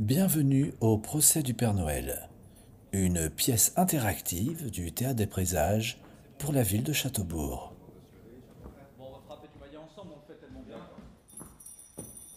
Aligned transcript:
Bienvenue 0.00 0.72
au 0.80 0.96
procès 0.96 1.42
du 1.42 1.52
Père 1.52 1.74
Noël, 1.74 2.30
une 2.92 3.28
pièce 3.28 3.74
interactive 3.76 4.70
du 4.70 4.92
Théâtre 4.92 5.16
des 5.16 5.26
Présages 5.26 6.00
pour 6.38 6.54
la 6.54 6.62
ville 6.62 6.82
de 6.82 6.94
Châteaubourg. 6.94 7.74
Bon, 8.96 9.04
on 9.10 9.12
va 9.12 9.20
frapper 9.26 9.48
du 9.52 9.58
maillet 9.58 9.76
ensemble, 9.76 10.12
on 10.14 10.20
le 10.20 10.34
fait 10.34 10.40
tellement 10.40 10.62
bien. 10.62 10.78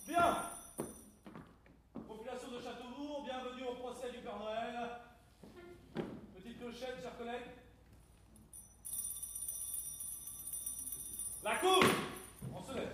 Bien 0.06 0.40
Population 2.06 2.52
de 2.52 2.62
Châteaubourg, 2.62 3.24
bienvenue 3.24 3.64
au 3.72 3.76
procès 3.76 4.12
du 4.12 4.18
Père 4.18 4.40
Noël. 4.40 4.90
Petite 6.36 6.60
clochette, 6.60 7.02
chers 7.02 7.18
collègues. 7.18 7.48
La 11.46 11.56
cour 11.56 11.82
On 12.54 12.62
se 12.62 12.76
lève. 12.76 12.90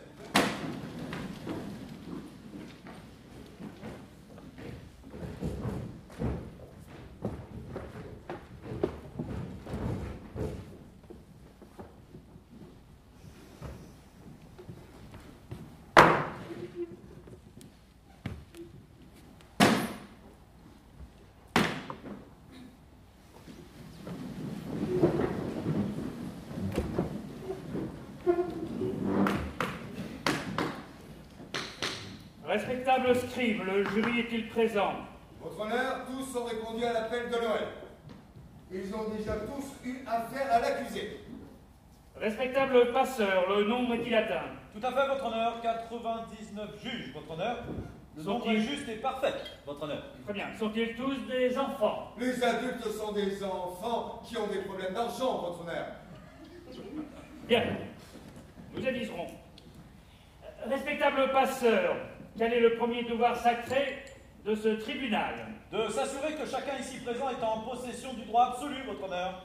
s'il 32.60 32.68
vous 32.68 32.76
plaît. 32.76 32.79
Respectable 32.90 33.16
scribe, 33.30 33.62
le 33.68 33.84
jury 33.86 34.22
est-il 34.22 34.48
présent? 34.48 34.94
Votre 35.44 35.60
honneur, 35.62 36.08
tous 36.08 36.36
ont 36.40 36.46
répondu 36.46 36.84
à 36.84 36.94
l'appel 36.94 37.28
de 37.30 37.36
Noël. 37.36 37.68
Ils 38.72 38.96
ont 38.96 39.10
déjà 39.16 39.34
tous 39.36 39.88
eu 39.88 40.04
affaire 40.08 40.52
à 40.52 40.60
l'accusé. 40.60 41.20
Respectable 42.16 42.92
passeur, 42.92 43.48
le 43.48 43.66
nombre 43.66 43.94
est-il 43.94 44.16
atteint? 44.16 44.42
Tout 44.74 44.86
à 44.88 44.92
fait, 44.92 45.08
votre 45.08 45.24
honneur. 45.24 45.62
99 45.62 46.82
juges, 46.84 47.14
votre 47.14 47.30
honneur. 47.32 47.58
Le 48.18 48.24
nombre 48.24 48.46
Sont-ils- 48.46 48.58
est 48.58 48.62
juste 48.62 48.90
et 48.90 48.96
parfait, 48.96 49.34
votre 49.68 49.84
honneur. 49.84 50.04
Très 50.26 50.34
bien. 50.34 50.48
Sont-ils 50.58 50.96
tous 50.96 51.16
des 51.28 51.56
enfants? 51.60 52.12
Les 52.18 52.44
adultes 52.44 52.88
sont 52.92 53.12
des 53.12 53.44
enfants 53.44 54.20
qui 54.26 54.36
ont 54.36 54.48
des 54.48 54.62
problèmes 54.64 54.94
d'argent, 54.96 55.38
votre 55.42 55.62
honneur. 55.62 55.86
Bien. 57.48 57.64
Nous 58.76 58.88
aviserons. 58.88 59.28
Respectable 60.68 61.32
passeur, 61.32 61.96
quel 62.40 62.54
est 62.54 62.62
le 62.62 62.76
premier 62.76 63.04
devoir 63.04 63.36
sacré 63.36 64.02
de 64.46 64.56
ce 64.56 64.70
tribunal 64.70 65.36
De 65.74 65.90
s'assurer 65.90 66.36
que 66.36 66.50
chacun 66.50 66.78
ici 66.80 67.00
présent 67.00 67.30
est 67.30 67.44
en 67.44 67.60
possession 67.60 68.14
du 68.14 68.22
droit 68.22 68.54
absolu, 68.54 68.78
votre 68.88 69.04
honneur. 69.04 69.44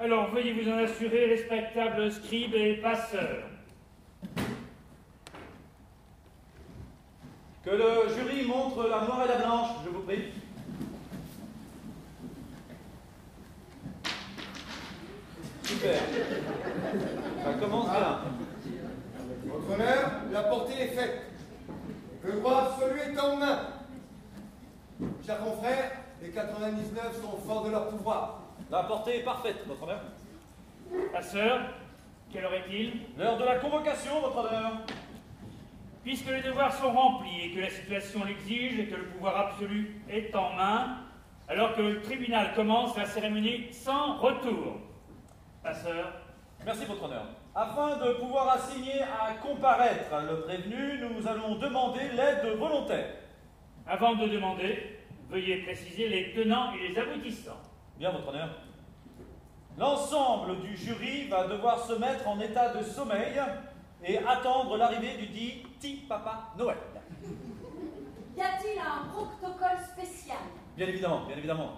Alors 0.00 0.30
veuillez 0.30 0.54
vous 0.54 0.70
en 0.70 0.78
assurer, 0.78 1.26
respectable 1.26 2.10
scribe 2.10 2.54
et 2.54 2.76
passeur. 2.76 3.44
Que 7.62 7.70
le 7.70 8.14
jury 8.14 8.46
montre 8.46 8.88
la 8.88 9.02
noire 9.02 9.24
et 9.26 9.28
la 9.28 9.44
blanche, 9.44 9.68
je 9.84 9.90
vous 9.90 10.02
prie. 10.02 10.32
Super. 15.62 16.00
Ça 17.44 17.52
commence 17.60 17.90
bien. 17.90 18.18
Votre 19.44 19.74
honneur, 19.74 20.10
la 20.32 20.42
portée 20.44 20.80
est 20.80 20.88
faite. 20.88 21.23
Le 22.24 22.32
droit 22.40 22.72
absolu 22.72 23.00
est 23.00 23.18
en 23.20 23.36
main. 23.36 23.60
Chers 25.24 25.38
confrères, 25.40 25.92
les 26.22 26.30
99 26.30 27.20
sont 27.20 27.36
forts 27.46 27.64
de 27.64 27.70
leur 27.70 27.88
pouvoir. 27.88 28.40
La 28.70 28.84
portée 28.84 29.18
est 29.18 29.22
parfaite, 29.22 29.66
votre 29.66 29.82
honneur. 29.82 30.00
Passeur, 31.12 31.60
quelle 32.32 32.44
heure 32.44 32.54
est-il? 32.54 33.00
L'heure 33.18 33.36
de 33.36 33.44
la 33.44 33.56
convocation, 33.56 34.20
votre 34.20 34.38
honneur. 34.38 34.72
Puisque 36.02 36.30
les 36.30 36.42
devoirs 36.42 36.72
sont 36.72 36.92
remplis 36.92 37.42
et 37.42 37.54
que 37.54 37.60
la 37.60 37.70
situation 37.70 38.24
l'exige 38.24 38.78
et 38.78 38.86
que 38.86 38.96
le 38.96 39.06
pouvoir 39.06 39.36
absolu 39.48 40.02
est 40.08 40.34
en 40.34 40.52
main, 40.54 40.98
alors 41.48 41.74
que 41.74 41.82
le 41.82 42.00
tribunal 42.00 42.54
commence 42.54 42.96
la 42.96 43.06
cérémonie 43.06 43.72
sans 43.72 44.18
retour. 44.18 44.78
Passeur, 45.62 46.12
Merci, 46.64 46.86
votre 46.86 47.04
honneur. 47.04 47.26
Afin 47.56 47.96
de 47.98 48.14
pouvoir 48.14 48.48
assigner 48.48 49.00
à 49.02 49.34
comparaître 49.34 50.10
le 50.28 50.40
prévenu, 50.40 50.98
nous 50.98 51.28
allons 51.28 51.54
demander 51.54 52.00
l'aide 52.16 52.58
volontaire. 52.58 53.14
avant 53.86 54.16
de 54.16 54.26
demander, 54.26 54.98
veuillez 55.30 55.62
préciser 55.62 56.08
les 56.08 56.32
tenants 56.32 56.72
et 56.74 56.88
les 56.88 56.98
aboutissants. 56.98 57.60
Bien, 57.98 58.10
votre 58.10 58.28
honneur. 58.28 58.48
L'ensemble 59.78 60.60
du 60.62 60.76
jury 60.76 61.28
va 61.28 61.46
devoir 61.46 61.78
se 61.86 61.92
mettre 61.94 62.26
en 62.26 62.40
état 62.40 62.74
de 62.74 62.82
sommeil 62.82 63.40
et 64.04 64.18
attendre 64.18 64.76
l'arrivée 64.76 65.16
du 65.16 65.26
dit 65.26 65.62
petit 65.78 65.96
papa 66.08 66.50
Noël. 66.58 66.76
Y 68.36 68.40
a-t-il 68.40 68.80
un 68.80 69.08
protocole 69.12 69.78
spécial? 69.92 70.38
Bien 70.76 70.88
évidemment, 70.88 71.24
bien 71.26 71.36
évidemment. 71.36 71.72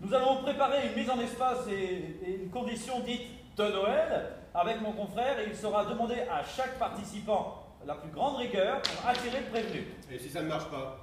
Nous 0.00 0.12
allons 0.12 0.42
préparer 0.42 0.88
une 0.88 1.00
mise 1.00 1.10
en 1.10 1.20
espace 1.20 1.68
et, 1.68 2.18
et 2.26 2.34
une 2.42 2.50
condition 2.50 3.00
dite 3.00 3.41
de 3.56 3.62
Noël 3.64 4.26
avec 4.54 4.80
mon 4.80 4.92
confrère 4.92 5.38
et 5.38 5.46
il 5.48 5.56
sera 5.56 5.84
demandé 5.84 6.16
à 6.30 6.42
chaque 6.42 6.78
participant 6.78 7.66
la 7.86 7.94
plus 7.94 8.10
grande 8.10 8.36
rigueur 8.36 8.80
pour 8.82 9.08
attirer 9.08 9.40
le 9.40 9.46
prévenu. 9.46 9.86
Et 10.10 10.18
si 10.18 10.28
ça 10.30 10.42
ne 10.42 10.48
marche 10.48 10.70
pas 10.70 10.98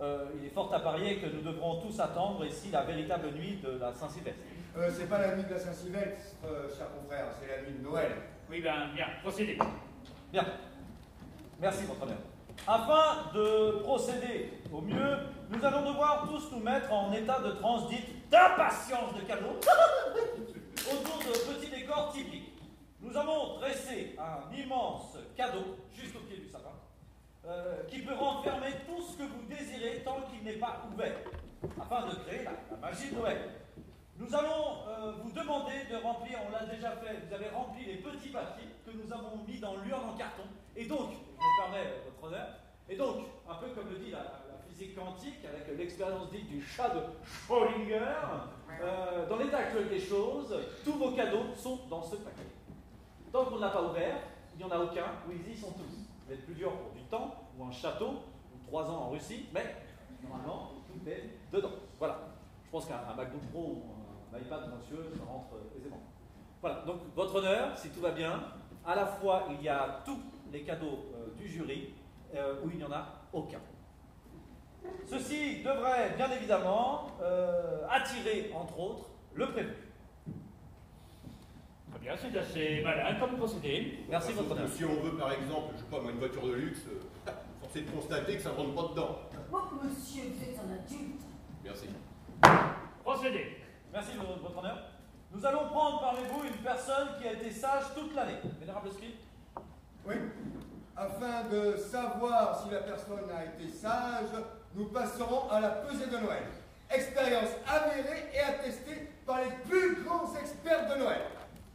Euh, 0.00 0.24
il 0.36 0.46
est 0.46 0.50
fort 0.50 0.72
à 0.74 0.80
parier 0.80 1.18
que 1.18 1.26
nous 1.26 1.42
devrons 1.42 1.80
tous 1.80 2.00
attendre 2.00 2.44
ici 2.44 2.70
la 2.72 2.82
véritable 2.82 3.30
nuit 3.36 3.60
de 3.62 3.78
la 3.78 3.92
Saint-Sylvestre. 3.92 4.40
Euh, 4.76 4.90
c'est 4.90 5.08
pas 5.08 5.18
la 5.18 5.36
nuit 5.36 5.44
de 5.44 5.50
la 5.54 5.60
Saint-Sylvestre, 5.60 6.34
euh, 6.44 6.68
chers 6.76 6.90
confrères, 6.92 7.26
c'est 7.38 7.46
la 7.46 7.62
nuit 7.62 7.78
de 7.78 7.84
Noël. 7.84 8.10
Oui, 8.50 8.60
ben 8.60 8.88
bien, 8.94 9.06
procédez. 9.22 9.58
Bien. 10.32 10.44
Merci, 11.60 11.84
votre 11.84 12.02
honneur. 12.02 12.18
Afin 12.66 13.30
de 13.32 13.78
procéder 13.82 14.50
au 14.72 14.80
mieux, 14.80 15.18
nous 15.50 15.64
allons 15.64 15.88
devoir 15.88 16.26
tous 16.28 16.50
nous 16.50 16.62
mettre 16.64 16.92
en 16.92 17.12
état 17.12 17.38
de 17.38 17.52
transe 17.52 17.88
dite 17.88 18.28
d'impatience 18.28 19.14
de 19.14 19.20
cadeau 19.20 19.60
autour 20.80 21.18
de 21.18 21.54
petits 21.54 21.70
décors 21.70 22.12
typiques. 22.12 22.52
Nous 23.00 23.16
avons 23.16 23.58
dressé 23.58 24.16
un 24.18 24.54
immense 24.54 25.16
cadeau 25.36 25.76
juste 25.92 26.14
au 26.16 26.20
pied 26.20 26.36
du 26.38 26.48
sapin 26.48 26.70
euh, 27.46 27.82
qui 27.88 27.98
peut 28.00 28.14
renfermer 28.14 28.70
tout 28.86 29.02
ce 29.02 29.16
que 29.18 29.24
vous 29.24 29.42
désirez 29.48 30.02
tant 30.04 30.20
qu'il 30.30 30.44
n'est 30.44 30.58
pas 30.58 30.82
ouvert 30.92 31.16
afin 31.80 32.06
de 32.06 32.14
créer 32.26 32.44
la, 32.44 32.52
la 32.70 32.76
magie 32.76 33.10
de 33.10 33.16
Noël. 33.16 33.50
Nous 34.16 34.32
allons 34.34 34.86
euh, 34.88 35.12
vous 35.22 35.32
demander 35.32 35.84
de 35.90 35.96
remplir, 35.96 36.38
on 36.46 36.52
l'a 36.52 36.64
déjà 36.72 36.92
fait, 36.92 37.26
vous 37.26 37.34
avez 37.34 37.48
rempli 37.48 37.84
les 37.84 37.96
petits 37.96 38.28
papiers 38.28 38.68
que 38.86 38.92
nous 38.92 39.12
avons 39.12 39.38
mis 39.48 39.58
dans 39.58 39.76
l'urne 39.76 40.10
en 40.10 40.16
carton. 40.16 40.44
Et 40.76 40.84
donc, 40.84 41.10
je 41.10 41.42
me 41.42 41.62
permets 41.62 41.88
euh, 41.88 42.04
votre 42.04 42.22
honneur, 42.24 42.48
et 42.88 42.96
donc, 42.96 43.26
un 43.48 43.54
peu 43.54 43.68
comme 43.70 43.88
le 43.90 43.98
dit 43.98 44.10
la, 44.10 44.18
la 44.18 44.58
physique 44.68 44.94
quantique, 44.94 45.44
avec 45.44 45.76
l'expérience 45.76 46.30
dite 46.30 46.46
du 46.48 46.62
chat 46.62 46.90
de 46.90 47.00
Schrödinger, 47.24 48.14
euh, 48.80 49.28
dans 49.28 49.36
l'état 49.36 49.58
actuel 49.58 49.88
des 49.88 50.00
choses, 50.00 50.54
tous 50.84 50.92
vos 50.92 51.12
cadeaux 51.12 51.54
sont 51.54 51.80
dans 51.88 52.02
ce 52.02 52.16
paquet. 52.16 52.46
Tant 53.32 53.44
qu'on 53.44 53.56
ne 53.56 53.60
l'a 53.60 53.70
pas 53.70 53.82
ouvert, 53.82 54.16
il 54.54 54.58
n'y 54.58 54.64
en 54.64 54.74
a 54.74 54.78
aucun, 54.78 55.06
ou 55.26 55.32
ils 55.32 55.52
y 55.52 55.56
sont 55.56 55.72
tous. 55.72 56.06
Vous 56.26 56.32
êtes 56.32 56.44
plus 56.44 56.54
dur 56.54 56.72
pour 56.72 56.92
du 56.92 57.02
temps, 57.04 57.34
ou 57.58 57.64
un 57.64 57.70
château, 57.70 58.10
ou 58.54 58.66
trois 58.66 58.90
ans 58.90 59.04
en 59.04 59.10
Russie, 59.10 59.46
mais 59.52 59.76
normalement, 60.22 60.72
tout 60.86 61.08
est 61.08 61.30
dedans. 61.52 61.72
Voilà. 61.98 62.18
Je 62.64 62.70
pense 62.70 62.86
qu'un 62.86 63.00
un 63.10 63.14
MacBook 63.14 63.42
Pro 63.52 63.60
ou 63.60 63.82
un 64.34 64.38
iPad 64.38 64.70
monsieur, 64.74 65.12
ça 65.14 65.24
rentre 65.30 65.48
aisément. 65.76 66.00
Voilà, 66.62 66.80
donc 66.86 67.00
votre 67.14 67.34
honneur, 67.34 67.76
si 67.76 67.90
tout 67.90 68.00
va 68.00 68.12
bien, 68.12 68.40
à 68.86 68.94
la 68.94 69.04
fois 69.04 69.44
il 69.50 69.62
y 69.62 69.68
a 69.68 70.00
tous 70.04 70.18
les 70.50 70.62
cadeaux 70.62 71.06
euh, 71.14 71.34
du 71.36 71.46
jury, 71.46 71.94
euh, 72.34 72.62
ou 72.64 72.70
il 72.70 72.78
n'y 72.78 72.84
en 72.84 72.92
a 72.92 73.06
aucun. 73.32 73.60
Ceci 75.06 75.62
devrait 75.62 76.14
bien 76.16 76.30
évidemment 76.32 77.06
euh, 77.22 77.86
attirer, 77.90 78.50
entre 78.54 78.78
autres, 78.78 79.10
le 79.34 79.46
prévenu. 79.50 79.74
Très 81.90 82.00
bien, 82.00 82.14
c'est 82.16 82.38
assez 82.38 82.82
malin 82.82 83.14
comme 83.20 83.36
procédé. 83.36 83.98
Merci, 84.08 84.32
votre 84.32 84.52
honneur. 84.52 84.68
Si 84.68 84.84
on 84.84 85.00
veut, 85.02 85.16
par 85.16 85.32
exemple, 85.32 85.74
je 85.74 85.80
sais 85.80 85.90
pas, 85.90 86.00
moi, 86.00 86.10
une 86.12 86.18
voiture 86.18 86.46
de 86.46 86.52
luxe, 86.52 86.80
euh, 86.88 87.30
force 87.60 87.76
est 87.76 87.82
de 87.82 87.90
constater 87.90 88.36
que 88.36 88.42
ça 88.42 88.50
ne 88.50 88.56
rentre 88.56 88.74
pas 88.74 88.88
dedans. 88.92 89.18
Oh, 89.52 89.58
monsieur, 89.84 90.22
vous 90.34 90.42
êtes 90.42 90.58
un 90.58 90.72
adulte? 90.72 91.22
Merci. 91.64 91.88
Procédez. 93.04 93.58
Merci, 93.92 94.16
votre 94.16 94.40
votre 94.40 94.58
honneur. 94.58 94.78
Nous 95.34 95.46
allons 95.46 95.66
prendre 95.68 96.00
parmi 96.00 96.20
vous 96.30 96.44
une 96.44 96.62
personne 96.62 97.08
qui 97.20 97.26
a 97.26 97.32
été 97.32 97.50
sage 97.50 97.84
toute 97.94 98.14
l'année. 98.14 98.38
Vénérable 98.60 98.90
scribe 98.90 99.14
Oui. 100.06 100.14
Afin 100.96 101.44
de 101.48 101.76
savoir 101.76 102.62
si 102.62 102.70
la 102.70 102.80
personne 102.80 103.30
a 103.34 103.44
été 103.46 103.68
sage, 103.68 104.28
nous 104.74 104.86
passerons 104.86 105.48
à 105.50 105.60
la 105.60 105.68
pesée 105.70 106.06
de 106.06 106.16
Noël. 106.18 106.42
Expérience 106.90 107.50
avérée 107.66 108.24
et 108.34 108.40
attestée 108.40 109.08
par 109.26 109.40
les 109.42 109.50
plus 109.68 110.02
grands 110.04 110.34
experts 110.36 110.88
de 110.94 110.98
Noël. 111.00 111.22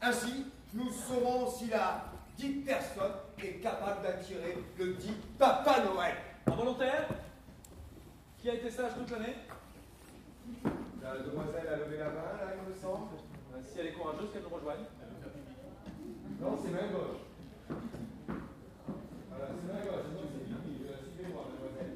Ainsi, 0.01 0.45
nous 0.73 0.89
saurons 0.91 1.49
si 1.49 1.67
la 1.67 2.03
dite 2.37 2.65
personne 2.65 3.13
est 3.43 3.59
capable 3.61 4.03
d'attirer 4.03 4.57
le 4.77 4.93
dit 4.93 5.13
Papa 5.39 5.83
Noël. 5.85 6.15
Un 6.45 6.51
volontaire 6.51 7.07
Qui 8.39 8.49
a 8.49 8.53
été 8.53 8.69
sage 8.69 8.91
toute 8.95 9.09
l'année? 9.11 9.35
La 11.01 11.17
demoiselle 11.19 11.67
a 11.67 11.77
levé 11.77 11.97
la 11.97 12.05
main, 12.05 12.37
là, 12.39 12.53
il 12.55 12.69
me 12.69 12.75
semble. 12.79 13.15
Euh, 13.55 13.59
Si 13.63 13.79
elle 13.79 13.87
est 13.87 13.93
courageuse, 13.93 14.29
qu'elle 14.31 14.43
nous 14.43 14.49
rejoigne. 14.55 14.85
Non, 16.39 16.57
c'est 16.63 16.69
main 16.71 16.87
gauche. 16.91 17.21
Voilà, 18.27 19.45
c'est 19.49 19.67
main 19.73 19.79
gauche. 19.81 20.07
Moi, 20.13 20.23
c'est 20.29 20.45
fini. 20.45 20.85
Euh, 20.85 20.93
Suivez-moi, 21.15 21.43
mademoiselle. 21.49 21.93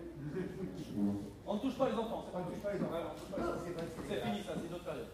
On 1.47 1.55
ne 1.55 1.59
touche 1.59 1.75
pas 1.75 1.89
les 1.89 1.95
enfants, 1.95 2.25
c'est 2.25 2.37
On 2.37 2.41
pas 2.41 2.47
ne 2.49 2.53
touche 2.53 2.61
pas 2.63 2.73
les 2.73 2.81
enfants. 2.81 2.95
C'est 4.09 4.21
fini 4.21 4.43
ça, 4.43 4.51
c'est 4.55 4.67
une 4.67 4.73
autre 4.73 4.83
période. 4.85 5.07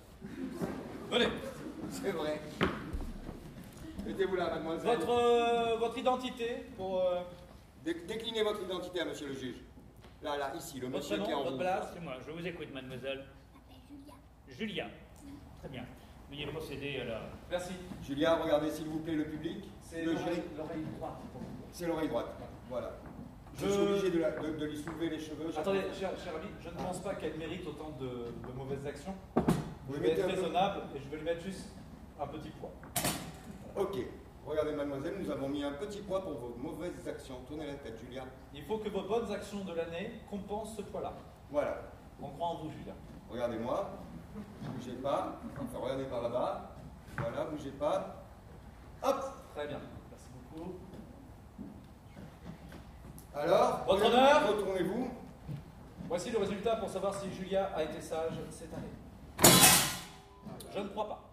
Venez. 1.11 1.27
C'est 1.89 2.11
vrai. 2.11 2.41
Mettez-vous 4.05 4.35
là, 4.35 4.49
mademoiselle. 4.55 4.97
Votre, 4.97 5.09
euh, 5.11 5.75
votre 5.77 5.97
identité 5.97 6.65
pour 6.77 6.99
euh, 7.01 7.21
Dé- 7.83 8.03
Déclinez 8.07 8.43
votre 8.43 8.61
identité 8.63 9.01
à 9.01 9.05
monsieur 9.05 9.27
le 9.27 9.33
juge. 9.33 9.57
Là, 10.23 10.37
là, 10.37 10.53
ici, 10.55 10.79
le 10.79 10.87
votre 10.87 10.97
monsieur 10.97 11.15
qui 11.17 11.21
est 11.21 11.25
prénom, 11.25 11.39
en 11.39 11.43
votre 11.43 11.55
rouge. 11.55 11.61
place. 11.65 11.89
C'est 11.93 11.99
moi, 12.01 12.13
je 12.25 12.31
vous 12.31 12.47
écoute, 12.47 12.73
mademoiselle. 12.73 13.25
Julia. 14.49 14.87
Très 15.59 15.69
bien. 15.69 15.83
Veuillez 16.29 16.47
procéder 16.47 16.99
à 17.01 17.05
la. 17.05 17.21
Merci. 17.49 17.73
Julien, 18.03 18.35
regardez 18.35 18.69
s'il 18.71 18.87
vous 18.87 18.99
plaît 18.99 19.15
le 19.15 19.25
public. 19.25 19.63
C'est 19.81 20.03
le 20.03 20.13
l'oreille 20.13 20.25
jury. 20.35 20.41
l'oreille 20.57 20.83
droite. 20.97 21.17
C'est 21.71 21.87
l'oreille 21.87 22.09
droite. 22.09 22.27
Voilà. 22.69 22.91
Je, 23.59 23.65
Je- 23.65 23.71
suis 23.71 23.81
obligé 23.81 24.09
de, 24.11 24.19
la- 24.19 24.31
de- 24.31 24.55
de 24.57 24.65
lui 24.65 24.77
soulever 24.77 25.09
les 25.09 25.19
cheveux. 25.19 25.49
Attendez, 25.57 25.81
cher, 25.97 26.11
cher 26.17 26.33
ami, 26.35 26.47
je 26.61 26.69
ne 26.69 26.73
pense 26.75 26.99
pas 26.99 27.15
qu'elle 27.15 27.37
mérite 27.37 27.65
autant 27.67 27.89
de, 27.99 28.05
de 28.05 28.53
mauvaises 28.55 28.85
actions. 28.85 29.15
Vous 29.87 29.95
Je 29.95 29.99
vais 29.99 30.11
être 30.11 30.21
peu- 30.27 30.31
raisonnable 30.35 30.81
et 30.95 30.99
je 30.99 31.09
vais 31.09 31.17
lui 31.17 31.23
mettre 31.23 31.41
juste 31.41 31.69
un 32.19 32.27
petit 32.27 32.49
poids. 32.51 32.71
Ok. 33.75 33.97
Regardez, 34.45 34.73
mademoiselle, 34.73 35.15
nous 35.19 35.29
avons 35.31 35.49
mis 35.49 35.63
un 35.63 35.73
petit 35.73 35.99
poids 36.01 36.21
pour 36.21 36.33
vos 36.33 36.55
mauvaises 36.57 37.07
actions. 37.07 37.39
Tournez 37.47 37.67
la 37.67 37.73
tête, 37.75 37.99
Julien. 37.99 38.25
Il 38.53 38.63
faut 38.63 38.77
que 38.77 38.89
vos 38.89 39.01
bonnes 39.03 39.31
actions 39.31 39.63
de 39.65 39.73
l'année 39.73 40.21
compensent 40.29 40.75
ce 40.77 40.81
poids-là. 40.83 41.13
Voilà. 41.51 41.81
On 42.21 42.29
croit 42.29 42.47
en 42.47 42.55
vous, 42.55 42.69
Julien. 42.71 42.93
Regardez-moi. 43.29 43.89
Bougez 44.61 44.93
pas. 45.01 45.39
Enfin, 45.59 45.79
regardez 45.81 46.05
par 46.05 46.21
là-bas. 46.21 46.75
Voilà, 47.17 47.45
bougez 47.45 47.71
pas. 47.71 48.23
Hop 49.03 49.25
Très 49.55 49.67
bien. 49.67 49.79
Merci 50.11 50.27
beaucoup. 50.53 50.75
Alors 53.39 53.83
Votre 53.87 54.05
honneur 54.05 54.47
Retournez-vous. 54.47 55.09
Voici 56.07 56.31
le 56.31 56.39
résultat 56.39 56.77
pour 56.77 56.89
savoir 56.89 57.13
si 57.13 57.31
Julia 57.31 57.65
a 57.75 57.83
été 57.83 58.01
sage 58.01 58.33
cette 58.49 58.73
année. 58.73 59.51
Je 60.73 60.79
ne 60.79 60.87
crois 60.87 61.07
pas. 61.07 61.23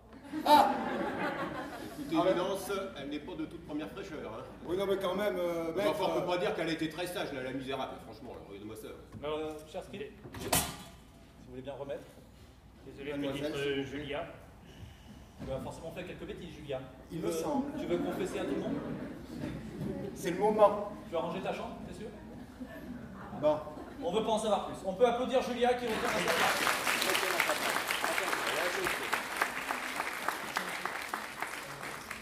Toute 1.97 2.13
évidence, 2.13 2.71
elle 2.99 3.09
n'est 3.09 3.21
pas 3.21 3.35
de 3.35 3.45
toute 3.47 3.65
première 3.67 3.89
fraîcheur. 3.91 4.19
Hein. 4.27 4.43
Oui, 4.67 4.77
non, 4.77 4.87
mais 4.87 4.97
quand 4.97 5.15
même, 5.15 5.37
euh, 5.39 5.73
Mais 5.77 5.87
enfin, 5.87 6.05
on 6.09 6.17
euh, 6.17 6.21
peut 6.21 6.27
pas 6.27 6.39
dire 6.39 6.55
qu'elle 6.55 6.69
a 6.69 6.73
été 6.73 6.89
très 6.89 7.07
sage, 7.07 7.33
là, 7.33 7.43
la 7.43 7.53
misérable, 7.53 7.95
franchement, 8.05 8.33
regardez-moi 8.49 8.75
ça. 8.75 8.89
Euh, 9.25 9.53
cher 9.71 9.85
Skip, 9.85 10.03
si 10.03 10.49
vous 10.49 11.51
voulez 11.51 11.63
bien 11.63 11.75
remettre. 11.75 12.03
Désolé, 12.87 13.13
petite 13.13 13.45
euh, 13.45 13.85
Julia. 13.85 14.27
Tu 15.47 15.53
as 15.53 15.61
forcément 15.61 15.93
fait 15.93 16.05
quelques 16.05 16.25
bêtises, 16.25 16.55
Julia. 16.57 16.81
Il 17.15 17.21
Tu 17.21 17.27
me 17.27 17.31
veux- 17.31 17.33
semble. 17.39 17.67
Tu 17.79 17.87
veux 17.87 17.99
confesser 17.99 18.41
à 18.41 18.45
tout 18.45 18.55
le 18.57 18.61
monde 18.61 18.75
c'est 20.17 20.31
le 20.31 20.39
moment. 20.39 20.93
Tu 21.11 21.17
as 21.17 21.19
rangé 21.19 21.41
ta 21.41 21.53
chambre, 21.53 21.77
t'es 21.87 21.95
sûr 21.95 22.07
Bon. 23.43 23.59
On 24.03 24.13
veut 24.13 24.23
pas 24.25 24.31
en 24.33 24.39
savoir 24.39 24.67
plus. 24.67 24.77
On 24.87 24.95
peut 24.95 25.07
applaudir 25.07 25.43
Julia 25.43 25.75
qui 25.75 25.87
retourne 25.87 26.05
à 26.07 26.19
sa 26.19 26.35
place. 26.35 27.75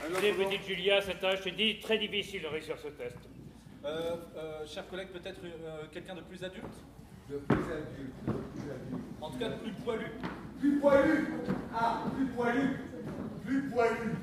Écoutez, 0.09 0.33
petite 0.33 0.63
Julia, 0.67 1.01
cette 1.01 1.21
tâche 1.21 1.47
est 1.47 1.53
dit 1.53 1.79
très 1.81 1.99
difficile 1.99 2.43
de 2.43 2.47
réussir 2.49 2.77
ce 2.79 2.89
test. 2.89 3.17
Euh, 3.85 4.17
euh, 4.37 4.67
chers 4.67 4.89
collègues, 4.89 5.09
peut-être 5.09 5.41
euh, 5.45 5.85
quelqu'un 5.93 6.15
de 6.15 6.21
plus 6.21 6.43
adulte 6.45 6.65
De 7.31 7.37
plus 7.39 7.63
adulte, 7.73 8.15
de 8.27 8.33
plus 8.33 8.71
adulte. 8.71 9.05
En 9.21 9.31
tout 9.31 9.39
cas, 9.39 9.49
de 9.49 9.55
plus 9.57 9.73
poilu. 9.73 10.07
Plus 10.61 10.79
poilu 10.81 11.27
Ah, 11.75 12.03
plus 12.15 12.27
poilu 12.27 12.81
Plus 13.45 13.71
poilu 13.71 14.17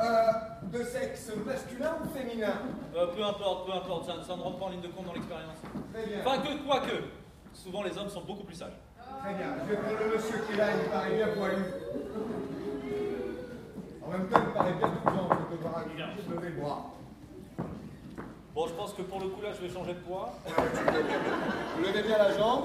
euh, 0.00 0.32
De 0.64 0.82
sexe 0.84 1.30
masculin 1.44 1.96
ou 2.04 2.08
féminin 2.16 2.54
Euh, 2.94 3.06
peu 3.08 3.22
importe, 3.24 3.66
peu 3.66 3.72
importe, 3.72 4.06
ça, 4.06 4.14
ça 4.26 4.36
ne 4.36 4.42
rentre 4.42 4.58
pas 4.58 4.66
en 4.66 4.70
ligne 4.70 4.80
de 4.80 4.88
compte 4.88 5.06
dans 5.06 5.14
l'expérience. 5.14 5.58
Très 5.92 6.06
bien. 6.06 6.18
Enfin, 6.24 6.38
que, 6.42 6.66
quoi 6.66 6.80
que. 6.80 7.02
Souvent, 7.52 7.82
les 7.82 7.96
hommes 7.96 8.08
sont 8.08 8.22
beaucoup 8.22 8.44
plus 8.44 8.54
sages. 8.56 8.76
Très 9.22 9.34
bien. 9.34 9.54
Je 9.64 9.70
vais 9.70 9.76
prendre 9.76 9.98
le 9.98 10.16
monsieur 10.16 10.38
qui 10.46 10.52
est 10.52 10.56
là, 10.56 10.66
il 10.82 10.90
paraît 10.90 11.14
bien 11.16 11.28
poilu. 11.28 11.62
En 14.04 14.10
même 14.10 14.28
temps, 14.28 14.40
il 14.46 14.52
paraît 14.52 14.72
bien 14.74 14.88
tout 14.88 15.10
grand, 15.10 15.28
je 15.50 15.56
devoir 15.56 15.84
juste 16.16 16.28
lever 16.30 16.48
le 16.50 16.60
bras. 16.60 16.92
Bon, 18.54 18.66
je 18.66 18.72
pense 18.72 18.94
que 18.94 19.02
pour 19.02 19.20
le 19.20 19.28
coup, 19.28 19.42
là, 19.42 19.48
je 19.52 19.66
vais 19.66 19.72
changer 19.72 19.94
de 19.94 19.98
poids. 20.00 20.32
Vous 20.46 21.82
levez 21.82 22.02
bien 22.02 22.18
la 22.18 22.36
jambe. 22.36 22.64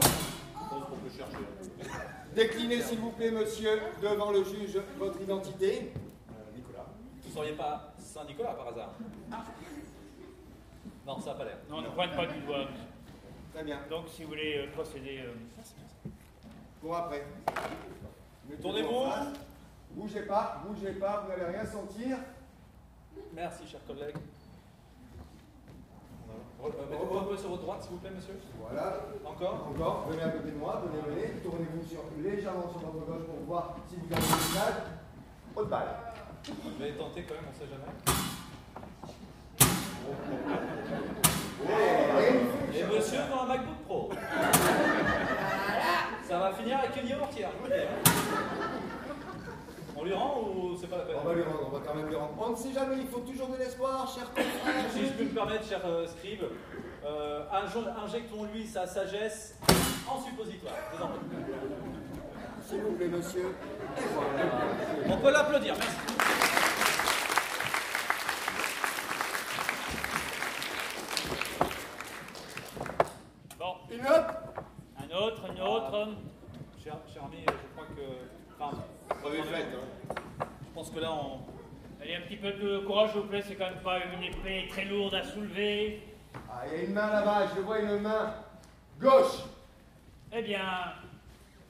Déclinez, 2.36 2.82
s'il 2.82 3.00
vous 3.00 3.12
plaît, 3.12 3.32
monsieur, 3.32 3.80
devant 4.02 4.32
le 4.32 4.44
juge, 4.44 4.80
votre 4.98 5.20
identité. 5.22 5.92
Euh. 7.32 7.34
Vous 7.34 7.40
ne 7.40 7.46
seriez 7.46 7.54
pas 7.58 7.94
Saint-Nicolas 7.98 8.54
par 8.54 8.68
hasard 8.68 8.90
Non, 11.08 11.20
ça 11.20 11.32
n'a 11.32 11.36
pas 11.38 11.46
l'air. 11.46 11.58
Non, 11.70 11.82
ne 11.82 11.88
pointe 11.90 12.16
pas 12.16 12.26
du 12.26 12.40
doigt. 12.42 12.66
Très 13.54 13.64
bien. 13.64 13.80
Donc, 13.90 14.06
si 14.10 14.24
vous 14.24 14.30
voulez 14.30 14.58
euh, 14.68 14.72
procéder. 14.74 15.20
euh, 15.26 16.10
Pour 16.82 16.96
après. 16.96 17.26
Tournez-vous. 18.62 19.06
Bougez 19.92 20.22
pas, 20.22 20.62
bougez 20.66 20.94
pas, 20.94 21.22
vous 21.22 21.30
n'allez 21.30 21.46
rien 21.58 21.66
sentir. 21.66 22.18
Merci, 23.34 23.68
chers 23.68 23.86
collègues. 23.86 24.16
Re- 26.62 26.66
euh, 26.68 26.86
Mettez-vous 26.90 27.18
un 27.18 27.24
peu 27.24 27.36
sur 27.38 27.50
votre 27.50 27.64
droite, 27.64 27.82
s'il 27.84 27.92
vous 27.92 27.98
plaît, 27.98 28.12
monsieur. 28.12 28.40
Voilà. 28.60 29.00
Encore 29.26 29.68
Encore, 29.68 30.06
venez 30.10 30.24
à 30.24 30.30
côté 30.30 30.52
de 30.52 30.56
moi, 30.58 30.82
venez, 30.86 31.02
venez. 31.16 31.40
Tournez-vous 31.42 32.22
légèrement 32.24 32.70
sur 32.72 32.80
votre 32.90 33.06
gauche 33.06 33.26
pour 33.26 33.36
voir 33.48 33.76
si 33.90 33.96
vous 33.98 34.14
avez 34.14 34.22
une 34.24 34.54
balle. 34.56 34.84
Haute 35.58 35.70
balle. 35.70 35.88
Je 36.44 36.84
vais 36.84 36.92
tenter 36.94 37.24
quand 37.24 37.36
même, 37.36 37.44
on 37.50 37.54
sait 37.54 37.70
jamais. 37.70 37.86
Et, 42.74 42.84
monsieur 42.84 43.20
dans 43.30 43.44
un 43.44 43.46
MacBook 43.46 43.78
Pro. 43.86 44.10
Ça 46.28 46.40
va 46.40 46.52
finir 46.54 46.80
avec 46.80 46.96
une 46.98 47.08
dis. 47.08 47.16
hein. 47.44 47.50
On 49.96 50.04
lui 50.04 50.14
rend 50.14 50.40
ou 50.42 50.76
c'est 50.80 50.88
pas 50.88 50.98
la 50.98 51.04
peine 51.04 51.16
on 51.22 51.28
va 51.28 51.34
lui 51.36 51.44
rendre, 51.44 51.68
on 51.68 51.78
va 51.78 51.80
quand 51.86 51.94
même 51.94 52.08
lui 52.08 52.16
rendre. 52.16 52.34
On 52.40 52.50
ne 52.50 52.56
sait 52.56 52.74
jamais, 52.74 52.96
il 52.98 53.08
faut 53.08 53.20
toujours 53.20 53.50
de 53.50 53.58
l'espoir, 53.58 54.12
cher 54.12 54.26
confrère. 54.30 54.92
Si 54.92 55.06
je 55.06 55.12
peux 55.12 55.26
me 55.26 55.30
permettre, 55.30 55.68
cher 55.68 55.82
euh, 55.86 56.08
scribe, 56.08 56.42
euh, 57.06 57.44
injectons-lui 58.04 58.66
sa 58.66 58.88
sagesse 58.88 59.56
en 60.10 60.20
suppositoire. 60.20 60.74
S'il 62.68 62.82
vous 62.82 62.94
plaît, 62.94 63.08
monsieur. 63.10 63.54
On 65.08 65.18
peut 65.18 65.32
l'applaudir, 65.32 65.76
merci. 65.78 65.98
Bon, 73.60 73.76
Une 73.92 74.04
note 74.04 74.42
un 74.98 75.16
autre, 75.16 75.42
une 75.52 75.62
autre. 75.62 76.10
Cher, 76.82 76.96
cher 77.14 77.24
ami, 77.26 77.44
je 77.46 77.76
crois 77.76 77.88
que. 77.88 78.60
Enfin, 78.60 78.78
est 79.34 79.44
faite, 79.44 79.68
hein. 79.74 80.46
je 80.62 80.74
pense 80.74 80.90
que 80.90 81.00
là, 81.00 81.12
on. 81.12 81.40
Allez, 82.02 82.16
un 82.16 82.22
petit 82.22 82.38
peu 82.38 82.52
de 82.54 82.80
courage, 82.80 83.12
s'il 83.12 83.22
vous 83.22 83.28
plaît. 83.28 83.44
C'est 83.46 83.56
quand 83.56 83.70
même 83.70 83.84
pas 83.84 84.00
une 84.06 84.24
épée 84.24 84.68
très 84.70 84.86
lourde 84.86 85.14
à 85.14 85.24
soulever. 85.24 86.04
Ah, 86.50 86.64
il 86.68 86.74
y 86.74 86.82
a 86.82 86.84
une 86.86 86.94
main 86.94 87.12
là-bas, 87.12 87.48
je 87.56 87.62
vois 87.62 87.80
une 87.80 88.00
main 88.00 88.34
gauche. 89.00 89.44
Eh 90.32 90.42
bien, 90.42 90.94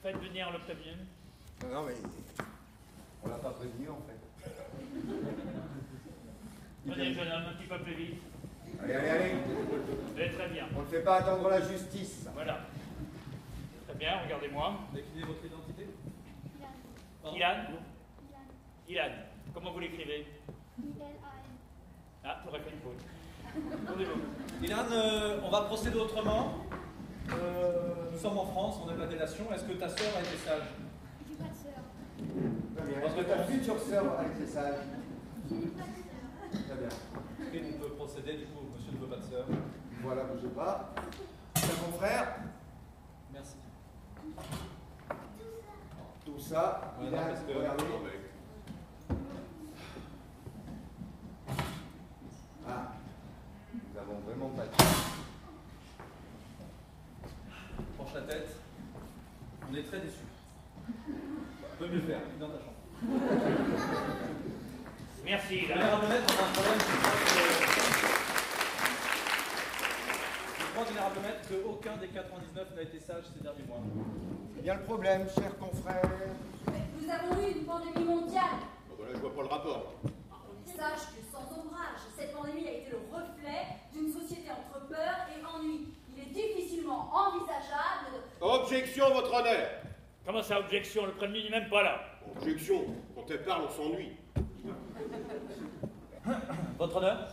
faites 0.02 0.16
venir 0.18 0.48
prévenu. 0.64 0.92
Non, 1.64 1.74
non, 1.74 1.86
mais. 1.86 1.94
On 3.24 3.28
l'a 3.28 3.36
pas 3.36 3.50
prévenu 3.50 3.88
en 3.88 4.00
fait. 4.06 4.50
Venez, 6.84 7.14
jeune 7.14 7.32
homme, 7.32 7.44
un 7.50 7.54
petit 7.54 7.68
peu 7.68 7.78
plus 7.78 7.94
vite. 7.94 8.22
Allez, 8.82 8.94
allez, 8.94 9.08
allez. 9.08 9.34
Vous 10.14 10.20
allez 10.20 10.32
très 10.32 10.48
bien. 10.48 10.64
On 10.76 10.80
ne 10.80 10.86
fait 10.86 11.02
pas 11.02 11.16
attendre 11.18 11.48
la 11.48 11.60
justice. 11.60 12.26
Voilà. 12.34 12.60
Très 13.86 13.96
bien, 13.96 14.18
regardez-moi. 14.24 14.74
Déclinez 14.92 15.24
votre 15.24 15.44
identité. 15.44 15.86
Ilan 17.34 17.56
Ilan. 18.88 19.12
Comment 19.54 19.72
vous 19.72 19.78
l'écrivez? 19.80 20.26
Ah, 22.24 22.40
j'aurais 22.44 22.60
fait 22.60 22.70
une 22.70 22.80
faute. 22.80 23.00
Ilan, 24.62 24.86
euh, 24.90 25.40
on 25.44 25.50
va 25.50 25.62
procéder 25.62 25.98
autrement. 25.98 26.54
Euh, 27.30 28.10
nous 28.12 28.18
sommes 28.18 28.38
en 28.38 28.46
France, 28.46 28.80
on 28.84 28.90
aime 28.90 28.98
la 28.98 29.06
délation. 29.06 29.44
Est-ce 29.54 29.64
que 29.64 29.74
ta 29.74 29.88
sœur 29.88 30.16
a 30.16 30.20
été 30.20 30.36
sage? 30.36 30.62
J'ai 31.28 31.36
pas 31.36 31.44
de 31.44 31.54
sœur. 31.54 31.82
Très 32.76 32.86
bien. 32.86 33.00
Est-ce 33.06 33.14
que 33.14 33.22
ta 33.22 33.44
future 33.44 33.78
sœur, 33.78 34.18
Alex, 34.18 34.40
est 34.40 34.46
sage? 34.46 34.74
J'ai 35.48 35.56
pas 35.56 35.82
de 35.82 35.94
sœur. 35.94 36.66
Très 36.66 36.78
bien. 36.80 36.88
Et 37.54 37.74
on 37.74 37.78
peut 37.82 37.94
procéder, 37.94 38.34
du 38.38 38.46
coup, 38.46 38.61
monsieur 38.92 38.98
ne 38.98 39.00
veut 39.00 39.06
pas 39.08 39.16
de 39.16 39.22
sœur. 39.30 39.46
Voilà, 40.02 40.24
bougez 40.24 40.48
pas. 40.48 40.90
Cher 41.56 41.70
confrère, 41.84 42.36
Merci. 43.32 43.54
tout 46.24 46.38
ça, 46.38 46.94
Ouais, 47.00 47.06
il 47.06 47.12
non, 47.12 47.18
a, 47.18 47.22
parce 47.24 47.40
que- 47.40 47.52
regardez. 47.56 47.84
Non, 47.84 48.00
mais- 48.04 48.10
Ah, 52.68 52.92
nous 53.74 54.00
avons 54.00 54.18
vraiment 54.26 54.48
pas 54.50 54.64
de 54.64 54.70
Penche 57.98 58.14
la 58.14 58.20
tête. 58.22 58.56
On 59.70 59.74
est 59.74 59.82
très 59.82 60.00
déçus. 60.00 60.16
On 60.88 61.76
peut 61.78 61.88
mieux 61.88 62.00
faire, 62.00 62.20
dans 62.38 62.48
ta 62.48 62.58
chambre. 62.58 62.72
Merci, 65.24 65.60
Je 65.60 65.66
vais 65.68 65.74
là. 65.78 65.96
reconnaître 65.96 66.26
qu'on 66.26 66.42
a 66.42 66.46
un 66.48 66.52
problème, 66.52 66.78
je 66.78 66.84
crois 66.84 67.12
que- 67.12 68.12
Je 70.58 70.61
crois, 70.72 70.86
général 70.86 71.12
maître, 71.22 71.48
qu'aucun 71.48 71.96
des 71.96 72.08
99 72.08 72.76
n'a 72.76 72.82
été 72.82 73.00
sage 73.00 73.24
ces 73.34 73.42
derniers 73.42 73.64
mois. 73.68 73.80
Il 74.58 74.64
y 74.64 74.70
a 74.70 74.74
le 74.74 74.82
problème, 74.82 75.26
cher 75.34 75.56
confrère. 75.58 76.02
Nous 77.00 77.10
avons 77.10 77.40
eu 77.42 77.52
une 77.52 77.64
pandémie 77.64 78.04
mondiale. 78.04 78.62
Bon, 78.88 78.94
voilà, 78.98 79.12
je 79.14 79.18
vois 79.20 79.34
pas 79.34 79.42
le 79.42 79.48
rapport. 79.48 79.92
Sache 80.64 81.12
que 81.14 81.22
sans 81.30 81.44
ombrage, 81.60 82.00
cette 82.16 82.32
pandémie 82.32 82.66
a 82.66 82.72
été 82.72 82.90
le 82.90 82.98
reflet 83.12 83.66
d'une 83.92 84.12
société 84.12 84.50
entre 84.50 84.86
peur 84.86 85.28
et 85.28 85.44
ennui. 85.44 85.88
Il 86.14 86.22
est 86.22 86.32
difficilement 86.32 87.10
envisageable 87.12 88.12
de... 88.40 88.44
Objection, 88.44 89.12
votre 89.12 89.32
honneur 89.34 89.68
Comment 90.24 90.42
ça, 90.42 90.60
objection? 90.60 91.06
Le 91.06 91.12
premier 91.12 91.42
n'est 91.42 91.50
même 91.50 91.68
pas 91.68 91.82
là. 91.82 92.00
Objection, 92.36 92.84
quand 93.14 93.24
elle 93.28 93.42
parle, 93.42 93.62
on 93.66 93.70
s'ennuie. 93.70 94.12
Votre 96.78 96.96
honneur? 96.96 97.28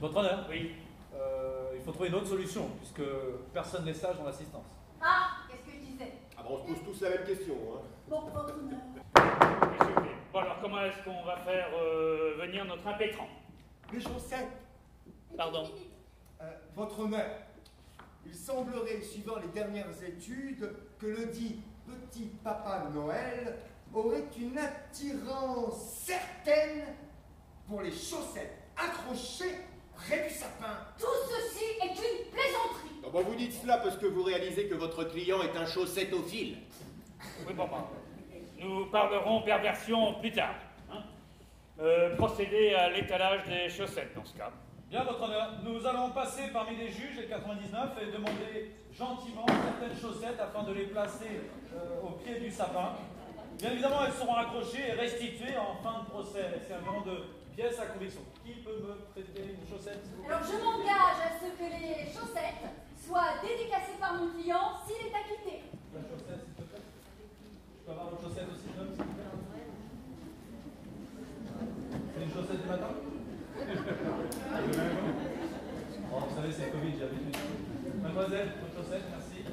Votre 0.00 0.16
honneur? 0.16 0.46
Oui. 0.50 0.72
Euh, 1.14 1.45
faut 1.86 1.92
trouver 1.92 2.08
une 2.08 2.16
autre 2.16 2.26
solution, 2.26 2.68
puisque 2.78 3.08
personne 3.54 3.84
n'est 3.84 3.94
sage 3.94 4.16
dans 4.18 4.24
l'assistance. 4.24 4.64
Ah, 5.00 5.28
qu'est-ce 5.48 5.64
que 5.66 5.70
je 5.72 5.92
disais? 5.92 6.12
Ah 6.36 6.42
bah 6.42 6.48
on 6.50 6.58
se 6.58 6.80
pose 6.80 6.84
tous 6.84 7.00
la 7.04 7.10
même 7.10 7.24
question, 7.24 7.54
hein. 7.54 7.80
Bon, 8.08 8.20
votre 8.22 8.54
honneur. 8.58 8.80
S'il 9.80 9.94
vous 9.94 10.00
plaît. 10.00 10.10
Bon, 10.32 10.38
alors, 10.40 10.58
comment 10.60 10.82
est-ce 10.82 11.04
qu'on 11.04 11.24
va 11.24 11.36
faire 11.38 11.68
euh, 11.80 12.34
venir 12.40 12.64
notre 12.64 12.86
impétrant? 12.88 13.28
Les 13.92 14.00
chaussettes. 14.00 14.48
Pardon 15.36 15.70
Euh, 16.40 16.50
votre 16.74 16.98
honneur, 17.00 17.30
il 18.26 18.34
semblerait, 18.34 19.00
suivant 19.00 19.36
les 19.36 19.48
dernières 19.48 20.02
études, 20.02 20.74
que 20.98 21.06
le 21.06 21.26
dit 21.26 21.60
petit 21.86 22.30
papa 22.42 22.88
Noël 22.92 23.58
aurait 23.94 24.24
une 24.36 24.58
attirance 24.58 26.04
certaine 26.04 26.84
pour 27.68 27.80
les 27.82 27.92
chaussettes 27.92 28.58
accrochées 28.76 29.56
près 29.96 30.28
du 30.28 30.34
sapin. 30.34 30.74
Tout 30.98 31.06
ceci 31.30 31.64
est 31.82 31.88
une 31.90 32.30
plaisanterie. 32.30 33.00
Ah 33.04 33.08
bah 33.12 33.20
vous 33.24 33.34
dites 33.34 33.52
cela 33.52 33.78
parce 33.78 33.96
que 33.96 34.06
vous 34.06 34.22
réalisez 34.22 34.68
que 34.68 34.74
votre 34.74 35.04
client 35.04 35.42
est 35.42 35.56
un 35.56 35.66
chaussettophile. 35.66 36.58
Oui, 37.46 37.54
bon, 37.54 37.66
bon. 37.66 37.76
Nous 38.58 38.86
parlerons 38.86 39.42
perversion 39.42 40.14
plus 40.14 40.32
tard. 40.32 40.54
hein. 40.90 41.02
Euh, 41.80 42.16
procéder 42.16 42.74
à 42.74 42.88
l'étalage 42.90 43.44
des 43.46 43.68
chaussettes 43.68 44.14
dans 44.14 44.24
ce 44.24 44.34
cas. 44.36 44.50
Bien, 44.88 45.02
votre 45.04 45.20
honneur, 45.22 45.52
nous 45.64 45.84
allons 45.86 46.10
passer 46.10 46.44
parmi 46.52 46.76
les 46.76 46.88
juges, 46.88 47.16
les 47.18 47.26
99, 47.26 47.90
et 48.02 48.06
demander 48.12 48.70
gentiment 48.96 49.44
certaines 49.46 49.98
chaussettes 50.00 50.40
afin 50.40 50.62
de 50.62 50.72
les 50.72 50.84
placer 50.84 51.40
euh, 51.74 52.00
au 52.06 52.12
pied 52.12 52.38
du 52.38 52.50
sapin. 52.50 52.92
Bien 53.58 53.72
évidemment, 53.72 54.04
elles 54.06 54.12
seront 54.12 54.34
accrochées 54.36 54.88
et 54.88 54.92
restituées 54.92 55.56
en 55.58 55.74
fin 55.82 56.00
de 56.00 56.06
procès. 56.10 56.44
C'est 56.66 56.74
un 56.74 56.80
moment 56.80 57.00
de 57.04 57.24
pièce 57.56 57.80
à 57.80 57.86
conviction. 57.86 58.20
Qui 58.44 58.52
peut 58.60 58.76
me 58.84 58.92
prêter 59.12 59.56
une 59.56 59.64
chaussette 59.66 60.04
Alors 60.28 60.42
je 60.44 60.56
m'engage 60.60 61.20
à 61.24 61.30
ce 61.40 61.48
que 61.56 61.64
les 61.64 62.04
chaussettes 62.12 62.68
soient 63.00 63.40
dédicacées 63.40 63.96
par 63.98 64.12
mon 64.20 64.28
client 64.28 64.76
s'il 64.84 65.00
est 65.08 65.14
acquitté. 65.16 65.64
La 65.94 66.02
chaussette, 66.04 66.44
s'il 66.44 66.52
te 66.54 66.60
plaît. 66.68 66.84
Je 66.84 67.80
peux 67.86 67.92
avoir 67.92 68.10
votre 68.10 68.20
chaussette 68.28 68.48
aussi, 68.52 68.68
s'il 68.68 68.76
vous 68.76 68.92
plaît 68.92 69.08
C'est 72.12 72.22
une 72.24 72.32
chaussette 72.32 72.60
du 72.60 72.68
matin 72.68 72.92
Oh, 76.12 76.20
vous 76.28 76.36
savez, 76.36 76.52
c'est 76.52 76.66
le 76.66 76.72
Covid, 76.72 76.92
j'ai 76.92 77.00
l'habitude. 77.00 77.36
Mademoiselle, 78.02 78.52
votre 78.60 78.74
chaussette, 78.84 79.04
merci. 79.10 79.44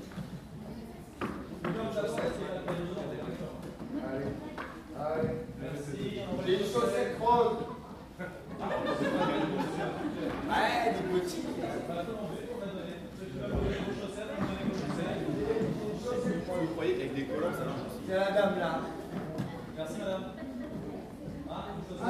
Allez, 4.03 4.25
allez. 4.99 5.29
Merci. 5.61 6.19
Les 6.45 6.57
chaussettes 6.59 7.17
roses. 7.19 7.72
Ouais, 10.49 10.93
des 10.93 11.01
vous 16.59 16.73
croyez 16.73 16.93
qu'avec 16.95 17.15
des 17.15 17.25
collants, 17.25 17.53
ça 17.53 17.63
C'est 18.07 18.15
la 18.15 18.31
dame 18.31 18.59
là. 18.59 18.81
Merci, 19.75 19.93
madame. 19.99 20.23
Ah. 21.49 21.65
C'est. 21.87 22.03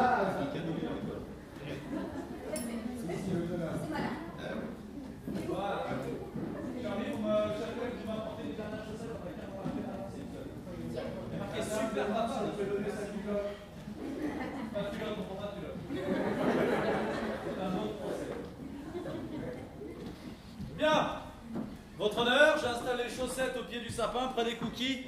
Charlie, 6.81 7.05
vous 7.11 7.21
me, 7.23 7.33
chaussettes 7.53 7.79
avec 7.79 9.37
un 9.39 9.53
marqué 11.39 11.61
super. 11.61 12.05
Bien. 20.77 21.17
Votre 21.97 22.19
honneur, 22.19 22.57
j'installe 22.57 22.97
les 22.97 23.09
chaussettes 23.09 23.55
au 23.59 23.63
pied 23.63 23.79
du 23.79 23.89
sapin, 23.89 24.27
près 24.33 24.43
des 24.45 24.55
cookies. 24.55 25.03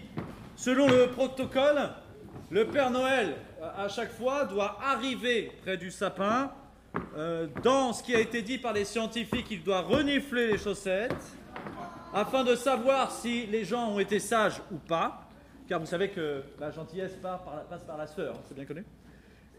Selon 0.56 0.88
le 0.88 1.08
protocole, 1.08 1.89
le 2.51 2.65
Père 2.68 2.92
Noël, 2.92 3.36
à 3.62 3.84
à 3.84 3.89
chaque 3.89 4.12
fois, 4.12 4.46
doit 4.46 4.77
arriver 4.84 5.51
près 5.63 5.77
du 5.77 5.92
sapin. 5.92 6.51
Euh, 7.18 7.48
dans 7.63 7.92
ce 7.92 8.01
qui 8.04 8.15
a 8.15 8.20
été 8.20 8.42
dit 8.42 8.58
par 8.58 8.72
les 8.72 8.86
scientifiques, 8.86 9.48
il 9.51 9.63
doit 9.63 9.82
renifler 9.82 10.48
les 10.48 10.58
chaussettes 10.58 11.13
afin 12.13 12.44
de 12.46 12.56
savoir 12.56 13.12
si 13.12 13.46
les 13.48 13.65
gens 13.65 13.89
ont 13.89 14.00
été 14.00 14.20
sages 14.20 14.62
ou 14.72 14.75
pas. 14.77 15.22
Car 15.68 15.80
vous 15.80 15.86
savez 15.88 16.10
que 16.10 16.44
la 16.60 16.72
gentillesse 16.72 17.15
part 17.22 17.44
par 17.44 17.56
la- 17.56 17.62
passe 17.63 17.84
par 17.84 17.98
la 17.98 18.08
sueur, 18.08 18.36
hein, 18.36 18.42
c'est 18.48 18.54
bien 18.56 18.65
connu. 18.65 18.86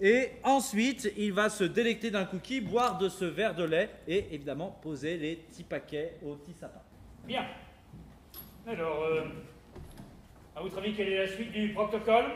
Et 0.00 0.30
ensuite, 0.44 1.10
il 1.16 1.32
va 1.32 1.48
se 1.48 1.64
délecter 1.64 2.10
d'un 2.10 2.24
cookie, 2.24 2.60
boire 2.60 2.98
de 2.98 3.08
ce 3.08 3.24
verre 3.24 3.54
de 3.54 3.64
lait 3.64 3.90
et 4.06 4.26
évidemment 4.34 4.78
poser 4.82 5.16
les 5.16 5.36
petits 5.36 5.64
paquets 5.64 6.18
au 6.24 6.34
petit 6.34 6.52
sapin. 6.52 6.80
Bien. 7.24 7.46
Alors, 8.66 9.02
euh, 9.04 9.22
à 10.54 10.60
votre 10.60 10.78
avis, 10.78 10.94
quelle 10.94 11.08
est 11.12 11.18
la 11.18 11.28
suite 11.28 11.52
du 11.52 11.72
protocole? 11.72 12.26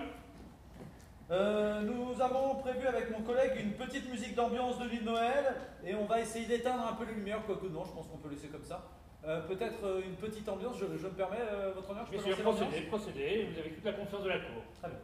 Euh, 1.31 1.83
nous 1.83 2.21
avons 2.21 2.57
prévu 2.57 2.87
avec 2.87 3.11
mon 3.11 3.23
collègue 3.23 3.53
une 3.61 3.73
petite 3.73 4.11
musique 4.11 4.35
d'ambiance 4.35 4.79
de 4.81 4.89
l'île 4.89 5.05
Noël 5.05 5.55
et 5.85 5.95
on 5.95 6.05
va 6.05 6.21
essayer 6.21 6.47
d'éteindre 6.47 6.89
un 6.89 6.95
peu 6.95 7.05
les 7.05 7.15
lumières, 7.15 7.45
quoique 7.47 7.67
non, 7.67 7.85
je 7.85 7.93
pense 7.93 8.09
qu'on 8.09 8.19
peut 8.19 8.31
laisser 8.31 8.49
comme 8.49 8.65
ça. 8.65 8.89
Euh, 9.25 9.41
Peut-être 9.43 9.85
euh, 9.85 10.01
une 10.05 10.17
petite 10.17 10.49
ambiance, 10.49 10.77
je, 10.79 10.87
je 10.97 11.07
me 11.07 11.13
permets, 11.13 11.37
euh, 11.41 11.73
votre 11.75 11.91
honneur, 11.91 12.05
je 12.07 12.11
Bien 12.13 12.21
peux 12.21 12.35
sûr, 12.35 12.45
lancer 12.45 12.65
procédez, 12.65 12.87
procédez. 12.87 13.49
Vous 13.53 13.59
avez 13.61 13.71
toute 13.71 13.85
la 13.85 13.93
confiance 13.93 14.25
de 14.25 14.29
la 14.29 14.39
cour. 14.39 14.63
Très 14.81 14.89
bien. 14.89 14.99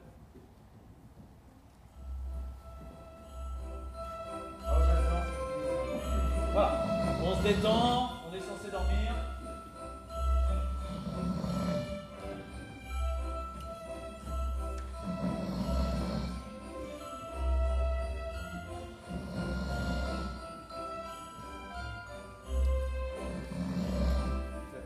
Voilà, 6.52 6.85
on 7.23 7.37
se 7.37 7.42
détend, 7.42 8.11
on 8.30 8.35
est 8.35 8.40
censé 8.40 8.70
dormir. 8.70 9.12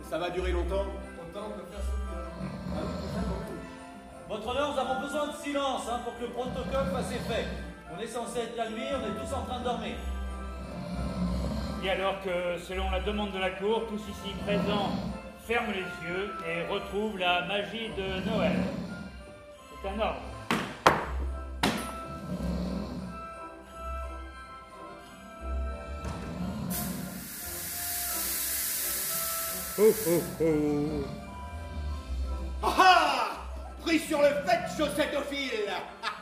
Ça 0.08 0.18
va 0.18 0.30
durer 0.30 0.50
longtemps? 0.50 0.87
Ce 1.32 1.40
Votre 4.28 4.49
honneur, 4.49 4.72
nous 4.72 4.80
avons 4.80 5.00
besoin 5.00 5.28
de 5.28 5.32
silence 5.34 5.82
hein, 5.88 6.00
pour 6.02 6.16
que 6.18 6.22
le 6.22 6.30
protocole 6.30 6.87
fasse 6.92 7.12
effet. 7.12 7.69
On 7.92 8.00
est 8.00 8.06
censé 8.06 8.40
être 8.40 8.56
la 8.56 8.70
nuit, 8.70 8.87
on 8.94 9.00
est 9.00 9.26
tous 9.26 9.35
en 9.35 9.42
train 9.42 9.59
de 9.59 9.64
dormir. 9.64 9.94
Et 11.82 11.90
alors 11.90 12.20
que, 12.23 12.59
selon 12.59 12.90
la 12.90 13.00
demande 13.00 13.32
de 13.32 13.38
la 13.38 13.50
cour, 13.50 13.87
tous 13.88 14.00
ici 14.09 14.35
présents 14.44 14.90
ferment 15.47 15.73
les 15.73 16.09
yeux 16.09 16.30
et 16.47 16.73
retrouvent 16.73 17.18
la 17.18 17.47
magie 17.47 17.88
de 17.97 18.30
Noël. 18.30 18.56
C'est 19.82 19.88
un 19.88 19.99
ordre. 19.99 20.20
Ah 32.62 32.75
ah 32.78 33.30
Pris 33.80 33.99
sur 34.00 34.20
le 34.20 34.28
fait, 34.47 34.76
chaussettophile 34.76 35.70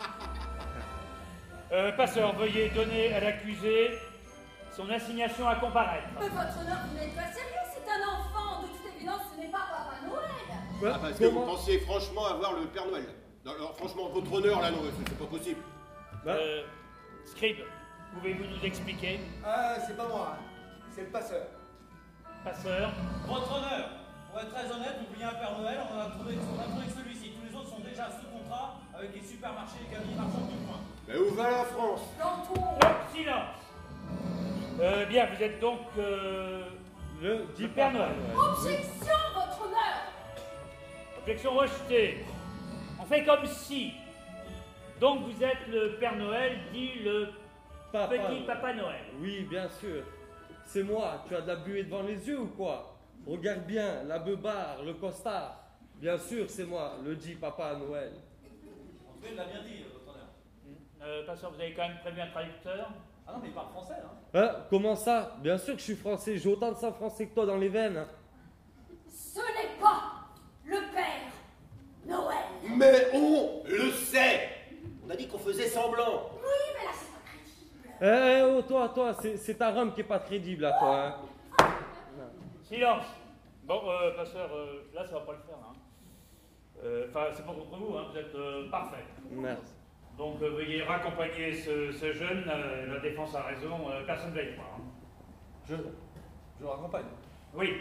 Euh, 1.71 1.93
passeur, 1.93 2.35
veuillez 2.37 2.71
donner 2.71 3.13
à 3.13 3.21
l'accusé 3.21 3.91
son 4.75 4.89
assignation 4.89 5.47
à 5.47 5.57
comparaître. 5.57 6.07
Mais 6.19 6.29
votre 6.29 6.61
honneur, 6.61 6.79
vous 6.89 6.95
n'êtes 6.99 7.15
pas 7.15 7.31
sérieux, 7.31 7.65
c'est 7.75 7.91
un 7.91 8.09
enfant. 8.09 8.63
De 8.63 8.69
toute 8.69 8.97
évidence, 8.97 9.21
ce 9.35 9.41
n'est 9.41 9.49
pas 9.51 9.67
Papa 9.69 9.97
Noël. 10.07 10.95
Ah, 10.95 10.99
parce 11.03 11.19
que 11.19 11.25
vous 11.27 11.41
pensiez 11.45 11.81
franchement 11.81 12.25
avoir 12.27 12.55
le 12.55 12.67
Père 12.69 12.87
Noël. 12.87 13.05
Non, 13.45 13.53
alors, 13.53 13.77
franchement, 13.77 14.09
votre 14.09 14.33
honneur, 14.33 14.63
là, 14.63 14.71
non, 14.71 14.79
c'est 15.07 15.19
pas 15.19 15.27
possible. 15.27 15.61
Euh, 16.27 16.63
Scribe, 17.27 17.59
pouvez-vous 18.15 18.45
nous 18.45 18.65
expliquer? 18.65 19.21
Ah, 19.45 19.75
c'est 19.87 19.97
pas 19.97 20.09
moi, 20.09 20.37
hein. 20.39 20.43
c'est 20.95 21.03
le 21.03 21.09
passeur. 21.09 21.47
Passeur, 22.45 22.91
Votre 23.27 23.53
honneur, 23.57 23.91
Pour 24.31 24.41
être 24.41 24.51
très 24.55 24.73
honnête, 24.73 24.95
vous 25.01 25.13
vouliez 25.13 25.25
un 25.25 25.35
Père 25.35 25.59
Noël, 25.59 25.79
on 25.93 26.01
a 26.01 26.11
trouvé, 26.11 26.39
on 26.39 26.61
a 26.61 26.65
trouvé 26.65 26.87
que 26.87 26.93
celui-ci. 26.93 27.33
Tous 27.33 27.45
les 27.45 27.55
autres 27.55 27.69
sont 27.69 27.81
déjà 27.81 28.07
sous 28.09 28.27
contrat 28.31 28.77
avec 28.95 29.13
les 29.15 29.27
supermarchés 29.27 29.79
et 29.83 29.85
les 29.85 29.93
galeries 29.93 30.15
marchandes 30.15 30.49
du 30.49 30.57
coin. 30.65 30.81
Mais 31.09 31.17
où 31.17 31.31
va 31.35 31.51
la 31.51 31.65
France? 31.65 32.03
Hop, 32.23 32.87
silence 33.15 33.57
Euh, 34.81 35.07
Bien, 35.07 35.27
vous 35.35 35.43
êtes 35.43 35.59
donc 35.59 35.81
euh, 35.99 36.65
Le 37.23 37.47
du 37.57 37.67
Père 37.69 37.93
Noël. 37.93 38.11
Objection, 38.37 39.15
votre 39.35 39.63
honneur 39.67 40.13
Objection 41.19 41.55
rejetée. 41.55 42.19
On 43.01 43.05
fait 43.05 43.25
comme 43.25 43.47
si. 43.47 43.93
Donc 45.01 45.23
vous 45.25 45.43
êtes 45.43 45.67
le 45.69 45.97
Père 45.99 46.17
Noël, 46.17 46.59
dit 46.73 46.99
le 47.05 47.29
Papa. 47.93 48.15
petit 48.19 48.43
Papa 48.47 48.75
Noël. 48.75 49.01
Oui, 49.21 49.47
bien 49.51 49.69
sûr. 49.69 50.03
C'est 50.67 50.83
moi. 50.83 51.25
Tu 51.27 51.35
as 51.35 51.41
de 51.41 51.47
la 51.49 51.57
buée 51.57 51.85
devant 51.85 52.03
les 52.03 52.29
yeux 52.29 52.41
ou 52.41 52.49
quoi? 52.49 52.95
Regarde 53.27 53.65
bien, 53.67 54.03
la 54.05 54.19
beubare, 54.19 54.83
le 54.85 54.95
costard. 54.95 55.57
Bien 55.97 56.19
sûr, 56.19 56.45
c'est 56.49 56.65
moi, 56.67 56.93
le 57.05 57.17
dit 57.17 57.35
Papa 57.35 57.75
Noël. 57.77 58.13
En 59.09 59.27
il 59.27 59.35
l'a 59.35 59.45
bien 59.45 59.63
dit, 59.63 59.83
honneur. 59.85 59.98
Euh, 61.03 61.25
Pasteur, 61.27 61.53
vous 61.53 61.61
avez 61.61 61.73
quand 61.75 61.87
même 61.89 61.99
prévu 61.99 62.21
un 62.21 62.27
traducteur 62.29 62.91
Ah 63.27 63.33
non, 63.33 63.39
mais 63.43 63.49
il 63.49 63.55
parle 63.55 63.69
français, 63.71 63.95
hein. 64.05 64.11
Hein 64.35 64.51
Comment 64.69 64.97
ça? 64.97 65.37
Bien 65.41 65.57
sûr 65.59 65.75
que 65.75 65.81
je 65.81 65.85
suis 65.85 65.97
français. 65.97 66.37
J'ai 66.39 66.49
autant 66.51 66.73
de 66.73 66.77
sang 66.77 66.93
français 66.93 67.27
que 67.29 67.35
toi 67.35 67.47
dans 67.47 67.57
les 67.57 67.69
veines. 67.69 67.97
hein. 67.97 68.09
Ce 69.09 69.39
n'est 69.39 69.81
pas 69.81 70.27
le 70.65 70.77
Père 70.93 71.33
Noël 72.07 72.45
Mais 72.77 73.09
on 73.15 73.63
le 73.67 73.91
sait 73.93 74.49
On 75.07 75.11
a 75.11 75.17
dit 75.17 75.29
qu'on 75.29 75.39
faisait 75.39 75.69
semblant. 75.69 76.31
Oui, 76.35 76.41
mais 76.79 76.85
là, 76.85 76.91
c'est 76.93 77.13
pas 77.13 77.21
crédible 77.25 77.91
Eh, 78.01 78.39
eh, 78.41 78.43
oh, 78.43 78.63
toi, 78.63 78.89
toi, 78.95 79.13
c'est 79.15 79.55
ta 79.55 79.71
rhum 79.71 79.93
qui 79.95 80.01
est 80.01 80.05
pas 80.05 80.19
crédible 80.21 80.65
à 80.65 80.73
toi. 80.73 81.05
Hein. 81.07 81.15
Silence 82.65 83.05
Bon, 83.65 83.83
euh, 83.87 84.17
Pasteur, 84.17 84.51
euh, 84.53 84.89
là 84.95 85.05
ça 85.07 85.15
va 85.15 85.21
pas 85.21 85.33
le 85.33 85.39
faire. 85.39 85.57
hein. 85.63 85.73
Euh, 86.85 87.07
Enfin, 87.09 87.27
c'est 87.35 87.45
pas 87.45 87.53
contre 87.53 87.77
vous, 87.77 87.97
hein, 87.97 88.07
vous 88.11 88.19
êtes 88.19 88.35
euh, 88.35 88.71
parfait. 88.71 89.05
Merci. 89.31 89.73
Donc 90.19 90.43
euh, 90.43 90.51
veuillez 90.51 90.83
raccompagner 90.83 91.53
ce, 91.55 91.93
ce 91.93 92.13
jeune, 92.13 92.45
euh, 92.49 92.93
la 92.95 93.01
défense 93.01 93.35
a 93.37 93.43
raison, 93.43 93.89
euh, 93.91 94.05
personne 94.05 94.31
ne 94.31 94.35
va 94.37 94.43
y 94.43 94.53
croire. 94.55 94.77
hein. 94.79 94.83
Je, 95.69 95.75
je 95.77 96.63
le 96.65 96.69
raccompagne. 96.69 97.05
Oui, 97.55 97.73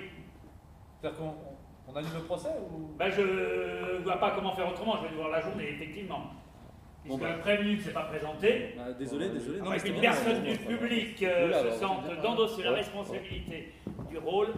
C'est-à-dire 1.01 1.20
qu'on 1.20 1.25
on- 1.29 1.58
on 1.94 1.96
annule 1.96 2.12
le 2.15 2.22
procès 2.24 2.50
ou? 2.72 2.91
Ben, 2.98 3.10
je 3.10 4.01
vois 4.03 4.17
pas 4.17 4.32
comment 4.32 4.53
faire 4.53 4.67
autrement, 4.70 4.98
je 4.98 5.03
vais 5.06 5.10
devoir 5.12 5.29
la 5.29 5.41
journée, 5.41 5.70
effectivement. 5.70 6.25
Puisque 7.03 7.20
Bon, 7.20 7.25
le 7.25 7.39
prévenu 7.39 7.75
ne 7.77 7.79
s'est 7.82 7.94
pas 7.94 8.03
présenté, 8.03 8.75
Ah, 8.77 8.91
désolé, 8.91 9.29
désolé. 9.29 9.60
Non, 9.62 9.70
mais 9.72 9.79
bien, 9.91 10.01
personne 10.01 10.44
du 10.44 10.58
public 10.58 11.24
euh, 11.24 11.48
Oula, 11.48 11.60
se 11.60 11.65
alors, 11.67 11.74
sente 11.79 12.00
c'est 12.06 12.13
bien. 12.13 12.22
d'endosser 12.24 12.63
la 12.63 12.72
Ouais. 12.72 12.77
responsabilité 12.77 13.74
du 14.10 14.17
rôle, 14.17 14.50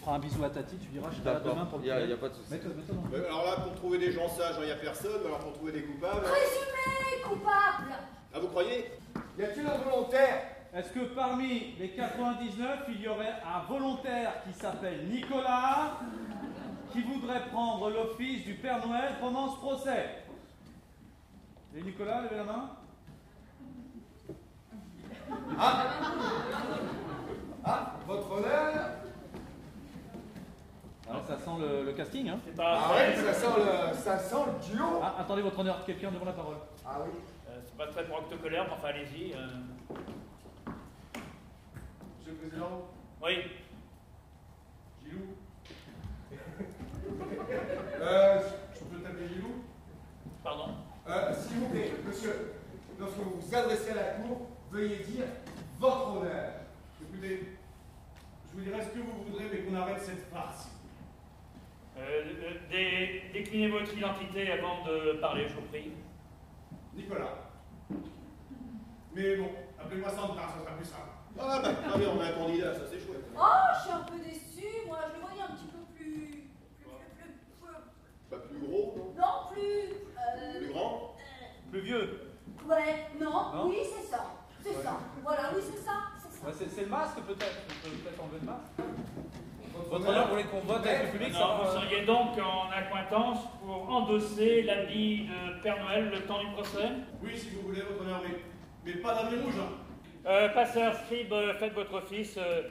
feras 0.00 0.14
un 0.16 0.18
bisou 0.18 0.44
à 0.44 0.50
Tati, 0.50 0.76
tu 0.76 0.88
diras, 0.88 1.10
je 1.12 1.20
serai 1.20 1.34
là 1.34 1.40
demain 1.40 1.66
pour 1.66 1.78
le 1.78 1.84
Il 1.84 1.88
y 1.88 2.12
a, 2.12 2.16
pas 2.16 2.28
de 2.28 2.34
souci. 2.34 2.54
Mais 3.12 3.18
Alors 3.26 3.44
là, 3.44 3.56
pour 3.62 3.74
trouver 3.74 3.98
des 3.98 4.12
gens 4.12 4.28
sages, 4.28 4.56
il 4.60 4.66
n'y 4.66 4.70
a 4.72 4.76
personne. 4.76 5.12
mais 5.20 5.26
Alors 5.26 5.38
pour 5.40 5.52
trouver 5.52 5.72
des 5.72 5.82
coupables. 5.82 6.22
Présumé 6.22 7.22
coupable 7.22 7.92
Ah, 8.34 8.38
vous 8.40 8.48
croyez? 8.48 8.92
Y 9.38 9.42
a-t-il 9.42 9.66
un 9.66 9.76
volontaire? 9.78 10.42
Est-ce 10.74 10.90
que 10.90 11.00
parmi 11.14 11.74
les 11.78 11.90
99, 11.90 12.80
il 12.90 13.00
y 13.02 13.08
aurait 13.08 13.34
un 13.44 13.66
volontaire 13.68 14.34
qui 14.44 14.52
s'appelle 14.58 15.06
Nicolas 15.08 15.98
qui 16.92 17.02
voudrait 17.02 17.46
prendre 17.48 17.90
l'office 17.90 18.44
du 18.44 18.54
Père 18.54 18.86
Noël 18.86 19.14
pendant 19.20 19.52
ce 19.52 19.58
procès? 19.58 20.24
Et 21.76 21.82
Nicolas, 21.82 22.22
levez 22.22 22.36
la 22.36 22.44
main. 22.44 22.70
Ah, 27.64 27.94
votre 28.06 28.32
honneur 28.32 28.90
Ah, 31.12 31.20
ça 31.26 31.36
sent 31.38 31.50
le, 31.60 31.84
le 31.86 31.92
casting, 31.92 32.28
hein 32.28 32.38
c'est 32.44 32.54
pas, 32.54 32.80
Ah 32.84 32.94
ouais, 32.94 33.16
ça 33.16 33.32
sent 33.34 33.46
le, 33.56 33.96
ça 33.96 34.18
sent 34.18 34.36
le 34.46 34.74
duo 34.76 34.84
Ah, 35.02 35.16
attendez, 35.18 35.42
votre 35.42 35.58
honneur, 35.58 35.84
quelqu'un 35.84 36.10
devant 36.12 36.24
la 36.26 36.32
parole. 36.32 36.56
Ah 36.86 36.98
oui 37.04 37.10
euh, 37.48 37.58
c'est 37.64 37.76
pas 37.76 37.86
très 37.88 38.04
pour 38.04 38.18
octocolère, 38.18 38.64
mais 38.68 38.72
enfin 38.74 38.88
allez-y. 38.88 39.32
euh. 39.32 39.46
Monsieur 42.18 42.32
le 42.32 42.36
Président, 42.48 42.82
Oui, 43.22 43.34
Gilou 45.02 45.34
Euh, 48.00 48.40
je 48.74 48.84
peux 48.84 49.02
t'appeler 49.02 49.28
Gilou? 49.28 49.64
Pardon? 50.44 50.68
Euh, 51.08 51.34
s'il 51.34 51.58
vous 51.58 51.68
plaît, 51.68 51.92
monsieur, 52.06 52.52
lorsque 52.98 53.16
vous 53.16 53.40
vous 53.40 53.54
adressez 53.54 53.90
à 53.90 53.94
la 53.94 54.02
cour, 54.14 54.46
veuillez 54.70 54.98
dire 55.04 55.24
votre 55.78 56.16
honneur. 56.16 56.52
Écoutez, 57.02 57.56
je 58.52 58.56
vous 58.58 58.64
dirai 58.64 58.80
ce 58.82 58.88
que 58.88 58.98
vous 59.00 59.24
voudrez, 59.26 59.46
mais 59.52 59.58
qu'on 59.62 59.74
arrête 59.74 60.00
cette 60.02 60.30
farce. 60.32 60.68
Euh, 62.00 62.24
euh, 62.42 62.54
dé- 62.70 63.22
déclinez 63.32 63.68
votre 63.68 63.92
identité 63.96 64.50
avant 64.52 64.84
de 64.84 65.18
parler, 65.20 65.46
je 65.48 65.54
vous 65.54 65.62
prie. 65.68 65.92
Nicolas. 66.94 67.36
Mais 69.14 69.36
bon, 69.36 69.50
appelez-moi 69.78 70.08
Santa, 70.10 70.42
ça 70.48 70.60
sera 70.64 70.76
plus 70.76 70.84
simple. 70.86 71.02
Ah, 71.38 71.60
bah, 71.62 71.70
ah 71.86 71.92
oui, 71.96 72.04
on 72.12 72.20
a 72.20 72.24
un 72.26 72.32
candidat, 72.32 72.74
ça 72.74 72.80
c'est 72.90 72.98
chouette. 73.00 73.24
Oh, 73.36 73.42
je 73.74 73.80
suis 73.82 73.92
un 73.92 74.02
peu 74.02 74.18
déçue, 74.18 74.86
moi, 74.86 74.98
je 75.08 75.14
le 75.20 75.26
voyais 75.26 75.42
un 75.42 75.54
petit 75.54 75.66
peu 75.66 75.78
plus... 75.94 76.04
plus, 76.78 76.90
plus, 77.16 77.32
plus, 77.60 78.30
Pas 78.30 78.38
plus 78.38 78.58
gros, 78.58 78.94
non 78.96 79.12
plus- 79.12 79.20
non, 79.20 79.52
plus... 79.52 79.94
euh, 80.16 80.58
Plus 80.58 80.72
grand 80.72 81.16
Plus 81.70 81.80
vieux. 81.80 82.20
Ouais, 82.68 83.06
non, 83.20 83.30
Non 83.54 83.68
oui, 83.68 83.78
c'est 83.84 84.06
ça. 84.10 84.24
C'est 84.62 84.74
ça. 84.82 84.98
Voilà, 85.22 85.50
oui, 85.54 85.62
c'est 85.64 85.82
ça. 85.84 85.92
C'est 86.18 86.32
ça. 86.40 86.46
Ouais, 86.46 86.52
c'est 86.56 86.68
c'est 86.70 86.82
le 86.82 86.88
masque 86.88 87.16
peut-être 87.26 87.56
On 87.68 87.88
peut 87.88 87.96
peut-être 87.96 88.22
enlever 88.22 88.38
le 88.40 88.46
masque 88.46 88.72
Votre 89.88 90.08
honneur, 90.08 90.24
vous 90.26 90.30
voulez 90.32 90.44
qu'on 90.44 90.60
vote 90.60 90.86
avec 90.86 91.02
le 91.04 91.10
public 91.18 91.32
Non, 91.32 91.58
vous 91.64 91.70
seriez 91.72 92.04
donc 92.04 92.30
en 92.38 92.70
accointance 92.70 93.38
pour 93.62 93.88
endosser 93.90 94.62
l'habit 94.62 95.26
de 95.28 95.62
Père 95.62 95.82
Noël 95.82 96.10
le 96.10 96.20
temps 96.22 96.40
du 96.40 96.46
procès 96.52 96.88
Oui, 97.22 97.36
si 97.36 97.50
vous 97.50 97.62
voulez, 97.68 97.80
votre 97.82 98.02
honneur, 98.02 98.20
mais, 98.22 98.36
mais 98.84 98.98
pas 99.00 99.14
d'habit 99.14 99.36
rouge. 99.36 99.54
hein. 99.58 99.72
euh, 100.26 100.48
Passeur, 100.50 100.94
scribe, 100.94 101.32
euh, 101.32 101.54
faites 101.54 101.72
votre 101.74 101.94
office. 101.94 102.36
euh, 102.38 102.62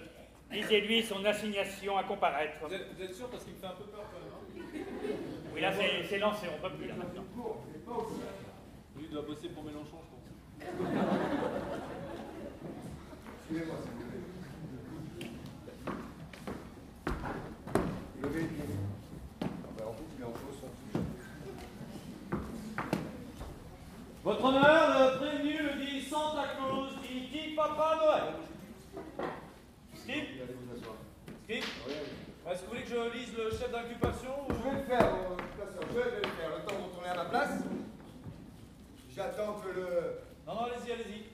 Lisez-lui 0.52 1.04
son 1.04 1.24
assignation 1.26 1.95
à 1.98 2.04
comparaître. 2.04 2.54
Vous 2.67 2.74
êtes, 2.74 2.88
vous 2.95 3.04
êtes 3.04 3.13
sûr 3.13 3.30
parce 3.30 3.43
qu'il 3.43 3.54
me 3.54 3.60
fait 3.60 3.67
un 3.67 3.72
peu 3.72 3.84
peur 3.84 4.02
quand 4.12 4.19
même. 4.19 4.34
hein 4.34 4.86
Oui, 5.54 5.62
là, 5.62 5.72
c'est 5.72 6.04
c'est 6.10 6.17
lancé, 6.17 6.48
on 6.52 6.60
peut 6.67 6.74
plus 6.76 6.88
là 6.88 6.95
maintenant. 6.95 7.24
Lui, 8.98 9.06
il 9.06 9.12
doit 9.12 9.22
bosser 9.22 9.50
pour 9.50 9.63
Mélenchon, 9.63 9.98
je 10.02 10.10
pense. 10.10 10.24
Suivez-moi, 13.45 13.76
s'il 13.84 13.91
vous 13.91 13.98
plaît. 14.10 15.30
Levez 18.24 18.41
le 18.41 18.48
pied. 18.48 18.63
Ah 19.43 19.45
ben, 19.78 19.86
en 19.86 19.91
plus, 19.93 20.06
il 20.17 20.22
est 20.24 20.26
en 20.26 20.32
faux 20.32 20.54
son 20.60 20.67
Votre 24.30 24.46
honneur, 24.46 25.12
le 25.12 25.18
prévenu 25.18 25.58
le 25.58 25.84
dit 25.84 26.04
Santa 26.04 26.44
Claus, 26.56 26.92
dit, 27.02 27.30
dit 27.32 27.56
Papa 27.56 27.96
Noël. 27.96 28.36
Skip? 29.96 30.13
Allez 30.13 30.54
vous 30.54 30.78
asseoir. 30.78 30.98
Skip? 31.46 31.63
Est-ce 32.48 32.62
que 32.62 32.65
vous 32.65 32.70
voulez 32.70 32.84
que 32.84 32.89
je 32.89 33.18
lise 33.18 33.36
le 33.36 33.50
chef 33.50 33.72
d'inculpation 33.72 34.30
ou... 34.48 34.54
Je 34.54 34.70
vais 34.70 34.82
le 34.82 34.84
faire, 34.84 35.00
passeur, 35.58 35.82
je 35.82 35.98
vais 35.98 36.15
le 36.18 36.28
faire. 36.28 36.50
Le 36.56 36.63
temps 36.63 36.76
de 36.78 36.84
retourner 36.84 37.10
à 37.10 37.15
ma 37.15 37.26
place. 37.26 37.54
J'attends 39.15 39.62
que 39.65 39.70
le... 39.70 40.20
Non, 40.46 40.54
non, 40.54 40.65
allez-y, 40.65 40.92
allez-y. 40.92 41.26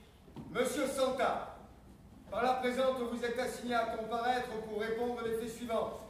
Monsieur 0.50 0.86
Santa, 0.86 1.54
par 2.30 2.44
la 2.44 2.54
présente, 2.54 2.96
vous 2.96 3.22
êtes 3.22 3.38
assigné 3.38 3.74
à 3.74 3.94
comparaître 3.94 4.48
pour 4.66 4.80
répondre 4.80 5.20
les 5.22 5.36
faits 5.36 5.54
suivants. 5.54 6.00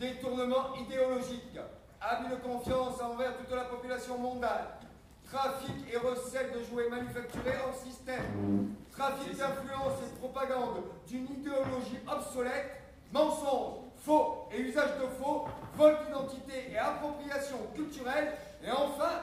Détournement 0.00 0.74
idéologique, 0.74 1.56
abus 2.00 2.30
de 2.30 2.36
confiance 2.42 3.00
envers 3.00 3.36
toute 3.36 3.54
la 3.54 3.66
population 3.66 4.18
mondiale, 4.18 4.80
trafic 5.24 5.74
et 5.92 5.96
recel 5.96 6.52
de 6.52 6.64
jouets 6.64 6.88
manufacturés 6.88 7.56
hors 7.66 7.74
système, 7.74 8.74
trafic 8.92 9.36
d'influence 9.36 9.98
et 10.02 10.10
de 10.14 10.18
propagande 10.18 10.82
d'une 11.06 11.24
idéologie 11.24 11.98
obsolète, 12.10 12.82
mensonge, 13.12 13.78
faux 13.96 14.48
et 14.52 14.60
usage 14.60 14.98
de 15.00 15.06
faux, 15.22 15.46
vol 15.76 15.96
d'identité 16.06 16.70
et 16.72 16.78
appropriation 16.78 17.56
culturelle, 17.74 18.34
et 18.62 18.70
enfin, 18.70 19.22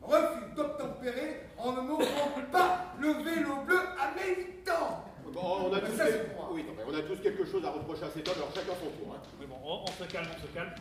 refus 0.00 0.54
d'obtempérer 0.56 1.42
en 1.58 1.72
ne 1.72 1.80
montrant 1.80 2.30
pas 2.50 2.84
le 3.00 3.08
vélo 3.08 3.56
bleu 3.66 3.80
à 4.00 4.12
militant. 4.14 5.04
Bon, 5.32 5.70
on 5.70 5.72
a, 5.72 5.80
tous 5.80 5.96
Ça, 5.96 6.04
oui, 6.50 6.64
non, 6.64 6.74
mais 6.76 6.82
on 6.86 6.94
a 6.94 7.02
tous 7.02 7.22
quelque 7.22 7.44
chose 7.46 7.64
à 7.64 7.70
reprocher 7.70 8.04
à 8.04 8.10
cet 8.10 8.28
homme, 8.28 8.36
alors 8.36 8.50
chacun 8.54 8.72
son 8.74 8.90
tour. 8.98 9.14
Hein. 9.14 9.22
Oui, 9.40 9.46
bon, 9.46 9.56
on, 9.64 9.84
on 9.84 9.86
se 9.86 10.04
calme, 10.04 10.26
on 10.36 10.42
se 10.42 10.52
calme. 10.52 10.74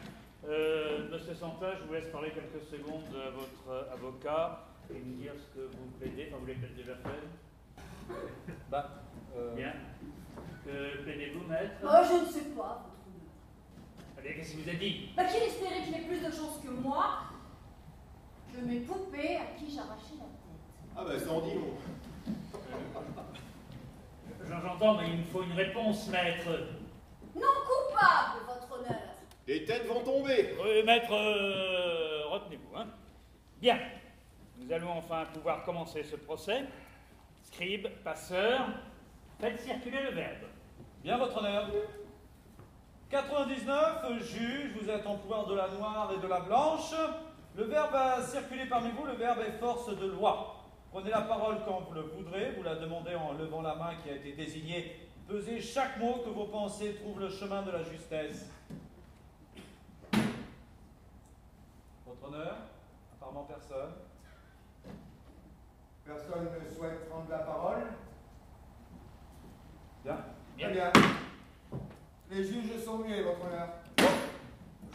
Euh, 0.47 1.08
Monsieur 1.12 1.36
Santa, 1.36 1.75
je 1.80 1.84
vous 1.88 1.93
laisse 1.93 2.08
parler 2.12 2.32
quelques 2.32 2.63
secondes 2.65 3.04
à 3.15 3.30
votre 3.30 3.69
euh, 3.69 3.93
avocat 3.93 4.65
et 4.89 4.99
nous 4.99 5.15
dire 5.21 5.34
ce 5.38 5.56
que 5.60 5.65
vous 5.67 5.86
plaidez. 5.99 6.27
Enfin, 6.30 6.38
vous 6.39 6.47
l'avez 6.47 6.60
peut-être 6.60 6.75
déjà 6.75 6.95
fait. 6.95 8.13
Bah, 8.69 8.89
euh, 9.38 9.56
Bien. 9.56 9.73
Que 10.65 11.04
plaidez-vous, 11.04 11.47
maître 11.47 11.75
Oh, 11.84 11.88
je 12.08 12.25
ne 12.25 12.32
sais 12.32 12.49
pas, 12.56 12.84
votre 12.86 13.06
honneur. 13.08 14.17
Allez, 14.17 14.36
qu'est-ce 14.36 14.51
qu'il 14.56 14.63
vous 14.63 14.69
a 14.69 14.73
dit? 14.73 15.10
Bah, 15.15 15.25
qu'il 15.25 15.43
espérait 15.43 15.84
qu'il 15.84 15.95
ait 15.95 16.08
plus 16.08 16.19
de 16.19 16.32
chance 16.32 16.60
que 16.63 16.69
moi 16.69 17.19
que 18.54 18.62
mes 18.65 18.80
poupées 18.82 19.38
à 19.38 19.58
qui 19.58 19.71
j'arrachais 19.73 20.15
la 20.17 20.25
tête. 20.25 20.97
Ah, 20.97 21.04
bah, 21.06 21.19
ça 21.19 21.32
en 21.32 21.41
dit 21.41 21.54
long. 21.56 21.75
J'en- 24.49 24.60
J'entends, 24.62 24.97
mais 24.97 25.10
il 25.12 25.19
me 25.19 25.23
faut 25.25 25.43
une 25.43 25.54
réponse, 25.54 26.08
maître. 26.10 26.49
Non 27.36 27.41
coupable, 27.65 28.45
votre 28.47 28.80
honneur. 28.80 28.99
Les 29.52 29.66
têtes 29.66 29.86
vont 29.86 30.00
tomber. 30.00 30.56
Euh, 30.66 30.82
maître, 30.86 31.12
euh, 31.12 32.26
retenez-vous. 32.30 32.74
Hein. 32.74 32.88
Bien, 33.60 33.78
nous 34.58 34.72
allons 34.72 34.92
enfin 34.92 35.26
pouvoir 35.34 35.66
commencer 35.66 36.04
ce 36.04 36.16
procès. 36.16 36.64
Scribe, 37.44 37.90
passeur, 38.02 38.70
faites 39.42 39.60
circuler 39.60 40.04
le 40.04 40.12
verbe. 40.12 40.46
Bien, 41.04 41.18
votre 41.18 41.38
honneur. 41.38 41.70
99, 43.10 44.24
juge, 44.24 44.72
vous 44.82 44.90
êtes 44.90 45.06
en 45.06 45.18
pouvoir 45.18 45.46
de 45.48 45.56
la 45.56 45.68
noire 45.68 46.14
et 46.16 46.22
de 46.22 46.28
la 46.30 46.40
blanche. 46.40 46.94
Le 47.58 47.66
verbe 47.66 47.92
va 47.92 48.22
circuler 48.22 48.68
parmi 48.68 48.92
vous, 48.92 49.06
le 49.06 49.16
verbe 49.16 49.40
est 49.46 49.60
force 49.60 49.94
de 49.94 50.08
loi. 50.08 50.64
Prenez 50.94 51.10
la 51.10 51.24
parole 51.24 51.58
quand 51.66 51.82
vous 51.90 51.94
le 51.94 52.04
voudrez, 52.04 52.54
vous 52.56 52.64
la 52.64 52.76
demandez 52.76 53.16
en 53.16 53.34
levant 53.34 53.62
la 53.62 53.76
main 53.76 53.96
qui 54.02 54.12
a 54.12 54.16
été 54.16 54.32
désignée. 54.32 55.10
Pesez 55.28 55.60
chaque 55.60 55.98
mot 55.98 56.22
que 56.24 56.30
vos 56.30 56.46
pensées 56.46 56.96
trouvent 57.02 57.20
le 57.20 57.30
chemin 57.30 57.64
de 57.64 57.72
la 57.72 57.84
justesse. 57.84 58.50
Votre 62.21 62.34
honneur, 62.36 62.57
apparemment 63.13 63.43
personne. 63.45 63.93
Personne 66.05 66.47
ne 66.63 66.75
souhaite 66.75 67.10
prendre 67.10 67.29
la 67.29 67.39
parole 67.39 67.84
Bien. 70.03 70.17
Très 70.57 70.71
bien. 70.71 70.91
Les 72.29 72.43
juges 72.43 72.84
sont 72.84 72.99
muets, 72.99 73.23
votre 73.23 73.45
honneur. 73.45 73.69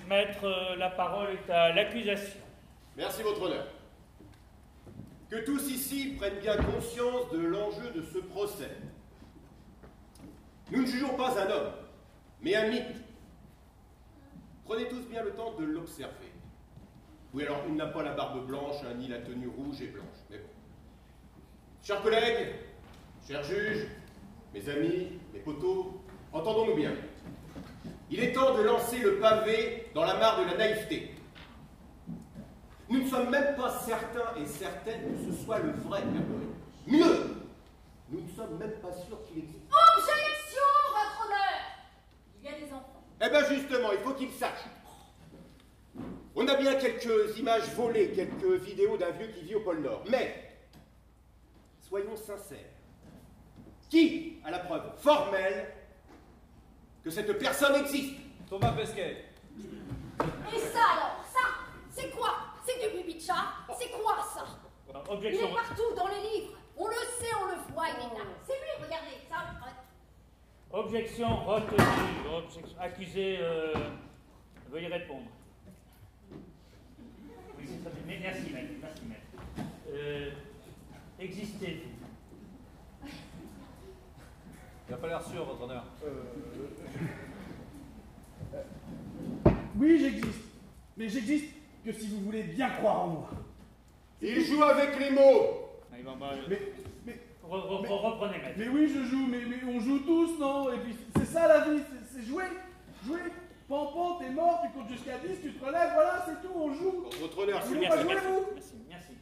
Maître, 0.08 0.44
euh, 0.44 0.76
la 0.76 0.90
parole 0.90 1.30
est 1.30 1.50
à 1.50 1.72
l'accusation. 1.72 2.40
Merci, 2.96 3.22
votre 3.22 3.42
honneur. 3.42 3.66
Que 5.28 5.44
tous 5.44 5.68
ici 5.68 6.14
prennent 6.16 6.38
bien 6.38 6.56
conscience 6.56 7.30
de 7.32 7.38
l'enjeu 7.38 7.90
de 7.90 8.02
ce 8.02 8.18
procès. 8.18 8.70
Nous 10.70 10.82
ne 10.82 10.86
jugeons 10.86 11.16
pas 11.16 11.40
un 11.40 11.50
homme, 11.50 11.72
mais 12.40 12.54
un 12.54 12.68
mythe. 12.68 13.02
Prenez 14.64 14.88
tous 14.88 15.06
bien 15.08 15.22
le 15.22 15.32
temps 15.32 15.54
de 15.54 15.64
l'observer. 15.64 16.36
Oui, 17.37 17.44
alors 17.44 17.64
il 17.68 17.75
n'a 17.75 17.85
pas 17.85 18.03
la 18.03 18.14
barbe 18.14 18.46
blanche, 18.46 18.77
hein, 18.83 18.94
ni 18.96 19.09
la 19.09 19.18
tenue 19.18 19.49
rouge 19.49 19.83
et 19.83 19.88
blanche, 19.88 20.07
mais 20.31 20.38
bon. 20.38 20.49
Chers 21.83 22.01
collègues, 22.01 22.55
chers 23.29 23.42
juges, 23.42 23.88
mes 24.55 24.66
amis, 24.70 25.20
mes 25.35 25.40
poteaux, 25.40 26.01
entendons-nous 26.33 26.77
bien. 26.77 26.92
Il 28.11 28.20
est 28.20 28.33
temps 28.33 28.57
de 28.57 28.62
lancer 28.62 29.01
le 29.01 29.18
pavé 29.18 29.90
dans 29.94 30.07
la 30.07 30.14
mare 30.14 30.40
de 30.40 30.51
la 30.51 30.57
naïveté. 30.57 31.14
Nous 32.88 33.03
ne 33.03 33.07
sommes 33.07 33.29
même 33.29 33.55
pas 33.55 33.81
certains 33.81 34.35
et 34.40 34.46
certaines 34.46 35.03
que 35.03 35.31
ce 35.31 35.44
soit 35.44 35.59
le 35.59 35.72
vrai 35.72 36.01
Père. 36.01 36.22
Mieux, 36.87 37.37
nous 38.09 38.22
ne 38.22 38.29
sommes 38.31 38.57
même 38.57 38.81
pas 38.81 38.94
sûrs 38.94 39.22
qu'il 39.29 39.40
existe. 39.40 39.66
Objection, 39.68 40.62
votre 40.88 41.27
honneur 41.27 41.61
Il 42.40 42.46
y 42.46 42.49
a 42.49 42.59
des 42.59 42.72
enfants. 42.72 43.05
Eh 43.20 43.29
bien 43.29 43.44
justement, 43.44 43.92
il 43.92 43.99
faut 43.99 44.14
qu'ils 44.14 44.33
sachent. 44.33 44.70
On 46.38 46.46
a 46.49 46.55
bien 46.57 46.75
quelques 46.75 47.38
images 47.38 47.68
volées, 47.75 48.11
quelques 48.12 48.61
vidéos 48.62 48.96
d'un 48.99 49.11
vieux 49.11 49.29
qui 49.29 49.40
vit 49.44 49.55
au 49.55 49.61
pôle 49.61 49.81
Nord. 49.81 50.05
Mais, 50.11 50.59
soyons 51.81 52.14
sincères, 52.14 52.59
qui 53.88 54.38
a 54.44 54.51
la 54.51 54.59
preuve 54.59 54.83
formelle 54.99 55.72
que 57.03 57.11
cette 57.11 57.33
personne 57.38 57.75
existe? 57.77 58.16
Thomas 58.51 58.72
Pesquet. 58.72 59.25
Et 60.20 60.59
ça 60.59 60.81
alors, 60.92 61.25
ça, 61.33 61.40
c'est 61.90 62.11
quoi? 62.11 62.35
C'est 62.66 62.81
du 62.81 62.96
bibi 62.99 63.14
de 63.14 63.20
chat 63.20 63.44
C'est 63.79 63.90
quoi 63.90 64.16
ça? 64.35 64.44
Euh, 64.94 64.99
Il 65.07 65.12
Objection. 65.14 65.49
est 65.49 65.55
partout 65.55 65.94
dans 65.96 66.09
les 66.09 66.20
livres. 66.20 66.53
On 66.77 66.87
le 66.87 66.94
sait, 66.94 67.35
on 67.42 67.46
le 67.46 67.72
voit, 67.72 67.87
il 67.88 67.96
est 68.07 68.18
là. 68.18 68.25
C'est 68.46 68.53
lui, 68.53 68.85
regardez, 68.85 69.16
ça. 69.29 69.37
Objection 70.70 71.44
retenue. 71.46 72.29
Objection. 72.37 72.77
Accusé, 72.81 73.38
euh, 73.40 73.72
veuillez 74.70 74.88
répondre. 74.88 75.27
Mais 78.18 78.22
merci, 78.33 78.52
maître. 78.52 78.72
Merci, 78.81 79.02
maître. 79.09 79.68
Euh, 79.92 80.31
Existez-vous? 81.18 81.90
Il 84.88 84.92
n'a 84.92 84.96
pas 84.98 85.07
l'air 85.09 85.22
sûr, 85.22 85.44
votre 85.44 85.62
honneur. 85.62 85.85
Oui, 89.76 89.98
j'existe. 90.00 90.40
Mais 90.96 91.09
j'existe 91.09 91.55
que 91.85 91.92
si 91.92 92.09
vous 92.09 92.20
voulez 92.20 92.42
bien 92.44 92.70
croire 92.70 93.02
en 93.02 93.07
moi. 93.09 93.31
Il 94.22 94.44
joue 94.44 94.62
avec 94.62 94.98
les 94.98 95.11
mots 95.11 95.62
bon, 96.05 96.16
bah, 96.18 96.31
Mais, 96.48 96.59
mais, 97.05 97.20
re- 97.46 97.66
re- 97.68 97.87
re- 97.87 98.12
reprenez, 98.12 98.38
maître. 98.38 98.55
mais 98.59 98.68
oui, 98.68 98.88
je 98.94 99.05
joue, 99.11 99.26
mais, 99.26 99.40
mais 99.44 99.57
on 99.68 99.81
joue 99.81 99.98
tous, 100.00 100.38
non? 100.38 100.72
Et 100.72 100.79
puis 100.79 100.94
c'est 101.16 101.24
ça 101.26 101.48
la 101.48 101.68
vie, 101.68 101.81
c'est- 101.81 102.14
c'est 102.20 102.22
jouer. 102.26 102.44
Jouer. 103.05 103.18
Pampon, 103.68 104.14
t'es 104.20 104.31
mort, 104.31 104.61
tu 104.62 104.70
comptes 104.79 104.88
jusqu'à 104.90 105.18
10, 105.18 105.40
tu 105.42 105.52
te 105.55 105.64
relèves, 105.64 105.90
voilà, 105.94 106.24
c'est 106.26 106.40
tout, 106.46 106.55
on 106.55 106.72
joue. 106.72 107.05
Votre 107.20 107.38
honneur, 107.38 107.61
Vous 107.62 107.74
voulez 107.74 107.88
pas 107.88 107.94
plaît. 107.96 108.02
jouer, 108.05 108.14
merci, 108.14 108.26
vous 108.29 108.46
merci, 108.55 108.74
merci. 108.88 109.12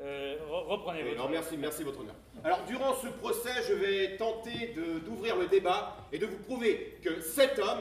Euh, 0.00 0.36
re- 0.48 0.66
reprenez 0.66 0.98
Oui, 1.02 1.08
votre. 1.10 1.14
alors 1.20 1.30
merci, 1.30 1.56
merci 1.58 1.82
votre 1.82 2.00
honneur. 2.00 2.14
Alors 2.42 2.60
durant 2.66 2.94
ce 2.94 3.08
procès, 3.08 3.50
je 3.68 3.74
vais 3.74 4.16
tenter 4.16 4.68
de- 4.74 4.98
d'ouvrir 5.00 5.36
le 5.36 5.46
débat 5.48 5.96
et 6.12 6.18
de 6.18 6.24
vous 6.26 6.38
prouver 6.38 6.98
que 7.02 7.20
cet 7.20 7.58
homme, 7.58 7.80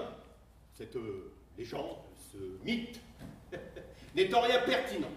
cette 0.73 0.95
euh, 0.97 1.31
légende, 1.58 1.95
ce 2.31 2.38
mythe, 2.65 2.99
n'est 4.15 4.34
en 4.34 4.41
rien 4.41 4.60
pertinent. 4.65 5.08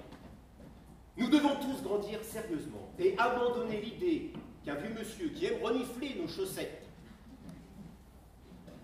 Nous 1.16 1.28
devons 1.28 1.56
tous 1.56 1.82
grandir 1.82 2.22
sérieusement 2.22 2.88
et 3.00 3.16
abandonner 3.18 3.80
l'idée 3.80 4.30
qu'un 4.64 4.74
vieux 4.76 4.94
monsieur 4.96 5.28
qui 5.30 5.46
aime 5.46 5.60
renifler 5.62 6.14
nos 6.20 6.28
chaussettes, 6.28 6.84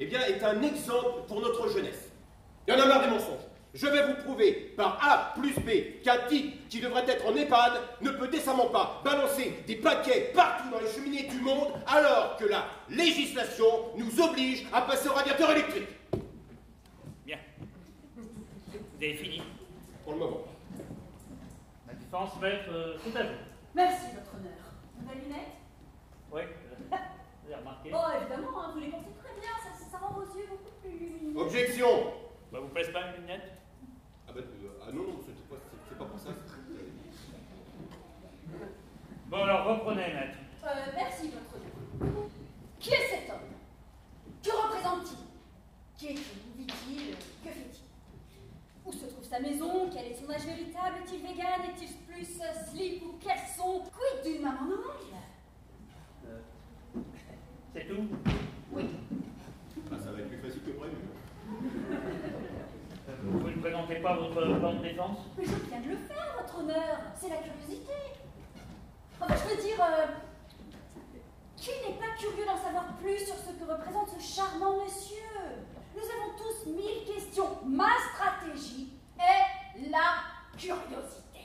eh 0.00 0.07
bien, 0.07 0.20
est 0.22 0.42
un 0.42 0.61
exemple 0.62 1.22
pour 1.28 1.40
notre 1.40 1.68
jeunesse. 1.68 2.11
Il 2.66 2.74
y 2.74 2.76
en 2.76 2.80
a 2.80 2.87
marre 2.87 3.02
des 3.02 3.11
mensonges. 3.11 3.44
Je 3.74 3.88
vais 3.88 4.07
vous 4.07 4.14
prouver 4.22 4.72
par 4.76 4.98
A 5.02 5.35
plus 5.38 5.52
B 5.59 6.00
qu'un 6.04 6.18
type 6.28 6.68
qui 6.68 6.80
devrait 6.80 7.04
être 7.09 7.26
en 7.26 7.35
EHPAD 7.35 7.72
ne 8.02 8.11
peut 8.11 8.28
décemment 8.28 8.66
pas 8.66 9.00
balancer 9.04 9.64
des 9.66 9.74
paquets 9.74 10.30
partout 10.33 10.70
dans 10.70 10.78
les 10.78 10.88
cheminées 10.88 11.24
du 11.24 11.40
monde 11.40 11.72
alors 11.88 12.37
que 12.37 12.44
la 12.44 12.66
législation 12.88 13.64
nous 13.96 14.20
oblige 14.20 14.64
à 14.72 14.83
passer 14.83 15.09
au 15.09 15.12
radiateur 15.14 15.50
électrique. 15.50 15.88
Bien. 17.26 17.38
Vous 18.16 18.22
avez 18.96 19.14
fini. 19.14 19.42
Pour 20.04 20.12
le 20.12 20.18
moment. 20.20 20.44
La 21.88 21.94
défense, 21.94 22.40
maître, 22.40 22.70
euh, 22.70 22.96
c'est 23.04 23.18
à 23.18 23.22
vous. 23.24 23.28
Merci, 23.74 24.07
votre 24.14 24.37
honneur. 24.37 24.52
Nouvelles 25.00 25.22
lunettes 25.24 25.54
Oui, 26.30 26.42
vous 26.90 27.52
avez 27.52 27.57
remarqué. 27.57 27.90
Oh, 27.92 28.20
évidemment, 28.20 28.61
hein, 28.62 28.70
vous 28.72 28.80
les 28.80 28.88
portez 28.88 29.11
très 29.18 29.40
bien, 29.40 29.50
ça, 29.64 29.73
ça 29.94 30.07
rend 30.07 30.14
vos 30.14 30.22
yeux 30.37 30.46
beaucoup 30.50 30.74
plus 30.83 30.90
lumineux. 30.98 31.40
Objection. 31.40 32.12
Bah, 32.52 32.59
vous 32.61 32.68
plaise 32.68 32.90
pas 32.92 33.00
une 33.09 33.22
lunette? 33.22 33.52
Ah, 34.28 34.33
bah, 34.35 34.40
euh, 34.40 34.68
ah 34.83 34.92
non, 34.92 35.02
non, 35.04 35.20
c'est 35.24 35.35
pas, 35.48 35.57
c'est- 35.70 35.78
c'est 35.88 35.98
pas 35.98 36.04
pour 36.04 36.18
ça. 36.18 36.30
Bon, 39.28 39.37
alors 39.42 39.66
reprenez, 39.66 40.12
maître. 40.14 40.38
Euh, 40.64 40.68
merci, 40.94 41.28
votre 41.30 41.57
honneur. 41.57 42.24
Qui 42.80 42.90
est 42.90 43.09
cet 43.09 43.30
homme? 43.30 43.38
Que 44.42 44.50
représente-t-il? 44.50 45.18
Qui 45.96 46.07
est-il? 46.14 46.20
Où 46.20 46.59
vit-il? 46.59 47.14
Que 47.44 47.50
fait-il? 47.50 47.85
Où 48.87 48.92
se 48.92 49.07
trouve 49.07 49.24
sa 49.24 49.40
maison? 49.40 49.88
Quel 49.92 50.07
est 50.07 50.14
son 50.14 50.30
âge 50.30 50.44
véritable? 50.44 50.96
Est-il 51.04 51.22
vegan? 51.22 51.61
Est-il 51.70 51.96
plus 52.07 52.40
euh, 52.40 52.64
slip 52.70 53.02
ou 53.04 53.12
caleçon 53.24 53.83
Quid 53.85 54.33
d'une 54.33 54.42
maman 54.42 54.66
Noël? 54.66 55.22
C'est 57.72 57.88
tout? 57.88 58.07
Oui. 58.72 58.85
Ah, 59.92 59.97
ça 60.03 60.12
va 60.12 60.18
être 60.20 60.29
plus 60.29 60.38
facile 60.38 60.62
que 60.62 60.70
prévu. 60.73 60.97
Vous 63.25 63.49
ne 63.51 63.61
présentez 63.61 63.97
pas 63.97 64.16
votre 64.16 64.33
plan 64.59 64.75
de 64.75 64.83
défense? 64.83 65.18
Mais 65.38 65.44
je 65.44 65.55
viens 65.68 65.81
de 65.81 65.88
le 65.90 65.97
faire, 65.97 66.37
votre 66.40 66.59
honneur. 66.59 66.99
C'est 67.18 67.29
la 67.29 67.37
curiosité. 67.37 67.92
Enfin, 69.20 69.35
je 69.35 69.55
veux 69.55 69.62
dire, 69.62 69.81
euh, 69.81 70.07
qui 71.57 71.70
n'est 71.70 71.97
pas 71.99 72.16
curieux 72.18 72.44
d'en 72.47 72.57
savoir 72.62 72.87
plus 72.97 73.18
sur 73.25 73.37
ce 73.37 73.51
que 73.53 73.70
représente 73.70 74.09
ce 74.09 74.20
charmant 74.35 74.83
monsieur? 74.85 75.23
Nous 75.94 76.03
avons 76.03 76.33
tous 76.37 76.70
mille 76.70 77.05
questions. 77.07 77.59
Ma 77.64 77.90
stratégie 78.12 78.92
est 79.18 79.90
la 79.90 80.59
curiosité. 80.59 81.40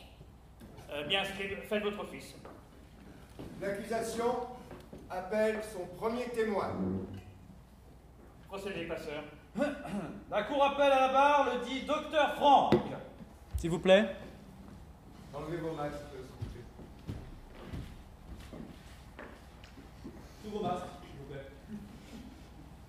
Euh, 0.92 1.04
Bien, 1.08 1.24
Scribe, 1.24 1.60
faites 1.70 1.84
votre 1.84 2.00
office. 2.02 2.36
L'accusation 3.62 4.36
appelle 5.10 5.60
son 5.74 5.86
premier 5.98 6.26
témoin. 6.30 6.72
Procédez, 8.50 8.86
passeur. 8.86 9.24
La 10.32 10.44
cour 10.44 10.64
appelle 10.64 10.92
à 10.92 11.08
la 11.08 11.14
barre 11.14 11.46
le 11.54 11.60
dit 11.68 11.82
docteur 11.84 12.34
Franck. 12.34 12.74
S'il 13.58 13.70
vous 13.70 13.78
plaît. 13.78 14.16
Enlevez 15.34 15.58
vos 15.58 15.74
masques, 15.74 15.98
s'il 16.10 16.22
vous 16.22 16.50
plaît. 16.50 16.64
Tous 20.44 20.50
vos 20.50 20.62
masques, 20.64 20.86
s'il 21.02 21.12
vous 21.20 21.26
plaît. 21.32 21.46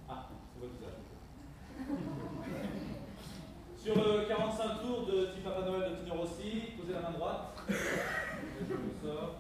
Ah, 0.08 0.28
c'est 0.54 0.60
votre 0.60 0.72
visage. 0.78 0.94
Sur 3.76 3.96
le 3.96 4.24
45 4.28 4.80
tours 4.80 5.04
de 5.06 5.26
Petit 5.26 5.40
Papa 5.40 5.60
Noël 5.62 5.90
de 5.90 5.96
Tino 5.96 6.14
Rossi, 6.14 6.70
posez 6.78 6.92
la 6.94 7.00
main 7.00 7.10
droite. 7.10 7.52
Je 7.68 8.74
vous 8.74 8.94
sors. 9.02 9.34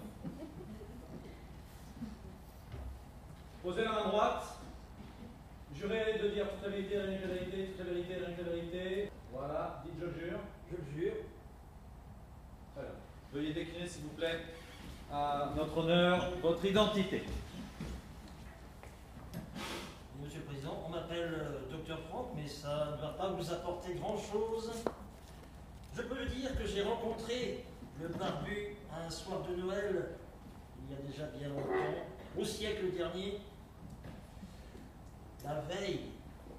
Posez 3.62 3.84
la 3.84 3.92
main 3.92 4.08
droite. 4.08 4.59
Jurez 5.80 6.18
de 6.22 6.28
dire 6.28 6.46
toute 6.50 6.62
la 6.62 6.68
vérité, 6.68 6.96
la 6.96 7.04
vérité, 7.06 7.68
toute 7.68 7.86
la 7.86 7.92
vérité, 7.94 8.14
la 8.20 8.52
vérité. 8.52 9.10
Voilà, 9.32 9.82
dites 9.82 9.94
je 9.98 10.04
le 10.04 10.12
jure. 10.12 10.38
Je 10.70 10.76
le 10.76 11.00
jure. 11.00 11.14
Très 12.74 12.82
bien. 12.82 12.92
Veuillez 13.32 13.54
décliner, 13.54 13.86
s'il 13.86 14.02
vous 14.02 14.10
plaît, 14.10 14.40
à 15.10 15.54
notre 15.56 15.78
honneur, 15.78 16.32
votre 16.42 16.62
identité. 16.66 17.22
Monsieur 20.22 20.40
le 20.40 20.44
Président, 20.44 20.84
on 20.86 20.90
m'appelle 20.90 21.32
euh, 21.32 21.70
Docteur 21.70 21.98
Franck, 22.10 22.32
mais 22.36 22.46
ça 22.46 22.96
ne 22.96 23.00
va 23.00 23.14
pas 23.14 23.30
vous 23.30 23.50
apporter 23.50 23.94
grand-chose. 23.94 24.70
Je 25.96 26.02
peux 26.02 26.24
vous 26.24 26.34
dire 26.34 26.58
que 26.58 26.66
j'ai 26.66 26.82
rencontré 26.82 27.64
le 27.98 28.08
barbu 28.08 28.76
un 28.94 29.08
soir 29.08 29.40
de 29.48 29.56
Noël, 29.56 30.10
il 30.84 30.94
y 30.94 30.98
a 30.98 31.02
déjà 31.10 31.24
bien 31.38 31.48
longtemps, 31.48 32.04
au 32.38 32.44
siècle 32.44 32.92
dernier, 32.94 33.40
la 35.44 35.54
veille, 35.60 36.00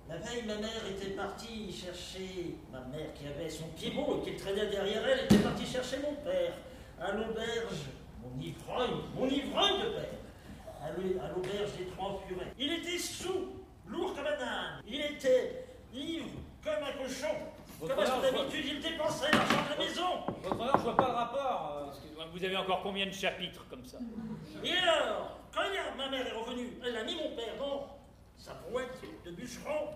la 0.09 0.17
veille, 0.17 0.43
ma 0.47 0.55
mère 0.55 0.81
était 0.89 1.11
partie 1.11 1.71
chercher, 1.71 2.55
ma 2.71 2.79
mère 2.81 3.13
qui 3.13 3.27
avait 3.27 3.49
son 3.49 3.67
pied-mot 3.69 4.21
et 4.25 4.31
qui 4.31 4.37
traînait 4.37 4.67
derrière 4.67 5.07
elle, 5.07 5.25
était 5.25 5.37
partie 5.37 5.65
chercher 5.65 5.97
mon 5.99 6.15
père 6.15 6.53
à 6.99 7.11
l'auberge, 7.11 7.85
mon 8.21 8.41
ivrogne, 8.41 9.01
mon 9.15 9.27
ivrogne 9.27 9.79
de 9.83 9.89
père, 9.91 10.19
à 10.83 10.89
l'au- 10.91 11.19
à 11.23 11.29
l'auberge 11.29 11.71
des 11.77 11.85
Trois 11.85 12.21
Furets. 12.27 12.51
Il 12.57 12.71
était 12.73 12.97
sous, 12.97 13.49
lourd 13.87 14.13
comme 14.15 14.25
un 14.25 14.41
âne, 14.43 14.81
il 14.87 14.99
était 15.01 15.65
ivre 15.93 16.27
comme 16.63 16.83
un 16.83 17.03
cochon. 17.03 17.35
Votre 17.79 17.95
Comme 17.95 18.03
à 18.03 18.07
son 18.07 18.23
habitude, 18.23 18.65
il 18.65 18.79
dépensait 18.79 19.31
l'argent 19.31 19.63
de 19.65 19.79
la 19.79 19.85
maison. 19.87 20.09
Votre 20.43 20.59
honneur, 20.59 20.77
je 20.77 20.81
vois 20.83 20.97
pas 20.97 21.07
le 21.07 21.13
rapport. 21.13 21.77
euh. 21.83 21.89
Excusez-moi, 21.91 22.25
vous 22.31 22.43
avez 22.43 22.57
encore 22.57 22.81
combien 22.83 23.07
de 23.07 23.11
chapitres 23.11 23.65
comme 23.69 23.83
ça? 23.85 23.97
Et 24.63 24.71
alors, 24.73 25.39
quand 25.51 25.61
ma 25.97 26.09
mère 26.09 26.27
est 26.27 26.31
revenue, 26.31 26.69
elle 26.85 26.95
a 26.97 27.03
mis 27.03 27.15
mon 27.15 27.35
père 27.35 27.57
dans 27.57 27.87
sa 28.41 28.53
brouette 28.53 28.97
de 29.25 29.31
bûcheron. 29.31 29.89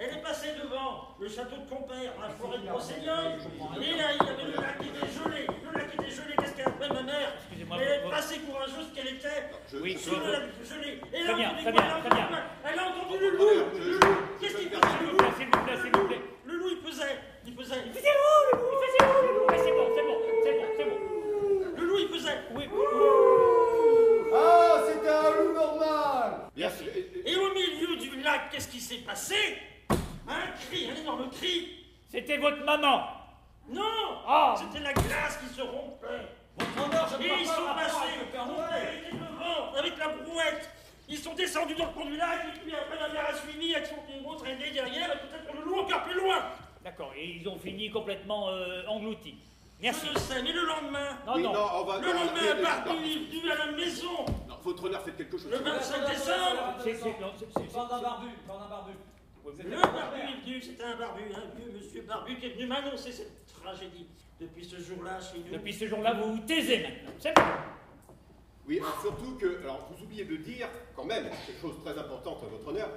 Elle 0.00 0.16
est 0.18 0.22
passée 0.22 0.54
devant 0.62 1.08
le 1.20 1.28
château 1.28 1.56
de 1.56 1.68
Compère, 1.68 2.12
la 2.22 2.30
forêt 2.30 2.58
de 2.58 2.66
Brocéliande. 2.68 3.34
Et 3.82 3.96
là, 3.98 4.14
il 4.14 4.26
y 4.26 4.30
avait 4.30 4.44
le 4.44 4.52
lac 4.54 4.78
qui 4.78 4.88
était 4.88 5.10
gelé. 5.10 5.42
Le 5.44 5.70
lac 5.76 5.88
était 5.92 6.10
gelé, 6.10 6.34
qu'est-ce 6.38 6.54
qu'elle 6.54 6.68
a 6.68 6.70
fait, 6.70 6.88
ma 6.94 7.02
mère? 7.02 7.32
Excusez-moi, 7.42 7.76
Elle 7.82 8.06
est 8.06 8.10
passée 8.10 8.38
courageuse 8.46 8.88
qu'elle 8.94 9.08
était 9.08 9.50
Oui, 9.82 9.98
sur 9.98 10.18
le 10.20 10.30
lac 10.32 10.42
gelé. 10.64 11.00
Et 11.12 11.24
là, 11.24 11.34
bien, 11.34 11.50
très 11.60 11.72
bien, 11.72 11.82
elle 11.82 11.90
a 11.90 12.00
très 12.00 12.10
bien. 12.14 12.26
entendu- 12.26 12.42
Elle 12.64 12.78
a 12.78 12.82
entendu 12.86 13.18
le 13.18 13.30
loup. 13.36 13.44
Le 13.74 13.98
Qu'est-ce 14.40 14.56
qu'il 14.56 14.68
faisait, 14.70 14.80
le 14.80 14.88
S'il 14.88 14.98
vous 15.04 15.10
loup 15.10 15.16
plaît, 15.18 15.32
s'il 15.36 15.46
vous 15.46 15.64
plaît, 15.66 15.76
s'il 15.82 15.96
vous 15.98 16.06
plaît. 16.06 16.22
Le 16.46 16.54
loup, 16.56 16.68
il 16.70 16.88
faisait. 16.88 17.18
Il 17.44 17.54
faisait. 17.56 17.82
Il 17.86 17.92
faisait 17.92 18.08
où 18.08 18.56
le 18.56 18.58
loup 18.62 18.68
Il 18.70 18.78
faisait 18.86 19.02
où 19.02 19.12
le 19.18 19.30
loup 19.34 19.46
C'est 19.50 19.72
bon, 19.74 19.86
c'est 19.96 20.06
bon, 20.06 20.16
c'est 20.44 20.54
bon, 20.54 20.66
c'est 20.78 20.84
bon. 20.86 20.98
Le 21.76 21.84
loup, 21.84 21.98
il 21.98 22.08
faisait. 22.08 22.38
Oui, 22.54 22.64
Ah, 24.32 24.80
c'était 24.86 25.08
un 25.08 25.30
loup 25.42 25.47
normal 25.58 26.32
Bien 26.54 26.70
sûr. 26.70 26.86
Et 27.24 27.36
au 27.36 27.52
milieu 27.52 27.96
du 27.96 28.20
lac, 28.22 28.50
qu'est-ce 28.50 28.68
qui 28.68 28.80
s'est 28.80 28.98
passé? 28.98 29.58
Un 30.28 30.46
cri, 30.60 30.90
un 30.90 30.96
énorme 30.96 31.30
cri. 31.30 31.86
c'était 32.08 32.36
votre 32.38 32.64
maman. 32.64 33.04
Non 33.70 34.22
Ah. 34.26 34.54
C'était 34.58 34.82
la 34.82 34.92
glace 34.92 35.38
qui 35.38 35.54
se 35.54 35.62
rompait. 35.62 36.28
Votre 36.58 37.18
je 37.18 37.24
Et 37.24 37.40
ils 37.40 37.46
sont 37.46 37.74
passés. 37.74 38.14
avec 38.18 39.92
devant, 39.94 39.98
la 39.98 40.08
brouette. 40.08 40.70
Ils 41.08 41.18
sont 41.18 41.34
descendus 41.34 41.74
dans 41.74 41.86
le 41.86 41.92
fond 41.92 42.04
du 42.04 42.16
lac, 42.16 42.40
et 42.54 42.58
puis 42.60 42.74
après 42.74 42.98
la 42.98 43.08
mère 43.08 43.30
a 43.30 43.34
suivi 43.34 43.74
avec 43.74 43.86
son 43.86 43.96
pied 43.96 44.18
traîné 44.38 44.70
derrière, 44.70 45.10
et 45.10 45.18
peut-être 45.18 45.54
le 45.54 45.64
loup 45.64 45.80
encore 45.80 46.02
plus 46.04 46.14
loin. 46.20 46.36
D'accord, 46.84 47.12
et 47.16 47.24
ils 47.40 47.48
ont 47.48 47.58
fini 47.58 47.90
complètement 47.90 48.50
euh, 48.50 48.86
engloutis. 48.86 49.36
Merci. 49.80 50.06
Je 50.08 50.12
le 50.14 50.18
sais, 50.18 50.42
mais 50.42 50.52
le 50.52 50.66
lendemain, 50.66 51.18
Non, 51.26 51.34
Oui, 51.36 51.42
non. 51.44 51.52
non, 51.52 51.66
on 51.74 51.84
va. 51.84 51.98
le 52.00 52.08
on 52.08 52.12
lendemain, 52.12 52.40
un 52.40 52.94
est 52.94 53.30
venu 53.30 53.50
à 53.50 53.56
la 53.66 53.72
maison. 53.72 54.24
non, 54.48 54.56
Votre 54.62 54.84
honneur, 54.84 55.02
faites 55.02 55.16
quelque 55.16 55.38
chose. 55.38 55.50
Le 55.50 55.58
25 55.58 56.08
décembre, 56.10 56.74
C'est- 56.82 56.94
c'est- 56.94 57.02
barbu, 57.02 58.26
barbu. 58.48 58.92
le 59.64 59.76
barbu 59.76 60.20
est 60.20 60.44
venu, 60.44 60.60
c'était 60.60 60.82
un 60.84 60.96
barbu, 60.96 61.22
un 61.32 61.56
vieux 61.56 61.72
monsieur 61.72 62.02
barbu 62.02 62.36
qui 62.38 62.46
est 62.46 62.50
venu 62.50 62.66
m'annoncer 62.66 63.12
cette 63.12 63.46
tragédie. 63.62 64.06
Depuis 64.40 64.64
ce 64.64 64.76
jour-là, 64.80 65.18
chez 65.20 65.38
nous. 65.38 65.52
Depuis 65.52 65.72
ce 65.72 65.86
jour-là, 65.86 66.12
vous 66.14 66.32
vous 66.34 66.40
taisez 66.46 66.78
maintenant. 66.78 67.10
C'est 67.18 67.34
bon. 67.36 67.42
Oui, 68.68 68.80
surtout 69.00 69.36
que, 69.40 69.60
alors 69.62 69.88
vous 69.90 70.04
oubliez 70.04 70.24
de 70.24 70.36
dire, 70.36 70.68
quand 70.94 71.04
même, 71.04 71.24
quelque 71.46 71.60
chose 71.60 71.76
de 71.78 71.84
très 71.90 71.98
importante 71.98 72.38
à 72.42 72.46
votre 72.46 72.68
honneur, 72.68 72.88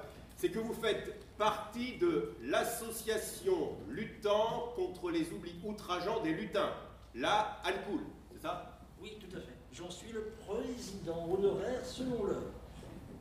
c'est 0.42 0.48
que 0.48 0.58
vous 0.58 0.74
faites 0.74 1.24
partie 1.38 1.98
de 1.98 2.34
l'association 2.42 3.76
luttant 3.88 4.72
contre 4.74 5.12
les 5.12 5.30
oublis 5.30 5.54
outrageants 5.64 6.20
des 6.20 6.32
lutins, 6.32 6.72
la 7.14 7.60
Alcool, 7.62 8.00
c'est 8.32 8.42
ça? 8.42 8.80
Oui, 9.00 9.16
tout 9.20 9.36
à 9.36 9.40
fait. 9.40 9.54
J'en 9.72 9.88
suis 9.88 10.10
le 10.10 10.32
président 10.44 11.28
honoraire 11.30 11.86
selon 11.86 12.24
l'heure. 12.24 12.50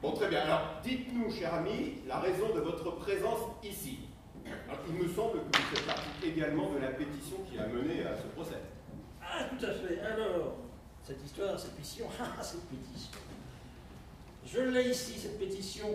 Bon, 0.01 0.13
très 0.13 0.29
bien. 0.29 0.39
Alors, 0.39 0.62
dites-nous, 0.84 1.29
cher 1.29 1.53
ami, 1.53 1.99
la 2.07 2.17
raison 2.17 2.55
de 2.55 2.60
votre 2.60 2.89
présence 2.95 3.41
ici. 3.63 3.99
Alors, 4.47 4.81
il 4.89 4.95
me 4.95 5.07
semble 5.07 5.41
que 5.41 5.57
vous 5.60 5.63
faites 5.75 5.86
partie 5.86 6.27
également 6.27 6.73
de 6.73 6.79
la 6.79 6.88
pétition 6.88 7.38
qui 7.47 7.60
a 7.60 7.67
mené 7.67 8.03
à 8.03 8.17
ce 8.17 8.25
procès. 8.34 8.62
Ah, 9.21 9.43
tout 9.43 9.63
à 9.63 9.73
fait. 9.73 9.99
Alors, 9.99 10.55
cette 11.03 11.23
histoire, 11.23 11.60
cette 11.60 11.75
pétition, 11.75 12.07
ah, 12.19 12.41
cette 12.41 12.67
pétition. 12.67 13.12
Je 14.43 14.60
l'ai 14.60 14.89
ici, 14.89 15.19
cette 15.19 15.38
pétition. 15.38 15.86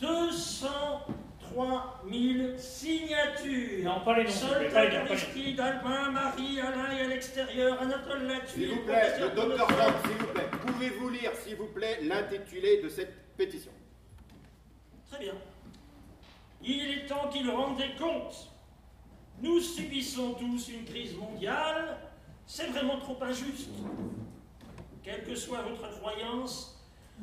203 0.00 2.00
000 2.10 2.56
signatures. 2.56 3.84
Non, 3.84 4.00
pas 4.04 4.16
les 4.16 4.24
noms, 4.24 4.30
s'il 4.30 4.48
vous 4.48 4.54
plaît, 4.54 4.70
Soldat 4.70 4.72
pas 4.72 4.84
les 4.84 4.90
noms, 4.90 4.94
pas 4.94 4.94
les 4.94 4.98
noms. 4.98 5.04
Aristide, 5.10 5.60
Albin, 5.60 6.10
Marie, 6.10 6.60
Alain 6.60 6.96
et 6.96 7.00
à 7.02 7.08
l'extérieur, 7.08 7.82
Anatole 7.82 8.22
Latuile. 8.22 8.68
S'il 8.68 8.78
vous 8.78 8.84
plaît, 8.84 9.20
le 9.20 9.28
docteur 9.30 9.70
Franck, 9.70 9.94
s'il 10.06 10.16
vous 10.16 10.32
plaît, 10.32 10.48
pouvez-vous 10.66 11.08
lire, 11.10 11.32
s'il 11.44 11.56
vous 11.56 11.66
plaît, 11.66 11.98
l'intitulé 12.02 12.80
de 12.82 12.88
cette 12.88 13.36
pétition? 13.36 13.72
Très 15.10 15.20
bien. 15.20 15.34
Il 16.62 16.80
est 16.80 17.06
temps 17.06 17.28
qu'il 17.28 17.50
rende 17.50 17.76
des 17.76 17.94
comptes. 17.98 18.48
Nous 19.42 19.60
subissons 19.60 20.34
tous 20.34 20.68
une 20.68 20.84
crise 20.84 21.16
mondiale. 21.16 21.96
C'est 22.46 22.66
vraiment 22.66 22.98
trop 22.98 23.16
injuste. 23.22 23.70
Quelle 25.02 25.24
que 25.24 25.34
soit 25.34 25.62
votre 25.62 25.88
croyance, 25.98 26.79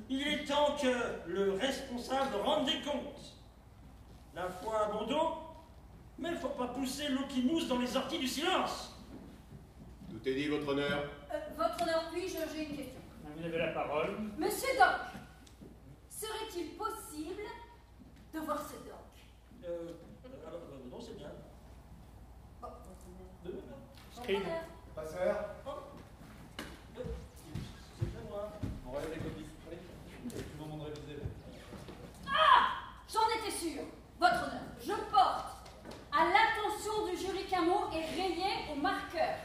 il 0.09 0.27
est 0.27 0.45
temps 0.45 0.75
que 0.81 1.29
le 1.29 1.53
responsable 1.53 2.35
rende 2.43 2.65
des 2.65 2.81
comptes. 2.81 3.35
La 4.33 4.49
foi 4.49 4.85
à 4.85 4.91
bon 4.91 5.05
dos, 5.07 5.33
mais 6.19 6.29
il 6.29 6.35
ne 6.35 6.39
faut 6.39 6.49
pas 6.49 6.67
pousser 6.67 7.09
l'eau 7.09 7.25
qui 7.29 7.41
mousse 7.41 7.67
dans 7.67 7.79
les 7.79 7.95
orties 7.95 8.19
du 8.19 8.27
silence. 8.27 8.95
Tout 10.09 10.27
est 10.27 10.33
dit, 10.33 10.47
votre 10.47 10.67
honneur. 10.69 11.09
Euh, 11.33 11.39
votre 11.57 11.81
honneur, 11.81 12.09
puis-je, 12.11 12.37
j'ai 12.53 12.63
une 12.63 12.75
question. 12.77 13.01
Vous 13.35 13.45
avez 13.45 13.57
la 13.57 13.67
parole. 13.71 14.17
Monsieur 14.37 14.69
Doc, 14.77 15.21
serait-il 16.09 16.69
possible 16.77 17.43
de 18.33 18.39
voir 18.39 18.61
ce 18.61 18.75
Doc? 18.87 18.97
Euh, 19.65 19.93
alors, 20.47 20.61
euh, 20.71 20.89
non, 20.89 20.99
c'est 20.99 21.17
bien. 21.17 21.31
Oh, 22.63 22.67
votre 24.15 24.29
honneur. 24.29 24.63
Passeur 24.95 25.45
euh, 26.97 27.01
c'est 27.99 28.11
bien 28.11 28.21
moi. 28.29 28.51
On 28.87 28.91
relève 28.91 29.09
les 29.11 29.17
copies. 29.17 29.45
Allez, 29.67 29.77
tout 30.29 30.63
le 30.63 30.65
monde 30.65 30.81
révisé. 30.81 31.21
Ah 32.27 32.69
J'en 33.11 33.29
étais 33.39 33.55
sûre. 33.55 33.83
Votre 34.29 34.43
honneur, 34.43 34.61
je 34.81 34.93
porte 35.11 35.45
à 36.11 36.25
l'attention 36.25 37.05
du 37.05 37.15
jury 37.15 37.45
qu'un 37.45 37.61
mot 37.61 37.87
est 37.93 38.21
rayé 38.21 38.71
au 38.71 38.75
marqueur. 38.75 39.35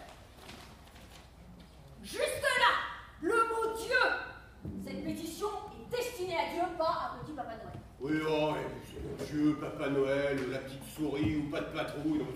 Juste 2.02 2.42
là, 2.42 2.72
le 3.20 3.34
mot 3.34 3.76
Dieu. 3.76 4.74
Cette 4.84 5.04
pétition 5.04 5.46
est 5.72 5.96
destinée 5.96 6.36
à 6.36 6.52
Dieu, 6.52 6.62
pas 6.76 6.84
à 7.14 7.18
petit 7.22 7.32
Papa 7.32 7.52
Noël. 7.52 7.78
Oui, 8.00 8.12
oh, 8.28 8.54
Dieu, 9.30 9.56
Papa 9.60 9.88
Noël, 9.88 10.50
la 10.50 10.58
petite 10.58 10.84
souris 10.96 11.36
ou 11.36 11.50
pas 11.50 11.60
de 11.60 11.76
patrouille. 11.76 12.26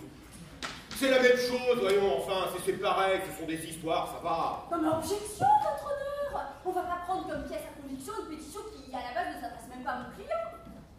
C'est 0.97 1.11
la 1.11 1.21
même 1.21 1.37
chose, 1.37 1.81
voyons, 1.81 2.19
enfin, 2.19 2.49
c'est 2.55 2.65
c'est 2.73 2.79
pareil, 2.79 3.21
ce 3.29 3.41
sont 3.41 3.47
des 3.47 3.65
histoires, 3.67 4.07
ça 4.07 4.23
va. 4.23 4.69
Non 4.71 4.83
mais 4.83 4.97
objection, 4.97 5.47
votre 5.63 5.85
honneur 5.85 6.55
On 6.65 6.71
va 6.71 6.83
pas 6.83 7.03
prendre 7.07 7.27
comme 7.29 7.45
pièce 7.49 7.63
à 7.63 7.83
conviction 7.83 8.13
une 8.23 8.37
pétition 8.37 8.61
qui, 8.73 8.95
à 8.95 8.99
la 8.99 9.15
base, 9.15 9.37
ne 9.37 9.41
s'adresse 9.41 9.69
même 9.69 9.83
pas 9.85 9.91
à 9.91 9.99
mon 9.99 10.11
client. 10.15 10.56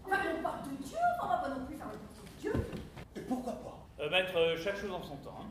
Enfin, 0.07 0.19
on 0.37 0.41
parle 0.41 0.63
de 0.63 0.83
Dieu, 0.83 0.97
on 1.21 1.27
va 1.27 1.37
pas 1.37 1.49
non 1.49 1.65
plus 1.65 1.75
faire 1.75 1.87
le 1.87 1.97
petit 1.97 2.41
Dieu? 2.41 2.53
Et 3.15 3.19
pourquoi 3.21 3.53
pas? 3.53 4.03
Euh, 4.03 4.09
maître, 4.09 4.37
euh, 4.37 4.57
chaque 4.57 4.77
chose 4.79 4.91
en 4.91 5.03
son 5.03 5.15
temps. 5.17 5.39
hein. 5.41 5.45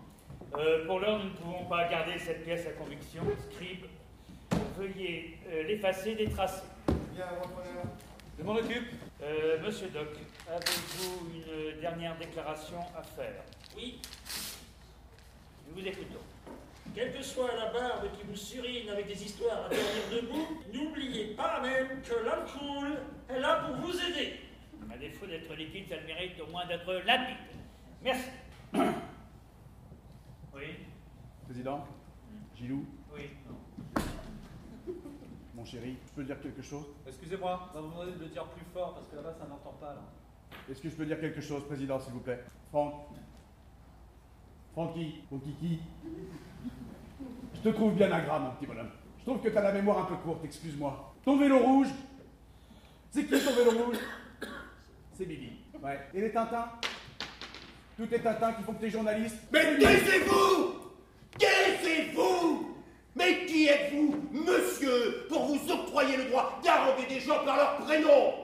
Euh, 0.59 0.87
pour 0.87 1.01
l'heure, 1.01 1.19
nous 1.19 1.25
ne 1.31 1.35
pouvons 1.35 1.65
pas 1.67 1.89
garder 1.89 2.19
cette 2.19 2.45
pièce 2.45 2.67
à 2.67 2.71
conviction. 2.71 3.23
Scribe, 3.51 3.85
veuillez 4.79 5.39
euh, 5.49 5.65
l'effacer 5.65 6.15
des 6.15 6.29
tracés. 6.31 6.63
Bien, 7.15 7.27
votre 7.39 7.51
honneur. 7.61 7.85
Je 8.39 8.45
m'en 8.45 8.55
occupe. 8.55 8.89
Euh, 9.23 9.59
Monsieur 9.63 9.89
Doc, 9.89 10.09
avez-vous 10.49 11.31
une 11.35 11.81
dernière 11.81 12.17
déclaration 12.19 12.79
à 12.97 13.03
faire? 13.03 13.43
Oui, 13.77 13.99
Nous 15.69 15.81
vous 15.83 15.87
écoutons. 15.89 16.21
Quelle 16.95 17.13
que 17.15 17.23
soit 17.23 17.51
la 17.57 17.73
barbe 17.73 18.07
qui 18.17 18.25
vous 18.27 18.37
surine 18.37 18.89
avec 18.91 19.07
des 19.09 19.23
histoires 19.25 19.67
à 19.67 19.69
dormir 19.69 20.23
debout, 20.23 20.47
n'oubliez 20.73 21.35
pas 21.35 21.61
même 21.61 22.01
que 22.03 22.15
l'alcool 22.25 22.99
est 23.29 23.41
là 23.41 23.65
pour 23.67 23.77
vous 23.77 23.93
aider. 24.01 24.35
À 24.97 24.99
défaut 24.99 25.27
d'être 25.27 25.55
liquide, 25.55 25.87
ça 25.91 25.97
le 26.01 26.07
mérite 26.07 26.41
au 26.41 26.51
moins 26.51 26.65
d'être 26.65 26.91
limpide. 27.05 27.37
Merci. 28.03 28.31
Oui, 30.55 30.69
Président 31.45 31.85
Gilou, 32.57 32.87
oui. 33.15 33.29
mon 35.55 35.67
chéri, 35.67 35.99
je 36.07 36.13
peux 36.13 36.25
dire 36.25 36.41
quelque 36.41 36.63
chose? 36.63 36.87
Excusez-moi, 37.07 37.69
on 37.73 37.75
va 37.75 37.81
vous 37.83 37.91
demander 37.91 38.13
de 38.13 38.21
le 38.21 38.29
dire 38.31 38.47
plus 38.47 38.65
fort 38.73 38.95
parce 38.95 39.07
que 39.09 39.17
là-bas 39.17 39.35
ça 39.39 39.47
n'entend 39.47 39.77
pas 39.79 39.93
là. 39.93 40.01
Est-ce 40.71 40.81
que 40.81 40.89
je 40.89 40.95
peux 40.95 41.05
dire 41.05 41.21
quelque 41.21 41.43
chose, 41.43 41.67
Président, 41.67 42.01
s'il 42.01 42.15
vous 42.15 42.21
plaît? 42.21 42.43
Franck 42.71 42.95
Francky, 44.73 45.25
mon 45.31 45.39
kiki 45.39 45.81
Je 47.57 47.61
te 47.61 47.69
trouve 47.69 47.97
bien 47.97 48.11
agréable, 48.11 48.45
mon 48.47 48.51
petit 48.53 48.67
bonhomme. 48.67 48.91
Je 49.19 49.21
Je 49.21 49.25
trouve 49.27 49.43
que 49.43 49.51
t'as 49.51 49.61
la 49.63 49.73
mémoire 49.73 49.99
un 49.99 50.05
peu 50.07 50.17
courte, 50.17 50.43
excuse-moi. 50.47 51.15
Ton 51.23 51.37
vélo 51.37 51.59
rouge? 51.59 51.89
C'est 53.11 53.27
qui 53.27 53.45
ton 53.45 53.53
vélo 53.53 53.85
rouge? 53.85 53.99
C'est 55.17 55.25
Bibi. 55.25 55.51
Ouais. 55.83 55.99
Et 56.13 56.21
les 56.21 56.31
Tintins? 56.31 56.71
Tous 57.97 58.07
les 58.11 58.21
Tintins 58.21 58.53
qui 58.53 58.63
font 58.65 58.75
que 58.75 58.81
t'es 58.81 58.91
journaliste 58.91 59.37
Mais 59.51 59.79
taisez-vous 59.79 60.75
Taisez-vous 61.39 62.77
Mais 63.15 63.47
qui 63.47 63.67
êtes-vous, 63.67 64.15
monsieur, 64.33 65.27
pour 65.29 65.47
vous 65.47 65.71
octroyer 65.71 66.19
le 66.19 66.25
droit 66.27 66.61
d'arranger 66.63 67.07
des 67.07 67.21
gens 67.21 67.43
par 67.45 67.57
leur 67.57 67.77
prénom? 67.79 68.35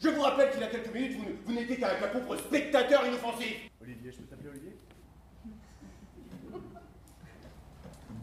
Je 0.00 0.08
vous 0.10 0.20
rappelle 0.22 0.52
qu'il 0.52 0.60
y 0.60 0.64
a 0.64 0.68
quelques 0.68 0.94
minutes, 0.94 1.18
vous, 1.18 1.26
vous 1.44 1.52
n'étiez 1.52 1.76
qu'un 1.76 1.88
pauvre 2.12 2.36
spectateur 2.36 3.04
inoffensif. 3.06 3.68
Olivier, 3.82 4.12
je 4.12 4.18
peux 4.18 4.24
t'appeler 4.24 4.48
Olivier? 4.50 4.76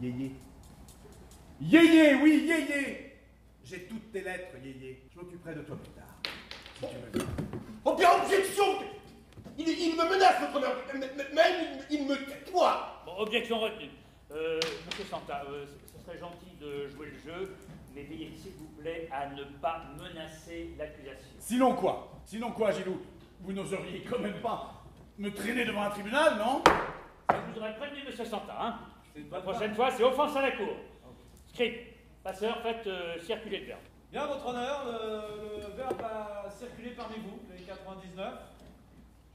Yéyé. 0.00 0.32
Yéyé, 1.60 2.14
oui, 2.14 2.46
Yéyé 2.46 3.12
J'ai 3.62 3.82
toutes 3.82 4.10
tes 4.10 4.22
lettres, 4.22 4.56
Yéyé. 4.64 5.02
Je 5.12 5.20
m'occuperai 5.20 5.54
de 5.54 5.60
toi 5.60 5.76
plus 5.76 5.90
tard. 5.90 6.16
Si 6.80 6.86
tu 6.86 7.18
veux. 7.18 7.37
Oh 7.84 7.94
bien, 7.94 8.10
objection 8.22 8.64
il, 9.56 9.68
il 9.68 9.96
me 9.96 10.04
menace, 10.08 10.40
votre 10.40 10.56
honneur, 10.56 10.76
même 11.34 11.54
il, 11.90 12.00
il 12.00 12.06
me 12.06 12.16
tutoie 12.16 13.02
Bon, 13.04 13.16
objection 13.18 13.58
retenue. 13.58 13.90
Euh, 14.30 14.60
monsieur 14.86 15.04
Santa, 15.04 15.42
euh, 15.50 15.64
ce 15.96 16.04
serait 16.04 16.18
gentil 16.18 16.54
de 16.60 16.86
jouer 16.88 17.06
le 17.08 17.18
jeu, 17.32 17.56
mais 17.94 18.02
veillez 18.02 18.32
s'il 18.36 18.52
vous 18.52 18.68
plaît 18.80 19.08
à 19.10 19.26
ne 19.30 19.42
pas 19.60 19.82
menacer 19.98 20.70
l'accusation. 20.78 21.28
Sinon 21.38 21.74
quoi? 21.74 22.08
Sinon 22.24 22.52
quoi, 22.52 22.70
Gilou? 22.70 23.00
Vous 23.40 23.52
n'oseriez 23.52 24.02
quand 24.08 24.18
même 24.20 24.40
pas 24.40 24.74
me 25.16 25.32
traîner 25.32 25.64
devant 25.64 25.82
un 25.82 25.90
tribunal, 25.90 26.38
non? 26.38 26.62
Je 27.30 27.52
vous 27.52 27.58
aurais 27.58 27.74
prévenu, 27.76 28.04
monsieur 28.06 28.24
Santa, 28.24 28.56
hein? 28.60 28.78
La 29.32 29.40
prochaine 29.40 29.74
fois, 29.74 29.90
c'est 29.90 30.04
offense 30.04 30.36
à 30.36 30.42
la 30.42 30.52
cour. 30.52 30.76
Script, 31.48 31.96
passeur, 32.22 32.60
faites 32.62 32.86
euh, 32.86 33.18
circuler 33.20 33.60
le 33.60 33.66
verbe. 33.66 33.80
Bien, 34.12 34.26
votre 34.26 34.46
honneur, 34.46 34.84
le, 34.86 35.60
le 35.60 35.76
verbe 35.76 36.00
a 36.02 36.48
circulé 36.50 36.90
parmi 36.90 37.16
vous, 37.16 37.40
99. 37.68 38.34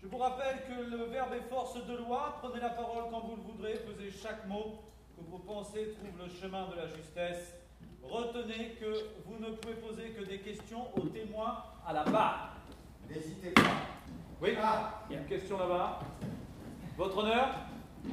Je 0.01 0.07
vous 0.07 0.17
rappelle 0.17 0.57
que 0.67 0.89
le 0.89 1.03
verbe 1.05 1.33
est 1.33 1.49
force 1.49 1.75
de 1.85 1.95
loi. 1.97 2.37
Prenez 2.41 2.59
la 2.59 2.69
parole 2.69 3.03
quand 3.11 3.19
vous 3.21 3.35
le 3.35 3.41
voudrez. 3.43 3.73
Pesez 3.75 4.11
chaque 4.11 4.45
mot 4.47 4.79
que 5.15 5.21
vous 5.29 5.37
pensez 5.39 5.93
trouve 5.93 6.17
le 6.25 6.29
chemin 6.29 6.67
de 6.69 6.75
la 6.75 6.87
justesse. 6.87 7.55
Retenez 8.03 8.75
que 8.81 9.05
vous 9.25 9.39
ne 9.39 9.51
pouvez 9.55 9.75
poser 9.75 10.09
que 10.09 10.25
des 10.25 10.39
questions 10.39 10.87
aux 10.97 11.07
témoins 11.07 11.63
à 11.87 11.93
la 11.93 12.03
barre. 12.03 12.55
N'hésitez 13.09 13.51
pas. 13.51 13.61
Oui, 14.41 14.55
Ah. 14.61 15.03
il 15.09 15.13
y 15.13 15.17
a 15.17 15.21
une 15.21 15.27
question 15.27 15.57
là-bas. 15.57 15.99
Votre 16.97 17.17
honneur, 17.19 17.47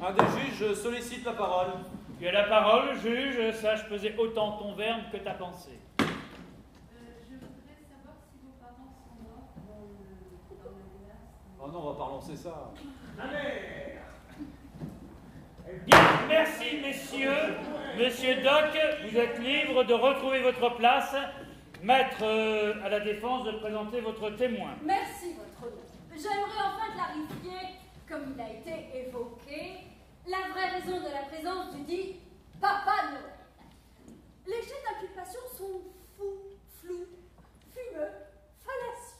un 0.01 0.13
des 0.13 0.25
juges 0.39 0.73
sollicite 0.75 1.25
la 1.25 1.33
parole. 1.33 1.71
Tu 2.19 2.27
as 2.27 2.31
la 2.31 2.43
parole, 2.43 2.95
juge, 2.99 3.53
sache 3.55 3.89
peser 3.89 4.15
autant 4.17 4.53
ton 4.59 4.73
verbe 4.75 5.01
que 5.11 5.17
ta 5.17 5.33
pensée. 5.33 5.77
Euh, 5.99 6.05
je 7.27 7.35
voudrais 7.35 7.81
savoir 7.83 8.15
si 8.31 8.37
vos 8.45 8.53
parents 8.61 8.93
sont 8.95 9.17
morts 9.23 9.51
dans 9.67 9.81
le, 9.81 10.63
dans 10.63 10.77
le 10.77 10.83
désastre. 10.93 11.50
Oh 11.63 11.67
non, 11.67 11.79
on 11.79 11.91
va 11.91 11.97
pas 11.97 12.03
relancer 12.05 12.35
ça. 12.35 12.71
Bien, 15.85 15.99
merci 16.27 16.77
messieurs. 16.81 17.55
Monsieur 17.97 18.41
Doc, 18.41 18.75
vous 19.05 19.17
êtes 19.17 19.37
libre 19.39 19.83
de 19.83 19.93
retrouver 19.93 20.41
votre 20.41 20.75
place. 20.75 21.15
Maître 21.83 22.23
euh, 22.23 22.73
à 22.83 22.89
la 22.89 22.99
défense 22.99 23.45
de 23.45 23.51
présenter 23.51 24.01
votre 24.01 24.29
témoin. 24.31 24.71
Merci, 24.83 25.33
votre 25.33 25.71
honneur. 25.71 25.85
J'aimerais 26.11 26.61
enfin 26.65 26.93
clarifier, 26.93 27.75
comme 28.07 28.33
il 28.35 28.41
a 28.41 28.49
été 28.49 29.07
évoqué, 29.07 29.77
la 30.27 30.49
vraie 30.51 30.79
raison 30.79 30.99
de 30.99 31.11
la 31.11 31.23
présence 31.23 31.75
du 31.75 31.83
dit 31.83 32.15
Papa 32.59 33.09
Noël. 33.11 34.15
Les 34.45 34.61
jets 34.61 34.83
d'inculpation 34.89 35.41
sont 35.57 35.81
fous, 36.17 36.41
flous, 36.79 37.07
fumeux, 37.71 38.11
fallacieux. 38.63 39.10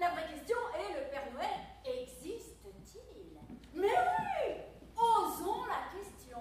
La 0.00 0.08
vraie 0.08 0.24
question 0.32 0.56
est 0.74 0.94
le 0.98 1.10
Père 1.10 1.30
Noël 1.34 1.60
existe-t-il? 1.84 3.38
Mais 3.74 3.88
oui 3.88 4.54
Osons 4.96 5.66
la 5.66 5.94
question. 5.94 6.38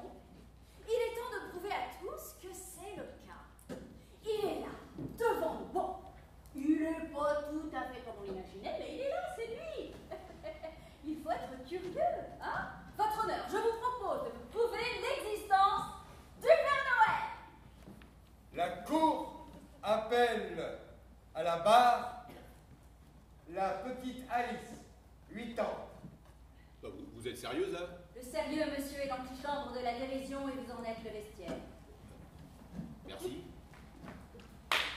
Il 0.88 0.94
est 0.94 1.14
temps 1.14 1.30
de 1.36 1.52
prouver 1.52 1.74
à 1.74 1.92
tous 2.00 2.36
que 2.42 2.54
c'est 2.54 2.96
le 2.96 3.04
cas. 3.28 3.76
Il 4.24 4.46
est 4.48 4.62
là, 4.62 4.72
devant 5.18 5.56
nous. 5.56 5.66
Bon, 5.74 5.96
il 6.56 6.80
n'est 6.84 7.10
pas 7.10 7.44
tout 7.50 7.70
à 7.76 7.94
fait 7.94 8.00
comme 8.06 8.14
on 8.22 8.24
l'imaginait, 8.24 8.80
mais 8.80 8.94
il 8.94 9.02
est 9.02 9.10
là, 9.10 9.36
c'est 9.36 9.48
lui. 9.48 9.94
il 11.06 11.22
faut 11.22 11.32
être 11.32 11.68
curieux, 11.68 12.00
hein? 12.42 12.70
Votre 12.98 13.26
honneur, 13.26 13.46
je 13.50 13.58
vous 13.58 13.78
propose 13.82 14.24
de 14.24 14.38
vous 14.38 14.46
prouver 14.58 14.86
l'existence 15.02 15.84
du 16.38 16.48
Père 16.48 16.86
Noël. 16.96 17.28
La 18.54 18.70
cour 18.84 19.50
appelle 19.84 20.80
à 21.36 21.44
la 21.44 21.58
barre 21.58 22.19
la 23.54 23.70
petite 23.70 24.24
Alice, 24.30 24.82
8 25.32 25.60
ans. 25.60 25.88
Bah, 26.82 26.90
vous, 26.94 27.06
vous 27.14 27.28
êtes 27.28 27.38
sérieuse, 27.38 27.72
là 27.74 27.80
Le 28.16 28.22
sérieux, 28.22 28.64
monsieur, 28.78 29.00
est 29.00 29.08
l'antichambre 29.08 29.74
de 29.74 29.84
la 29.84 29.98
dérision 29.98 30.48
et 30.48 30.52
vous 30.54 30.72
en 30.72 30.84
êtes 30.84 31.04
le 31.04 31.12
vestiaire. 31.12 31.58
Merci. 33.08 33.44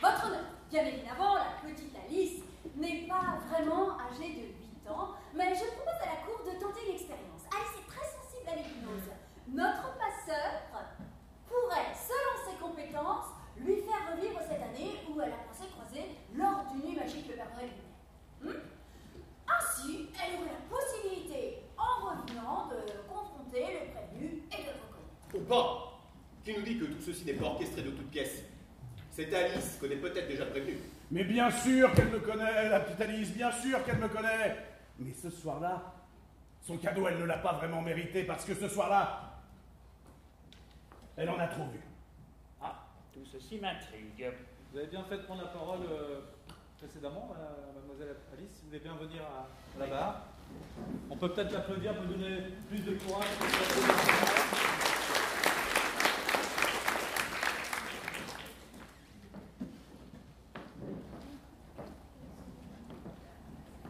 Votre 0.00 0.26
honneur, 0.26 0.44
bien 0.70 0.84
évidemment, 0.84 1.34
la 1.34 1.68
petite 1.68 1.94
Alice 2.06 2.42
n'est 2.76 3.06
pas 3.08 3.38
vraiment 3.48 3.98
âgée 4.00 4.34
de 4.34 4.84
8 4.84 4.90
ans, 4.90 5.14
mais 5.34 5.54
je 5.54 5.64
propose 5.74 6.00
à 6.02 6.06
la 6.06 6.22
cour 6.26 6.44
de 6.44 6.58
tenter 6.60 6.86
l'expérience. 6.88 7.42
Alice 7.50 7.78
est 7.80 7.88
très 7.88 8.06
sensible 8.06 8.48
à 8.48 8.56
l'hypnose. 8.56 9.10
Notre 9.48 9.96
passeur 9.98 10.62
pourrait, 11.46 11.94
selon 11.94 12.50
ses 12.50 12.58
compétences, 12.58 13.26
lui 13.56 13.82
faire 13.82 14.14
revivre 14.16 14.40
cette 14.40 14.62
année 14.62 15.00
où 15.08 15.20
elle 15.20 15.32
a 15.32 15.36
pensé 15.48 15.68
croiser 15.70 16.16
lors 16.34 16.64
d'une 16.72 16.88
nuit 16.88 16.96
magique 16.96 17.28
le 17.28 17.34
Père 17.34 17.50
Noël 17.54 17.68
lui-même. 17.68 17.92
Hmm 18.42 18.58
Ainsi, 19.46 20.08
elle 20.14 20.40
aurait 20.40 20.52
la 20.52 20.76
possibilité, 20.76 21.58
en 21.76 22.06
revenant, 22.06 22.68
de 22.68 22.92
confronter 23.08 23.66
le 23.74 23.90
prévenu 23.92 24.42
et 24.50 24.62
de 24.62 24.68
le 24.68 24.78
reconnaître. 24.82 25.34
Ou 25.34 25.40
pas 25.40 26.00
Qui 26.44 26.56
nous 26.58 26.62
dit 26.62 26.78
que 26.78 26.86
tout 26.86 27.00
ceci 27.04 27.24
n'est 27.24 27.34
pas 27.34 27.46
orchestré 27.46 27.82
de 27.82 27.90
toutes 27.90 28.10
pièces 28.10 28.44
Cette 29.22 29.34
Alice 29.34 29.78
connaît 29.80 29.96
peut-être 29.96 30.26
déjà 30.26 30.44
prévenu. 30.46 30.78
Mais 31.12 31.22
bien 31.22 31.48
sûr 31.48 31.92
qu'elle 31.92 32.08
me 32.08 32.18
connaît, 32.18 32.68
la 32.68 32.80
petite 32.80 33.00
Alice, 33.00 33.32
bien 33.32 33.52
sûr 33.52 33.84
qu'elle 33.84 33.98
me 33.98 34.08
connaît. 34.08 34.56
Mais 34.98 35.12
ce 35.12 35.30
soir-là, 35.30 35.94
son 36.60 36.76
cadeau, 36.76 37.06
elle 37.06 37.18
ne 37.18 37.24
l'a 37.24 37.38
pas 37.38 37.52
vraiment 37.52 37.80
mérité 37.82 38.24
parce 38.24 38.44
que 38.44 38.52
ce 38.54 38.66
soir-là, 38.68 39.30
elle 41.16 41.30
en 41.30 41.38
a 41.38 41.46
trop 41.46 41.66
vu. 41.66 41.78
Ah, 42.60 42.84
tout 43.14 43.24
ceci 43.30 43.60
m'intrigue. 43.60 44.28
Vous 44.72 44.78
avez 44.78 44.88
bien 44.88 45.04
fait 45.04 45.18
de 45.18 45.22
prendre 45.22 45.42
la 45.42 45.48
parole 45.50 45.80
euh, 45.88 46.20
précédemment, 46.78 47.32
euh, 47.38 47.72
mademoiselle 47.76 48.16
Alice. 48.36 48.58
Vous 48.62 48.70
voulez 48.70 48.80
bien 48.80 48.96
venir 48.96 49.22
à, 49.22 49.46
à 49.76 49.86
la 49.86 49.86
barre. 49.86 50.22
On 51.08 51.16
peut 51.16 51.30
peut-être 51.30 51.52
l'applaudir 51.52 51.94
pour 51.94 52.06
lui 52.06 52.14
donner 52.14 52.38
plus 52.68 52.80
de 52.80 52.98
courage. 52.98 53.28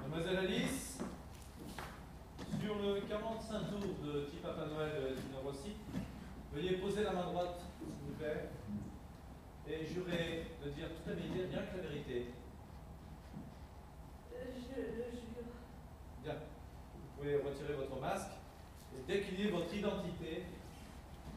Mademoiselle 0.02 0.38
Alice, 0.38 0.98
sur 2.60 2.74
le 2.76 3.00
45 3.08 3.70
tours 3.70 3.80
de 4.04 4.20
Petit 4.22 4.36
Papa 4.42 4.66
Noël 4.66 4.90
de 4.94 5.20
Dino 5.20 5.40
Rossi, 5.44 5.72
veuillez 6.52 6.76
poser 6.76 7.04
la 7.04 7.12
main 7.12 7.24
droite, 7.24 7.60
s'il 7.78 8.08
vous 8.08 8.14
plaît, 8.18 8.48
et 9.68 9.86
jurez 9.86 10.46
de 10.64 10.70
dire 10.70 10.88
toute 10.88 11.06
la 11.06 11.14
vérité, 11.14 11.46
rien 11.50 11.62
que 11.62 11.76
la 11.76 11.82
vérité. 11.88 12.26
Je 14.30 14.80
le 14.80 15.10
jure. 15.12 15.52
Bien. 16.22 16.34
Vous 16.94 17.22
pouvez 17.22 17.36
retirer 17.36 17.74
votre 17.74 18.00
masque 18.00 18.32
et 18.96 19.12
décliner 19.12 19.50
votre 19.50 19.72
identité 19.74 20.44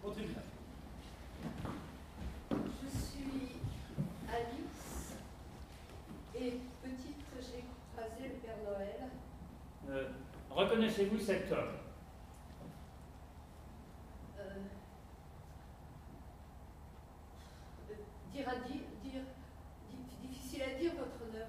au 0.04 0.10
tribunal. 0.12 0.44
Je 2.52 2.88
suis 2.88 3.56
Alice. 4.28 5.16
Et 6.38 6.60
petite, 6.84 7.24
j'ai 7.42 7.64
croisé 7.94 8.24
le 8.24 8.36
Père 8.36 8.58
Noël. 8.66 9.10
Euh, 9.90 10.10
Reconnaissez-vous 10.76 11.20
cet 11.20 11.50
homme? 11.54 11.72
Euh, 14.38 14.44
dire 18.34 18.50
à 18.50 18.56
dire, 18.68 18.82
dire, 19.02 19.22
di- 19.90 20.28
difficile 20.28 20.64
à 20.64 20.78
dire, 20.78 20.92
votre 20.98 21.16
honneur. 21.30 21.48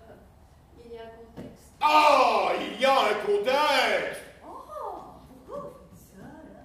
Il 0.85 0.93
y 0.95 0.99
a 0.99 1.03
un 1.03 1.07
contexte. 1.09 1.73
Ah 1.81 2.53
Il 2.61 2.81
y 2.81 2.85
a 2.85 2.93
un 3.01 3.15
contexte 3.27 4.23
Oh, 4.47 4.63
pourquoi 5.29 5.61
vous 5.61 5.97
faites 5.97 5.99
ça, 5.99 6.23
là? 6.23 6.63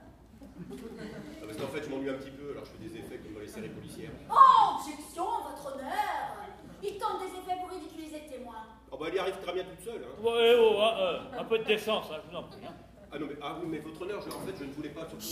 Ah, 1.41 1.45
Parce 1.47 1.57
qu'en 1.57 1.67
fait, 1.67 1.83
je 1.83 1.89
m'ennuie 1.89 2.09
un 2.11 2.13
petit 2.19 2.29
peu, 2.29 2.51
alors 2.51 2.65
je 2.65 2.71
fais 2.71 2.87
des 2.89 2.97
effets 2.99 3.17
comme 3.17 3.33
dans 3.33 3.39
les 3.39 3.47
séries 3.47 3.69
policières. 3.69 4.11
Oh, 4.29 4.75
objection, 4.77 5.25
votre 5.49 5.73
honneur 5.75 6.37
Il 6.83 6.97
tente 6.99 7.21
des 7.21 7.39
effets 7.39 7.59
pour 7.59 7.71
ridiculiser 7.71 8.21
le 8.29 8.37
témoin. 8.37 8.65
Oh 8.93 8.97
bah, 8.99 9.05
elle 9.07 9.15
y 9.15 9.19
arrive 9.19 9.37
très 9.41 9.53
bien 9.53 9.63
toute 9.63 9.79
seule. 9.85 10.03
Hein. 10.03 10.21
Ouais, 10.21 10.55
oh, 10.59 10.75
hein, 10.81 10.93
euh, 10.99 11.39
un 11.39 11.43
peu 11.45 11.57
de 11.59 11.63
décence, 11.63 12.07
hein, 12.11 12.17
je 12.25 12.29
vous 12.29 12.35
en 12.37 12.43
prie. 12.43 12.59
hein. 12.67 12.73
Ah 13.09 13.17
non, 13.17 13.27
mais, 13.27 13.35
ah 13.41 13.50
oui, 13.63 13.67
mais 13.71 13.77
votre 13.79 14.01
honneur, 14.01 14.21
je- 14.21 14.29
en 14.35 14.39
fait, 14.45 14.53
je 14.59 14.63
ne 14.65 14.71
voulais 14.73 14.89
pas 14.89 15.07
surtout. 15.09 15.25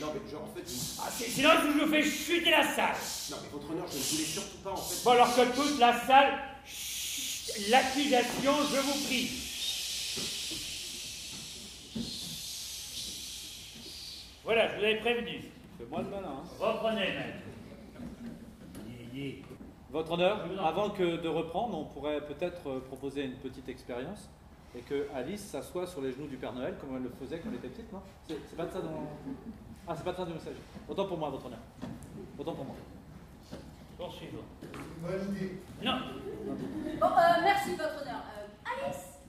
Non, 0.00 0.12
mais 0.14 0.30
genre, 0.30 0.42
en 0.42 0.54
fait, 0.54 0.62
je- 0.66 1.00
Ah, 1.00 1.10
c'est- 1.10 1.30
Sinon, 1.30 1.50
je 1.62 1.84
vous 1.84 1.90
fais 1.90 2.02
chuter 2.02 2.50
la 2.50 2.62
salle. 2.62 2.96
Non, 3.30 3.36
mais 3.42 3.48
votre 3.50 3.70
honneur, 3.70 3.86
je 3.90 3.96
ne 3.96 4.02
voulais 4.02 4.24
surtout 4.24 4.58
pas, 4.62 4.72
en 4.72 4.76
fait. 4.76 5.04
Bon, 5.04 5.10
alors 5.12 5.34
que 5.34 5.56
toute 5.56 5.78
la 5.78 6.06
salle, 6.06 6.32
chut, 6.66 7.68
l'accusation, 7.70 8.52
je 8.72 8.80
vous 8.80 9.04
prie. 9.06 9.30
Voilà, 14.44 14.68
je 14.72 14.78
vous 14.78 14.84
avais 14.84 15.00
prévenu. 15.00 15.40
Fais-moi 15.78 16.02
le 16.02 16.08
malin. 16.10 16.28
hein. 16.28 16.44
Reprenez, 16.58 17.00
maître. 17.00 17.38
Votre 19.90 20.12
honneur, 20.12 20.44
avant 20.64 20.90
que 20.90 21.16
de 21.16 21.28
reprendre, 21.28 21.78
on 21.78 21.84
pourrait 21.86 22.20
peut-être 22.26 22.68
euh, 22.68 22.80
proposer 22.80 23.24
une 23.24 23.36
petite 23.36 23.68
expérience 23.68 24.28
et 24.74 24.80
que 24.80 25.06
Alice 25.14 25.42
s'assoie 25.42 25.86
sur 25.86 26.00
les 26.02 26.12
genoux 26.12 26.26
du 26.26 26.36
Père 26.36 26.52
Noël 26.52 26.74
comme 26.80 26.96
elle 26.96 27.02
le 27.04 27.10
faisait 27.10 27.38
quand 27.38 27.48
elle 27.50 27.56
était 27.56 27.68
petite, 27.68 27.92
non 27.92 28.00
C'est 28.26 28.38
c'est 28.48 28.56
pas 28.56 28.66
de 28.66 28.72
ça 28.72 28.80
dont... 28.80 29.06
Ah, 29.88 29.94
c'est 29.96 30.04
pas 30.04 30.12
de 30.12 30.16
ça 30.16 30.24
du 30.24 30.32
message. 30.32 30.56
Autant 30.88 31.06
pour 31.06 31.16
moi, 31.18 31.30
votre 31.30 31.46
honneur. 31.46 31.60
Autant 32.38 32.54
pour 32.54 32.64
moi. 32.64 32.74
Poursuivons. 33.96 34.42
Bonne 35.00 35.34
idée. 35.36 35.60
Non. 35.82 35.92
Bon, 37.00 37.06
euh, 37.06 37.40
merci, 37.42 37.70
votre 37.76 38.02
honneur. 38.02 38.22
Euh, 38.36 38.46
Alice, 38.84 39.20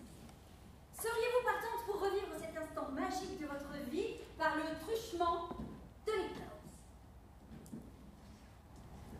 seriez-vous 0.99 1.43
partante 1.45 1.85
pour 1.85 2.01
revivre 2.01 2.33
cet 2.37 2.57
instant 2.57 2.89
magique 2.91 3.39
de 3.39 3.45
votre 3.45 3.71
vie 3.89 4.15
par 4.37 4.55
le 4.57 4.63
truchement 4.83 5.47
de 6.05 6.11
l'éclose 6.11 6.67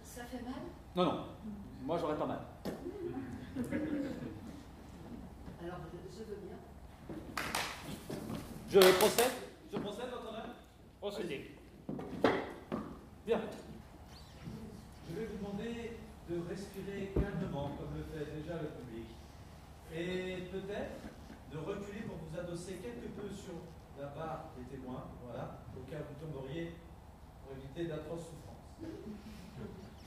Ça 0.03 0.23
fait 0.25 0.43
mal? 0.43 0.63
Non, 0.95 1.05
non. 1.05 1.25
Moi, 1.83 1.97
j'aurais 1.97 2.17
pas 2.17 2.25
mal. 2.25 2.39
Alors, 5.63 5.79
je, 5.91 5.97
je 6.17 6.23
veux 6.23 6.39
bien. 6.45 6.57
Je 8.69 8.79
procède 8.79 9.31
Je 9.71 9.77
procède, 9.77 10.09
votre 10.11 10.27
honneur 10.27 10.47
Procédez. 10.99 11.51
Bien. 13.25 13.39
Je 15.09 15.15
vais 15.15 15.25
vous 15.25 15.37
demander 15.37 15.91
de 16.29 16.35
respirer 16.49 17.13
calmement, 17.13 17.71
comme 17.79 17.95
le 17.95 18.03
fait 18.03 18.29
déjà 18.35 18.55
le 18.61 18.67
public. 18.75 19.07
Et 19.95 20.49
peut-être 20.51 20.99
de 21.53 21.57
reculer 21.59 22.01
pour 22.01 22.17
vous 22.17 22.37
adosser 22.37 22.73
quelque 22.83 23.07
peu 23.15 23.29
sur 23.33 23.53
la 23.97 24.07
barre 24.07 24.51
des 24.57 24.65
témoins, 24.75 25.05
voilà, 25.23 25.59
au 25.77 25.89
cas 25.89 25.99
où 26.01 26.13
vous 26.13 26.19
tomberiez 26.27 26.73
pour 27.43 27.55
éviter 27.55 27.85
d'atroces 27.85 28.27
souffrances. 28.27 28.67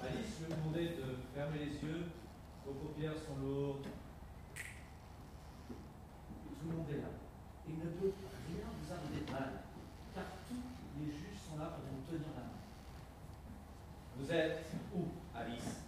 Alice, 0.03 0.37
je 0.39 0.45
vais 0.45 0.55
vous 0.55 0.61
demander 0.61 0.87
de 0.97 1.17
fermer 1.35 1.59
les 1.61 1.89
yeux. 1.89 2.05
Vos 2.67 2.73
paupières 2.73 3.17
sont 3.17 3.41
lourdes. 3.43 3.87
Tout 5.67 6.69
le 6.69 6.77
monde 6.77 6.91
est 6.91 7.01
là. 7.01 7.09
Il 7.67 7.79
ne 7.79 7.89
peut 7.91 8.13
rien 8.21 8.30
vous 9.13 9.33
mal, 9.33 9.51
car 10.15 10.25
tous 10.49 11.01
les 11.01 11.11
juges 11.13 11.41
sont 11.49 11.59
là 11.59 11.67
pour 11.75 11.85
vous 11.85 12.03
tenir 12.11 12.29
la 12.37 12.43
main. 12.43 12.61
Vous 14.17 14.31
êtes 14.33 14.65
où, 14.95 15.09
Alice? 15.35 15.83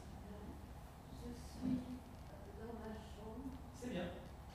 Je 1.23 1.31
suis 1.33 1.79
dans 2.59 2.75
ma 2.81 2.93
chambre. 2.95 3.47
C'est 3.81 3.91
bien. 3.91 4.07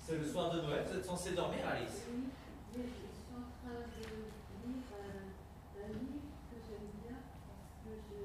C'est 0.06 0.18
le 0.18 0.26
soir 0.26 0.52
de 0.54 0.62
Noël, 0.62 0.84
vous 0.88 0.98
êtes 0.98 1.06
censé 1.06 1.34
dormir, 1.36 1.68
Alice. 1.68 2.04
Oui, 2.12 2.24
mais 2.76 2.84
je 2.84 3.08
suis 3.12 3.34
en 3.36 3.48
train 3.60 3.80
de 3.84 4.04
lire 4.04 4.88
un, 4.92 5.84
un 5.84 5.88
livre 5.88 6.32
que 6.52 6.58
j'aime 6.64 6.90
bien 7.04 7.18
parce 7.46 7.68
que 7.84 7.92
je 8.08 8.20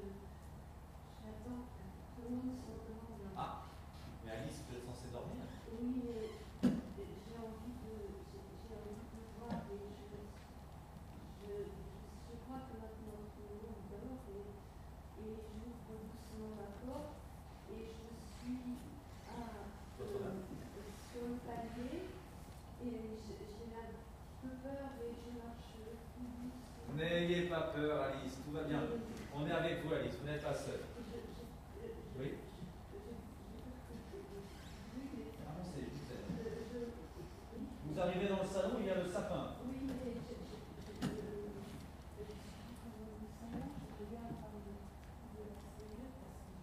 j'attends 1.23 1.63
que 1.71 1.83
tout 2.15 2.23
le 2.23 2.35
monde 2.35 2.55
s'endorme. 2.59 3.35
Ah, 3.37 3.63
mais 4.25 4.31
Alice, 4.31 4.59
vous 4.67 4.75
êtes 4.75 4.85
censé 4.85 5.11
dormir. 5.11 5.43
Oui, 5.71 6.03
mais 6.03 6.31
j'ai 6.63 7.35
envie 7.35 7.75
de 7.83 7.93
j'ai 8.31 8.43
j'ai 8.63 8.75
envie 8.79 9.07
de 9.11 9.19
voir 9.35 9.67
et 9.67 9.83
je 9.91 10.23
je, 11.43 11.51
je 11.67 12.33
crois 12.47 12.61
que 12.63 12.75
maintenant 12.79 13.19
tout 13.35 13.43
le 13.43 13.59
monde 13.59 13.83
dort 13.91 14.23
et, 14.31 14.47
et 15.19 15.35
j'ouvre 15.35 15.99
doucement 15.99 16.55
la 16.55 16.69
porte 16.79 17.19
et 17.75 17.83
je 17.91 18.07
suis 18.15 18.79
à, 19.27 19.67
euh, 19.99 20.39
sur 21.11 21.23
le 21.27 21.35
palier 21.43 22.07
et 22.83 23.17
j'ai 23.19 23.39
j'ai 23.43 23.67
un 23.75 23.91
peu 24.41 24.51
peur 24.63 24.87
et 25.01 25.11
je 25.11 25.29
marche 25.39 25.75
plus 26.15 26.23
doucement. 26.23 26.63
N'ayez 26.95 27.43
pas 27.49 27.73
peur, 27.75 27.95
Alice, 28.03 28.37
tout 28.45 28.51
va 28.51 28.63
bien. 28.63 28.81
On 29.35 29.45
est 29.47 29.51
avec 29.51 29.83
vous, 29.83 29.93
Alice, 29.93 30.15
vous 30.21 30.27
n'êtes 30.27 30.43
pas 30.43 30.53
seule. 30.53 30.83
Oui 32.19 32.29
Avancez, 35.47 35.81
je 35.81 35.95
vous 35.95 36.07
aide. 36.11 36.27
Vous 38.13 38.19
arrivez 38.19 38.29
dans 38.29 38.43
le 38.43 38.49
salon, 38.49 38.77
il 38.79 38.85
y 38.85 38.91
a 38.93 39.01
le 39.01 39.09
sapin. 39.09 39.57
Oui, 39.65 39.89
mais 39.89 40.13
je, 40.13 40.21
je, 40.21 40.37
je, 40.37 41.09
je, 41.09 41.17
je 41.17 42.23
suis 42.29 42.45
dans 42.53 42.69
le 43.09 43.25
salon, 43.41 43.73
je 43.73 43.89
regarde 43.97 44.37
par 44.37 44.53
le 44.53 44.61
de 44.61 45.41
la 45.49 45.57
serrure 45.57 46.13
parce 46.13 46.45
que 46.45 46.61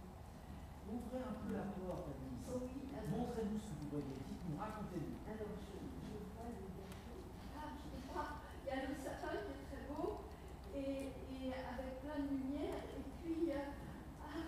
Ouvrez 0.95 1.23
un 1.27 1.35
peu 1.43 1.51
la 1.51 1.67
porte, 1.75 2.07
Alice. 2.07 2.47
Oui, 2.55 2.87
alors- 2.95 3.11
Montrez-nous 3.11 3.59
ce 3.59 3.67
que 3.67 3.83
vous 3.83 3.91
voyez, 3.91 4.15
dites-nous, 4.31 4.57
racontez-nous. 4.63 5.19
Alors, 5.27 5.51
je, 5.59 5.75
je 5.75 6.23
vois 6.39 6.47
le 6.55 6.71
gâteau. 6.71 7.19
Ah, 7.59 7.67
je 7.83 7.99
vois, 8.15 8.29
il 8.63 8.67
y 8.71 8.71
a 8.71 8.79
le 8.87 8.95
sapin 8.95 9.35
qui 9.43 9.51
est 9.51 9.67
très 9.75 9.83
beau 9.91 10.23
et, 10.71 11.11
et 11.19 11.51
avec 11.51 11.91
plein 12.07 12.19
de 12.23 12.31
lumière. 12.31 12.79
Et 12.95 13.03
puis, 13.27 13.51
euh, 13.51 13.75
ah, 14.23 14.39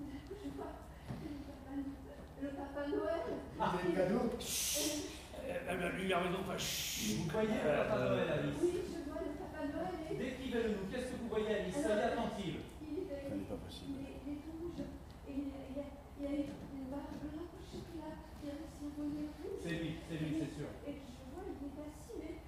tout 0.00 0.04
d'un 0.08 0.20
coup, 0.24 0.36
je 0.40 0.48
vois 0.56 0.72
le 1.20 1.28
papa, 1.44 1.76
le 1.76 2.48
papa 2.56 2.82
Noël. 2.88 3.26
Ah, 3.60 3.68
Vous 3.68 3.84
avez 3.84 3.92
le 3.92 3.96
cadeau 4.00 4.24
Euh, 5.42 5.58
euh, 5.68 5.90
lui, 5.98 6.06
il 6.06 6.12
a 6.12 6.18
raison, 6.20 6.38
enfin, 6.46 6.56
chut. 6.56 7.18
Vous 7.18 7.28
voyez 7.30 7.48
le 7.50 7.66
Papa 7.66 7.98
Noël, 7.98 8.28
Alice 8.30 8.56
Oui, 8.62 8.72
je 8.88 8.98
vois 9.10 9.20
le 9.26 9.34
papa 9.42 9.60
Noël 9.66 9.94
et 10.10 10.14
Décrivez-le-nous, 10.14 10.86
qu'est-ce 10.90 11.10
que 11.12 11.16
vous 11.18 11.28
voyez, 11.28 11.50
Alice 11.54 11.74
Soyez 11.74 12.02
attentive. 12.14 12.60
il 12.80 12.98
est, 13.02 13.26
Ça 13.28 13.34
n'est 13.34 13.50
pas 13.50 13.58
possible. 13.58 13.98
il 14.00 14.06
est, 14.06 14.16
il 14.22 14.32
est 14.32 14.40
tout 14.46 14.54
rouge. 14.62 14.86
Et 15.28 15.32
il 15.34 15.50
y 15.50 15.52
a, 15.52 15.60
il 15.66 15.74
y 15.76 15.80
a, 15.82 15.86
il 16.14 16.22
y 16.22 16.26
a 16.30 16.46
une 16.46 16.86
barre 16.94 17.10
blanche 17.20 17.58
qui 17.74 17.98
a, 18.00 18.10
qui 18.38 18.44
a 18.48 18.54
ses 18.54 18.88
volets 18.96 19.28
rouges. 19.34 19.60
C'est 19.66 19.76
lui, 19.82 19.92
c'est 20.06 20.18
lui, 20.22 20.30
c'est 20.40 20.52
sûr. 20.56 20.70
Et 20.86 20.94
je 21.02 21.22
vois, 21.34 21.42
il 21.42 21.58
est 21.58 21.78
assis, 21.82 22.16
mais. 22.22 22.38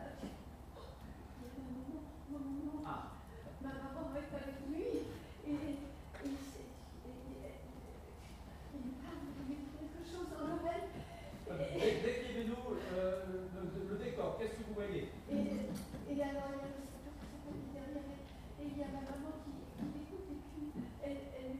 euh, 0.00 0.08
Il 0.16 0.24
y 0.24 1.52
a 1.52 1.52
un 1.52 1.68
moment, 1.68 2.00
un 2.32 2.40
moment. 2.40 2.80
Ah. 2.88 3.20
Ma 3.60 3.72
maman 3.76 4.08
est 4.16 4.32
avec 4.32 4.56
lui 4.72 5.04
et, 5.44 5.52
et, 5.52 5.76
c'est- 6.32 6.72
et- 7.04 7.44
et- 7.44 7.60
il 8.72 8.96
parle 9.04 9.20
de 9.36 9.52
quelque 9.52 10.00
chose 10.08 10.32
en 10.32 10.48
l'oreille. 10.48 10.88
Dé- 11.52 12.00
Décrivez-nous 12.02 12.64
euh, 12.94 13.26
le, 13.28 13.38
le- 13.52 13.88
le 13.92 13.96
décor, 14.04 14.38
qu'est-ce 14.38 14.56
que 14.56 14.64
vous 14.68 14.74
voyez 14.74 15.08
Et, 15.28 15.34
et 15.34 16.16
alors, 16.22 16.48
il 16.48 16.62
y 16.62 16.64
a 16.64 16.72
le 16.72 16.84
sapin 16.88 17.12
qui 17.12 17.26
s'appelle 17.28 17.60
derrière 17.74 18.06
elle, 18.08 18.64
et 18.64 18.66
il 18.72 18.76
y 18.78 18.82
a 18.82 18.88
ma 18.88 19.02
maman 19.04 19.32
qui, 19.44 19.52
qui 19.76 19.84
l'écoute, 19.92 20.28
et 20.32 20.40
puis 20.48 20.66
elle, 21.04 21.20
elle, 21.36 21.56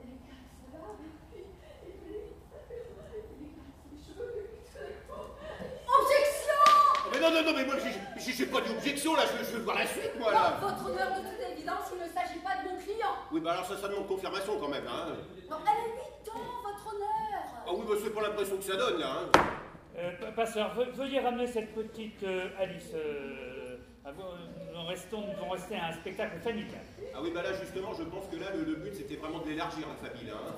elle 0.00 0.08
lui 0.08 0.20
caresse 0.24 0.56
la 0.64 0.78
barbe, 0.78 1.04
et 1.04 1.12
puis, 1.28 1.44
et 1.44 1.92
puis 2.00 2.08
lui, 2.08 2.32
il 2.32 3.36
lui 3.44 3.50
caresse 3.58 3.84
les 3.92 4.00
cheveux, 4.00 4.30
et 4.40 4.46
puis 4.56 4.62
tout 4.64 4.78
d'un 4.78 4.96
coup, 5.04 5.36
Objection 5.84 6.62
Mais 7.12 7.17
non, 7.30 7.42
non, 7.42 7.50
non, 7.50 7.56
mais 7.56 7.64
moi, 7.64 7.74
j'ai- 7.78 8.46
pas 8.46 8.60
d'objection, 8.60 9.14
là, 9.14 9.22
je, 9.26 9.44
je 9.44 9.50
veux 9.56 9.62
voir 9.62 9.76
la 9.78 9.86
suite, 9.86 10.12
moi, 10.18 10.32
là. 10.32 10.58
Non, 10.60 10.68
votre 10.68 10.86
honneur, 10.90 11.08
de 11.18 11.28
toute 11.28 11.52
évidence, 11.52 11.84
il 11.92 11.98
ne 12.02 12.08
s'agit 12.08 12.38
pas 12.40 12.62
de 12.62 12.70
mon 12.70 12.76
client. 12.80 13.14
Oui, 13.32 13.40
bah 13.40 13.52
alors 13.52 13.66
ça, 13.66 13.76
ça 13.76 13.88
demande 13.88 14.06
confirmation 14.06 14.58
quand 14.58 14.68
même, 14.68 14.86
hein. 14.86 15.16
Non, 15.50 15.56
elle 15.62 15.68
a 15.68 15.94
8 15.94 16.30
ans, 16.30 16.40
votre 16.64 16.94
honneur. 16.94 17.42
Ah 17.66 17.70
oui, 17.74 17.84
bah 17.88 17.94
c'est 18.02 18.14
pas 18.14 18.22
l'impression 18.22 18.56
que 18.56 18.62
ça 18.64 18.76
donne, 18.76 19.00
là, 19.00 19.06
hein. 19.12 19.40
Euh, 19.98 20.10
pa- 20.20 20.32
passeur, 20.32 20.74
ve- 20.76 20.90
veuillez 20.94 21.20
ramener 21.20 21.46
cette 21.46 21.74
petite 21.74 22.22
euh, 22.22 22.48
Alice. 22.58 22.92
euh, 22.94 23.76
à 24.04 24.12
vous, 24.12 24.22
euh, 24.22 24.72
nous, 24.72 24.86
restons, 24.86 25.20
nous 25.20 25.32
allons 25.42 25.50
rester 25.50 25.76
à 25.76 25.86
un 25.88 25.92
spectacle 25.92 26.38
familial. 26.42 26.80
Ah 27.14 27.18
oui, 27.22 27.30
bah 27.34 27.42
là, 27.42 27.52
justement, 27.52 27.92
je 27.94 28.04
pense 28.04 28.26
que 28.30 28.36
là, 28.36 28.46
le, 28.54 28.62
le 28.64 28.76
but, 28.76 28.94
c'était 28.94 29.16
vraiment 29.16 29.40
de 29.40 29.48
l'élargir, 29.48 29.86
la 29.88 30.08
famille, 30.08 30.26
là, 30.28 30.34
hein. 30.36 30.54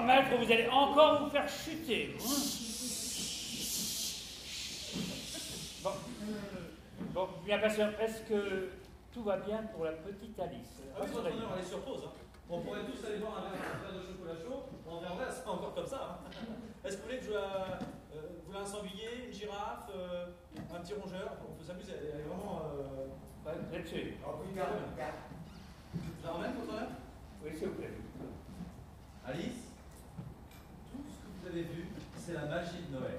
Oh, 0.00 0.04
maître, 0.06 0.36
vous 0.38 0.52
allez 0.52 0.68
encore 0.68 1.24
vous 1.24 1.30
faire 1.30 1.48
chuter. 1.48 2.14
hein. 2.18 2.22
Bon, 5.82 5.90
euh, 5.90 7.16
est-ce 7.66 8.22
que 8.28 8.70
tout 9.12 9.22
va 9.22 9.36
bien 9.38 9.62
pour 9.74 9.84
la 9.84 9.92
petite 9.92 10.38
Alice 10.40 10.82
Ah 10.96 11.00
oui, 11.02 11.10
votre 11.12 11.26
honneur, 11.32 11.50
on 11.54 11.60
est 11.60 11.64
sur 11.64 11.80
pause. 11.82 12.02
hein. 12.06 12.12
On 12.50 12.60
pourrait 12.60 12.80
tous 12.84 13.06
aller 13.06 13.18
boire 13.18 13.38
un 13.38 13.50
verre, 13.50 13.62
un 13.88 13.98
de 13.98 14.02
chocolat 14.04 14.34
chaud, 14.36 14.64
on 14.86 14.96
reviendrait, 14.98 15.26
c'est 15.30 15.48
encore 15.48 15.74
comme 15.74 15.86
ça. 15.86 16.20
hein. 16.24 16.30
Est-ce 16.84 16.96
que 16.96 17.02
vous 17.02 17.06
voulez 17.08 17.18
que 17.18 17.24
je. 17.26 17.30
euh, 17.30 17.38
euh, 17.38 18.20
vous 18.40 18.46
voulez 18.52 18.58
un 18.58 18.66
sanglier, 18.66 19.26
une 19.26 19.32
girafe, 19.32 19.88
euh, 19.94 20.26
un 20.74 20.80
petit 20.80 20.94
rongeur? 20.94 21.30
On 21.48 21.54
peut 21.54 21.64
s'amuser, 21.64 21.92
elle 21.98 22.20
est 22.20 22.22
vraiment. 22.24 22.62
Euh... 22.74 23.06
Là-dessus. 23.72 24.14
Putain. 24.48 24.66
Je 26.20 26.26
la 26.26 26.32
ramène, 26.32 26.52
votre 26.54 26.72
honneur 26.74 26.88
Oui, 27.44 27.50
s'il 27.56 27.68
vous 27.68 27.74
plaît. 27.74 27.90
Alice, 29.26 29.62
tout 30.92 30.98
ce 31.08 31.16
que 31.16 31.28
vous 31.40 31.46
avez 31.48 31.62
vu, 31.62 31.86
c'est 32.16 32.34
la 32.34 32.44
magie 32.46 32.82
de 32.88 32.96
Noël. 32.98 33.18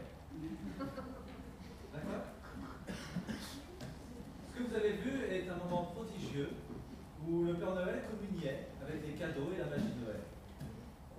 D'accord? 1.94 2.24
Vous 4.68 4.76
avez 4.76 4.94
vu 4.94 5.26
est 5.30 5.50
un 5.50 5.56
moment 5.56 5.92
prodigieux 5.96 6.50
où 7.28 7.44
le 7.44 7.54
Père 7.56 7.76
Noël 7.76 8.04
communiait 8.10 8.68
avec 8.82 9.06
les 9.06 9.14
cadeaux 9.14 9.50
et 9.54 9.60
la 9.60 9.66
magie 9.66 9.94
de 9.96 10.06
Noël. 10.06 10.24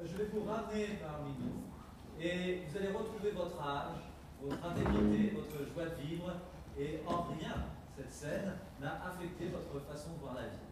Je 0.05 0.17
vais 0.17 0.29
vous 0.33 0.45
ramener 0.45 0.99
parmi 1.03 1.31
nous 1.41 2.23
et 2.23 2.63
vous 2.67 2.77
allez 2.77 2.89
retrouver 2.89 3.31
votre 3.33 3.61
âge, 3.61 4.01
votre 4.43 4.65
intégrité, 4.65 5.35
votre 5.35 5.65
joie 5.73 5.87
de 5.87 6.03
vivre 6.07 6.33
et 6.79 7.01
en 7.07 7.23
rien 7.35 7.55
cette 7.97 8.13
scène 8.13 8.53
n'a 8.81 9.05
affecté 9.07 9.49
votre 9.49 9.85
façon 9.87 10.15
de 10.15 10.21
voir 10.21 10.35
la 10.35 10.43
vie. 10.43 10.67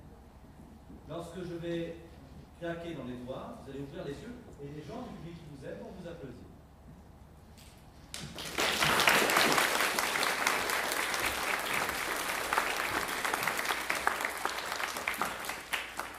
Lorsque 1.08 1.38
je 1.38 1.54
vais 1.54 1.96
claquer 2.58 2.94
dans 2.94 3.04
les 3.04 3.16
doigts, 3.24 3.58
vous 3.62 3.70
allez 3.70 3.80
ouvrir 3.80 4.04
les 4.04 4.12
yeux 4.12 4.34
et 4.62 4.66
les 4.66 4.82
gens 4.82 5.02
du 5.02 5.14
public 5.18 5.34
qui 5.36 5.44
vous 5.56 5.66
aiment 5.66 5.78
vont 5.78 5.92
vous 6.00 6.08
applaudir. 6.08 6.52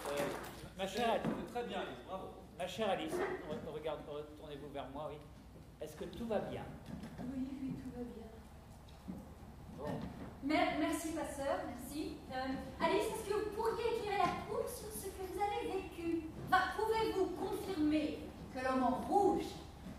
Euh, 0.07 0.72
ma 0.83 0.87
chère 0.89 1.11
Alice. 1.11 1.23
Très 1.53 1.63
bien, 1.63 1.77
Alice, 1.79 2.03
bravo. 2.05 2.25
Ma 2.59 2.67
chère 2.67 2.89
Alice, 2.89 3.13
regarde, 3.73 3.99
retournez-vous 4.05 4.69
vers 4.73 4.89
moi, 4.89 5.07
oui. 5.11 5.17
Est-ce 5.81 5.95
que 5.95 6.03
tout 6.05 6.27
va 6.27 6.39
bien? 6.39 6.63
Oui, 7.19 7.47
oui, 7.61 7.73
tout 7.81 7.89
va 7.97 8.03
bien. 8.03 8.27
Bon. 9.77 9.99
Mer- 10.43 10.75
merci, 10.79 11.13
ma 11.13 11.23
sœur, 11.25 11.59
merci. 11.67 12.17
Euh, 12.31 12.83
Alice, 12.83 13.03
est-ce 13.15 13.29
que 13.29 13.33
vous 13.33 13.55
pourriez 13.55 13.97
éclairer 13.97 14.17
la 14.17 14.45
cour 14.45 14.67
sur 14.67 14.89
ce 14.91 15.05
que 15.07 15.23
vous 15.31 15.39
avez 15.41 15.71
vécu? 15.71 16.23
Enfin, 16.51 16.63
Pouvez-vous 16.75 17.27
confirmer 17.37 18.19
que 18.53 18.59
l'homme 18.63 18.83
en 18.83 18.97
rouge 19.07 19.45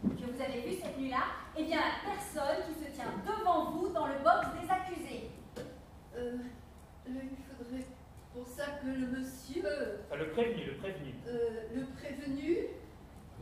que 0.02 0.30
vous 0.30 0.40
avez 0.42 0.60
vu 0.60 0.74
cette 0.82 0.98
nuit-là 0.98 1.24
est 1.56 1.64
bien 1.64 1.78
la 1.78 2.10
personne 2.12 2.62
qui 2.68 2.84
se 2.84 2.90
tient 2.90 3.10
devant 3.24 3.70
vous 3.70 3.88
dans 3.88 4.06
le 4.06 4.18
box 4.22 4.48
des 4.60 4.70
accusés 4.70 5.30
Euh, 6.14 6.36
il 7.08 7.56
faudrait 7.56 7.86
pour 8.34 8.46
ça 8.46 8.64
que 8.66 8.73
le 8.84 9.06
monsieur, 9.18 9.64
Enfin, 10.10 10.16
le 10.22 10.30
prévenu, 10.30 10.64
le 10.66 10.76
prévenu. 10.76 11.14
euh, 11.26 11.62
le 11.74 11.84
prévenu, 11.96 12.56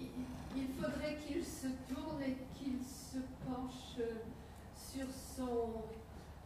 il, 0.00 0.06
il 0.56 0.68
faudrait 0.80 1.16
qu'il 1.16 1.44
se 1.44 1.66
tourne 1.92 2.22
et 2.22 2.36
qu'il 2.54 2.78
se 2.82 3.18
penche 3.44 3.98
euh, 4.00 4.14
sur 4.74 5.06
son... 5.10 5.82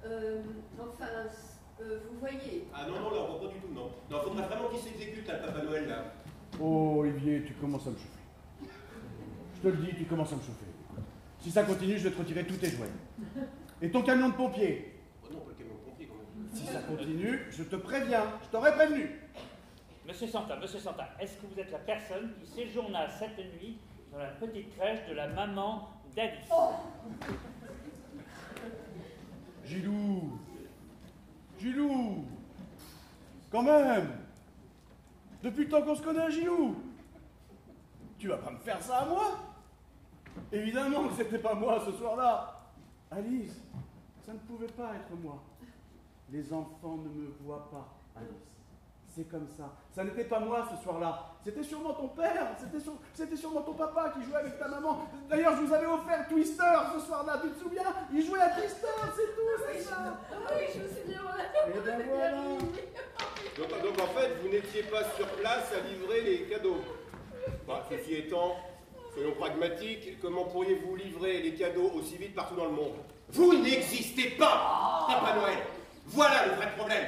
euh, 0.05 0.43
enfin, 0.81 1.07
euh, 1.81 1.99
vous 2.11 2.19
voyez. 2.21 2.65
Ah 2.75 2.87
non, 2.89 3.01
non, 3.01 3.11
là, 3.11 3.27
on 3.31 3.47
pas 3.47 3.53
du 3.53 3.61
tout, 3.61 3.73
non. 3.75 3.91
Non, 4.11 4.21
faudrait 4.23 4.47
vraiment 4.47 4.69
qu'il 4.69 4.81
s'exécute, 4.81 5.27
là, 5.29 5.35
Papa 5.37 5.63
Noël, 5.63 5.89
là. 5.89 6.13
Oh, 6.61 6.97
Olivier, 7.01 7.43
tu 7.47 7.53
commences 7.55 7.87
à 7.87 7.91
me 7.91 7.97
chauffer. 7.97 8.71
Je 9.57 9.61
te 9.63 9.69
le 9.69 9.83
dis, 9.83 9.95
tu 9.97 10.05
commences 10.05 10.33
à 10.33 10.37
me 10.37 10.41
chauffer. 10.41 10.65
Si 11.41 11.51
ça 11.51 11.65
continue, 11.65 11.99
je 11.99 12.05
vais 12.09 12.15
te 12.15 12.19
retirer 12.19 12.45
tous 12.47 12.57
tes 12.57 12.71
jouets. 12.71 12.89
Et 13.83 13.91
ton 13.91 14.03
camion 14.03 14.31
de 14.31 14.35
pompier. 14.35 14.95
Oh 15.23 15.29
non, 15.33 15.41
pas 15.41 15.51
le 15.51 15.55
camion 15.57 15.75
de 15.75 15.81
pompier, 15.91 16.07
quand 16.07 16.15
même. 16.17 16.46
Si 16.57 16.65
ça 16.65 16.81
continue, 16.81 17.39
je 17.51 17.65
te 17.65 17.77
préviens, 17.77 18.25
je 18.43 18.49
t'aurais 18.49 18.73
prévenu. 18.75 19.11
Monsieur 20.07 20.27
Santa, 20.27 20.57
monsieur 20.57 20.79
Santa, 20.79 21.07
est-ce 21.21 21.37
que 21.37 21.47
vous 21.53 21.61
êtes 21.61 21.71
la 21.71 21.81
personne 21.81 22.33
qui 22.41 22.47
séjourna 22.51 23.07
cette 23.11 23.37
nuit 23.37 23.77
dans 24.11 24.17
la 24.17 24.29
petite 24.29 24.75
crèche 24.75 25.07
de 25.07 25.15
la 25.15 25.29
maman 25.29 25.91
d'Alice? 26.17 26.49
Gilou 29.67 30.39
Gilou 31.61 32.25
Quand 33.51 33.63
même 33.63 34.13
Depuis 35.43 35.65
le 35.65 35.69
temps 35.69 35.83
qu'on 35.83 35.95
se 35.95 36.03
connaît, 36.03 36.31
Gilou 36.31 36.75
Tu 38.19 38.29
vas 38.29 38.39
pas 38.39 38.51
me 38.51 38.59
faire 38.61 38.81
ça 38.81 39.01
à 39.01 39.05
moi? 39.05 39.41
Évidemment 40.51 41.09
que 41.09 41.17
c'était 41.17 41.39
pas 41.39 41.53
moi 41.55 41.83
ce 41.85 41.93
soir-là 41.93 42.63
Alice, 43.11 43.61
ça 44.25 44.33
ne 44.33 44.39
pouvait 44.39 44.67
pas 44.69 44.95
être 44.95 45.15
moi. 45.23 45.43
Les 46.33 46.53
enfants 46.53 46.97
ne 47.05 47.09
me 47.09 47.29
voient 47.41 47.69
pas, 47.71 47.89
Alice. 48.17 48.31
C'est 49.15 49.29
comme 49.31 49.49
ça. 49.57 49.73
Ça 49.95 50.05
n'était 50.05 50.25
pas 50.25 50.41
moi 50.41 50.67
ce 50.71 50.83
soir-là. 50.83 51.25
C'était 51.43 51.63
sûrement 51.63 51.95
ton 51.95 52.09
père. 52.09 52.49
C'était 52.59 52.81
sur- 52.81 52.99
c'était 53.15 53.37
sûrement 53.37 53.63
ton 53.63 53.73
papa 53.73 54.11
qui 54.15 54.23
jouait 54.23 54.37
avec 54.37 54.59
ta 54.59 54.69
maman. 54.69 55.07
D'ailleurs, 55.31 55.57
je 55.57 55.63
vous 55.63 55.73
avais 55.73 55.87
offert 55.87 56.29
Twister 56.29 56.75
ce 56.95 57.01
soir-là. 57.07 57.39
Tu 57.43 57.49
te 57.51 57.59
souviens? 57.63 57.95
Il 58.13 58.27
jouait 58.27 58.41
à 58.41 58.51
Twister, 58.51 58.87
c'est 59.17 59.35
tout, 59.35 59.63
c'est 59.73 59.81
ça. 59.81 60.19
Oui, 60.51 60.65
je 60.75 60.81
me 60.81 60.89
souviens. 60.89 61.23
Et 61.69 61.81
ben 61.81 62.03
voilà. 62.11 62.33
Donc, 63.57 63.83
donc, 63.83 64.01
en 64.03 64.07
fait, 64.19 64.35
vous 64.43 64.49
n'étiez 64.51 64.83
pas 64.83 65.05
sur 65.17 65.27
place 65.29 65.73
à 65.73 65.81
livrer 65.89 66.21
les 66.21 66.43
cadeaux. 66.43 66.83
Bah, 67.67 67.87
ceci 67.89 68.15
étant, 68.17 68.57
soyons 69.15 69.33
pragmatiques, 69.39 70.21
comment 70.21 70.45
pourriez-vous 70.45 70.95
livrer 70.97 71.41
les 71.41 71.55
cadeaux 71.55 71.91
aussi 71.95 72.17
vite 72.19 72.35
partout 72.35 72.57
dans 72.57 72.67
le 72.67 72.73
monde? 72.73 72.97
Vous 73.31 73.55
n'existez 73.55 74.31
pas, 74.31 75.07
Papa 75.09 75.37
Noël 75.37 75.59
Voilà 76.07 76.47
le 76.47 76.53
vrai 76.55 76.71
problème 76.77 77.07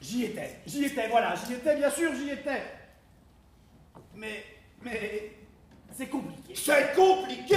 J'y 0.00 0.24
étais, 0.24 0.60
j'y 0.66 0.84
étais, 0.84 1.08
voilà, 1.08 1.34
j'y 1.34 1.54
étais, 1.54 1.74
bien 1.74 1.90
sûr, 1.90 2.14
j'y 2.14 2.30
étais. 2.30 2.62
Mais, 4.14 4.44
mais, 4.82 5.32
c'est 5.92 6.06
compliqué. 6.06 6.54
C'est 6.54 6.94
compliqué 6.94 7.56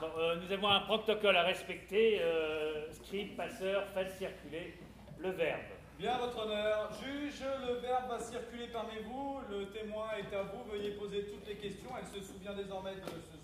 Bon, 0.00 0.08
euh, 0.18 0.36
Nous 0.36 0.52
avons 0.52 0.68
un 0.68 0.80
protocole 0.80 1.36
à 1.36 1.42
respecter. 1.42 2.18
Euh, 2.20 2.90
scribe, 2.92 3.36
passeur, 3.36 3.84
faites 3.94 4.16
circuler 4.18 4.76
le 5.18 5.30
verbe. 5.30 5.60
Bien, 5.98 6.18
votre 6.18 6.46
honneur. 6.46 6.90
Juge, 7.00 7.44
le 7.68 7.74
verbe 7.74 8.08
va 8.08 8.18
circuler 8.18 8.68
parmi 8.72 8.98
vous. 9.04 9.40
Le 9.50 9.66
témoin 9.66 10.08
est 10.18 10.34
à 10.34 10.42
vous. 10.42 10.64
Veuillez 10.70 10.92
poser 10.92 11.26
toutes 11.26 11.46
les 11.46 11.56
questions. 11.56 11.90
Elle 11.96 12.20
se 12.20 12.26
souvient 12.26 12.54
désormais 12.54 12.94
de 12.94 13.02
souvenir. 13.02 13.41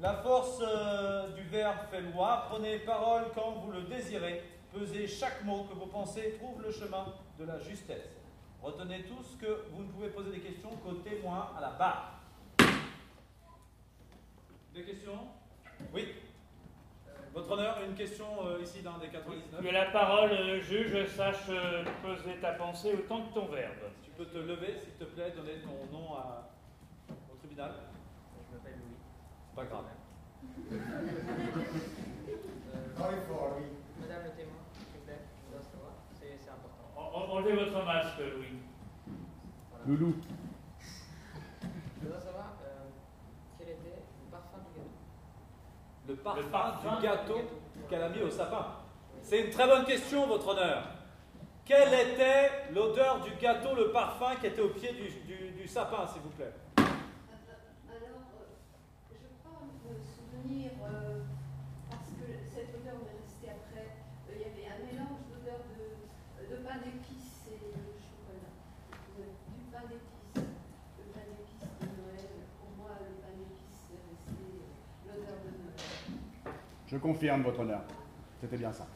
La 0.00 0.14
force 0.14 0.60
euh, 0.62 1.28
du 1.34 1.42
verbe 1.44 1.78
fait 1.90 2.00
loi. 2.00 2.44
Prenez 2.50 2.78
parole 2.80 3.24
quand 3.34 3.50
vous 3.52 3.72
le 3.72 3.82
désirez. 3.82 4.42
Pesez 4.72 5.06
chaque 5.08 5.42
mot 5.44 5.64
que 5.64 5.74
vos 5.74 5.86
pensées 5.86 6.34
trouvent 6.38 6.62
le 6.62 6.70
chemin 6.70 7.06
de 7.38 7.44
la 7.44 7.58
justesse. 7.58 8.16
Retenez 8.62 9.04
tous 9.04 9.36
que 9.40 9.64
vous 9.72 9.82
ne 9.82 9.88
pouvez 9.88 10.08
poser 10.08 10.30
des 10.30 10.40
questions 10.40 10.70
qu'au 10.84 10.92
témoin 10.94 11.50
à 11.56 11.60
la 11.60 11.70
barre. 11.70 12.20
Des 14.74 14.84
questions? 14.84 15.18
Oui. 15.92 16.08
Votre 17.34 17.50
honneur, 17.52 17.78
une 17.86 17.94
question 17.94 18.26
euh, 18.46 18.60
ici 18.62 18.82
d'un 18.82 18.98
des 18.98 19.08
99. 19.08 19.62
Que 19.62 19.68
la 19.72 19.86
parole, 19.86 20.30
euh, 20.32 20.60
juge, 20.60 21.06
sache 21.08 21.46
poser 22.02 22.36
ta 22.40 22.52
pensée 22.52 22.92
autant 22.94 23.22
que 23.22 23.34
ton 23.34 23.46
verbe. 23.46 23.74
Tu 24.04 24.10
peux 24.12 24.26
te 24.26 24.38
lever, 24.38 24.74
s'il 24.82 24.92
te 24.94 25.04
plaît, 25.04 25.32
donner 25.36 25.60
ton 25.62 25.92
nom 25.96 26.14
à- 26.14 26.48
au 27.10 27.36
tribunal 27.36 27.72
Je 28.50 28.56
m'appelle 28.56 28.72
Louis. 28.78 28.96
C'est 29.47 29.47
pas 29.58 29.64
grave. 29.64 29.84
Parlez 32.96 33.16
fort, 33.28 33.56
oui. 33.58 33.64
Madame 34.00 34.22
le 34.24 34.30
témoin, 34.30 34.62
s'il 34.72 34.86
vous 34.94 35.04
plaît, 35.04 35.18
je 35.46 35.52
dois 35.52 35.64
savoir, 35.64 35.92
c'est 36.20 36.38
important. 36.48 36.86
En- 36.96 37.18
en- 37.18 37.36
Enlevez 37.38 37.56
votre 37.64 37.84
masque, 37.84 38.18
Louis. 38.18 38.58
Loulou. 39.86 40.14
Je 42.02 42.08
dois 42.08 42.20
savoir 42.20 42.52
euh, 42.64 42.86
quel 43.58 43.68
était 43.70 44.02
le 44.24 44.30
parfum 44.30 44.58
du 44.58 44.78
gâteau. 44.78 44.90
Le 46.08 46.14
parfum, 46.16 46.40
Le 46.42 46.48
parfum 46.50 46.96
du 46.96 47.02
gâteau 47.02 47.40
qu'elle 47.88 48.02
a 48.02 48.08
mis 48.10 48.22
au 48.22 48.30
sapin. 48.30 48.66
C'est 49.22 49.40
une 49.44 49.50
très 49.50 49.66
bonne 49.66 49.84
question, 49.84 50.26
votre 50.26 50.48
honneur. 50.48 50.82
Quelle 51.64 51.92
était 51.92 52.72
l'odeur 52.72 53.20
du 53.20 53.32
gâteau, 53.40 53.74
le 53.74 53.90
parfum 53.90 54.36
qui 54.40 54.46
était 54.46 54.62
au 54.62 54.70
pied 54.70 54.92
du, 54.92 55.08
du- 55.26 55.50
du 55.50 55.66
sapin, 55.68 56.06
s'il 56.06 56.22
vous 56.22 56.30
plaît 56.30 56.52
Alors, 56.78 56.88
euh, 58.40 58.56
je 59.12 59.16
crois 59.44 59.60
me 59.68 60.00
souvenir, 60.00 60.70
euh, 60.82 61.20
parce 61.90 62.08
que 62.16 62.24
cette 62.48 62.72
odeur 62.72 62.96
m'est 63.04 63.20
restée 63.20 63.50
après, 63.52 63.84
euh, 63.84 64.32
il 64.32 64.40
y 64.40 64.44
avait 64.48 64.64
un 64.72 64.80
mélange 64.80 65.28
d'odeur 65.28 65.60
de, 65.76 66.56
de 66.56 66.56
pain 66.64 66.78
d'épices 66.80 67.52
et 67.52 67.60
de 67.60 67.84
chocolat. 68.00 68.48
Euh, 69.20 69.28
du 69.52 69.64
pain 69.68 69.84
d'épices, 69.92 70.40
le 70.40 71.04
pain 71.12 71.24
d'épices 71.28 71.68
de 71.84 71.88
Noël. 72.00 72.32
Pour 72.64 72.70
moi, 72.80 72.96
le 72.96 73.12
pain 73.20 73.36
d'épices 73.36 73.92
est 73.92 74.00
resté 74.08 74.40
euh, 74.40 75.12
l'odeur 75.12 75.36
de 75.44 75.52
Noël. 75.52 75.76
Je 76.90 76.96
confirme, 76.96 77.42
votre 77.42 77.60
honneur. 77.60 77.82
C'était 78.40 78.56
bien 78.56 78.72
ça. 78.72 78.86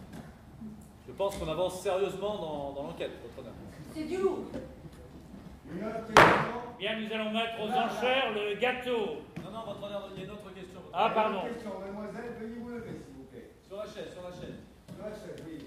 Je 1.06 1.12
pense 1.12 1.36
qu'on 1.36 1.48
avance 1.48 1.82
sérieusement 1.82 2.38
dans, 2.38 2.72
dans 2.72 2.82
l'enquête, 2.88 3.10
votre 3.22 3.38
honneur. 3.40 3.52
C'est 3.94 4.04
du 4.04 4.16
lourd. 4.16 4.46
Bien, 6.78 7.00
nous 7.00 7.12
allons 7.12 7.32
mettre 7.32 7.60
aux 7.60 7.68
enchères 7.68 8.32
le 8.32 8.58
gâteau. 8.58 9.20
Non, 9.44 9.50
non, 9.52 9.64
votre 9.66 9.82
honneur, 9.84 10.08
il 10.14 10.20
y 10.20 10.22
a 10.22 10.24
une 10.24 10.30
autre 10.30 10.54
question. 10.54 10.80
Ah, 10.92 11.10
pardon. 11.14 11.42
Une 11.46 11.52
question, 11.52 11.70
mademoiselle, 11.80 12.36
veuillez 12.40 12.56
vous 12.60 12.68
lever, 12.68 12.96
s'il 13.04 13.14
vous 13.14 13.24
plaît. 13.30 13.50
Sur 13.66 13.76
la 13.76 13.84
chaise, 13.84 14.12
sur 14.12 14.22
la 14.22 14.30
chaise. 14.30 14.58
Sur 14.94 15.04
la 15.04 15.10
chaise, 15.10 15.44
oui. 15.46 15.66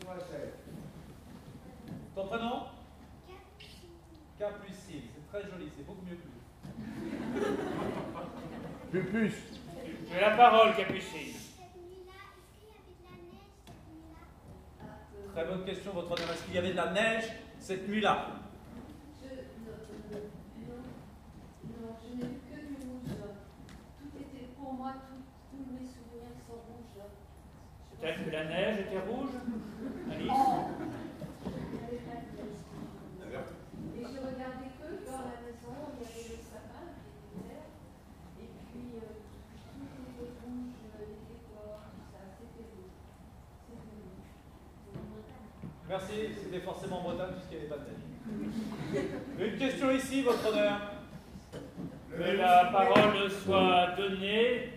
Sur 0.00 0.10
la 0.10 0.18
chaise. 0.18 0.54
Ton 2.14 2.26
prénom? 2.26 2.62
Capucine. 4.38 5.02
C'est 5.14 5.26
très 5.30 5.50
joli, 5.50 5.70
c'est 5.76 5.86
beaucoup 5.86 6.04
mieux 6.04 6.16
que 6.16 6.26
lui. 6.26 6.40
Pupus. 8.90 9.36
Tu 10.16 10.24
as 10.24 10.30
la 10.30 10.36
parole, 10.36 10.74
Capucine. 10.74 11.34
Très 15.34 15.44
bonne 15.44 15.64
question, 15.66 15.92
votre 15.92 16.12
honneur. 16.12 16.30
Est-ce 16.30 16.44
qu'il 16.44 16.54
y 16.54 16.58
avait 16.58 16.70
de 16.70 16.76
la 16.76 16.90
neige 16.92 17.24
cette 17.60 17.86
nuit-là? 17.86 18.28
Je, 19.20 19.28
non, 19.28 19.76
non, 21.64 21.76
non, 21.82 21.96
je 22.00 22.16
n'ai 22.16 22.22
vu 22.22 22.40
que 22.48 22.56
du 22.56 22.76
rouge. 22.88 23.12
Tout 24.00 24.18
était 24.18 24.46
pour 24.58 24.72
moi, 24.72 24.94
tous 25.50 25.58
mes 25.74 25.84
souvenirs 25.84 26.32
sont 26.48 26.64
rouges. 26.64 27.04
Peut-être 28.00 28.24
que 28.24 28.30
la 28.30 28.44
neige 28.46 28.78
était 28.86 28.98
rouge 29.00 29.28
Alice 30.10 30.28
n'avais 30.28 32.00
pas 32.00 32.16
de 32.16 32.40
neige. 32.40 32.64
Et 33.94 34.00
je 34.00 34.18
regardais 34.18 34.72
que 34.80 34.88
dans 35.04 35.20
la 35.28 35.36
maison, 35.44 35.76
il 35.92 36.00
y 36.00 36.08
avait 36.08 36.28
le 36.30 36.40
sapin 36.40 36.88
qui 37.04 37.36
était 37.36 37.52
vert. 37.52 37.68
Et 38.40 38.48
puis, 38.72 38.96
euh, 38.96 39.12
tout 39.76 39.84
était 39.92 40.32
rouge, 40.40 40.72
les 40.98 41.12
décors, 41.28 41.84
Merci, 45.96 46.28
c'était 46.42 46.60
forcément 46.60 47.00
Bretagne 47.00 47.32
puisqu'il 47.32 47.56
n'y 47.56 47.64
avait 47.64 47.74
pas 47.74 47.78
de 47.78 47.88
neige. 47.88 49.04
Une 49.38 49.58
question 49.58 49.90
ici, 49.92 50.22
votre 50.22 50.46
honneur. 50.46 50.78
Que 52.10 52.36
la 52.36 52.66
parole 52.66 53.30
soit 53.30 53.92
donnée, 53.96 54.72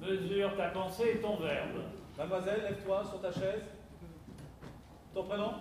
mesure 0.00 0.56
ta 0.56 0.68
pensée 0.68 1.14
et 1.14 1.20
ton 1.20 1.38
verbe. 1.38 1.82
Mademoiselle, 2.16 2.62
lève-toi 2.62 3.02
sur 3.04 3.20
ta 3.20 3.32
chaise. 3.32 3.64
Ton 5.12 5.24
prénom? 5.24 5.54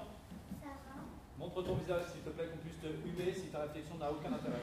Montre 1.39 1.63
ton 1.63 1.73
visage, 1.73 2.03
s'il 2.11 2.21
te 2.21 2.29
plaît, 2.29 2.45
qu'on 2.45 2.57
puisse 2.57 2.79
te 2.79 2.87
humer 2.87 3.33
si 3.33 3.47
ta 3.47 3.61
réflexion 3.61 3.95
n'a 3.97 4.11
aucun 4.11 4.31
intérêt. 4.33 4.61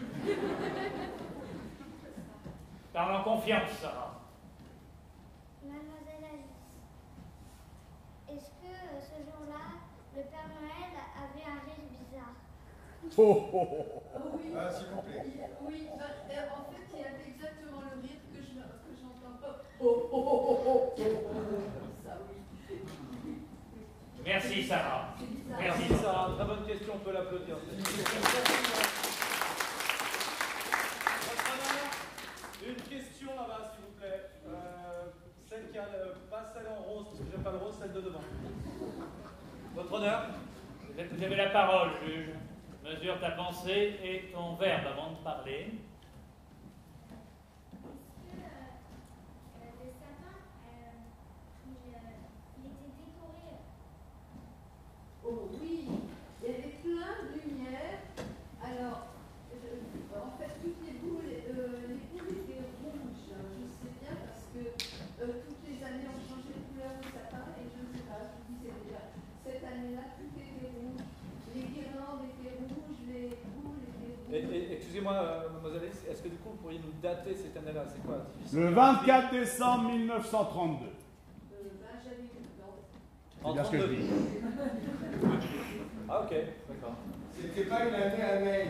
Parle 2.93 3.17
en 3.17 3.25
confiance, 3.25 3.71
Sarah. 3.81 4.21
Mademoiselle 5.65 6.25
Alice, 6.31 6.55
est-ce 8.29 8.51
que 8.51 8.71
euh, 8.71 9.01
ce 9.01 9.25
jour-là, 9.25 9.87
le 10.17 10.23
Père 10.33 10.49
Noël 10.49 10.97
avait 11.13 11.45
un 11.45 11.61
rire 11.69 11.85
bizarre 11.93 12.33
Oh, 13.19 13.49
oh, 13.53 13.69
oh. 13.71 14.03
Oui. 14.35 14.51
Ah, 14.57 14.71
s'il 14.73 14.87
vous 14.89 15.03
plaît. 15.03 15.23
Oui, 15.61 15.89
bah, 15.99 16.05
euh, 16.31 16.49
en 16.57 16.65
fait, 16.73 16.89
il 16.97 17.05
a 17.05 17.13
exactement 17.29 17.81
le 17.85 18.01
rire 18.01 18.21
que 18.33 18.41
je 18.41 18.57
que 18.57 18.93
j'entends 18.97 19.37
pas. 19.41 19.61
Oh, 19.79 20.09
oh, 20.11 20.17
oh, 20.17 20.41
oh, 20.49 20.63
oh, 20.67 20.95
oh, 20.97 21.03
oh, 21.03 21.37
ça 22.03 22.19
oui. 22.27 22.37
Merci, 24.25 24.65
Sarah. 24.65 25.15
C'est 25.19 25.29
bizarre. 25.29 25.61
Merci, 25.61 25.95
Sarah, 26.03 26.35
très 26.35 26.45
bonne 26.47 26.67
question, 26.67 26.93
on 26.95 26.99
peut 27.05 27.13
l'applaudir. 27.13 27.57
Une 32.67 32.83
question 32.83 33.29
là-bas, 33.37 33.71
s'il 33.71 33.85
vous 33.85 34.01
plaît. 34.01 34.31
Euh, 34.49 35.13
celle 35.49 35.71
qui 35.71 35.79
a 35.79 35.87
le, 35.93 36.15
pas 36.31 36.51
celle 36.53 36.67
en 36.67 36.83
rose, 36.83 37.07
parce 37.07 37.19
que 37.21 37.25
j'aime 37.31 37.43
pas 37.43 37.53
le 37.53 37.59
rose, 37.59 37.75
celle 37.79 37.93
de 37.93 38.01
devant. 38.01 38.25
Votre 39.77 39.93
honneur 39.95 40.27
Vous 40.89 40.99
avez- 40.99 41.09
Vous 41.09 41.23
avez 41.23 41.37
la 41.37 41.51
parole, 41.51 41.91
juge. 42.05 42.31
Mesure 42.85 43.19
ta 43.21 43.31
pensée 43.33 43.97
et 44.03 44.31
ton 44.33 44.55
verbe 44.55 44.87
avant 44.87 45.11
de 45.13 45.17
parler. 45.25 45.73
Le 48.23 49.91
sapin, 49.99 50.39
il, 51.67 51.73
il 52.59 52.67
était 52.67 52.93
décoré. 52.97 53.59
Oh 55.27 55.51
oui, 55.61 55.89
il 56.43 56.47
y 56.47 56.55
avait 56.55 56.79
plein 56.83 57.15
de 57.27 57.35
lumière. 57.43 57.99
Alors, 58.63 59.07
je- 59.51 60.17
en 60.17 60.31
fait, 60.39 60.53
toutes 60.63 60.81
les 60.87 60.95
boules, 61.03 61.27
euh, 61.27 61.89
les 61.89 62.01
boules 62.15 62.31
étaient 62.39 62.63
rouges. 62.81 63.27
Je 63.27 63.35
sais 63.35 63.93
bien 64.01 64.15
parce 64.25 64.47
que 64.55 64.63
euh, 64.63 65.43
toutes 65.45 65.63
les 65.67 65.83
années 65.85 66.07
on 66.07 66.21
changeait 66.23 66.55
de 66.55 66.63
couleur 66.71 66.95
de 67.03 67.07
sapin 67.11 67.51
et 67.59 67.67
je 67.67 67.79
ne 67.83 67.89
sais 67.99 68.07
pas, 68.07 68.23
je 68.31 68.39
vous 68.39 68.47
disais 68.55 68.75
déjà, 68.87 69.03
cette 69.45 69.65
année-là 69.67 70.05
tout 70.15 70.31
était 70.39 70.71
rouge. 70.71 71.03
Les 71.55 71.63
guirlandes 71.63 72.27
étaient 72.31 72.55
rouges, 72.63 73.03
les 73.11 73.29
boules 73.51 73.83
étaient 73.83 74.15
rouges. 74.29 74.55
Et- 74.55 74.75
et- 74.75 74.81
Excusez-moi, 75.07 75.23
euh, 75.23 75.49
mademoiselle 75.53 75.89
est-ce 76.11 76.23
que 76.23 76.29
du 76.29 76.37
coup 76.37 76.51
vous 76.51 76.57
pourriez 76.57 76.81
nous 76.81 76.93
dater 77.01 77.35
cette 77.37 77.57
année-là? 77.57 77.85
C'est 77.89 78.03
quoi 78.05 78.27
Le 78.53 78.69
24 78.71 79.31
décembre 79.31 79.91
1932. 79.91 80.87
Euh, 80.87 80.89
ben, 81.81 81.87
j'avais 82.03 82.23
eu 82.25 82.31
dans- 82.59 83.49
C'est 83.49 83.53
bien 83.55 83.65
ce 83.65 83.71
que 83.71 83.79
je 83.81 83.87
dis. 83.87 84.09
Ah 86.09 86.21
ok, 86.23 86.31
d'accord. 86.69 86.95
C'était 87.41 87.65
pas 87.69 87.85
une 87.87 87.95
année 87.95 88.23
à 88.23 88.41
neige. 88.41 88.69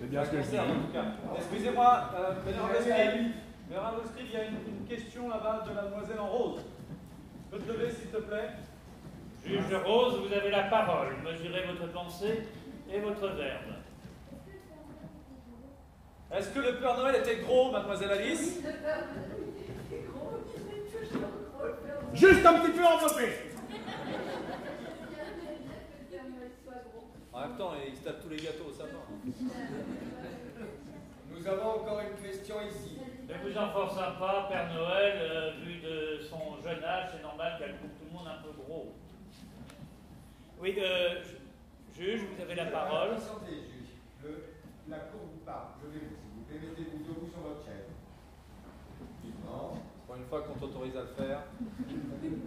C'est 0.00 0.10
bien 0.10 0.24
ce 0.24 0.30
que 0.30 0.42
je 0.42 0.48
dis. 0.50 0.58
En. 0.58 1.36
Excusez-moi, 1.36 2.10
euh, 2.16 2.34
Scribe, 2.42 4.26
il 4.26 4.32
y 4.32 4.36
a 4.36 4.44
une, 4.44 4.54
une 4.80 4.86
question 4.88 5.28
là-bas 5.28 5.64
de 5.68 5.74
la 5.76 5.82
demoiselle 5.84 6.18
en 6.20 6.26
rose. 6.28 6.60
Peux 7.50 7.58
te 7.58 7.70
lever 7.70 7.90
s'il 7.92 8.08
te 8.10 8.16
plaît? 8.18 8.48
Juge 9.44 9.74
Rose, 9.84 10.20
vous 10.26 10.32
avez 10.32 10.50
la 10.50 10.64
parole. 10.64 11.14
Mesurez 11.24 11.66
votre 11.66 11.92
pensée 11.92 12.42
et 12.92 13.00
votre 13.00 13.28
verbe. 13.28 13.74
Est-ce 16.32 16.48
que 16.50 16.60
le 16.60 16.76
Père 16.76 16.96
Noël 16.96 17.16
était 17.16 17.36
gros, 17.42 17.70
mademoiselle 17.70 18.10
Alice 18.10 18.40
Oui, 18.58 18.62
le 18.64 18.72
Père 18.82 19.04
Noël 19.12 19.48
était 19.90 20.04
gros, 20.08 20.30
il 20.56 20.62
était 20.62 21.06
toujours 21.08 21.28
gros, 21.52 21.66
le 21.66 21.72
Père 21.74 22.00
Noël. 22.02 22.14
Juste 22.16 22.46
un 22.46 22.60
petit 22.60 22.72
peu 22.72 22.84
enveloppé. 22.84 23.28
Il 23.68 23.74
y 23.76 25.20
avait 25.20 25.36
bien 25.60 25.76
que 25.76 25.92
le 26.00 26.04
Père 26.10 26.24
Noël 26.24 26.50
soit 26.64 26.80
gros. 26.90 27.06
En 27.32 27.40
même 27.40 27.56
temps, 27.58 27.72
il 27.86 27.94
se 27.96 28.02
tape 28.02 28.22
tous 28.22 28.30
les 28.30 28.36
gâteaux 28.36 28.64
au 28.70 28.72
sapin. 28.72 29.02
Nous 31.30 31.46
avons 31.48 31.70
encore 31.82 32.00
une 32.00 32.16
question 32.26 32.56
ici. 32.62 32.98
Ne 33.28 33.34
vous 33.50 33.58
en 33.58 33.68
forçons 33.70 34.14
pas, 34.18 34.46
Père 34.50 34.72
Noël, 34.74 35.14
euh, 35.20 35.50
vu 35.64 35.80
de 35.80 36.20
son 36.28 36.60
jeune 36.62 36.82
âge, 36.84 37.10
c'est 37.14 37.22
normal 37.22 37.56
qu'elle 37.58 37.76
trouve 37.76 37.90
tout 37.98 38.06
le 38.10 38.12
monde 38.18 38.28
un 38.28 38.42
peu 38.42 38.52
gros. 38.62 38.92
Oui, 40.60 40.74
euh, 40.78 41.20
ju- 41.94 42.00
juge, 42.02 42.20
vous 42.22 42.42
avez 42.42 42.54
la 42.54 42.66
parole. 42.66 43.10
Patientez, 43.16 43.56
juge. 43.68 43.92
Le- 44.22 44.44
la 44.88 44.98
cour 44.98 45.20
vous 45.32 45.40
parle. 45.46 45.68
Je 45.82 45.88
vais 45.98 46.04
vous, 46.04 46.14
s'il 46.14 46.30
vous 46.36 46.42
plaît, 46.46 46.58
mettez-vous 46.68 46.98
debout 47.08 47.30
sur 47.32 47.40
votre 47.40 47.64
chaise. 47.64 47.88
Non. 49.46 49.78
Pour 50.06 50.14
t'autorise 50.82 50.96
à 50.96 51.00
le 51.00 51.06
faire. 51.26 51.38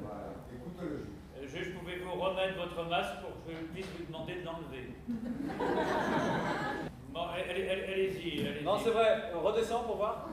Voilà. 0.02 0.34
Écoute 0.54 0.78
le 0.82 0.88
juge. 0.88 1.08
Euh, 1.38 1.48
Juge, 1.48 1.74
pouvez-vous 1.78 2.12
remettre 2.12 2.56
votre 2.58 2.90
masque 2.90 3.16
pour 3.22 3.32
que 3.46 3.52
je 3.52 3.64
puisse 3.74 3.86
vous 3.98 4.06
demander 4.06 4.36
de 4.42 4.46
l'enlever 4.46 4.96
Bon, 7.14 7.22
allez- 7.34 7.50
allez- 7.50 7.70
allez-y, 7.94 8.48
allez-y. 8.48 8.64
Non, 8.64 8.78
c'est 8.84 8.90
vrai, 8.90 9.32
euh, 9.34 9.38
redescends 9.38 9.84
pour 9.84 9.98
voir. 9.98 10.28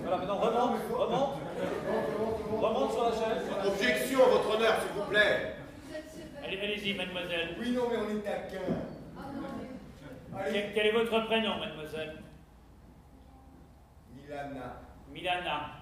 voilà, 0.00 0.16
maintenant 0.16 0.36
remonte, 0.36 0.80
remonte. 0.90 1.34
Remonte 2.62 2.92
sur 2.92 3.04
la 3.04 3.10
chaise. 3.10 3.50
Objection, 3.66 4.18
votre 4.30 4.56
honneur, 4.56 4.74
s'il 4.80 4.92
vous 4.92 5.08
plaît. 5.10 5.56
Allez, 6.44 6.58
allez-y, 6.60 6.94
mademoiselle. 6.94 7.56
Oui, 7.60 7.72
non, 7.72 7.82
mais 7.90 7.96
on 7.98 8.08
est 8.16 8.20
taquin. 8.22 8.60
Mais 10.32 10.40
Allez. 10.40 10.52
Quel, 10.52 10.72
quel 10.74 10.86
est 10.86 10.92
votre 10.92 11.26
prénom, 11.26 11.58
mademoiselle? 11.58 12.22
Milana. 14.14 14.80
Milana. 15.12 15.75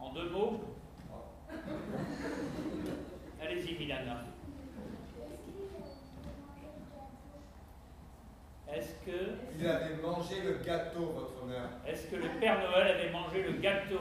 En 0.00 0.12
deux 0.12 0.28
mots 0.30 0.60
Allez-y, 3.42 3.78
Milana. 3.78 4.24
Est-ce 8.72 8.94
que, 9.04 9.16
Il 9.58 9.66
avait 9.66 9.96
mangé 9.96 10.42
le 10.44 10.64
gâteau, 10.64 11.06
votre 11.06 11.42
honneur. 11.42 11.68
est-ce 11.84 12.06
que 12.06 12.14
le 12.16 12.28
Père 12.38 12.60
Noël 12.60 12.86
avait 12.96 13.10
mangé 13.10 13.42
le 13.42 13.52
gâteau 13.54 13.98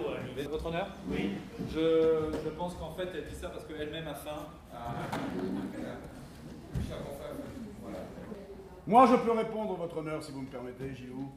Votre 0.47 0.65
honneur? 0.67 0.87
Oui. 1.07 1.31
je, 1.73 2.31
je 2.43 2.49
pense 2.49 2.75
qu'en 2.75 2.91
fait, 2.91 3.07
elle 3.15 3.25
dit 3.27 3.35
ça 3.35 3.49
parce 3.49 3.65
qu'elle-même 3.65 4.07
a 4.07 4.13
faim. 4.13 4.45
Ah, 4.71 4.93
voilà. 5.73 5.95
Cher 6.87 6.97
confrère, 7.03 7.31
voilà. 7.81 7.97
Moi, 8.85 9.07
je 9.07 9.15
peux 9.25 9.31
répondre, 9.31 9.73
votre 9.75 9.97
honneur, 9.97 10.23
si 10.23 10.31
vous 10.31 10.41
me 10.41 10.47
permettez, 10.49 10.93
Gilou. 10.93 11.31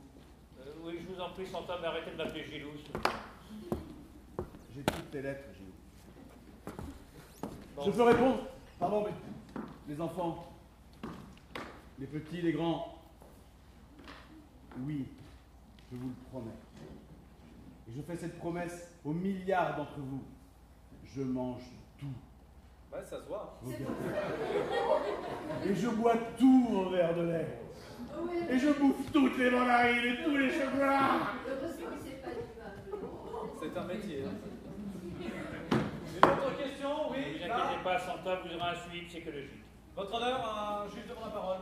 Euh, 0.61 0.65
Oui, 0.85 0.99
je 1.01 1.15
vous 1.15 1.21
en 1.21 1.31
prie, 1.31 1.47
sans 1.47 1.63
mais 1.81 1.87
arrêtez 1.87 2.11
de 2.11 2.17
m'appeler 2.17 2.45
Gilou. 2.45 2.71
J'ai 4.75 4.83
toutes 4.83 5.11
tes 5.11 5.23
lettres. 5.23 5.45
Bon. 7.77 7.83
Je 7.85 7.91
peux 7.91 8.03
répondre? 8.03 8.39
Pardon, 8.79 9.05
mais 9.07 9.13
les 9.95 10.01
enfants, 10.01 10.47
les 11.99 12.07
petits, 12.07 12.41
les 12.43 12.53
grands. 12.53 12.99
Oui, 14.87 15.07
je 15.91 15.97
vous 15.97 16.09
le 16.09 16.15
promets. 16.31 16.57
Et 17.89 17.93
je 17.97 18.03
fais 18.03 18.17
cette 18.17 18.39
promesse 18.39 18.89
aux 19.05 19.13
milliards 19.13 19.77
d'entre 19.77 19.99
vous. 19.99 20.23
Je 21.15 21.23
mange 21.23 21.63
tout. 21.99 22.07
Ouais, 22.93 23.03
ça 23.05 23.21
se 23.21 23.27
voit. 23.29 23.59
Et 25.67 25.75
je 25.75 25.89
bois 25.89 26.15
tout 26.39 26.69
au 26.73 26.91
verre 26.91 27.15
de 27.15 27.23
lait. 27.23 27.59
Oui, 28.23 28.37
Et 28.51 28.59
je 28.59 28.69
bouffe 28.73 29.11
toutes 29.13 29.39
les 29.39 29.51
mandarines 29.51 30.05
et 30.05 30.25
tous 30.25 30.37
les 30.37 30.51
chocolats. 30.51 31.21
C'est 33.61 33.77
un 33.79 33.85
métier. 33.85 34.25
hein. 34.25 34.31
Une 35.23 36.29
autre 36.29 36.57
question 36.59 36.91
Ne 37.11 37.17
Oui, 37.17 37.23
vous 37.43 37.49
là. 37.49 37.57
inquiétez 37.57 37.83
pas, 37.85 37.99
Santa 37.99 38.33
vous 38.45 38.55
aura 38.57 38.71
un 38.71 38.75
suivi 38.77 39.07
psychologique. 39.07 39.65
Votre 39.97 40.15
honneur, 40.15 40.39
un 40.41 40.89
juge 40.91 41.07
demande 41.09 41.25
la 41.27 41.31
parole. 41.41 41.59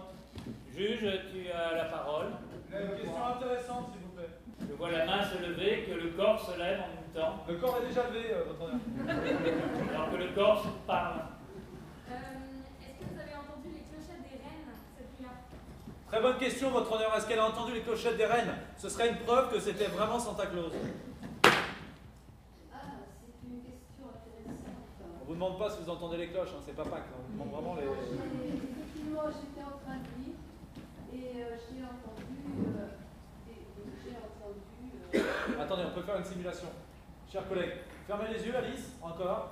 Juge, 0.75 1.07
tu 1.33 1.41
as 1.51 1.75
la 1.77 1.85
parole. 1.85 2.27
Une 2.73 2.97
question 2.97 3.27
intéressante, 3.27 3.87
s'il 3.93 4.03
vous 4.03 4.13
plaît. 4.17 4.31
Je 4.69 4.75
vois 4.75 4.91
la 4.91 5.07
main 5.07 5.23
se 5.25 5.39
lever, 5.39 5.85
que 5.89 5.95
le 5.95 6.11
corps 6.11 6.41
se 6.41 6.59
lève 6.59 6.81
en 6.81 6.89
même 6.95 7.11
temps, 7.15 7.43
Le 7.49 7.55
corps 7.57 7.79
est 7.83 7.87
déjà 7.89 8.05
levé, 8.09 8.27
euh, 8.33 8.45
votre 8.45 8.63
honneur. 8.63 8.81
alors 9.95 10.11
que 10.11 10.17
le 10.17 10.29
corps 10.33 10.63
parle. 10.87 11.21
Euh, 12.09 12.13
Est-ce 12.13 12.99
que 13.01 13.05
vous 13.13 13.19
avez 13.21 13.35
entendu 13.35 13.69
les 13.75 13.83
clochettes 13.91 14.23
des 14.23 14.39
reines 14.39 14.71
cette 14.97 15.11
nuit-là? 15.19 15.33
Très 16.07 16.21
bonne 16.23 16.39
question, 16.39 16.71
votre 16.71 16.93
honneur. 16.93 17.13
Est-ce 17.17 17.27
qu'elle 17.27 17.41
a 17.41 17.47
entendu 17.47 17.73
les 17.73 17.81
clochettes 17.81 18.17
des 18.17 18.27
reines? 18.27 18.55
Ce 18.77 18.89
serait 18.89 19.09
une 19.09 19.17
preuve 19.19 19.51
que 19.53 19.59
c'était 19.59 19.87
vraiment 19.87 20.21
Santa 20.21 20.47
Claus. 20.47 20.71
Ah, 20.73 20.77
c'est 23.19 23.49
une 23.49 23.61
question 23.63 24.07
intéressante. 24.07 24.77
On 25.20 25.20
vous 25.31 25.37
demande 25.37 25.59
pas 25.61 25.71
si 25.71 25.77
vous 25.85 25.91
entendez 25.91 26.17
les 26.17 26.29
cloches, 26.29 26.49
hein, 26.57 26.61
c'est 26.67 26.75
pas 26.75 26.83
Pâques. 26.83 27.07
On 27.15 27.23
vous 27.23 27.33
demande 27.39 27.53
vraiment 27.55 27.77
les. 27.77 27.87
Effectivement, 27.87 29.23
j'étais 29.31 29.63
en 29.63 29.79
train 29.79 29.99
de 30.03 30.11
lire 30.19 30.35
et 31.15 31.43
euh, 31.43 31.57
j'ai 31.71 31.85
entendu. 31.85 32.35
euh, 32.75 33.49
et- 33.49 33.53
et 33.53 33.87
j'ai 34.03 34.17
entendu. 34.19 34.91
euh, 35.15 35.63
Attendez, 35.63 35.83
on 35.87 35.95
peut 35.95 36.03
faire 36.03 36.19
une 36.19 36.25
simulation. 36.25 36.67
Chers 37.31 37.49
collègues, 37.49 37.75
fermez 38.09 38.25
les 38.37 38.45
yeux, 38.45 38.57
Alice, 38.57 38.91
encore. 39.01 39.51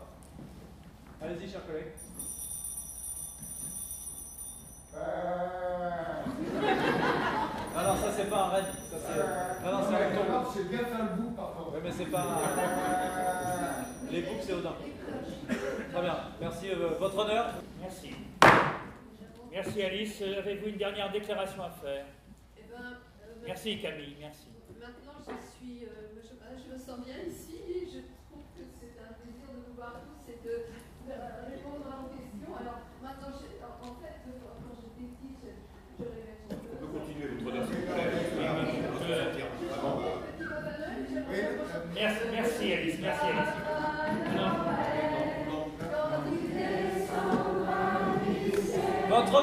Allez-y, 1.23 1.49
chers 1.49 1.65
collègues. 1.65 1.93
Ah 7.77 7.85
non, 7.87 7.95
ça 8.03 8.13
c'est 8.17 8.29
pas 8.29 8.45
un 8.47 8.49
raid. 8.49 8.65
Ça, 8.91 8.97
c'est... 8.99 9.21
Ah 9.65 9.71
non, 9.71 9.79
c'est 9.89 9.95
un. 9.95 10.45
J'ai 10.57 10.65
bien 10.65 10.79
fait 10.79 10.99
le 10.99 11.23
bout, 11.23 11.31
par 11.37 11.53
contre. 11.53 11.73
Ouais, 11.75 11.81
mais 11.85 11.93
c'est 11.93 12.07
pas 12.07 12.21
un... 12.23 14.11
Les 14.11 14.23
boucs, 14.23 14.43
c'est 14.43 14.55
Odin. 14.55 14.73
Très 15.49 16.03
bien. 16.03 16.17
Merci, 16.41 16.71
euh, 16.71 16.89
votre 16.99 17.17
honneur. 17.19 17.47
Merci. 17.81 18.11
Merci 19.51 19.83
Alice. 19.83 20.19
Euh, 20.23 20.39
Avez-vous 20.39 20.69
une 20.69 20.77
dernière 20.77 21.11
déclaration 21.11 21.63
à 21.63 21.71
faire 21.71 22.05
Eh 22.57 22.63
ben, 22.71 22.85
euh, 23.23 23.35
Merci 23.47 23.81
Camille, 23.81 24.17
merci. 24.21 24.49
Maintenant, 24.79 25.19
je 25.27 25.33
suis. 25.57 25.85
euh, 25.85 26.21
je, 26.23 26.73
me 26.73 26.79
sens 26.79 27.05
bien 27.05 27.17
ici. 27.27 27.89
Je 27.93 28.01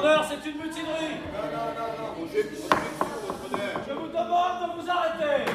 honneur, 0.06 0.24
c'est 0.24 0.48
une 0.50 0.56
mutinerie. 0.58 1.16
Roger, 2.18 2.42
votre 2.42 3.54
honneur. 3.54 3.80
Je 3.88 3.92
vous 3.92 4.08
demande 4.08 4.76
de 4.76 4.80
vous 4.82 4.90
arrêter. 4.90 5.50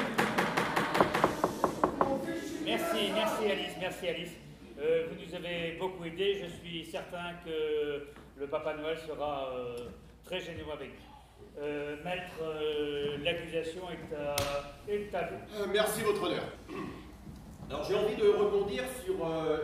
Merci, 2.65 3.11
merci 3.13 3.51
Alice, 3.51 3.73
merci 3.79 4.07
Alice. 4.07 4.31
Euh, 4.79 5.07
vous 5.09 5.25
nous 5.25 5.35
avez 5.35 5.77
beaucoup 5.79 6.03
aidés. 6.05 6.41
Je 6.43 6.47
suis 6.57 6.85
certain 6.85 7.33
que 7.45 8.07
le 8.37 8.47
Papa 8.47 8.75
Noël 8.75 8.97
sera 8.97 9.49
euh, 9.53 9.75
très 10.23 10.39
généreux 10.41 10.73
avec 10.73 10.89
vous. 10.89 11.61
Euh, 11.61 11.97
maître, 12.03 12.41
euh, 12.41 13.17
l'accusation 13.23 13.81
est 13.91 14.15
à, 14.15 14.35
est 14.89 15.13
à 15.13 15.27
vous. 15.27 15.61
Euh, 15.63 15.67
merci, 15.71 16.01
votre 16.01 16.23
honneur. 16.23 16.43
Alors, 17.69 17.83
j'ai 17.83 17.95
envie 17.95 18.15
de 18.15 18.27
rebondir 18.27 18.83
sur 19.03 19.25
euh, 19.25 19.57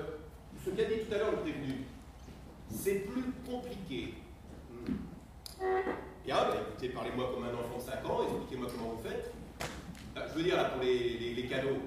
ce 0.63 0.69
qu'a 0.71 0.83
dit 0.85 0.99
tout 1.07 1.13
à 1.13 1.17
l'heure 1.17 1.31
le 1.31 1.37
prévenu. 1.37 1.85
C'est 2.69 3.05
plus 3.11 3.23
compliqué. 3.49 4.13
Hmm. 4.85 4.93
Bah, 6.49 6.55
écoutez, 6.69 6.89
parlez-moi 6.89 7.31
comme 7.33 7.43
un 7.43 7.53
enfant 7.53 7.77
de 7.77 7.81
5 7.81 8.05
ans, 8.09 8.21
expliquez-moi 8.23 8.67
comment 8.75 8.93
vous 8.95 9.07
faites. 9.07 9.31
Ah, 10.15 10.21
je 10.29 10.37
veux 10.37 10.43
dire, 10.43 10.57
là, 10.57 10.65
pour 10.65 10.81
les, 10.83 10.97
les- 11.17 11.33
les 11.35 11.47
cadeaux. 11.47 11.77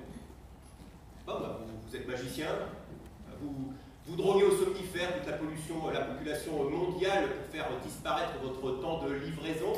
Bon, 1.26 1.34
bah, 1.40 1.58
vous, 1.60 1.88
vous 1.88 1.96
êtes 1.96 2.06
magicien, 2.08 2.48
vous, 3.40 3.72
vous 4.06 4.16
droguez 4.16 4.44
au 4.44 4.56
somnifère 4.56 5.16
toute 5.18 5.26
la 5.30 5.36
pollution, 5.38 5.88
euh, 5.88 5.92
la 5.92 6.00
population 6.02 6.68
mondiale 6.70 7.24
pour 7.28 7.46
faire 7.52 7.68
disparaître 7.84 8.32
votre 8.42 8.80
temps 8.80 9.02
de 9.04 9.12
livraison. 9.14 9.72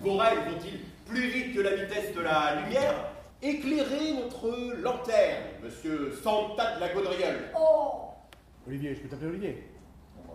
Vos 0.00 0.16
rêves 0.16 0.48
vont-ils 0.50 0.80
plus 1.06 1.28
vite 1.28 1.54
que 1.54 1.60
la 1.60 1.74
vitesse 1.76 2.14
de 2.14 2.20
la 2.20 2.62
lumière? 2.62 3.12
Éclairez 3.42 4.14
notre 4.14 4.48
lanterne, 4.80 5.44
monsieur 5.62 6.12
Santa 6.22 6.76
de 6.76 6.80
la 6.80 6.88
Gaudriole. 6.92 7.50
Oh 7.58 8.08
Olivier, 8.66 8.94
je 8.94 9.00
peux 9.00 9.08
t'appeler 9.08 9.28
Olivier? 9.30 9.62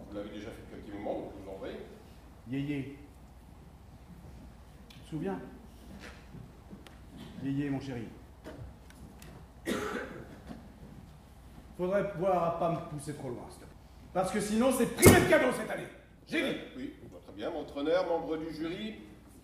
Vous 0.10 0.16
l'avez 0.18 0.30
déjà 0.30 0.48
fait 0.48 0.62
depuis 0.72 0.92
un 0.92 0.92
petit 0.96 0.98
moment, 1.04 1.20
donc 1.20 1.32
je 1.38 1.44
vous 1.44 1.50
en. 1.52 2.52
Yéyé. 2.52 2.98
Tu 5.12 5.18
te 5.18 5.24
souviens 5.24 5.40
Yéyé, 7.44 7.70
mon 7.70 7.82
chéri. 7.82 8.08
Faudrait 11.76 12.10
pouvoir 12.14 12.44
à 12.46 12.58
pas 12.60 12.72
me 12.72 12.78
pousser 12.90 13.14
trop 13.16 13.28
loin, 13.28 13.44
s'il 13.50 13.60
te 13.60 13.66
plaît. 13.66 13.76
Parce 14.14 14.32
que 14.32 14.40
sinon, 14.40 14.72
c'est 14.72 14.86
privé 14.86 15.20
de 15.20 15.30
cadeaux 15.30 15.52
cette 15.52 15.70
année. 15.70 15.88
J'ai 16.28 16.54
dit. 16.54 16.60
Oui, 16.78 16.94
très 17.24 17.34
bien. 17.34 17.50
Votre 17.50 17.76
honneur, 17.76 18.08
membre 18.08 18.38
du 18.38 18.54
jury, 18.54 19.02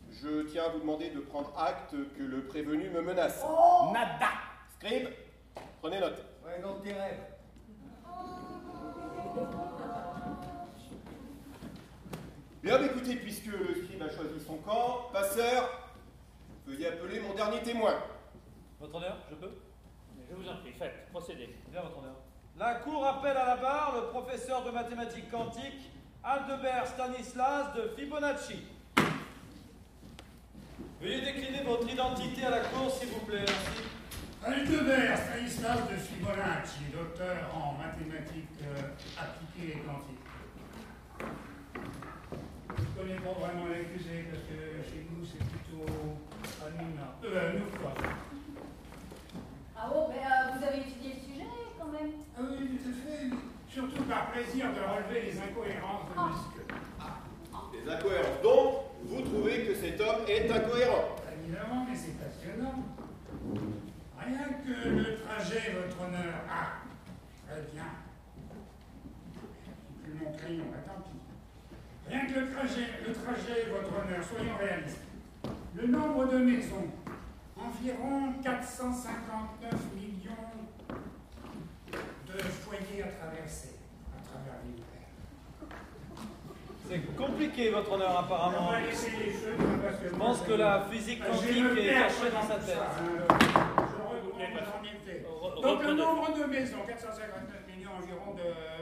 je 0.10 0.44
tiens 0.44 0.68
à 0.68 0.70
vous 0.70 0.80
demander 0.80 1.10
de 1.10 1.20
prendre 1.20 1.52
acte 1.58 1.94
que 2.18 2.24
le 2.24 2.46
prévenu 2.46 2.90
me 2.90 3.02
menace. 3.02 3.44
Nada 3.92 4.30
Scribe, 4.76 5.10
prenez 5.82 6.00
note. 6.00 6.24
Ouais, 6.46 6.62
dans 6.62 6.80
tes 6.80 6.94
rêves. 6.94 7.20
Bien, 12.64 12.82
écoutez, 12.84 13.16
puisque 13.18 13.46
le 13.46 13.76
scribe 13.84 14.02
a 14.02 14.10
choisi 14.10 14.44
son 14.46 14.58
camp, 14.58 15.10
passeur, 15.14 15.70
veuillez 16.66 16.88
appeler 16.88 17.20
mon 17.20 17.34
dernier 17.36 17.62
témoin. 17.62 17.96
Votre 18.80 18.96
honneur, 18.96 19.18
je 19.30 19.36
peux? 19.36 19.52
Je 20.30 20.36
vous 20.36 20.50
en 20.50 20.58
prie, 20.58 20.74
faites, 20.74 21.08
procédez. 21.12 21.56
Bien, 21.72 21.82
votre 21.82 22.00
honneur. 22.00 22.16
La 22.58 22.76
Cour 22.76 23.06
appelle 23.06 23.38
à 23.38 23.46
la 23.46 23.58
barre 23.58 23.94
le 23.96 24.08
professeur 24.08 24.64
de 24.64 24.72
mathématiques 24.72 25.30
quantiques 25.30 25.92
Aldebert 26.24 26.88
Stanislas 26.88 27.74
de 27.76 27.90
Fibonacci. 27.96 28.64
Veuillez 31.00 31.22
décliner 31.22 31.64
votre 31.64 31.88
identité 31.88 32.44
à 32.44 32.50
la 32.50 32.60
Cour, 32.62 32.92
s'il 32.92 33.10
vous 33.10 33.26
plaît. 33.26 33.46
Merci. 33.46 34.62
Aldebert 34.62 35.18
Stanislas 35.18 35.90
de 35.92 35.96
Fibonacci, 35.96 36.80
docteur 36.92 37.38
en 37.56 37.74
mathématiques 37.74 38.60
euh, 38.64 39.22
appliquées 39.22 39.78
et 39.78 39.80
quantiques. 39.82 40.18
Je 42.78 42.84
ne 42.84 42.88
connais 43.08 43.20
pas 43.20 43.34
vraiment 43.40 43.68
l'accusé 43.68 44.26
parce 44.30 44.44
que 44.44 44.58
chez 44.90 45.08
nous 45.10 45.26
c'est 45.26 45.40
plutôt 45.44 45.86
Anuna. 46.66 47.18
Euh, 47.24 47.54
nous 47.60 47.78
quoi. 47.80 47.94
Ah 49.76 49.90
bon, 49.92 50.08
mais 50.10 50.20
euh, 50.22 50.58
vous 50.58 50.64
avez 50.66 50.80
étudié 50.80 51.14
le 51.16 51.22
sujet 51.34 51.48
quand 51.80 51.88
même 51.88 52.12
Ah 52.38 52.42
oui, 52.50 52.68
tout 52.78 52.90
à 52.90 52.94
fait. 52.94 53.30
Surtout 53.70 54.04
par 54.04 54.32
plaisir 54.32 54.68
de 54.74 54.80
relever 54.80 55.32
les 55.32 55.38
incohérences 55.40 56.06
de 56.10 56.14
monsieur. 56.22 56.66
Les 57.74 57.92
incohérences. 57.92 58.42
Donc, 58.42 58.74
vous 59.06 59.22
trouvez 59.22 59.66
que 59.66 59.76
cet 59.76 60.02
homme 60.02 60.22
est 60.28 60.50
incohérent 60.52 61.16
Évidemment, 61.44 61.86
mais 61.90 61.96
c'est 61.96 62.18
passionnant. 62.18 62.84
Rien 64.20 64.48
que 64.66 64.90
le 64.90 65.18
trajet, 65.24 65.74
votre 65.80 66.02
honneur. 66.02 66.34
Ah, 66.50 66.82
très 67.48 67.62
bien. 67.72 67.84
Plus 70.04 70.14
mon 70.14 70.32
crayon, 70.36 70.64
pis. 71.06 71.17
Rien 72.10 72.26
que 72.26 72.40
le 72.40 72.52
trajet, 72.52 72.88
le 73.06 73.14
trajet, 73.14 73.68
votre 73.70 73.92
honneur, 73.92 74.24
soyons 74.24 74.56
réalistes. 74.58 75.02
Le 75.76 75.88
nombre 75.88 76.26
de 76.28 76.38
maisons, 76.38 76.88
environ 77.58 78.34
459 78.44 79.74
millions 79.96 80.32
de 82.28 82.38
foyers 82.40 83.04
à 83.04 83.08
traverser 83.08 83.76
à 84.16 84.22
travers 84.24 84.60
l'univers. 84.64 84.88
C'est 86.90 87.16
compliqué, 87.16 87.72
votre 87.72 87.92
honneur, 87.92 88.20
apparemment. 88.20 88.72
Je 90.02 90.10
pense 90.16 90.42
que 90.42 90.54
la 90.54 90.86
physique 90.90 91.22
quantique 91.24 91.78
est 91.78 91.94
cachée 91.94 92.32
dans 92.32 92.42
sa 92.42 92.56
tête. 92.56 92.76
ça, 92.76 92.96
hein, 92.98 93.28
Donc 95.62 95.84
le 95.84 95.94
nombre 95.94 96.38
de 96.38 96.44
maisons, 96.46 96.78
459 96.88 97.68
millions 97.76 97.92
environ 98.02 98.34
de. 98.36 98.77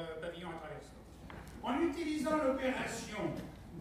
En 1.65 1.81
utilisant 1.81 2.37
l'opération 2.37 3.33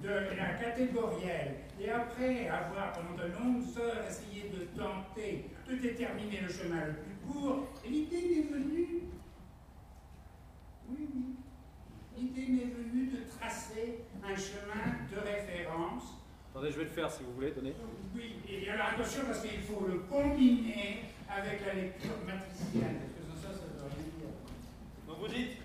de 0.03 0.09
la 0.09 0.55
catégorielle 0.55 1.57
et 1.79 1.91
après 1.91 2.49
avoir 2.49 2.93
pendant 2.93 3.15
de 3.23 3.31
longues 3.33 3.63
heures 3.79 4.05
essayé 4.09 4.51
de 4.51 4.65
tenter 4.79 5.51
de 5.69 5.77
déterminer 5.77 6.41
le 6.41 6.49
chemin 6.49 6.87
le 6.87 6.93
plus 6.95 7.15
court, 7.33 7.69
l'idée 7.87 8.23
m'est 8.23 8.57
venue. 8.57 9.03
Oui, 10.89 11.09
oui. 11.15 11.25
L'idée 12.17 12.53
m'est 12.53 12.73
venue 12.73 13.07
de 13.09 13.19
tracer 13.39 14.01
un 14.23 14.35
chemin 14.37 14.97
de 15.13 15.19
référence 15.19 16.05
Attendez, 16.55 16.71
je 16.71 16.79
vais 16.79 16.85
le 16.85 16.91
faire 16.91 17.11
si 17.11 17.25
vous 17.25 17.33
voulez, 17.33 17.51
tenez. 17.51 17.75
oui, 18.15 18.37
et 18.49 18.71
alors 18.71 18.87
attention 18.95 19.23
parce 19.27 19.41
qu'il 19.43 19.59
faut 19.61 19.85
le 19.89 19.99
combiner 20.09 21.01
avec 21.29 21.67
la 21.67 21.75
lecture 21.75 22.13
matricielle. 22.25 22.97
Parce 23.17 23.43
que 23.43 23.43
ça, 23.43 23.49
ça 23.53 23.67
veut 23.67 23.91
rien 23.91 24.05
dire. 24.21 24.31
Donc 25.09 25.19
vous 25.19 25.27
dites 25.29 25.59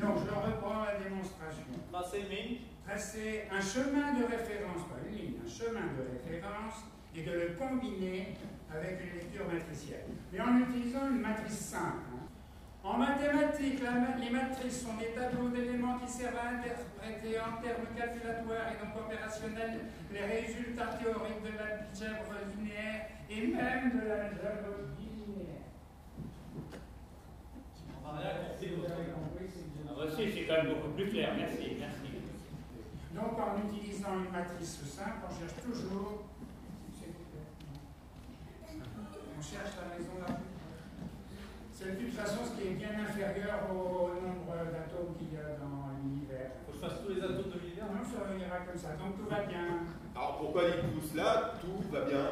Donc 0.00 0.16
je 0.24 0.30
reprends 0.30 0.84
la 0.84 0.98
démonstration. 0.98 1.64
Tracer 1.92 2.20
une 2.20 2.28
ligne. 2.36 2.56
Tracer 2.86 3.44
un 3.52 3.60
chemin 3.60 4.14
de 4.18 4.24
référence, 4.24 4.82
pas 4.88 4.98
une 5.06 5.14
ligne, 5.14 5.34
un 5.44 5.48
chemin 5.48 5.92
de 5.94 6.02
référence, 6.26 6.82
et 7.14 7.22
de 7.22 7.30
le 7.32 7.48
combiner 7.58 8.34
avec 8.72 8.98
une 9.04 9.14
lecture 9.20 9.46
matricielle. 9.46 10.06
Mais 10.32 10.40
en 10.40 10.58
utilisant 10.58 11.06
une 11.10 11.20
matrice 11.20 11.58
simple. 11.58 12.06
hein. 12.14 12.26
En 12.82 12.96
mathématiques, 12.96 13.82
la 13.82 14.16
les 14.16 14.30
matrices 14.30 14.82
sont 14.82 14.96
des 14.96 15.12
tableaux 15.12 15.50
d'éléments 15.50 15.98
qui 15.98 16.10
servent 16.10 16.38
à 16.38 16.56
interpréter 16.56 17.38
en 17.38 17.60
termes 17.62 17.86
calculatoires 17.94 18.72
et 18.72 18.78
donc 18.82 18.96
opérationnels 18.96 19.80
les 20.10 20.24
résultats 20.24 20.96
théoriques 20.96 21.42
de 21.44 21.52
l'algèbre 21.58 22.32
linéaire 22.56 23.06
et 23.28 23.46
même 23.48 23.90
de 23.90 24.08
l'algèbre 24.08 24.88
linéaire. 24.98 25.68
On 28.02 28.14
n'a 28.14 28.50
compris, 30.00 30.32
c'est 30.32 30.44
quand 30.44 30.62
même 30.62 30.74
beaucoup 30.74 30.92
plus 30.96 31.08
clair, 31.08 31.34
merci, 31.36 31.76
merci. 31.78 32.10
Donc 33.14 33.38
en 33.38 33.58
utilisant 33.68 34.14
une 34.24 34.32
matrice 34.32 34.80
simple, 34.84 35.26
on 35.28 35.32
cherche 35.34 35.56
toujours. 35.62 36.24
On 38.62 39.42
cherche 39.42 39.72
la 39.76 39.96
raison 39.96 40.14
la 40.20 40.34
plus. 40.34 40.52
C'est 41.72 41.96
de 41.96 42.04
toute 42.04 42.14
façon 42.14 42.44
ce 42.44 42.60
qui 42.60 42.68
est 42.68 42.76
bien 42.76 42.92
inférieur 42.92 43.72
au 43.72 44.12
nombre 44.20 44.52
d'atomes 44.70 45.16
qu'il 45.18 45.32
y 45.32 45.40
a 45.40 45.56
dans 45.56 45.96
l'univers. 45.96 46.60
Faut 46.64 46.72
que 46.72 46.78
je 46.78 46.82
fasse 46.84 47.00
tous 47.02 47.14
les 47.14 47.22
atomes 47.24 47.50
de 47.50 47.58
l'univers 47.58 47.88
non, 47.88 48.04
ça 48.04 48.20
ira 48.36 48.60
comme 48.68 48.78
ça. 48.78 48.94
Donc 49.00 49.16
tout 49.16 49.28
va 49.28 49.42
bien. 49.48 49.88
Alors 50.14 50.38
pourquoi 50.38 50.70
dites-vous 50.70 51.08
cela 51.08 51.56
Tout 51.60 51.80
va 51.90 52.04
bien. 52.04 52.24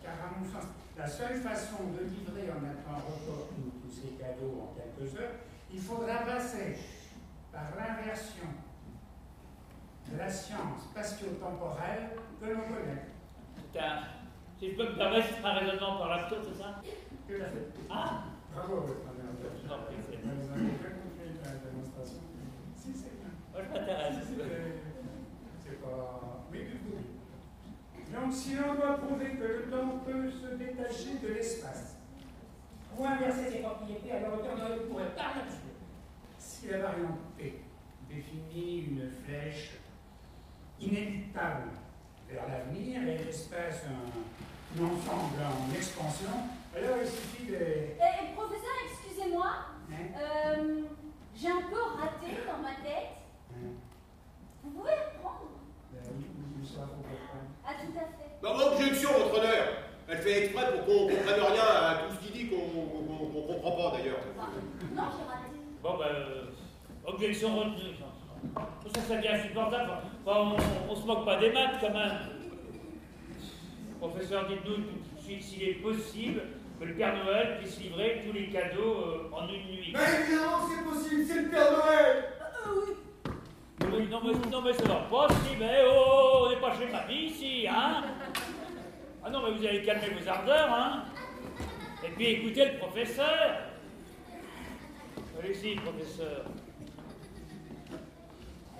Car 0.00 0.14
à 0.14 0.38
mon 0.38 0.46
sens, 0.46 0.70
la 0.96 1.06
seule 1.06 1.42
façon 1.42 1.90
de 1.92 2.06
livrer 2.06 2.48
en 2.54 2.62
attendant 2.64 3.02
report 3.02 3.50
tous 3.52 3.68
tous 3.82 3.92
ces 3.92 4.14
cadeaux 4.14 4.62
en 4.62 4.74
quelques 4.78 5.14
heures, 5.18 5.47
il 5.72 5.80
faudra 5.80 6.18
passer 6.18 6.76
par 7.52 7.64
l'inversion 7.76 8.46
de 10.10 10.16
la 10.18 10.28
science 10.30 10.82
spatio-temporelle 10.90 12.10
que 12.40 12.46
l'on 12.46 12.60
connaît. 12.62 13.04
Si 14.58 14.70
je 14.72 14.76
peux 14.76 14.88
me 14.90 14.96
permettre, 14.96 15.28
c'est 15.38 15.44
un 15.46 15.52
raisonnement 15.54 15.98
par 15.98 16.08
l'absurde, 16.08 16.44
c'est 16.50 16.62
ça? 16.62 16.80
Tout 16.82 17.34
à 17.34 17.46
fait. 17.46 17.68
Ah 17.90 18.24
Bravo, 18.54 18.76
votre 18.80 19.06
ordinateur. 19.06 19.52
Vous 19.62 19.72
avez 20.52 20.62
bien 20.62 20.90
compris 20.98 21.30
la 21.44 21.70
démonstration. 21.70 22.20
Si, 22.76 22.92
c'est 22.94 23.14
bien. 23.20 23.30
Moi, 23.52 23.62
je 23.62 23.78
m'intéresse. 23.78 24.14
C'est- 24.26 25.62
C'est 25.62 25.82
pas. 25.82 26.40
Oui, 26.50 26.64
du 26.64 26.78
tout. 26.78 28.18
Donc, 28.20 28.32
si 28.32 28.54
l'on 28.56 28.74
doit 28.74 28.96
prouver 28.98 29.36
que 29.36 29.44
le 29.44 29.70
temps 29.70 29.98
peut 30.04 30.30
se 30.30 30.54
détacher 30.56 31.18
de 31.22 31.28
l'espace, 31.34 31.97
Pour 32.98 33.06
inverser 33.06 33.48
ses 33.48 33.58
propriétés, 33.58 34.10
alors 34.10 34.38
le 34.38 34.42
Père 34.42 34.56
Noël 34.58 34.80
pourrait 34.90 35.14
par 35.14 35.34
si 36.36 36.66
la 36.66 36.78
variante 36.78 37.20
P 37.36 37.60
définit 38.10 38.78
une 38.90 39.08
flèche 39.24 39.78
inéluctable 40.80 41.68
vers 42.28 42.48
l'avenir 42.48 43.00
et 43.06 43.18
l'espace 43.18 43.84
un, 43.86 44.82
un 44.82 44.86
ensemble 44.86 45.38
en 45.46 45.72
expansion, 45.76 46.26
alors 46.76 46.96
il 47.00 47.06
suffit 47.08 47.46
de. 47.46 47.54
Eh, 47.54 48.34
professeur, 48.34 48.74
excusez-moi, 48.90 49.46
Hein? 49.92 49.94
Euh, 50.20 50.82
j'ai 51.36 51.48
un 51.50 51.62
peu 51.70 51.80
raté 51.80 52.34
dans 52.48 52.60
ma 52.60 52.74
tête. 52.82 53.14
Vous 54.64 54.70
pouvez 54.70 54.90
reprendre 54.90 55.50
Ben 55.92 56.00
oui, 56.18 56.26
oui, 56.60 56.66
ça, 56.66 56.80
faut 56.80 56.96
comprendre. 56.96 57.46
Ah, 57.64 57.74
tout 57.80 57.96
à 57.96 58.00
fait. 58.00 58.42
Bah, 58.42 58.72
objection, 58.72 59.10
votre 59.12 59.38
honneur 59.38 59.87
Elle 60.10 60.18
fait 60.18 60.44
exprès 60.44 60.72
pour 60.72 60.84
qu'on 60.86 61.08
comprenne 61.08 61.40
rien 61.40 61.62
à 61.62 61.94
tout 61.96 62.14
ce 62.14 62.26
qu'il 62.26 62.32
dit, 62.32 62.48
qu'on 62.48 63.42
comprend 63.42 63.90
pas 63.90 63.96
d'ailleurs. 63.96 64.20
Non, 64.96 65.02
j'ai 65.12 65.28
raté. 65.28 65.60
Bon, 65.82 65.98
ben, 65.98 66.04
euh, 66.06 66.44
objection 67.06 67.56
retenue. 67.58 67.94
Ça, 68.94 69.00
ça 69.00 69.16
devient 69.16 69.28
insupportable. 69.28 69.90
Enfin, 70.24 70.56
on, 70.88 70.92
on 70.92 70.96
se 70.96 71.06
moque 71.06 71.24
pas 71.26 71.36
des 71.36 71.52
maths, 71.52 71.76
quand 71.80 71.92
même. 71.92 72.18
Professeur, 74.00 74.46
dites-nous 74.46 74.76
tout 74.76 75.16
de 75.16 75.20
suite 75.22 75.42
s'il 75.42 75.68
est 75.68 75.74
possible 75.74 76.42
que 76.80 76.84
le 76.84 76.94
Père 76.94 77.14
Noël 77.24 77.58
puisse 77.58 77.78
livrer 77.80 78.22
tous 78.24 78.32
les 78.32 78.48
cadeaux 78.48 78.94
euh, 78.96 79.30
en 79.32 79.46
une 79.48 79.74
nuit. 79.76 79.92
Mais 79.92 80.20
évidemment, 80.22 80.58
c'est 80.68 80.84
possible, 80.84 81.24
c'est 81.26 81.42
le 81.42 81.48
Père 81.50 81.72
Noël 81.72 82.24
Oui, 83.92 84.08
non, 84.08 84.20
mais, 84.24 84.50
non, 84.50 84.62
mais 84.62 84.72
va 84.72 84.94
pas, 85.10 85.28
si, 85.34 85.56
mais 85.58 85.82
oh, 85.86 86.44
on 86.46 86.50
n'est 86.50 86.60
pas 86.60 86.72
chez 86.78 86.90
mamie 86.90 87.24
ici, 87.26 87.66
hein 87.68 88.04
Ah 89.24 89.30
non, 89.30 89.42
mais 89.42 89.56
vous 89.58 89.66
allez 89.66 89.82
calmer 89.82 90.08
vos 90.18 90.28
ardeurs, 90.28 90.72
hein 90.72 91.04
Et 92.04 92.10
puis 92.10 92.26
écoutez 92.26 92.72
le 92.72 92.78
professeur 92.78 93.62
Allez-y, 95.40 95.76
professeur. 95.76 96.44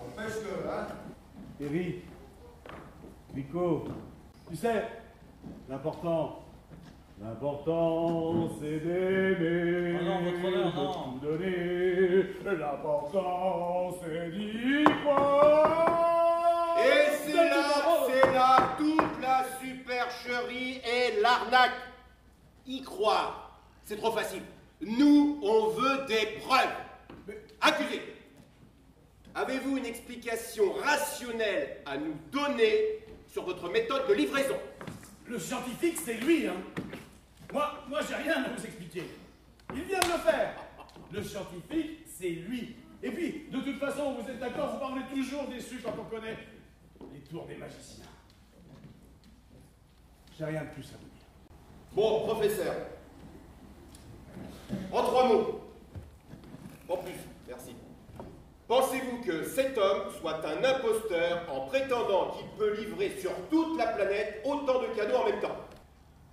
Empêche-le, 0.00 0.68
hein 0.70 0.86
Thierry, 1.56 2.02
Nico, 3.34 3.84
tu 4.48 4.56
sais, 4.56 4.84
l'important, 5.68 6.42
l'important 7.22 8.48
c'est 8.60 8.78
d'aimer, 8.80 9.98
Oh 10.00 10.46
de 10.46 10.64
non. 10.64 10.70
tout 11.20 11.26
donner, 11.26 12.26
l'important 12.58 13.90
c'est 14.02 14.30
d'y 14.30 14.84
croire. 15.04 16.76
Et 16.78 17.10
c'est 17.24 17.34
là, 17.34 17.64
c'est 18.08 18.32
là 18.32 18.74
toute 18.78 19.20
la 19.22 19.44
et 19.90 21.20
l'arnaque. 21.20 21.72
Y 22.66 22.82
croire, 22.82 23.58
c'est 23.84 23.96
trop 23.96 24.12
facile. 24.12 24.42
Nous, 24.80 25.40
on 25.42 25.68
veut 25.68 26.06
des 26.06 26.38
preuves. 26.40 27.36
Accusé, 27.60 28.02
avez-vous 29.34 29.78
une 29.78 29.86
explication 29.86 30.72
rationnelle 30.74 31.78
à 31.86 31.96
nous 31.96 32.14
donner 32.30 33.04
sur 33.26 33.44
votre 33.44 33.70
méthode 33.70 34.06
de 34.08 34.14
livraison? 34.14 34.56
Le 35.26 35.38
scientifique, 35.38 35.98
c'est 36.04 36.14
lui, 36.14 36.46
hein. 36.46 36.56
Moi, 37.52 37.84
moi, 37.88 38.00
j'ai 38.06 38.14
rien 38.14 38.44
à 38.44 38.48
vous 38.50 38.64
expliquer. 38.64 39.04
Il 39.74 39.82
vient 39.82 40.00
de 40.00 40.06
le 40.06 40.18
faire. 40.18 40.54
Le 41.10 41.22
scientifique, 41.22 42.00
c'est 42.06 42.28
lui. 42.28 42.76
Et 43.02 43.10
puis, 43.10 43.46
de 43.50 43.60
toute 43.60 43.78
façon, 43.78 44.14
vous 44.14 44.30
êtes 44.30 44.38
d'accord, 44.38 44.72
vous 44.72 44.78
parlez 44.78 45.02
toujours 45.14 45.46
déçu 45.48 45.80
quand 45.82 45.94
on 45.98 46.04
connaît 46.04 46.36
les 47.12 47.20
tours 47.20 47.46
des 47.46 47.56
magiciens. 47.56 48.07
J'ai 50.38 50.44
rien 50.44 50.62
de 50.62 50.68
plus 50.68 50.84
à 50.94 50.96
vous 50.98 51.08
dire. 51.08 51.26
Bon, 51.94 52.20
professeur. 52.24 52.72
En 54.92 55.02
trois 55.02 55.26
mots. 55.26 55.60
En 56.88 56.96
plus, 56.98 57.18
merci. 57.48 57.74
Pensez-vous 58.68 59.20
que 59.24 59.42
cet 59.42 59.76
homme 59.76 60.12
soit 60.20 60.40
un 60.46 60.62
imposteur 60.62 61.44
en 61.52 61.66
prétendant 61.66 62.30
qu'il 62.30 62.46
peut 62.56 62.76
livrer 62.76 63.16
sur 63.18 63.32
toute 63.50 63.76
la 63.78 63.88
planète 63.88 64.40
autant 64.44 64.80
de 64.80 64.86
cadeaux 64.94 65.16
en 65.16 65.24
même 65.28 65.40
temps? 65.40 65.56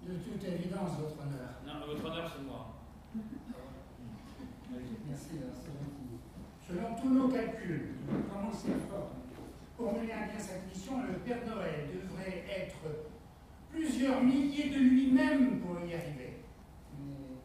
De 0.04 0.14
toute 0.18 0.44
évidence, 0.44 1.00
votre 1.00 1.20
honneur. 1.22 1.50
Non, 1.66 1.88
votre 1.88 2.06
honneur, 2.06 2.32
c'est 2.32 2.44
moi. 2.46 2.76
Merci, 5.08 5.30
c'est 5.32 5.40
gentil. 5.40 6.20
Selon 6.68 6.96
tous 7.02 7.10
nos 7.10 7.30
calculs, 7.30 7.96
nous 8.08 8.22
commençons 8.24 8.68
fort. 8.88 9.10
Pour 9.76 9.94
mener 9.94 10.14
à 10.14 10.28
bien 10.28 10.38
cette 10.38 10.68
mission, 10.68 11.02
le 11.08 11.14
Père 11.20 11.44
Noël 11.48 11.88
devrait 11.92 12.44
être 12.56 12.76
plusieurs 13.76 14.22
milliers 14.24 14.70
de 14.70 14.80
lui-même 14.80 15.60
pour 15.60 15.78
y 15.86 15.94
arriver. 15.94 16.40
Mais 16.98 17.36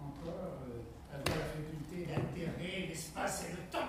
encore, 0.00 0.58
euh, 0.66 1.16
avoir 1.16 1.38
la 1.38 1.44
faculté 1.44 2.06
d'altérer 2.06 2.86
l'espace 2.88 3.46
et 3.48 3.52
le 3.52 3.70
temps. 3.70 3.86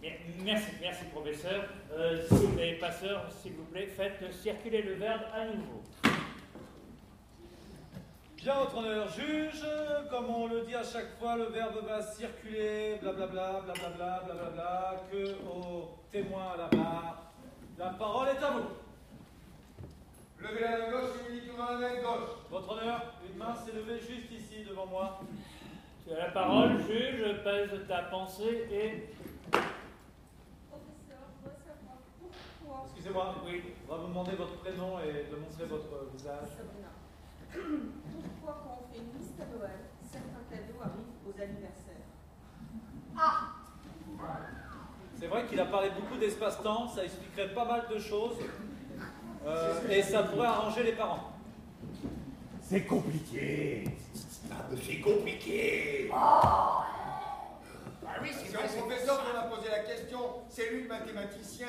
Bien, 0.00 0.12
Merci, 0.44 0.72
merci, 0.80 1.04
professeur. 1.06 1.64
Euh, 1.92 2.22
si 2.28 2.34
vous 2.34 2.54
n'avez 2.54 2.74
pas 2.74 2.90
peur, 2.90 3.26
s'il 3.40 3.54
vous 3.54 3.64
plaît, 3.64 3.86
faites 3.86 4.32
circuler 4.32 4.82
le 4.82 4.94
verbe 4.94 5.22
à 5.34 5.46
nouveau. 5.46 5.82
Bien, 8.36 8.60
votre 8.60 8.76
honneur, 8.76 9.08
juge, 9.08 9.64
comme 10.10 10.30
on 10.30 10.46
le 10.46 10.60
dit 10.66 10.74
à 10.74 10.84
chaque 10.84 11.18
fois, 11.18 11.36
le 11.36 11.46
verbe 11.46 11.84
va 11.84 12.00
circuler, 12.02 12.96
blablabla, 13.00 13.62
blablabla, 13.64 14.22
blablabla, 14.24 15.02
que 15.10 15.32
au 15.48 15.98
témoin 16.12 16.52
à 16.54 16.56
la 16.58 16.68
barre. 16.68 17.32
La 17.78 17.88
parole 17.90 18.28
est 18.28 18.44
à 18.44 18.50
vous. 18.50 18.85
Levez 20.48 20.60
la 20.60 20.78
main 20.78 20.90
gauche 20.90 21.10
et 21.28 21.32
uniquement 21.32 21.70
la 21.72 21.78
main 21.78 21.96
gauche. 21.96 22.30
Votre 22.50 22.70
honneur, 22.72 23.14
une 23.28 23.36
main 23.36 23.54
s'est 23.54 23.72
levée 23.72 23.98
juste 23.98 24.30
ici 24.30 24.64
devant 24.68 24.86
moi. 24.86 25.20
Tu 26.04 26.12
as 26.14 26.18
la 26.18 26.30
parole, 26.30 26.78
juge, 26.82 27.42
pèse 27.42 27.70
ta 27.88 28.02
pensée 28.02 28.68
et. 28.70 29.10
Professeur, 29.50 31.22
je 31.26 31.42
voudrais 31.42 31.58
savoir 31.66 31.98
pourquoi. 32.20 32.84
Excusez-moi, 32.86 33.34
oui, 33.44 33.62
on 33.88 33.92
va 33.92 33.98
vous 33.98 34.08
demander 34.08 34.36
votre 34.36 34.56
prénom 34.58 35.00
et 35.00 35.26
de 35.30 35.36
montrer 35.36 35.64
votre 35.64 36.12
visage. 36.14 36.48
Sabrina. 36.56 36.92
Pourquoi, 37.50 38.62
quand 38.62 38.78
on 38.82 38.92
fait 38.92 39.00
une 39.00 39.18
liste 39.18 39.40
à 39.40 39.46
Noël, 39.56 39.80
certains 40.00 40.44
cadeaux 40.48 40.80
arrivent 40.80 41.16
aux 41.26 41.34
anniversaires? 41.42 42.06
Ah 43.18 43.48
C'est 45.18 45.26
vrai 45.26 45.46
qu'il 45.46 45.58
a 45.58 45.64
parlé 45.64 45.90
beaucoup 45.90 46.18
d'espace-temps, 46.18 46.86
ça 46.88 47.02
expliquerait 47.04 47.52
pas 47.52 47.64
mal 47.64 47.88
de 47.90 47.98
choses. 47.98 48.36
Euh, 49.46 49.88
et 49.88 50.02
ça 50.02 50.24
pourrait 50.24 50.48
arranger 50.48 50.82
les 50.82 50.92
parents. 50.92 51.32
C'est 52.62 52.82
compliqué. 52.82 53.84
Ah, 54.50 54.64
c'est 54.84 55.00
compliqué. 55.00 56.10
Ah 56.12 56.84
oui, 58.20 58.30
c'est 58.32 58.52
le 58.52 58.80
professeur 58.80 59.22
qu'on 59.22 59.38
a 59.38 59.42
posé 59.42 59.68
la 59.70 59.80
question. 59.80 60.18
C'est 60.48 60.70
lui 60.70 60.82
le 60.82 60.88
mathématicien. 60.88 61.68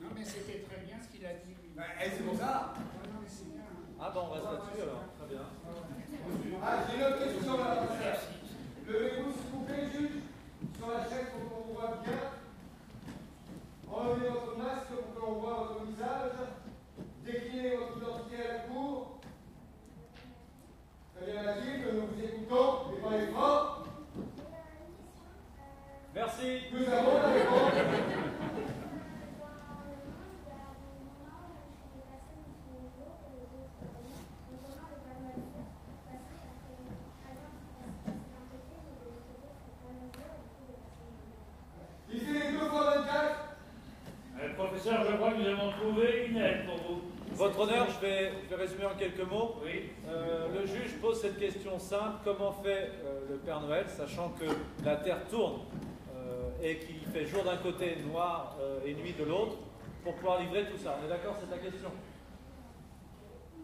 Non, 0.00 0.08
mais 0.14 0.24
c'était 0.24 0.64
très 0.68 0.84
bien 0.84 0.96
ce 1.02 1.08
qu'il 1.16 1.24
a 1.24 1.32
dit. 1.32 1.56
lui. 1.62 1.70
Et 2.04 2.10
c'est 2.10 2.24
pour 2.24 2.36
ça. 2.36 2.74
Non, 2.76 3.20
mais 3.22 3.28
c'est 3.28 3.50
bien. 3.52 3.62
Ah 3.98 4.10
bon, 4.12 4.20
on 4.28 4.32
reste 4.32 4.44
là-dessus 4.44 4.82
alors, 4.82 5.04
très 5.18 5.28
bien. 5.34 5.44
Ah, 6.62 6.76
j'ai 6.86 6.96
une 6.96 7.04
autre 7.04 7.24
question 7.24 7.56
là. 7.56 7.86
Levez-vous 8.86 9.32
s'il 9.32 9.50
vous 9.50 9.64
plaît, 9.64 9.88
juge, 9.92 10.20
sur 10.76 10.88
la 10.88 11.04
chaise 11.04 11.28
pour 11.32 11.48
qu'on 11.48 11.62
vous 11.68 11.74
voit 11.74 11.98
bien. 12.04 12.20
Enlevez 13.90 14.28
votre 14.28 14.58
masque 14.58 14.92
pour 14.92 15.14
que 15.14 15.20
l'on 15.26 15.40
voit 15.40 15.56
votre 15.72 15.84
visage. 15.86 16.32
Déclinez 17.24 17.76
votre 17.76 17.96
identité 17.96 18.36
à 18.36 18.52
la 18.52 18.58
cour. 18.60 19.18
Très 21.16 21.32
bien, 21.32 21.42
Mathilde, 21.42 21.84
nous 21.94 22.06
vous 22.06 22.22
écoutons. 22.22 22.92
Et 22.92 23.00
pas 23.00 23.16
les 23.16 23.32
fort. 23.32 23.86
Merci. 26.14 26.60
Nous 26.72 26.92
avons 26.92 27.18
la 27.18 27.28
réponse. 27.28 27.72
Notamment 44.86 45.30
le 45.30 45.44
Votre 47.36 47.60
honneur, 47.60 47.88
je 48.54 48.60
vais, 48.60 48.66
je 48.66 48.76
vais 48.76 48.86
résumer 48.86 48.86
en 48.86 48.96
quelques 48.96 49.30
mots? 49.30 49.56
Euh, 50.08 50.48
le 50.54 50.66
juge 50.66 50.96
pose 51.00 51.20
cette 51.20 51.38
question 51.38 51.78
simple 51.78 52.18
comment 52.24 52.52
fait 52.52 52.90
euh, 53.04 53.20
le 53.30 53.36
Père 53.36 53.60
Noël, 53.60 53.86
sachant 53.88 54.30
que 54.30 54.44
la 54.84 54.96
Terre 54.96 55.26
tourne 55.28 55.60
euh, 56.14 56.50
et 56.62 56.78
qu'il 56.78 57.00
fait 57.12 57.26
jour 57.26 57.44
d'un 57.44 57.56
côté, 57.56 57.96
noir 58.10 58.56
euh, 58.60 58.80
et 58.84 58.94
nuit 58.94 59.14
de 59.18 59.24
l'autre, 59.24 59.56
pour 60.02 60.14
pouvoir 60.14 60.40
livrer 60.40 60.66
tout 60.70 60.78
ça? 60.78 60.98
On 61.00 61.06
est 61.06 61.08
d'accord 61.08 61.36
C'est 61.40 61.50
ta 61.50 61.58
question? 61.58 61.90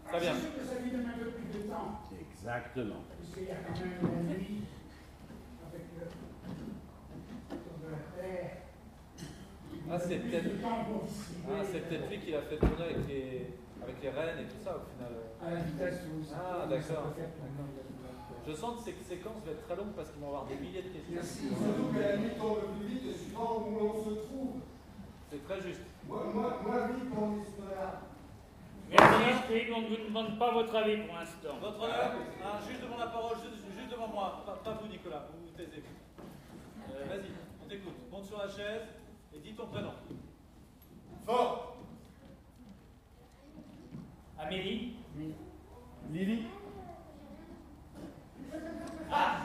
Très 0.07 0.21
bien. 0.21 0.33
C'est 0.35 0.41
sûr 0.41 0.55
que 0.57 0.65
ça 0.65 0.83
lui 0.83 0.91
donne 0.91 1.07
un 1.07 1.19
peu 1.19 1.31
plus 1.31 1.59
de 1.59 1.69
temps. 1.69 2.01
Exactement. 2.33 3.05
Puisqu'il 3.19 3.49
y 3.49 3.51
a 3.51 3.57
quand 3.57 3.79
même 3.79 4.27
la 4.29 4.35
nuit 4.35 4.63
avec 5.71 5.83
le 5.99 7.57
tour 7.57 7.77
de 7.85 7.91
la 7.93 8.23
Terre. 8.23 8.51
Ah, 9.93 9.99
c'est 9.99 10.19
peut-être 10.19 10.47
ah, 10.65 11.63
c'est 11.65 11.89
peut-être 11.89 12.09
lui 12.11 12.19
qui 12.19 12.31
l'a 12.31 12.43
fait 12.43 12.57
tourner 12.59 12.85
avec 12.85 13.09
les, 13.09 13.47
avec 13.83 14.03
les 14.03 14.11
rennes 14.11 14.39
et 14.41 14.49
tout 14.49 14.63
ça 14.65 14.77
au 14.77 14.85
final. 14.93 15.13
À 15.41 15.51
la 15.55 15.61
vitesse 15.61 16.01
où 16.13 16.25
ça 16.25 16.37
Ah, 16.63 16.67
d'accord. 16.67 17.15
Je 18.47 18.53
sens 18.55 18.77
que 18.77 18.91
ces 18.91 18.97
séquences 19.05 19.37
vont 19.45 19.53
être 19.53 19.67
très 19.67 19.77
longues 19.77 19.93
parce 19.95 20.11
qu'ils 20.11 20.21
vont 20.21 20.29
avoir 20.29 20.47
des 20.47 20.57
milliers 20.57 20.83
de 20.83 20.89
questions. 20.89 21.23
Surtout 21.23 21.93
que 21.95 22.01
la 22.01 22.17
nuit 22.17 22.35
tombe 22.39 22.59
le 22.63 22.69
plus 22.79 22.89
vite 22.89 23.17
suivant 23.17 23.65
où 23.67 23.79
l'on 23.79 23.95
se 24.05 24.11
trouve. 24.27 24.61
C'est 25.31 25.45
très 25.45 25.61
juste. 25.61 25.83
Moi, 26.09 26.25
moi, 26.35 26.59
moi 26.65 26.89
vite 26.89 27.15
dans 27.15 27.37
l'histoire. 27.37 28.03
Merci, 28.91 29.45
Scribe, 29.45 29.73
on 29.77 29.83
ne 29.83 29.89
vous 29.89 30.05
demande 30.09 30.39
pas 30.39 30.51
votre 30.53 30.75
avis 30.75 30.97
pour 31.07 31.15
l'instant. 31.15 31.59
Votre 31.61 31.79
honneur, 31.85 32.11
un 32.43 32.67
juge 32.67 32.81
devant 32.83 32.99
la 32.99 33.07
parole, 33.07 33.37
juste, 33.39 33.63
juste 33.79 33.91
devant 33.93 34.09
moi, 34.09 34.43
pas, 34.45 34.57
pas 34.65 34.73
vous 34.83 34.89
Nicolas, 34.89 35.29
vous 35.31 35.47
vous 35.47 35.53
taisez. 35.57 35.85
Euh, 36.91 37.05
Vas-y, 37.09 37.31
on 37.65 37.69
t'écoute. 37.69 37.95
Monte 38.11 38.25
sur 38.25 38.39
la 38.39 38.49
chaise 38.49 38.83
et 39.33 39.39
dis 39.39 39.55
ton 39.55 39.67
prénom. 39.67 39.93
Fort 41.25 41.70
Amélie 44.43 44.95
Lily 46.13 46.45
Ah 49.13 49.37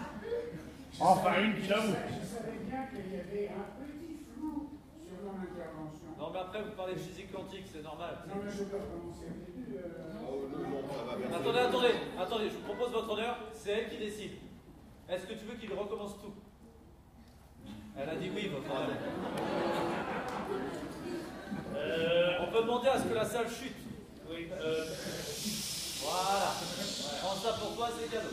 Enfin 0.99 1.41
une 1.41 1.55
qui 1.61 1.67
l'avoue. 1.67 1.93
Je 1.93 2.25
savais 2.25 2.57
bien 2.69 2.85
qu'il 2.87 3.11
y 3.13 3.19
avait 3.19 3.49
un 3.49 3.83
petit 3.83 4.17
flou 4.33 4.69
sur 5.03 5.15
mon 5.25 5.37
intervention. 5.41 6.07
Non, 6.17 6.29
mais 6.31 6.39
après, 6.39 6.61
vous 6.63 6.71
parlez 6.71 6.93
de 6.93 6.99
physique 6.99 7.31
quantique, 7.33 7.65
c'est 7.71 7.83
normal. 7.83 8.19
Non, 8.29 8.35
mais 8.43 8.49
je 8.51 8.63
peux 8.63 8.77
recommencer 8.77 9.25
au 9.27 9.45
début. 9.51 9.75
euh, 9.77 10.13
Oh, 10.23 10.47
non, 10.49 10.69
non, 10.69 10.81
ça 10.87 11.03
va, 11.03 11.17
merci. 11.19 11.35
Attendez, 11.35 11.59
attendez, 11.59 11.95
attendez, 12.17 12.49
je 12.49 12.55
vous 12.55 12.73
propose 12.73 12.91
votre 12.93 13.11
honneur, 13.11 13.37
c'est 13.53 13.71
elle 13.71 13.89
qui 13.89 13.97
décide. 13.97 14.31
Est-ce 15.09 15.25
que 15.27 15.33
tu 15.33 15.45
veux 15.45 15.55
qu'il 15.55 15.73
recommence 15.73 16.15
tout? 16.21 16.33
Elle 17.97 18.09
a 18.09 18.15
dit 18.15 18.31
oui, 18.33 18.47
votre 18.47 18.71
honneur. 18.73 18.97
Euh, 21.75 22.37
On 22.41 22.51
peut 22.51 22.61
demander 22.61 22.87
à 22.87 22.97
ce 22.99 23.03
que 23.07 23.13
la 23.13 23.25
salle 23.25 23.49
chute. 23.49 23.75
Oui, 24.29 24.49
euh, 24.51 24.85
Voilà. 26.01 26.51
Prends 27.21 27.35
ça 27.35 27.53
pour 27.53 27.75
toi, 27.75 27.89
c'est 27.97 28.09
cadeau. 28.09 28.29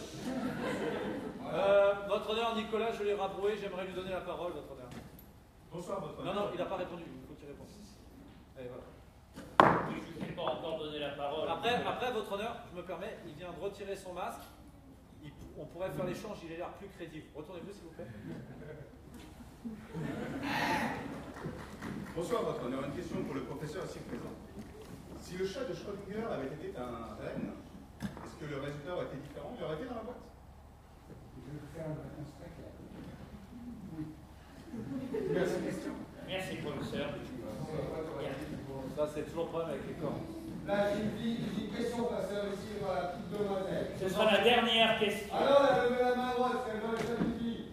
Euh, 1.54 1.92
votre 2.08 2.30
honneur, 2.30 2.56
Nicolas, 2.56 2.92
je 2.92 3.02
l'ai 3.04 3.14
rabroué, 3.14 3.56
j'aimerais 3.60 3.86
lui 3.86 3.92
donner 3.94 4.10
la 4.10 4.20
parole, 4.20 4.52
votre 4.52 4.72
honneur. 4.72 4.88
Bonsoir, 5.72 6.00
votre 6.00 6.22
Non, 6.24 6.34
non, 6.34 6.48
il 6.52 6.58
n'a 6.58 6.66
pas 6.66 6.76
répondu, 6.76 7.02
il 7.06 7.26
faut 7.26 7.34
qu'il 7.34 7.48
réponde. 7.48 7.66
Allez, 8.58 8.68
voilà. 8.68 9.84
oui, 9.88 9.96
je 10.06 10.20
ne 10.20 10.26
vais 10.28 10.32
pas 10.34 10.42
encore 10.42 10.78
donner 10.78 10.98
la 10.98 11.10
parole. 11.10 11.48
Après, 11.48 11.74
après, 11.74 12.12
votre 12.12 12.32
honneur, 12.32 12.56
je 12.70 12.76
me 12.76 12.82
permets, 12.86 13.16
il 13.26 13.34
vient 13.34 13.52
de 13.52 13.60
retirer 13.62 13.96
son 13.96 14.12
masque. 14.12 14.40
Il- 15.22 15.32
on 15.58 15.66
pourrait 15.66 15.90
faire 15.90 16.04
l'échange, 16.04 16.38
il 16.44 16.52
a 16.54 16.56
l'air 16.56 16.72
plus 16.74 16.88
crédible. 16.88 17.26
Retournez-vous, 17.34 17.72
s'il 17.72 17.82
vous 17.84 17.90
plaît. 17.90 18.06
Bonsoir, 22.14 22.42
votre 22.42 22.64
honneur. 22.66 22.84
Une 22.84 22.92
question 22.92 23.22
pour 23.24 23.34
le 23.34 23.42
professeur 23.42 23.84
ici 23.84 23.98
présent. 24.08 24.34
Si 25.32 25.38
le 25.38 25.46
chat 25.46 25.64
de 25.64 25.72
Schrödinger 25.72 26.26
avait 26.30 26.44
été 26.52 26.76
un 26.76 27.16
renne, 27.16 27.52
est-ce 28.04 28.36
que 28.36 28.44
le 28.52 28.60
résultat 28.60 28.92
aurait 28.92 29.06
été 29.06 29.16
différent? 29.16 29.56
Il 29.56 29.64
aurait 29.64 29.76
été 29.76 29.86
dans 29.86 29.94
la 29.94 30.02
boîte. 30.02 30.20
Oui. 33.96 34.04
Merci 35.32 35.54
question. 35.64 35.92
Merci, 36.28 36.56
professeur. 36.56 37.08
Ça, 38.94 39.08
c'est 39.14 39.22
toujours 39.22 39.44
le 39.44 39.48
problème 39.48 39.70
avec 39.70 39.88
les 39.88 39.94
corps. 39.94 40.20
Là, 40.66 40.92
j'ai 40.92 41.00
une, 41.00 41.72
question 41.72 42.04
pour 42.04 42.20
faire 42.20 42.44
aussi 42.52 42.76
par 42.84 42.92
la 42.94 43.02
petite 43.16 43.30
demoiselle. 43.32 43.86
Ce 43.98 44.08
sera 44.10 44.24
la 44.32 44.44
dernière 44.44 44.98
question. 45.00 45.34
Alors, 45.34 45.64
elle 45.64 45.92
levé 45.92 46.02
la 46.02 46.14
main 46.14 46.32
droite, 46.34 46.68
elle 46.68 46.80
doit 46.80 46.92
être 47.00 47.06
samedi. 47.08 47.72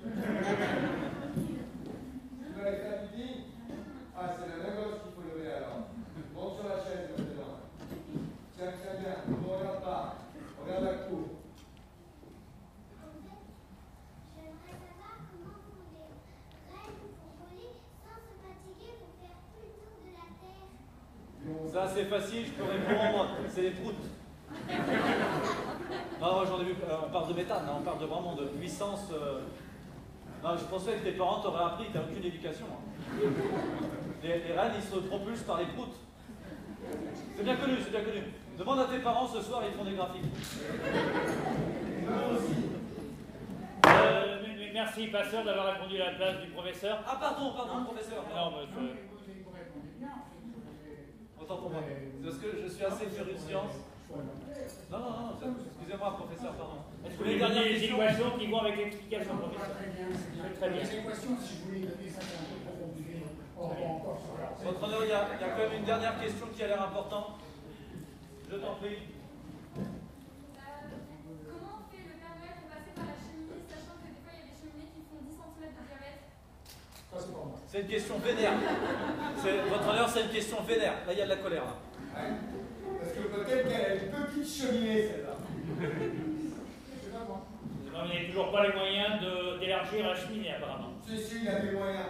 Tu 2.40 2.54
dois 2.56 2.70
être 2.72 2.84
samedi 2.88 3.28
Ah, 4.18 4.32
c'est 4.32 4.48
la 4.48 4.56
main 4.64 4.76
gauche 4.80 4.96
qu'il 5.04 5.12
faut 5.12 5.28
lever 5.28 5.52
alors. 5.52 5.92
Monte 6.34 6.56
sur 6.56 6.70
la 6.70 6.78
chaise 6.80 7.10
maintenant. 7.18 7.60
Tiens, 8.58 8.72
tiens 8.82 9.00
bien, 9.00 9.16
ne 9.28 9.32
me 9.36 9.48
regarde 9.56 9.82
pas. 9.84 10.16
Regarde 10.64 10.84
la 10.86 10.94
cour. 11.08 11.26
J'aimerais 14.36 14.80
savoir 14.80 15.14
comment 15.30 15.60
font 15.68 15.84
les 15.94 16.08
rennes 16.74 17.00
pour 17.20 17.32
voler 17.44 17.72
sans 18.04 18.18
se 18.24 18.34
fatiguer 18.40 18.92
pour 19.00 19.12
faire 19.20 19.38
tout 19.52 19.62
le 19.64 19.70
tour 19.80 19.96
de 20.04 20.12
la 20.16 20.28
Terre. 20.40 20.68
Ça, 21.72 21.82
c'est 21.94 22.06
facile, 22.06 22.44
je 22.48 22.52
peux 22.52 22.64
répondre 22.70 23.02
en 23.02 23.12
moi. 23.12 23.28
C'est 23.50 23.62
les 23.64 23.72
proutes. 23.72 24.06
Non, 26.22 26.34
moi, 26.36 26.44
j'en 26.46 26.60
ai 26.60 26.66
vu. 26.66 26.74
euh, 26.84 27.06
on 27.08 27.12
parle 27.12 27.28
de 27.30 27.34
méthane, 27.34 27.64
hein, 27.68 27.76
on 27.80 27.84
parle 27.84 28.00
de 28.00 28.06
vraiment 28.06 28.36
de 28.36 28.46
puissance. 28.46 29.08
euh. 29.14 29.42
Non, 30.44 30.56
je 30.58 30.64
pensais 30.66 30.94
que 30.94 31.04
tes 31.04 31.12
parents 31.14 31.42
t'auraient 31.42 31.64
appris, 31.66 31.86
t'as 31.94 32.02
aucune 32.02 32.24
éducation. 32.24 32.66
hein. 32.72 32.80
Les, 34.24 34.40
les 34.40 34.54
rennes, 34.54 34.74
ils 34.78 34.84
se 34.84 34.96
propulsent 35.00 35.44
par 35.44 35.58
les 35.60 35.66
proutes. 35.68 35.96
C'est 37.36 37.44
bien 37.44 37.56
connu, 37.56 37.76
c'est 37.84 37.92
bien 37.92 38.04
connu. 38.04 38.24
Demande 38.58 38.80
à 38.80 38.86
tes 38.86 39.00
parents 39.00 39.28
ce 39.28 39.39
soir, 39.50 39.64
ils 39.66 39.74
font 39.78 39.84
des 39.84 39.96
graphiques. 39.96 40.24
Euh, 43.86 44.38
merci, 44.74 45.08
passeur, 45.08 45.44
d'avoir 45.44 45.74
répondu 45.74 46.02
à 46.02 46.12
la 46.12 46.18
place 46.18 46.40
du 46.42 46.48
professeur. 46.52 47.00
Ah, 47.08 47.18
pardon, 47.20 47.52
pardon, 47.54 47.84
professeur. 47.86 48.24
Non, 48.36 48.52
mais 48.52 48.68
Autant 51.42 51.58
pour 51.58 51.70
moi. 51.72 51.82
Parce 52.24 52.38
que 52.38 52.48
je 52.64 52.68
suis 52.68 52.86
assez 52.86 53.06
féru 53.08 53.34
de 53.34 53.38
science. 53.38 53.74
Non, 54.92 55.00
non, 55.00 55.10
non, 55.10 55.56
excusez-moi, 55.66 56.18
professeur, 56.18 56.54
pardon. 56.54 56.80
Est-ce 57.06 57.14
que 57.14 57.18
vous 57.18 57.24
voulez 57.24 57.40
donner 57.40 57.64
les 57.70 57.84
équations 57.84 58.32
qui 58.38 58.48
vont 58.48 58.60
avec 58.60 58.78
l'explication, 58.78 59.38
professeur 59.38 59.70
très 60.60 60.70
bien. 60.70 60.82
Les 60.84 60.96
équations, 61.00 61.38
si 61.42 61.56
je 61.58 61.64
voulais 61.66 61.80
donner 61.88 62.10
ça, 62.10 62.22
c'est 62.22 62.38
un 62.38 62.46
peu 62.54 62.60
trop 62.66 62.86
compliqué. 62.86 63.24
Votre 64.64 64.84
honneur, 64.84 65.04
il 65.04 65.10
y, 65.10 65.14
a, 65.14 65.28
il 65.36 65.42
y 65.42 65.44
a 65.44 65.50
quand 65.50 65.58
même 65.70 65.80
une 65.80 65.86
dernière 65.86 66.20
question 66.22 66.48
qui 66.54 66.64
a 66.64 66.68
l'air 66.68 66.82
importante. 66.82 67.40
Je 68.52 68.56
t'en 68.58 68.76
prie. 68.76 68.98
Comment 71.48 71.86
fait 71.92 72.02
le 72.04 72.16
Père 72.20 72.36
Noël 72.40 72.56
pour 72.60 72.70
passer 72.74 72.92
par 72.98 73.06
la 73.06 73.14
cheminée, 73.22 73.62
sachant 73.70 73.96
que 74.02 74.10
des 74.10 74.20
fois 74.26 74.34
il 74.34 74.40
y 74.42 74.44
a 74.44 74.48
des 74.50 74.58
cheminées 74.58 74.90
qui 74.90 75.02
font 75.06 75.22
10 75.22 75.38
cm 75.38 75.70
de 75.70 75.84
diamètre 75.86 76.26
Ça, 76.90 76.99
c'est 77.68 77.82
une 77.82 77.88
question 77.88 78.18
vénère. 78.20 78.54
Votre 79.70 79.90
honneur, 79.90 80.10
c'est 80.10 80.22
une 80.24 80.30
question 80.30 80.62
vénère. 80.64 80.94
Là, 81.08 81.14
il 81.14 81.18
y 81.20 81.22
a 81.22 81.26
de 81.26 81.30
la 81.30 81.36
colère. 81.38 81.64
là. 81.64 81.76
Ouais. 82.22 82.30
Parce 83.00 83.12
que 83.14 83.20
peut-être 83.22 83.68
qu'elle 83.68 83.86
a 83.86 83.96
une 83.96 84.26
petite 84.26 84.48
cheminée, 84.48 85.02
celle-là. 85.08 85.36
C'est 87.02 87.12
pas 87.12 87.26
moi. 87.28 87.46
Vous 87.86 88.08
n'avez 88.08 88.28
toujours 88.28 88.52
pas 88.52 88.68
les 88.68 88.74
moyens 88.74 89.22
de- 89.22 89.60
d'élargir 89.60 90.06
la 90.08 90.16
cheminée, 90.16 90.54
apparemment. 90.54 90.94
Si, 91.08 91.18
si, 91.18 91.42
il 91.44 91.48
a 91.50 91.60
des 91.60 91.72
moyens. 91.72 92.06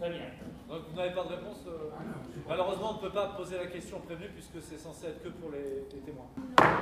Très 0.00 0.10
bien. 0.10 0.20
Donc, 0.68 0.82
vous 0.90 0.96
n'avez 0.96 1.12
pas 1.14 1.24
de 1.24 1.28
réponse 1.28 1.64
euh, 1.66 1.90
Malheureusement, 2.48 2.90
on 2.90 2.94
ne 2.94 3.08
peut 3.08 3.10
pas 3.14 3.26
poser 3.36 3.56
la 3.58 3.66
question 3.66 3.98
prévenue 4.00 4.28
puisque 4.28 4.64
c'est 4.64 4.78
censé 4.78 5.06
être 5.06 5.22
que 5.22 5.28
pour 5.28 5.50
les, 5.50 5.84
les 5.92 6.00
témoins. 6.02 6.26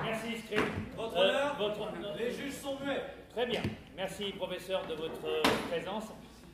Merci, 0.05 0.39
Scribe. 0.39 0.61
Votre 0.97 1.17
Euh, 1.17 1.21
honneur, 1.29 1.57
votre- 1.59 2.17
les 2.19 2.31
juges 2.31 2.53
sont 2.55 2.77
muets. 2.85 3.03
Très 3.35 3.47
bien. 3.47 3.63
Merci, 3.97 4.33
professeur, 4.33 4.83
de 4.87 4.95
votre 4.95 5.21
présence. 5.71 6.05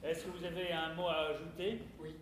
Est-ce 0.04 0.26
que 0.26 0.36
vous 0.36 0.44
avez 0.44 0.70
un 0.70 0.92
mot 0.92 1.08
à 1.08 1.30
ajouter 1.30 1.80
Oui. 1.98 2.14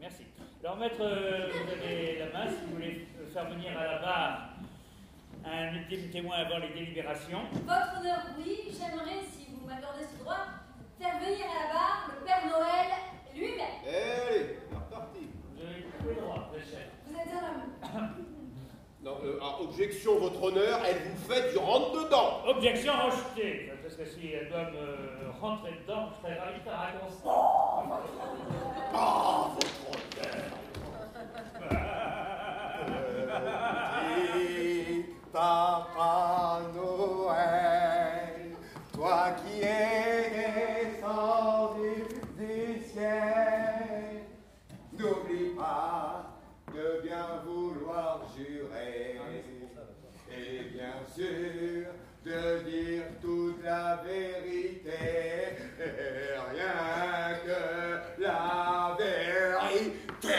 Merci. 0.00 0.22
Alors, 0.64 0.78
maître, 0.78 0.96
euh, 1.00 1.50
vous 1.52 1.72
avez 1.72 2.18
la 2.20 2.26
main 2.26 2.48
si 2.48 2.64
vous 2.64 2.74
voulez 2.76 3.06
faire 3.34 3.50
venir 3.50 3.76
à 3.78 3.84
la 3.84 3.98
barre 3.98 4.48
un 5.44 5.74
ultime 5.74 6.08
témoin 6.10 6.36
avant 6.36 6.58
les 6.58 6.70
délibérations. 6.70 7.42
Votre 7.52 8.00
honneur, 8.00 8.20
oui, 8.38 8.72
j'aimerais, 8.72 9.20
si 9.30 9.46
vous 9.52 9.66
m'accordez 9.66 10.04
ce 10.04 10.22
droit, 10.24 10.46
faire 10.98 11.18
venir 11.18 11.44
à 11.44 11.68
la 11.68 11.74
barre 11.74 12.10
le 12.18 12.24
Père 12.24 12.46
Noël 12.48 12.86
lui-même. 13.34 13.76
Allez, 13.86 14.56
c'est 14.70 14.74
reparti. 14.74 15.28
Vous 15.54 15.62
avez 15.62 15.82
tout 15.82 16.08
le 16.08 16.14
droit, 16.14 16.50
très 16.50 16.62
cher. 16.64 16.88
Vous 17.06 17.14
êtes 17.14 17.28
un 17.28 17.98
homme. 17.98 18.10
Non, 19.00 19.16
euh, 19.22 19.38
ah, 19.40 19.58
objection, 19.60 20.18
votre 20.18 20.42
honneur, 20.42 20.80
elle 20.84 20.96
vous 20.96 21.32
fait 21.32 21.52
du 21.52 21.58
rentre-dedans. 21.58 22.42
Objection 22.48 22.92
rejetée. 23.06 23.70
Parce 23.80 23.94
que 23.94 24.04
si 24.04 24.32
elle 24.32 24.48
doit 24.48 24.72
me 24.72 25.17
rentrer 25.40 25.72
dedans, 25.82 26.08
je 26.10 26.20
serais 26.22 26.38
ravi 26.38 26.58
de 26.58 26.64
faire 26.64 26.80
un 26.80 26.92
constat. 26.98 27.30
Ah, 28.94 29.50
votre 29.54 29.78
Petit 34.00 35.04
Papa 35.32 36.60
Noël, 36.74 38.56
toi 38.92 39.20
qui 39.44 39.54
es 39.62 40.90
descendu 40.94 41.96
du 42.36 42.82
ciel, 42.84 44.24
n'oublie 44.92 45.50
pas 45.56 46.26
de 46.72 47.02
bien 47.02 47.26
vouloir 47.44 48.20
jurer 48.36 48.98
sûr 51.18 51.86
de 52.28 52.62
dire 52.68 53.04
toute 53.22 53.62
la 53.64 54.02
vérité, 54.04 54.90
et 55.80 56.36
rien 56.52 57.38
que 57.44 58.20
la 58.22 58.96
vérité, 58.98 60.38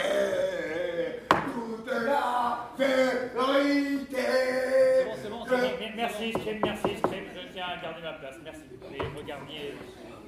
toute 1.28 1.86
la 1.90 2.68
vérité. 2.78 4.16
C'est 4.16 5.04
bon, 5.04 5.14
c'est 5.20 5.28
bon, 5.30 5.44
c'est 5.44 5.50
bon. 5.50 5.56
Me- 5.56 5.96
Merci, 5.96 6.32
Scream, 6.32 6.60
merci, 6.64 6.96
Scream. 6.98 7.24
Je 7.34 7.52
tiens 7.52 7.66
à 7.66 7.82
garder 7.82 8.02
ma 8.02 8.12
place. 8.14 8.36
Merci. 8.44 8.60
Regardiez 9.16 9.74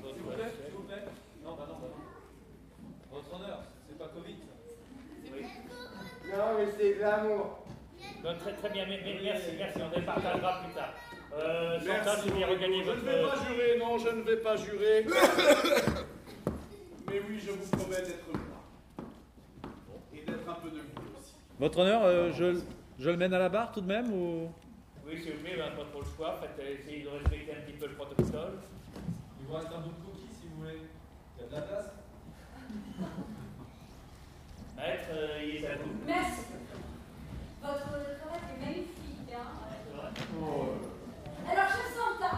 votre. 0.03 0.15
S'il 0.17 0.23
vous 0.25 0.31
plaît, 0.33 0.51
s'il 0.65 0.75
vous 0.75 0.83
plaît. 0.83 1.05
Non, 1.45 1.53
bah 1.57 1.67
non, 1.69 1.75
bah 1.81 1.89
non. 1.91 3.17
Votre 3.17 3.35
honneur, 3.37 3.63
c'est 3.89 3.99
pas 3.99 4.09
Covid. 4.09 4.37
Oui. 5.33 5.47
Non, 6.31 6.59
mais 6.59 6.67
c'est 6.77 6.95
de 6.95 7.01
l'amour. 7.01 7.59
Donc, 8.25 8.39
très, 8.41 8.53
très 8.55 8.71
bien, 8.71 8.85
mais, 8.89 9.01
mais 9.05 9.21
merci, 9.23 9.51
merci. 9.57 9.79
On 9.81 9.97
les 9.99 10.05
partagera 10.05 10.61
plus 10.65 10.73
tard. 10.75 10.93
Euh, 11.35 11.79
je 11.81 11.85
vais 11.87 12.45
regagner 12.45 12.83
beaucoup. 12.83 13.01
votre. 13.01 13.05
Je 13.05 13.07
ne 13.07 13.11
vais 13.17 13.23
pas 13.23 13.37
jurer, 13.49 13.79
non, 13.79 13.99
je 13.99 14.09
ne 14.09 14.23
vais 14.23 14.37
pas 14.37 14.57
jurer. 14.57 15.07
Mais 17.09 17.21
oui, 17.29 17.41
je 17.45 17.51
vous 17.53 17.67
promets 17.71 18.03
d'être 18.03 18.29
là. 18.33 18.39
Et 20.15 20.21
d'être 20.25 20.49
un 20.49 20.55
peu 20.55 20.71
de 20.71 20.79
vous 20.79 21.19
aussi. 21.19 21.35
Votre 21.59 21.79
honneur, 21.79 22.03
euh, 22.05 22.31
je, 22.33 22.61
je 22.99 23.11
le 23.11 23.17
mène 23.17 23.33
à 23.35 23.39
la 23.39 23.49
barre 23.49 23.73
tout 23.73 23.81
de 23.81 23.87
même 23.87 24.13
ou? 24.13 24.51
Oui, 25.07 25.21
s'il 25.23 25.33
vous 25.35 25.41
plaît, 25.43 25.57
ben, 25.57 25.71
pas 25.77 25.85
trop 25.91 26.01
le 26.01 26.07
choix. 26.17 26.37
Faites, 26.41 26.59
euh, 26.61 26.75
essayez 26.79 27.03
de 27.05 27.09
respecter 27.09 27.53
un 27.53 27.61
petit 27.67 27.77
peu 27.79 27.87
le 27.87 27.95
protocole. 27.95 28.59
Il 29.41 29.47
vous 29.47 29.55
reste 29.55 29.69
un 29.69 29.81
bout 29.81 29.91
de 29.91 30.05
cookie 30.05 30.29
si 30.41 30.47
vous 30.49 30.57
voulez. 30.63 30.81
Il 31.39 31.43
y 31.43 31.45
a 31.45 31.47
de 31.49 31.55
la 31.55 31.61
place 31.63 31.87
Maître, 34.77 35.09
euh, 35.13 35.43
il 35.45 35.65
est 35.65 35.69
à 35.69 35.77
vous. 35.77 35.91
Merci. 36.07 36.43
Votre 37.63 37.79
travail 37.81 38.43
est 38.57 38.61
magnifique. 38.65 39.33
Hein 39.35 39.51
Alors, 41.51 41.69
cher 41.69 41.89
Santa, 41.95 42.33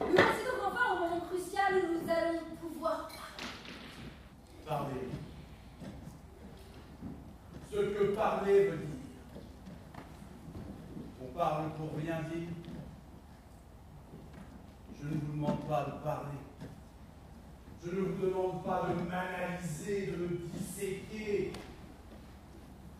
nous 0.00 0.12
voici 0.14 0.42
donc 0.44 0.60
enfin 0.66 0.86
au 0.94 0.96
moment 1.00 1.20
crucial 1.20 1.70
où 1.74 1.76
nous 2.02 2.08
allons 2.10 2.40
pouvoir 2.60 2.96
Parler. 4.66 5.08
Ce 7.72 7.76
que 7.76 8.09
parler 8.20 8.64
veut 8.66 8.76
dire. 8.76 8.86
On 11.22 11.38
parle 11.38 11.70
pour 11.70 11.96
rien 11.96 12.20
dire. 12.22 12.48
Je 15.00 15.06
ne 15.06 15.14
vous 15.14 15.32
demande 15.32 15.66
pas 15.66 15.84
de 15.84 16.04
parler. 16.04 16.38
Je 17.82 17.90
ne 17.92 18.00
vous 18.02 18.26
demande 18.26 18.62
pas 18.62 18.88
de 18.90 19.08
m'analyser, 19.08 20.08
de 20.08 20.16
me 20.16 20.36
disséquer. 20.52 21.52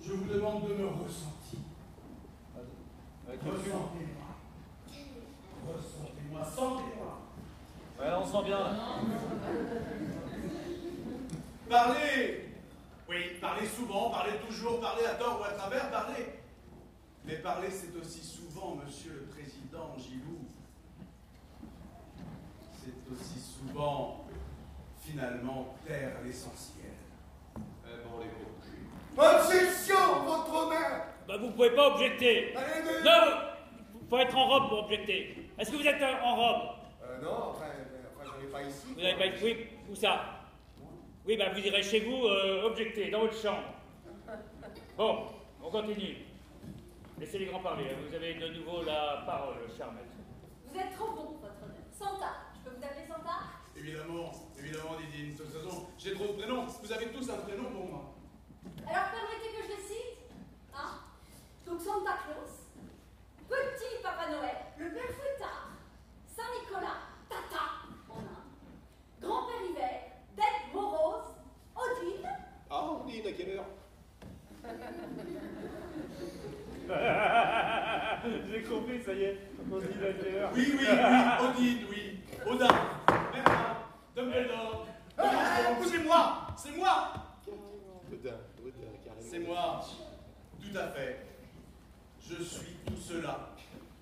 Je 0.02 0.12
vous 0.12 0.32
demande 0.32 0.66
de 0.68 0.74
me 0.74 0.86
ressentir. 0.86 1.60
Ressentez-moi. 3.28 4.28
Ressentez-moi. 5.68 6.44
Sentez-moi. 6.44 7.20
Ouais, 7.98 8.12
on 8.18 8.24
sent 8.24 8.44
bien. 8.46 8.58
Parler 11.68 12.49
Oui, 13.10 13.24
parler 13.40 13.66
souvent, 13.66 14.08
parler 14.10 14.34
toujours, 14.46 14.80
parler 14.80 15.04
à 15.04 15.14
tort 15.14 15.40
ou 15.40 15.44
à 15.44 15.50
travers, 15.50 15.90
parler. 15.90 16.26
Mais 17.24 17.34
parler, 17.38 17.66
c'est 17.68 17.98
aussi 18.00 18.20
souvent, 18.24 18.76
monsieur 18.76 19.26
le 19.26 19.34
président 19.34 19.96
Gilou. 19.98 20.38
C'est 22.72 23.12
aussi 23.12 23.40
souvent, 23.40 24.26
finalement, 25.00 25.74
taire 25.84 26.12
l'essentiel. 26.24 26.92
On 27.84 28.20
les. 28.20 28.30
Objection, 29.18 30.22
votre 30.24 30.54
honneur 30.54 31.02
Bah, 31.26 31.36
vous 31.36 31.50
pouvez 31.50 31.70
pas 31.74 31.88
objecter. 31.88 32.54
Allez, 32.56 32.84
mais- 32.84 33.02
Non, 33.02 33.38
vous- 33.92 34.08
faut 34.08 34.18
être 34.18 34.36
en 34.36 34.46
robe 34.46 34.68
pour 34.68 34.84
objecter. 34.84 35.50
Est-ce 35.58 35.72
que 35.72 35.76
vous 35.76 35.86
êtes 35.86 36.00
euh, 36.00 36.22
en 36.22 36.36
robe? 36.36 36.68
Euh, 37.02 37.20
non, 37.22 37.50
enfin, 37.50 37.64
euh, 37.66 38.06
enfin 38.16 38.30
j'en 38.38 38.40
ai 38.46 38.50
pas 38.50 38.62
ici. 38.62 38.86
Vous 38.94 39.00
n'avez 39.00 39.16
pas 39.18 39.26
été. 39.26 39.44
Oui, 39.44 39.66
où 39.90 39.94
ça? 39.96 40.39
Oui, 41.30 41.36
bah 41.36 41.50
vous 41.54 41.60
irez 41.60 41.80
chez 41.80 42.00
vous 42.00 42.26
euh, 42.26 42.64
objecter, 42.64 43.08
dans 43.08 43.20
votre 43.20 43.40
chambre. 43.40 43.62
Bon, 44.96 45.26
on 45.62 45.70
continue. 45.70 46.16
Laissez 47.20 47.38
les 47.38 47.46
grands 47.46 47.60
parler. 47.60 47.84
hein. 47.88 47.98
Vous 48.04 48.12
avez 48.12 48.34
de 48.34 48.48
nouveau 48.48 48.82
la 48.82 49.22
parole, 49.24 49.58
cher 49.78 49.92
maître. 49.92 50.08
Vous 50.66 50.76
êtes 50.76 50.90
trop 50.98 51.12
bon, 51.12 51.38
votre 51.40 51.54
honneur. 51.62 51.86
Santa, 51.92 52.32
je 52.52 52.68
peux 52.68 52.74
vous 52.76 52.82
appeler 52.84 53.06
Santa? 53.06 53.46
Évidemment, 53.76 54.32
évidemment, 54.58 54.96
Didine. 54.98 55.36
De 55.36 55.38
toute 55.44 55.52
façon, 55.52 55.86
j'ai 56.00 56.14
trop 56.14 56.26
de 56.26 56.32
prénoms. 56.32 56.66
Vous 56.66 56.92
avez 56.92 57.06
tous 57.12 57.30
un 57.30 57.36
prénom 57.46 57.70
pour 57.70 57.84
moi. 57.84 58.14
Alors 58.88 59.10
permettez 59.14 59.56
que 59.56 59.62
je 59.62 59.68
les 59.68 59.82
cite. 59.86 60.18
Hein? 60.74 60.98
Donc 61.64 61.80
Santa 61.80 62.18
Claus, 62.26 62.74
Petit 63.48 64.02
Papa 64.02 64.30
Noël, 64.32 64.56
le 64.78 64.92
Père 64.92 65.14
Fouettard, 65.14 65.70
Saint-Nicolas, 66.26 67.06
Tata, 67.28 67.86
en 68.10 68.18
un, 68.18 69.22
Grand-Père 69.24 69.70
Hiver, 69.70 70.09
Dette 70.40 70.72
Morose, 70.72 71.34
Odile, 71.76 72.26
Ah, 72.70 72.96
dit 73.06 73.20
à 73.28 73.32
quelle 73.32 73.58
heure 73.58 73.66
J'ai 78.50 78.62
compris, 78.62 79.02
ça 79.04 79.12
y 79.12 79.22
est. 79.24 79.34
Dit 79.34 79.98
la 80.00 80.12
quelle 80.14 80.34
heure 80.36 80.50
Oui, 80.54 80.64
oui, 80.78 80.80
oui, 80.80 80.86
Odine, 81.46 81.84
oui. 81.90 82.20
Odin, 82.46 82.68
Merlin, 83.32 83.76
Dumbledore. 84.16 84.86
Dumbledore. 85.16 85.86
C'est 85.86 85.98
moi, 86.04 86.46
c'est 86.56 86.74
moi. 86.76 87.12
Odin, 88.10 88.38
Odin, 88.64 88.92
carrément. 89.04 89.28
C'est 89.30 89.38
moi, 89.40 89.80
tout 90.60 90.74
à 90.78 90.88
fait. 90.88 91.26
Je 92.28 92.42
suis 92.42 92.74
tout 92.86 92.96
cela. 92.96 93.50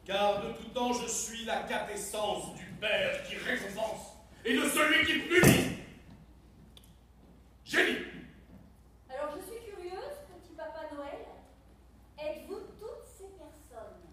Car 0.06 0.40
de 0.42 0.48
tout 0.52 0.68
temps, 0.72 0.92
je 0.92 1.06
suis 1.08 1.44
la 1.44 1.62
quintessence 1.64 2.54
du 2.54 2.64
père 2.80 3.24
qui 3.24 3.34
récompense 3.36 4.14
et 4.44 4.54
de 4.56 4.62
celui 4.62 5.04
qui 5.04 5.18
punit. 5.28 5.78
Génie. 7.68 7.98
Alors 9.10 9.34
je 9.36 9.42
suis 9.42 9.60
curieuse, 9.62 10.16
petit 10.32 10.54
Papa 10.56 10.88
Noël. 10.90 11.20
Êtes-vous 12.18 12.60
toutes 12.80 13.04
ces 13.04 13.28
personnes? 13.36 14.08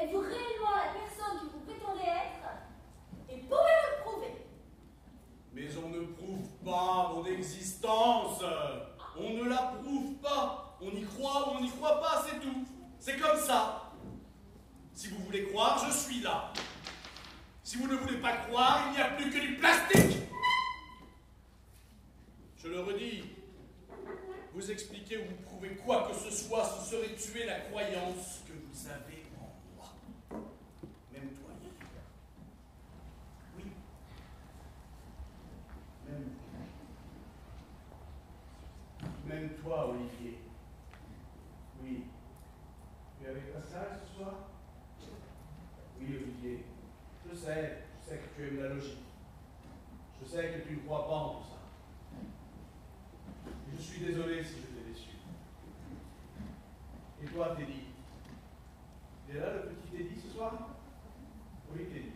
Êtes-vous 0.00 0.20
réellement 0.20 0.70
la 0.70 0.98
personne 0.98 1.40
que 1.40 1.52
vous 1.52 1.60
prétendez 1.60 2.08
être? 2.08 2.48
Et 3.28 3.36
pouvez-vous 3.36 3.90
le 3.98 4.02
prouver? 4.02 4.46
Mais 5.52 5.68
on 5.76 5.90
ne 5.90 6.06
prouve 6.06 6.48
pas 6.64 7.12
mon 7.12 7.26
existence. 7.26 8.42
On 9.18 9.30
ne 9.34 9.50
la 9.50 9.74
prouve 9.82 10.14
pas. 10.14 10.78
On 10.80 10.90
y 10.90 11.04
croit 11.04 11.50
ou 11.50 11.56
on 11.58 11.60
n'y 11.60 11.70
croit 11.70 12.00
pas, 12.00 12.24
c'est 12.26 12.40
tout. 12.40 12.64
C'est 12.98 13.18
comme 13.18 13.38
ça. 13.38 13.92
Si 14.94 15.08
vous 15.08 15.22
voulez 15.24 15.48
croire, 15.48 15.84
je 15.86 15.92
suis 15.92 16.22
là. 16.22 16.50
Si 17.62 17.76
vous 17.76 17.88
ne 17.88 17.96
voulez 17.96 18.22
pas 18.22 18.32
croire, 18.38 18.84
il 18.88 18.92
n'y 18.92 19.02
a 19.02 19.10
plus 19.10 19.30
que 19.30 19.38
du 19.38 19.56
plastique. 19.56 20.22
Je 22.62 22.68
le 22.68 22.80
redis. 22.80 23.24
Vous 24.54 24.70
expliquez 24.70 25.18
ou 25.18 25.24
vous 25.24 25.42
prouvez 25.42 25.70
quoi 25.76 26.08
que 26.08 26.14
ce 26.14 26.30
soit, 26.30 26.64
ce 26.64 26.90
serait 26.90 27.14
tuer 27.14 27.44
la 27.44 27.60
croyance 27.60 28.42
que 28.46 28.52
vous 28.52 28.86
avez 28.86 29.24
en 29.40 29.50
moi. 29.74 29.96
Même 31.12 31.30
toi, 31.30 31.50
Yves. 31.60 31.72
Oui. 33.56 33.64
Même, 36.08 36.30
même 39.26 39.50
toi, 39.56 39.88
Olivier. 39.88 40.38
Oui. 41.82 42.04
Tu 43.18 43.26
es 43.26 43.30
avec 43.30 43.52
Pascal 43.52 43.98
ce 44.06 44.14
soir? 44.14 44.34
Oui, 45.98 46.16
Olivier. 46.16 46.64
Je 47.28 47.34
sais, 47.34 47.78
je 47.98 48.08
sais 48.08 48.18
que 48.18 48.36
tu 48.36 48.46
aimes 48.46 48.62
la 48.62 48.68
logique. 48.68 48.98
Je 50.20 50.28
sais 50.28 50.48
que 50.52 50.68
tu 50.68 50.74
ne 50.76 50.80
crois 50.82 51.08
pas 51.08 51.14
en 51.14 51.28
tout 51.36 51.48
ça. 51.48 51.51
Je 53.76 53.82
suis 53.82 54.00
désolé 54.04 54.42
si 54.44 54.54
je 54.60 54.66
t'ai 54.66 54.92
déçu. 54.92 55.08
Et 57.22 57.26
toi, 57.26 57.54
Teddy? 57.56 57.84
Il 59.28 59.36
est 59.36 59.40
là, 59.40 59.46
le 59.54 59.70
petit 59.70 59.96
Teddy, 59.96 60.20
ce 60.20 60.34
soir? 60.34 60.52
Oui, 61.72 61.84
Teddy. 61.86 62.12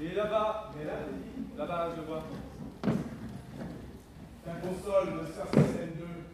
Il 0.00 0.06
est 0.06 0.14
là-bas. 0.14 0.72
Il 0.74 0.82
est 0.82 0.84
là, 0.86 0.94
Teddy 1.04 1.56
Là-bas, 1.56 1.90
je 1.96 2.02
vois. 2.02 2.24
Ta 4.44 4.52
console 4.54 5.20
de 5.20 5.32
Sarcasm 5.32 5.90
2. 5.98 6.25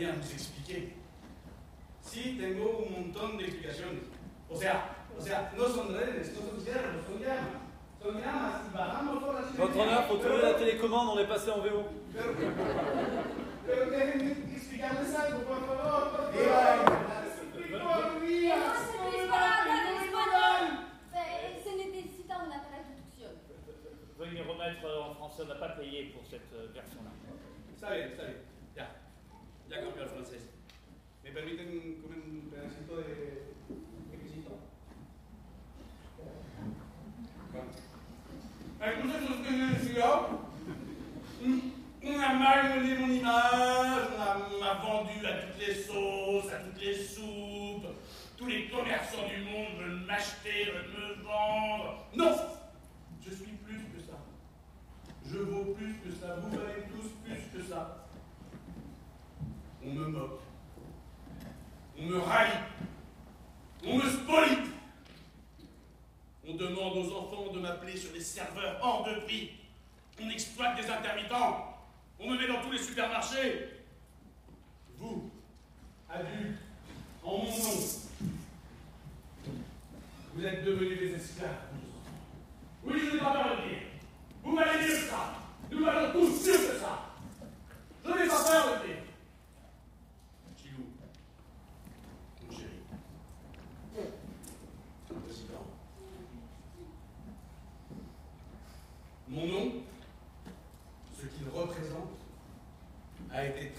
Yeah. 0.00 0.49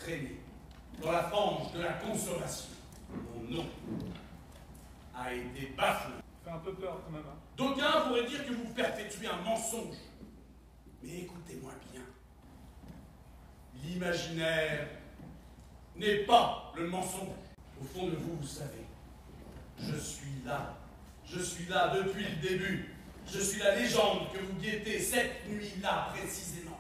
Traîné 0.02 0.40
dans 1.02 1.12
la 1.12 1.24
fange 1.24 1.72
de 1.74 1.82
la 1.82 1.94
consommation. 1.94 2.70
Mon 3.10 3.56
nom 3.58 3.66
a 5.16 5.34
été 5.34 5.74
bafoué. 5.78 6.14
Fait 6.44 6.50
un 6.50 6.58
peu 6.60 6.74
peur 6.74 7.02
quand 7.06 7.12
même. 7.12 7.24
hein. 7.28 7.38
D'aucuns 7.58 8.02
pourraient 8.08 8.26
dire 8.26 8.46
que 8.46 8.54
vous 8.54 8.74
perpétuez 8.74 9.28
un 9.28 9.42
mensonge. 9.44 9.96
Mais 11.04 11.20
écoutez-moi 11.20 11.72
bien. 11.92 12.02
L'imaginaire 13.84 14.88
n'est 15.96 16.24
pas 16.26 16.72
le 16.76 16.88
mensonge. 16.88 17.36
Au 17.80 17.84
fond 17.84 18.08
de 18.08 18.16
vous, 18.16 18.38
vous 18.38 18.48
savez, 18.48 18.86
je 19.80 19.96
suis 19.96 20.42
là. 20.46 20.76
Je 21.26 21.40
suis 21.40 21.66
là 21.66 21.96
depuis 21.96 22.24
le 22.24 22.36
début. 22.48 22.94
Je 23.28 23.40
suis 23.40 23.60
la 23.60 23.76
légende 23.76 24.32
que 24.34 24.40
vous 24.40 24.60
guettez 24.60 25.00
cette 25.00 25.48
nuit-là 25.48 26.10
précisément. 26.14 26.78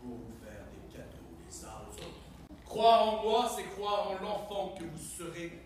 Pour 0.00 0.16
vous 0.16 0.34
faire 0.44 0.64
des 0.72 0.96
cadeaux 0.96 1.36
les 1.46 1.64
uns 1.64 1.82
aux 1.88 1.94
autres. 1.94 2.22
Croire 2.64 3.02
en 3.08 3.22
moi, 3.22 3.50
c'est 3.54 3.64
croire 3.76 4.10
en 4.10 4.14
l'enfant 4.22 4.74
que 4.78 4.84
vous 4.84 4.98
serez 4.98 5.60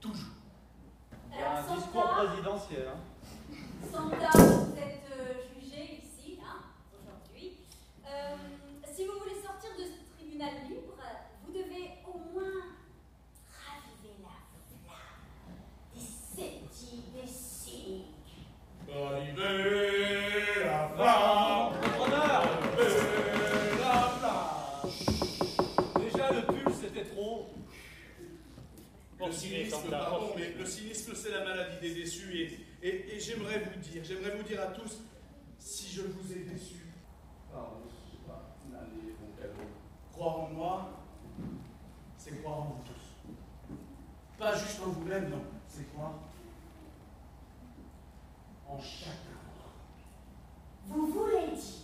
toujours. 0.00 0.34
Il 1.32 1.38
y 1.38 1.42
a 1.42 1.58
un 1.58 1.74
discours 1.76 2.10
présidentiel. 2.10 2.88
Hein. 2.88 3.00
Santa, 3.92 4.30
vous 4.36 4.76
êtes 4.76 5.06
euh, 5.12 5.34
jugé 5.54 6.00
ici, 6.02 6.38
hein, 6.42 6.60
aujourd'hui. 6.92 7.52
Euh, 8.06 8.36
si 8.92 9.06
vous 9.06 9.18
voulez 9.18 9.40
sortir 9.42 9.70
de 9.78 9.84
ce 9.84 10.16
tribunal 10.16 10.54
libre, 10.68 10.96
vous 11.44 11.52
devez 11.52 11.90
au 12.06 12.18
moins 12.32 12.62
raviver 13.54 14.14
la 14.22 14.36
flamme 14.84 15.54
des 15.94 16.00
sceptiques, 16.00 17.12
des 17.14 17.26
cyniques. 17.26 18.06
Arrivé 18.90 20.64
la 20.64 20.88
flamme, 20.88 21.72
arrivé 22.12 22.86
la 23.80 24.00
flamme. 24.18 24.90
Déjà, 26.00 26.32
le 26.32 26.42
pull, 26.46 26.72
c'était 26.72 27.04
trop. 27.04 27.50
Le 29.20 29.32
cynisme, 29.32 29.90
pardon, 29.90 30.30
mais 30.36 30.52
le 30.52 30.64
cynisme, 30.64 31.12
c'est 31.14 31.30
la 31.32 31.44
maladie 31.44 31.80
des 31.80 31.94
déçus. 31.94 32.34
Et, 32.34 32.88
et, 32.88 33.14
et 33.16 33.20
j'aimerais 33.20 33.58
vous 33.58 33.78
dire, 33.80 34.02
j'aimerais 34.04 34.36
vous 34.36 34.42
dire 34.44 34.62
à 34.62 34.66
tous, 34.68 35.02
si 35.58 35.88
je 35.92 36.02
vous 36.02 36.32
ai 36.32 36.44
déçus, 36.44 36.86
pardon, 37.52 37.82
je 37.84 38.12
sais 38.12 38.22
pas, 38.26 38.56
allez, 38.72 39.14
mon 39.20 39.30
cadeau. 39.36 39.68
Croire 40.12 40.40
en 40.40 40.48
moi, 40.48 40.90
c'est 42.16 42.40
croire 42.40 42.58
en 42.60 42.64
vous 42.64 42.82
tous. 42.86 43.66
Pas 44.38 44.56
juste 44.56 44.80
en 44.82 44.90
vous-même, 44.90 45.28
non, 45.28 45.42
c'est 45.66 45.92
croire 45.92 46.14
en 48.68 48.78
chacun. 48.80 49.36
Vous 50.86 51.06
voulez 51.08 51.48
dire 51.48 51.82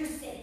que 0.00 0.39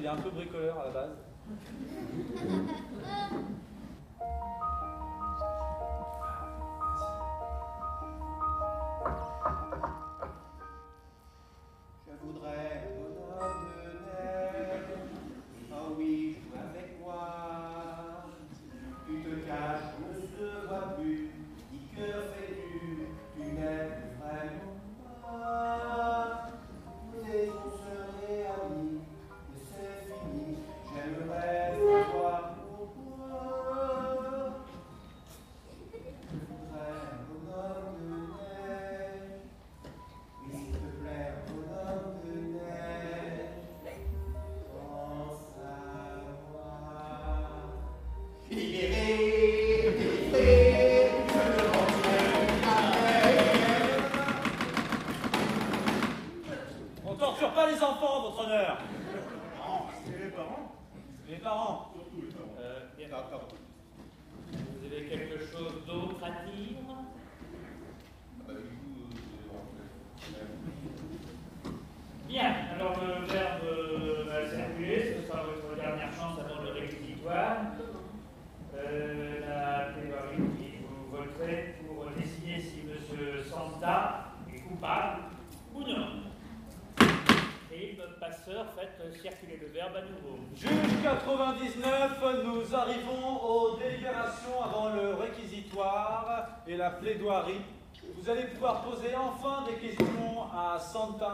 C'est 0.00 0.06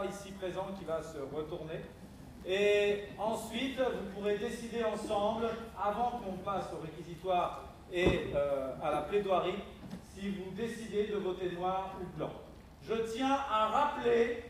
ici 0.09 0.31
présent 0.31 0.67
qui 0.77 0.85
va 0.85 1.01
se 1.01 1.17
retourner. 1.35 1.81
Et 2.47 3.03
ensuite, 3.17 3.79
vous 3.79 4.13
pourrez 4.13 4.37
décider 4.37 4.83
ensemble, 4.83 5.49
avant 5.81 6.21
qu'on 6.23 6.37
passe 6.43 6.65
au 6.73 6.81
réquisitoire 6.81 7.63
et 7.91 8.31
euh, 8.35 8.73
à 8.83 8.91
la 8.91 9.01
plaidoirie, 9.01 9.63
si 10.13 10.29
vous 10.29 10.51
décidez 10.55 11.07
de 11.07 11.17
voter 11.17 11.51
noir 11.51 11.95
ou 12.01 12.17
blanc. 12.17 12.31
Je 12.87 12.93
tiens 13.13 13.37
à 13.51 13.67
rappeler 13.67 14.43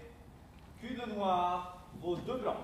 qu'une 0.82 1.16
noire 1.16 1.78
vaut 2.02 2.18
deux 2.18 2.38
blanches. 2.38 2.56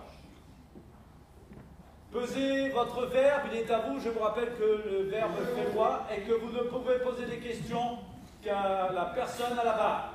Pesez 2.12 2.70
votre 2.70 3.06
verbe, 3.06 3.44
il 3.54 3.60
est 3.60 3.72
à 3.72 3.80
vous. 3.80 4.00
Je 4.02 4.10
vous 4.10 4.20
rappelle 4.20 4.54
que 4.58 4.90
le 4.90 5.04
verbe 5.04 5.32
fait 5.56 5.74
loi 5.74 6.06
et 6.14 6.22
que 6.22 6.34
vous 6.34 6.52
ne 6.52 6.64
pouvez 6.64 7.00
poser 7.00 7.26
des 7.26 7.40
questions 7.40 8.00
qu'à 8.44 8.92
la 8.92 9.06
personne 9.16 9.58
à 9.58 9.64
la 9.64 9.74
barre. 9.74 10.14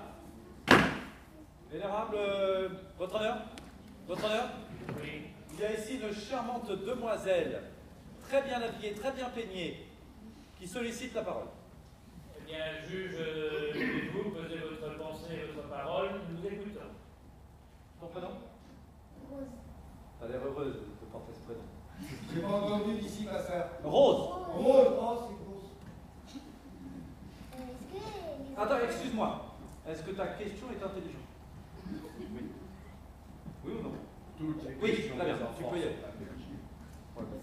Vénérable, 1.77 2.17
euh, 2.17 2.69
votre 2.99 3.17
honneur 3.17 3.37
Votre 4.09 4.25
honneur 4.25 4.49
Oui. 5.03 5.25
Il 5.53 5.61
y 5.61 5.65
a 5.67 5.75
ici 5.79 6.01
une 6.01 6.11
charmante 6.11 6.71
demoiselle, 6.71 7.65
très 8.27 8.41
bien 8.41 8.63
habillée, 8.63 8.95
très 8.95 9.13
bien 9.13 9.29
peignée, 9.29 9.87
qui 10.59 10.67
sollicite 10.67 11.15
la 11.15 11.23
parole. 11.23 11.49
Eh 12.39 12.45
bien, 12.47 12.65
juge, 12.89 13.17
euh, 13.19 13.73
vous 14.11 14.31
posez 14.31 14.57
votre 14.57 14.97
pensée 14.97 15.35
et 15.35 15.53
votre 15.55 15.69
parole, 15.69 16.09
nous 16.31 16.41
vous 16.41 16.47
écoutons. 16.47 16.81
Ton 18.01 18.07
prénom 18.07 18.29
Rose. 19.31 19.45
T'as 20.19 20.29
l'air 20.29 20.41
heureuse 20.47 20.77
de 20.77 21.07
porter 21.13 21.33
ce 21.35 21.45
prénom. 21.45 21.61
J'ai 22.33 22.41
pas 22.41 22.49
entendu 22.49 22.95
d'ici, 22.95 23.25
ma 23.27 23.39
soeur. 23.39 23.69
Rose 23.85 24.29
Rose, 24.49 24.89
oh, 24.99 25.29
c'est 26.33 26.39
les 27.93 28.57
Attends, 28.57 28.79
excuse-moi. 28.83 29.45
Est-ce 29.87 30.03
que 30.03 30.13
ta 30.13 30.29
question 30.29 30.69
est 30.71 30.83
intelligente? 30.83 31.26
Oui. 32.19 32.27
Oui 33.65 33.73
ou 33.79 33.83
non 33.83 33.93
Toutes 34.39 34.63
les 34.65 34.75
Oui, 34.83 35.11
très 35.17 35.25
bien, 35.25 35.37
tu 35.57 35.65
peux 35.65 35.79
y 35.79 35.83
aller. 35.83 35.97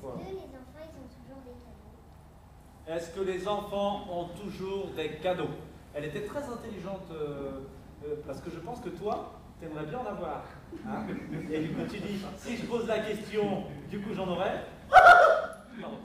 Est-ce 0.08 0.30
que 0.32 0.42
les 0.42 0.48
enfants, 0.48 0.94
ils 0.96 1.02
ont 1.02 1.08
toujours 1.16 1.40
des 1.46 1.56
cadeaux 1.58 2.88
Est-ce 2.88 3.10
que 3.12 3.22
les 3.22 3.48
enfants 3.48 4.06
ont 4.12 4.28
toujours 4.38 4.88
des 4.96 5.10
cadeaux? 5.22 5.50
Elle 5.96 6.06
était 6.06 6.26
très 6.26 6.44
intelligente 6.44 7.08
euh, 7.12 7.62
euh, 8.06 8.16
parce 8.26 8.42
que 8.42 8.50
je 8.52 8.60
pense 8.60 8.80
que 8.82 8.90
toi, 8.90 9.32
tu 9.60 9.66
aimerais 9.68 9.86
bien 9.86 10.00
en 10.00 10.06
avoir. 10.08 10.44
hein? 10.88 11.06
Et 11.52 11.60
du 11.60 11.70
coup, 11.74 11.82
tu 11.90 12.00
dis 12.00 12.20
si 12.38 12.58
je 12.58 12.66
pose 12.66 12.88
la 12.88 13.00
question, 13.00 13.64
du 13.90 14.00
coup, 14.02 14.14
j'en 14.14 14.28
aurai. 14.28 14.52
Pardon. 14.90 15.98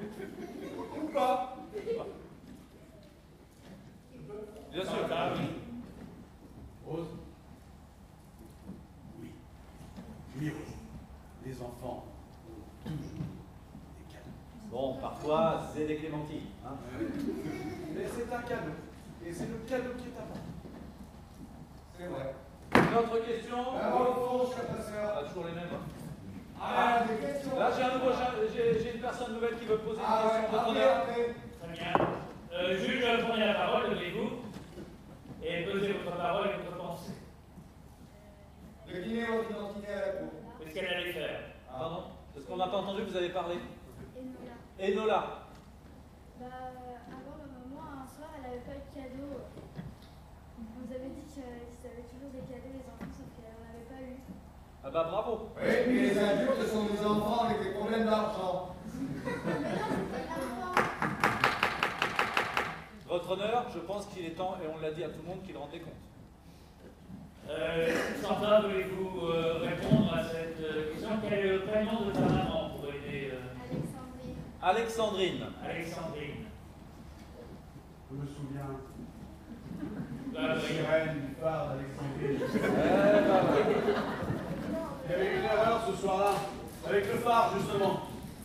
Ou 1.02 1.08
pas 1.08 1.56
Bien 4.72 4.84
sûr. 4.84 5.08
Ah 5.10 5.30
oui. 5.34 5.46
Rose 6.86 7.06
Oui. 9.20 9.30
Les 10.40 11.62
enfants 11.62 12.04
ont 12.86 12.90
toujours 12.90 13.26
des 13.98 14.14
cadeaux. 14.14 14.70
Bon, 14.70 14.94
parfois, 15.00 15.62
c'est 15.74 15.86
des 15.86 15.96
clémentines. 15.96 16.42
hein. 16.64 16.74
Mais 17.94 18.04
c'est 18.06 18.32
un 18.32 18.42
cadeau. 18.42 18.72
Et 19.26 19.32
c'est 19.32 19.46
le 19.48 19.56
cadeau 19.68 19.90
qui 19.98 20.04
est 20.08 20.18
à 20.18 20.24
moi. 20.28 20.38
C'est 21.98 22.06
vrai. 22.06 22.34
Une 22.74 22.96
autre 22.98 23.26
question 23.26 23.56
Ah, 23.82 23.94
au 23.94 24.14
fond. 24.44 24.50
Ah, 24.56 25.22
toujours 25.26 25.44
les 25.46 25.52
mêmes. 25.54 25.64
hein. 25.72 26.60
Ah, 26.60 27.02
des 27.08 27.26
questions. 27.26 27.58
Là, 27.58 27.70
j'ai 27.76 27.82
un 27.82 27.94
nouveau, 27.98 28.10
j'ai 28.54 28.80
j'ai 28.82 28.94
une 28.94 29.00
personne 29.00 29.32
nouvelle 29.34 29.58
qui 29.58 29.64
veut 29.66 29.78
poser 29.78 29.98
une 30.00 30.06
Ah, 30.06 30.24
ouais, 30.26 30.40
question. 30.42 30.58
Après, 30.58 30.84
après. 30.84 31.34
Très 31.62 31.72
bien. 31.72 32.08
Euh, 32.52 32.78
juge, 32.78 33.04
prenez 33.28 33.46
la 33.46 33.54
parole, 33.54 33.90
levez-vous, 33.90 34.30
et 35.42 35.64
posez 35.64 35.92
votre 35.92 36.16
parole 36.16 36.46
et 36.46 36.64
votre 36.64 36.76
le 38.90 39.04
numéro 39.04 39.42
d'identité 39.42 39.92
à 39.92 40.00
la 40.00 40.12
cour. 40.12 40.28
Qu'est-ce 40.60 40.74
qu'elle 40.74 40.86
allait 40.86 41.12
faire 41.12 41.40
ah. 41.70 41.78
Pardon 41.78 42.02
Parce 42.34 42.46
qu'on 42.46 42.56
n'a 42.56 42.68
pas 42.68 42.78
entendu, 42.78 43.02
vous 43.02 43.16
avez 43.16 43.28
parlé. 43.28 43.56
Enola. 44.16 44.56
Enola. 44.80 45.20
Bah, 46.40 46.46
avant 47.06 47.36
le 47.36 47.48
moment, 47.52 47.84
un 48.02 48.06
soir, 48.08 48.30
elle 48.36 48.42
n'avait 48.42 48.64
pas 48.64 48.72
eu 48.72 48.84
de 48.88 48.94
cadeau. 48.94 49.32
Vous 50.56 50.94
avez 50.94 51.08
dit 51.10 51.20
euh, 51.36 51.68
qu'ils 51.68 51.90
avaient 51.90 52.08
toujours 52.08 52.30
des 52.32 52.40
cadeaux, 52.48 52.72
les 52.72 52.86
enfants, 52.88 53.12
sauf 53.12 53.28
qu'elle 53.36 53.52
n'en 53.52 53.68
avait 53.68 53.84
pas 53.84 54.00
eu. 54.00 54.16
Ah 54.82 54.90
bah 54.90 55.08
bravo 55.10 55.50
Oui, 55.56 55.66
mais 55.86 56.00
les 56.08 56.18
adultes 56.18 56.66
sont 56.66 56.84
des 56.86 57.04
enfants 57.04 57.44
avec 57.44 57.62
des 57.62 57.72
problèmes 57.72 58.06
d'argent. 58.06 58.74
Votre 63.06 63.30
honneur, 63.32 63.66
je 63.74 63.78
pense 63.80 64.06
qu'il 64.06 64.24
est 64.24 64.34
temps, 64.34 64.56
et 64.62 64.66
on 64.66 64.80
l'a 64.80 64.92
dit 64.92 65.04
à 65.04 65.10
tout 65.10 65.20
le 65.22 65.28
monde, 65.28 65.42
qu'il 65.42 65.56
rendait 65.56 65.80
compte. 65.80 66.07
Euh, 67.48 67.88
Sandra, 68.22 68.60
voulez-vous 68.60 69.26
euh, 69.26 69.58
répondre 69.62 70.12
à 70.14 70.22
cette 70.22 70.60
euh, 70.60 70.92
question 70.92 71.08
Quel 71.26 71.38
est 71.38 71.52
le 71.54 71.60
prénom 71.62 72.06
de 72.06 72.12
ta 72.12 72.20
maman 72.20 72.70
pour 72.76 72.84
aider 72.90 73.30
euh, 73.32 73.76
Alexandrine. 74.60 75.46
Alexandrine. 75.64 75.64
Alexandrine 75.64 76.44
Je 78.10 78.16
me 78.16 78.26
souviens. 78.26 78.68
Bah, 80.34 80.40
La 80.54 80.60
sirène 80.60 81.16
du 81.26 81.34
phare 81.40 81.68
d'Alexandrie. 81.68 82.36
Eh 82.54 83.28
bah. 83.28 83.42
Il 85.06 85.10
y 85.10 85.14
avait 85.14 85.36
une 85.38 85.44
erreur 85.44 85.80
ce 85.90 86.02
soir-là, 86.02 86.32
avec 86.86 87.10
le 87.10 87.18
phare 87.20 87.54
justement. 87.58 88.00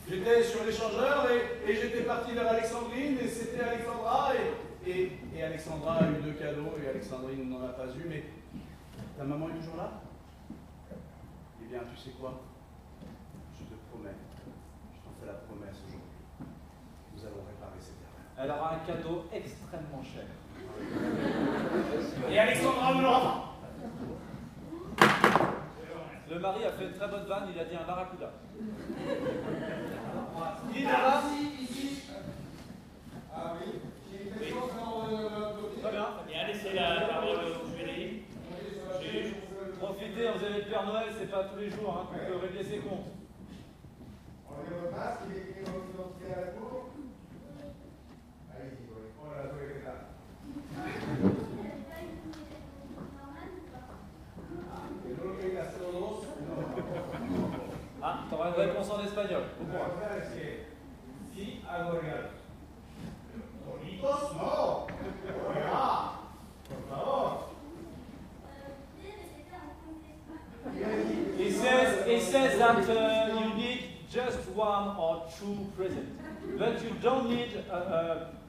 J'étais 0.09 0.43
sur 0.43 0.63
l'échangeur 0.63 1.27
et, 1.29 1.69
et 1.69 1.75
j'étais 1.75 2.03
parti 2.03 2.31
vers 2.31 2.47
Alexandrine 2.47 3.17
et 3.21 3.27
c'était 3.27 3.63
Alexandra 3.63 4.31
et, 4.35 4.89
et, 4.89 5.11
et 5.35 5.43
Alexandra 5.43 5.95
a 5.97 6.03
eu 6.03 6.21
deux 6.23 6.33
cadeaux 6.33 6.73
et 6.81 6.89
Alexandrine 6.89 7.49
n'en 7.49 7.65
a 7.65 7.69
pas 7.73 7.85
eu, 7.87 8.07
mais 8.07 8.23
ta 9.17 9.23
maman 9.23 9.49
est 9.49 9.59
toujours 9.59 9.77
là? 9.77 9.89
Eh 11.61 11.65
bien, 11.69 11.79
tu 11.89 11.97
sais 12.01 12.11
quoi? 12.19 12.41
Je 13.57 13.63
te 13.63 13.75
promets, 13.89 14.15
je 14.93 14.99
t'en 15.03 15.13
fais 15.19 15.27
la 15.27 15.33
promesse 15.33 15.77
aujourd'hui. 15.87 16.23
Nous 17.15 17.21
allons 17.21 17.43
réparer 17.47 17.79
cette 17.79 18.01
erreur. 18.01 18.25
Elle 18.37 18.51
aura 18.51 18.73
un 18.75 18.79
cadeau 18.85 19.25
extrêmement 19.31 20.03
cher. 20.03 20.25
Et 22.29 22.39
Alexandra 22.39 22.93
me 22.95 23.01
l'aura 23.01 23.49
Le 26.29 26.39
mari 26.39 26.65
a 26.65 26.71
fait 26.71 26.85
une 26.87 26.93
très 26.93 27.07
bonne 27.07 27.25
vanne, 27.25 27.49
il 27.53 27.59
a 27.59 27.65
dit 27.65 27.75
un 27.75 27.85
barracuda. 27.85 28.31
Là-bas 30.83 31.21
ici 31.61 32.01
Ah 33.33 33.53
oui. 33.59 33.73
J'ai 34.11 34.23
une 34.29 34.35
question 34.35 34.57
dans 34.75 35.05
le 35.07 35.61
dossier. 35.61 35.81
Très 35.81 35.91
bien. 35.91 36.07
Bien, 36.27 36.47
laissez 36.47 36.73
la 36.73 37.01
parole. 37.01 37.72
Profitez, 39.79 40.29
vous 40.31 40.45
avez 40.45 40.59
le 40.59 40.69
Père 40.69 40.85
Noël, 40.85 41.07
c'est 41.17 41.29
pas 41.29 41.43
tous 41.45 41.59
les 41.59 41.69
jours 41.69 41.91
hein, 41.93 42.07
qu'on 42.09 42.25
peut 42.25 42.37
régler 42.37 42.63
ses 42.63 42.77
comptes. 42.77 43.07
Enlevez 44.47 44.75
votre 44.81 44.95
masque, 44.95 45.21
il 45.29 45.35
est 45.35 45.41
écrit 45.41 45.63
votre 45.65 45.89
identité 45.93 46.33
à 46.33 46.39
la 46.39 46.47
cour. 46.47 46.89
Allez-y. 48.55 48.83
Oh 49.19 49.27
là, 49.29 49.41
vous 49.51 49.59
êtes 49.59 49.83
là. 49.83 49.93
Ah, 58.01 58.19
t'auras 58.29 58.49
une 58.49 58.55
réponse 58.55 58.89
en 58.91 59.03
espagnol. 59.03 59.43
Si 61.33 61.61
algo 61.69 61.97
regalo. 61.97 62.29
Bonitos, 63.65 64.33
no. 64.35 64.87
Por 66.69 66.81
favor. 66.89 67.52
He 71.37 71.51
says, 71.51 72.07
he 72.07 72.19
says 72.19 72.57
that 72.59 72.89
uh, 72.89 73.39
you 73.39 73.53
need 73.55 73.83
just 74.09 74.47
one 74.49 74.95
or 74.97 75.25
two 75.39 75.67
presents. 75.75 76.11
But 76.57 76.83
you 76.83 76.91
don't 77.01 77.29
need 77.29 77.55
a, 77.69 77.75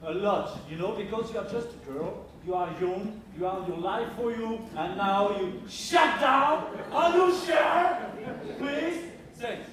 a, 0.03 0.11
a 0.11 0.13
lot, 0.13 0.59
you 0.69 0.77
know, 0.77 0.91
because 0.91 1.31
you 1.33 1.39
are 1.39 1.49
just 1.49 1.69
a 1.73 1.91
girl, 1.91 2.25
you 2.45 2.53
are 2.53 2.69
young, 2.79 3.21
you 3.37 3.45
have 3.45 3.67
your 3.67 3.77
life 3.77 4.07
for 4.15 4.31
you, 4.31 4.59
and 4.77 4.97
now 4.97 5.35
you 5.39 5.61
shut 5.67 6.19
down 6.21 6.67
and 6.91 7.15
you 7.15 7.35
share, 7.45 8.11
please. 8.59 9.11
Thanks. 9.35 9.69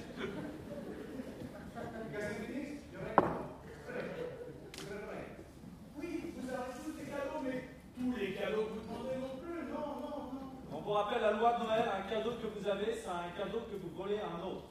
On 10.85 10.87
vous 10.87 10.93
rappelle 10.95 11.21
la 11.21 11.31
loi 11.31 11.53
de 11.53 11.63
Noël, 11.63 11.85
un 11.87 12.09
cadeau 12.09 12.31
que 12.31 12.59
vous 12.59 12.67
avez, 12.67 12.93
c'est 12.93 13.07
un 13.07 13.31
cadeau 13.37 13.59
que 13.71 13.77
vous 13.81 13.95
volez 13.95 14.19
à 14.19 14.27
un 14.35 14.43
autre. 14.45 14.65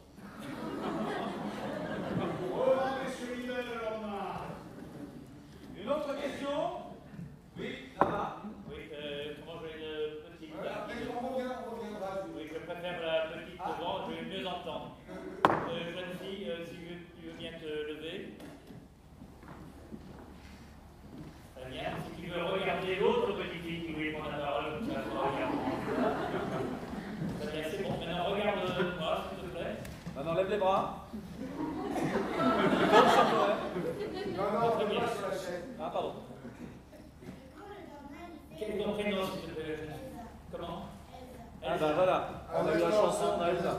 Oh, 2.53 2.75
monsieur 3.03 3.35
Livet, 3.35 3.63
le 3.63 3.81
lendemain. 3.81 4.53
Une 5.75 5.89
autre 5.89 6.15
question? 6.21 6.51
Oui, 7.59 7.89
là-bas. 7.99 8.43
Oui, 8.69 8.77
euh, 8.93 9.35
comment 9.41 9.61
je 9.63 9.67
vais 9.69 9.81
le 9.81 10.37
petit 10.37 10.53
Après, 10.53 10.95
on 11.09 11.29
revient, 11.29 11.49
on 11.67 11.81
reviendra. 11.81 12.09
Oui, 12.37 12.43
je 12.53 12.59
préfère 12.59 13.01
la 13.01 13.33
petite 13.33 13.57
devant, 13.57 14.05
je 14.07 14.15
vais 14.15 14.39
mieux 14.39 14.47
entendre. 14.47 14.99
Euh, 15.09 15.97
jeune 15.97 16.19
fille, 16.21 16.51
euh, 16.51 16.67
si 16.67 16.77
tu 17.23 17.27
veux 17.27 17.39
bien 17.39 17.53
te 17.53 17.65
lever. 17.65 18.37
Si 21.73 22.23
tu 22.23 22.29
veux 22.29 22.45
regarder 22.45 22.97
l'autre 22.97 23.33
petite 23.33 23.63
fille 23.63 23.87
qui 23.87 23.93
voulait 23.93 24.13
prendre 24.13 24.31
la 24.31 24.45
parole, 24.45 24.65
tu 24.85 24.91
vas 24.95 25.01
pouvoir 25.01 25.33
regarder. 25.33 25.57
Très 27.41 27.53
bien, 27.53 27.65
c'est 27.71 27.83
bon. 27.83 27.91
Maintenant, 27.99 28.25
regarde-moi, 28.25 29.25
s'il 29.31 29.39
te 29.39 29.57
plaît. 29.57 29.77
Maintenant, 30.15 30.35
lève 30.35 30.51
les 30.51 30.59
bras. 30.59 31.07
Non, 34.37 34.49
non, 34.53 34.67
on 34.67 35.01
pas 35.01 35.09
sur 35.09 35.23
la 35.23 35.33
chaise. 35.33 35.65
Ah, 35.81 35.91
pardon. 35.93 36.13
Quel 38.59 38.71
est 38.71 38.85
ton 38.85 38.93
prénom, 38.93 39.23
s'il 39.25 39.49
te 39.49 39.55
plaît 39.55 39.79
Comment? 40.53 40.83
Ah, 41.65 41.77
bah 41.81 41.93
voilà. 41.95 42.29
On 42.55 42.67
a 42.67 42.75
eu 42.75 42.81
la 42.81 42.91
chanson, 42.91 43.25
on 43.39 43.41
a 43.41 43.53
eu 43.53 43.57
ça. 43.57 43.79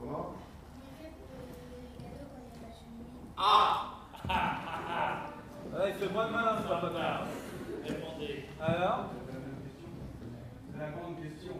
Comment? 0.00 0.45
Ah 3.36 3.92
Ah, 4.28 5.28
Il 5.88 5.94
fait 5.94 6.12
moins 6.12 6.26
de 6.28 6.32
malin, 6.32 6.56
ce 6.62 6.68
papa. 6.68 7.24
Répondez. 7.86 8.44
Alors 8.60 9.10
C'est 10.72 10.78
la 10.80 10.88
grande 10.90 11.16
question. 11.22 11.52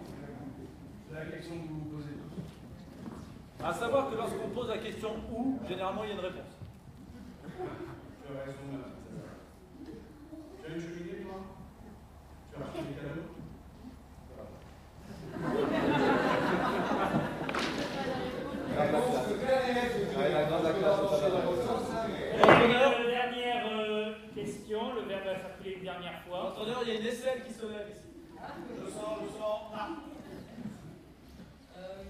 C'est 1.09 1.15
la 1.15 1.25
question 1.27 1.55
que 1.55 1.69
vous 1.69 1.75
vous 1.81 1.97
posez 1.97 2.15
tous. 2.15 3.65
À 3.65 3.73
savoir 3.73 4.11
que 4.11 4.17
lorsqu'on 4.17 4.49
pose 4.49 4.69
la 4.69 4.79
question 4.79 5.11
où, 5.33 5.59
généralement 5.69 6.05
il 6.05 6.09
y 6.11 6.13
a 6.13 6.15
une 6.15 6.21
réponse. 6.21 6.55
Tu 7.43 8.33
as 8.33 8.45
raison. 8.45 8.69
Tu 9.85 9.91
as 10.65 10.75
une 10.75 10.81
cheminée, 10.81 11.23
toi? 11.23 11.39
Tu 12.53 12.57
as 12.57 12.65
acheté 12.67 12.81
des 12.83 12.95
cadeaux? 13.01 13.31
Et 18.77 18.83
la 22.73 22.93
dernière 23.09 23.65
euh, 23.73 24.13
question, 24.35 24.95
le 24.95 25.01
verbe 25.09 25.29
a 25.29 25.35
circulé 25.41 25.77
une 25.79 25.83
dernière 25.85 26.21
fois. 26.29 26.55
Honneur, 26.61 26.81
il 26.83 26.89
y 26.93 26.97
a 26.97 27.01
une 27.01 27.07
aisselle 27.07 27.43
qui 27.47 27.53
se 27.55 27.63
lève 27.63 27.89
ici. 27.91 28.03
Je 28.85 28.91
sens, 28.91 29.19
je 29.25 29.29
sens. 29.39 29.61
Ah 29.75 29.89
Euh, 31.79 32.03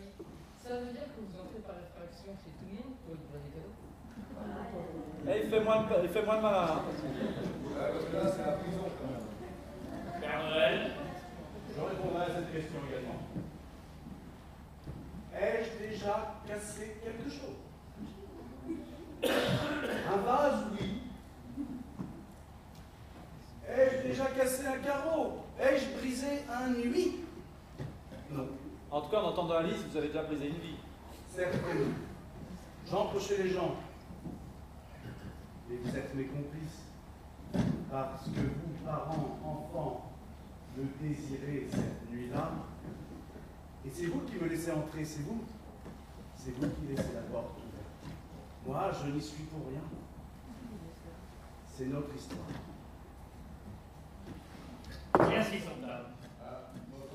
ça 0.58 0.70
veut 0.78 0.90
dire 0.92 1.06
que 1.14 1.20
vous 1.22 1.38
entrez 1.38 1.60
par 1.64 1.76
réfraction 1.76 2.32
chez 2.34 2.50
tout 2.58 2.66
le 2.66 2.74
monde 2.82 2.96
pour 3.06 3.14
ouvrir 3.14 3.40
des 3.46 3.52
cadeaux 3.54 3.78
Eh, 5.28 5.44
il, 5.44 5.50
fait 5.50 5.62
moins 5.64 5.82
de, 5.82 6.02
il 6.02 6.08
fait 6.10 6.24
moins 6.26 6.36
de 6.38 6.42
malin. 6.42 6.66
hein. 6.66 6.82
Là, 7.78 8.26
c'est 8.26 8.42
la 8.46 8.52
prison 8.58 8.84
quand 8.90 9.06
même. 9.06 10.20
Père 10.20 10.42
Noël. 10.50 10.80
Je 11.76 11.80
répondrai 11.80 12.22
à 12.24 12.26
cette 12.34 12.50
question 12.52 12.78
également. 12.90 13.20
Ai-je 15.38 15.70
déjà 15.92 16.35
cassé 16.56 16.96
quelque 17.02 17.28
chose 17.28 17.56
Un 20.08 20.16
vase, 20.18 20.64
oui. 20.72 21.02
Ai-je 23.68 24.08
déjà 24.08 24.26
cassé 24.26 24.66
un 24.66 24.78
carreau? 24.78 25.44
Ai-je 25.60 25.98
brisé 25.98 26.44
un 26.50 26.70
nuit? 26.70 27.16
Non. 28.30 28.48
En 28.90 29.00
tout 29.02 29.10
cas, 29.10 29.20
en 29.20 29.28
entendant 29.28 29.56
Alice, 29.56 29.84
vous 29.90 29.96
avez 29.96 30.08
déjà 30.08 30.22
brisé 30.22 30.48
une 30.48 30.54
vie. 30.54 30.76
Certainement. 31.34 31.92
J'entre 32.88 33.20
chez 33.20 33.42
les 33.42 33.50
gens. 33.50 33.76
Et 35.70 35.76
vous 35.76 35.96
êtes 35.96 36.14
mes 36.14 36.24
complices. 36.24 36.86
Parce 37.90 38.24
que 38.26 38.40
vous, 38.40 38.84
parents, 38.84 39.38
enfants, 39.44 40.12
me 40.76 40.84
désirez 41.06 41.66
cette 41.70 42.10
nuit-là. 42.10 42.52
Et 43.84 43.90
c'est 43.92 44.06
vous 44.06 44.20
qui 44.20 44.36
me 44.36 44.48
laissez 44.48 44.72
entrer, 44.72 45.04
c'est 45.04 45.22
vous 45.22 45.44
c'est 46.46 46.52
vous 46.52 46.70
qui 46.74 46.86
laissez 46.88 47.12
la 47.12 47.22
porte 47.22 47.58
ouverte. 47.58 47.90
Moi, 48.64 48.90
je 49.02 49.10
n'y 49.10 49.20
suis 49.20 49.42
pour 49.44 49.66
rien. 49.68 49.80
C'est 51.74 51.86
notre 51.86 52.14
histoire. 52.14 52.46
Merci, 55.28 55.58
Sandra. 55.58 56.02
Ah, 56.40 56.70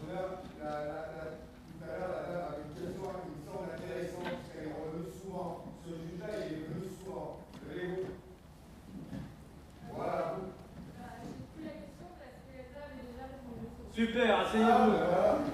la, 0.09 0.65
la, 0.65 0.71
la, 0.81 1.23
tout 1.63 1.79
à 1.81 1.87
l'heure, 1.87 2.09
la 2.11 2.21
dame 2.27 2.45
avait 2.49 2.63
une 2.67 2.73
question 2.75 3.03
qui 3.23 3.29
me 3.31 3.41
semble 3.47 3.71
intéressante, 3.73 4.23
parce 4.23 4.49
qu'elle 4.51 4.67
revenu 4.67 5.07
souvent. 5.23 5.63
Ce 5.85 5.89
juge-là, 5.89 6.27
il 6.35 6.53
est 6.53 6.67
revenu 6.67 6.87
souvent. 7.01 7.39
Levez-vous. 7.69 8.11
Voilà. 9.95 10.35
Super, 13.93 14.39
asseyez-vous. 14.39 14.93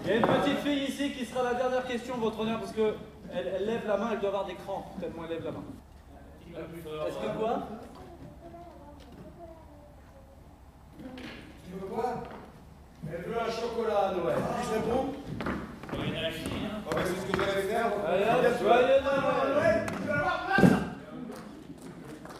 Il 0.03 0.09
y 0.09 0.13
a 0.13 0.15
une 0.15 0.25
petite 0.25 0.59
fille 0.59 0.83
ici 0.85 1.11
qui 1.11 1.25
sera 1.25 1.43
la 1.43 1.53
dernière 1.53 1.85
question, 1.85 2.17
votre 2.17 2.39
honneur, 2.39 2.59
parce 2.59 2.71
que 2.71 2.95
elle, 3.33 3.47
elle 3.47 3.65
lève 3.65 3.87
la 3.87 3.97
main, 3.97 4.09
elle 4.13 4.19
doit 4.19 4.29
avoir 4.29 4.45
des 4.45 4.55
crampes, 4.55 4.99
tellement 4.99 5.23
elle 5.25 5.31
lève 5.31 5.45
la 5.45 5.51
main. 5.51 5.63
Est-ce 6.57 7.17
que 7.17 7.37
quoi? 7.37 7.67
Tu 11.65 11.71
veux 11.73 11.87
quoi? 11.87 12.23
Elle 13.11 13.21
veut 13.21 13.39
un 13.39 13.51
chocolat 13.51 13.99
à 14.09 14.13
Noël. 14.13 14.37
Puis-je 14.37 14.73
répondre 14.73 15.13
Rien 15.93 16.23
à 16.27 16.31
finir. 16.31 16.69
Oh, 16.85 16.95
mais 16.95 17.03
c'est 17.05 17.21
ce 17.21 17.25
que 17.31 17.45
j'allais 17.45 17.61
faire. 17.67 17.85
Allez, 18.05 18.23
hop, 18.23 18.59
joyeux 18.61 19.01
Noël. 19.03 19.85
Tu 20.01 20.07
vas 20.07 20.13
avoir 20.15 20.45
place 20.45 20.71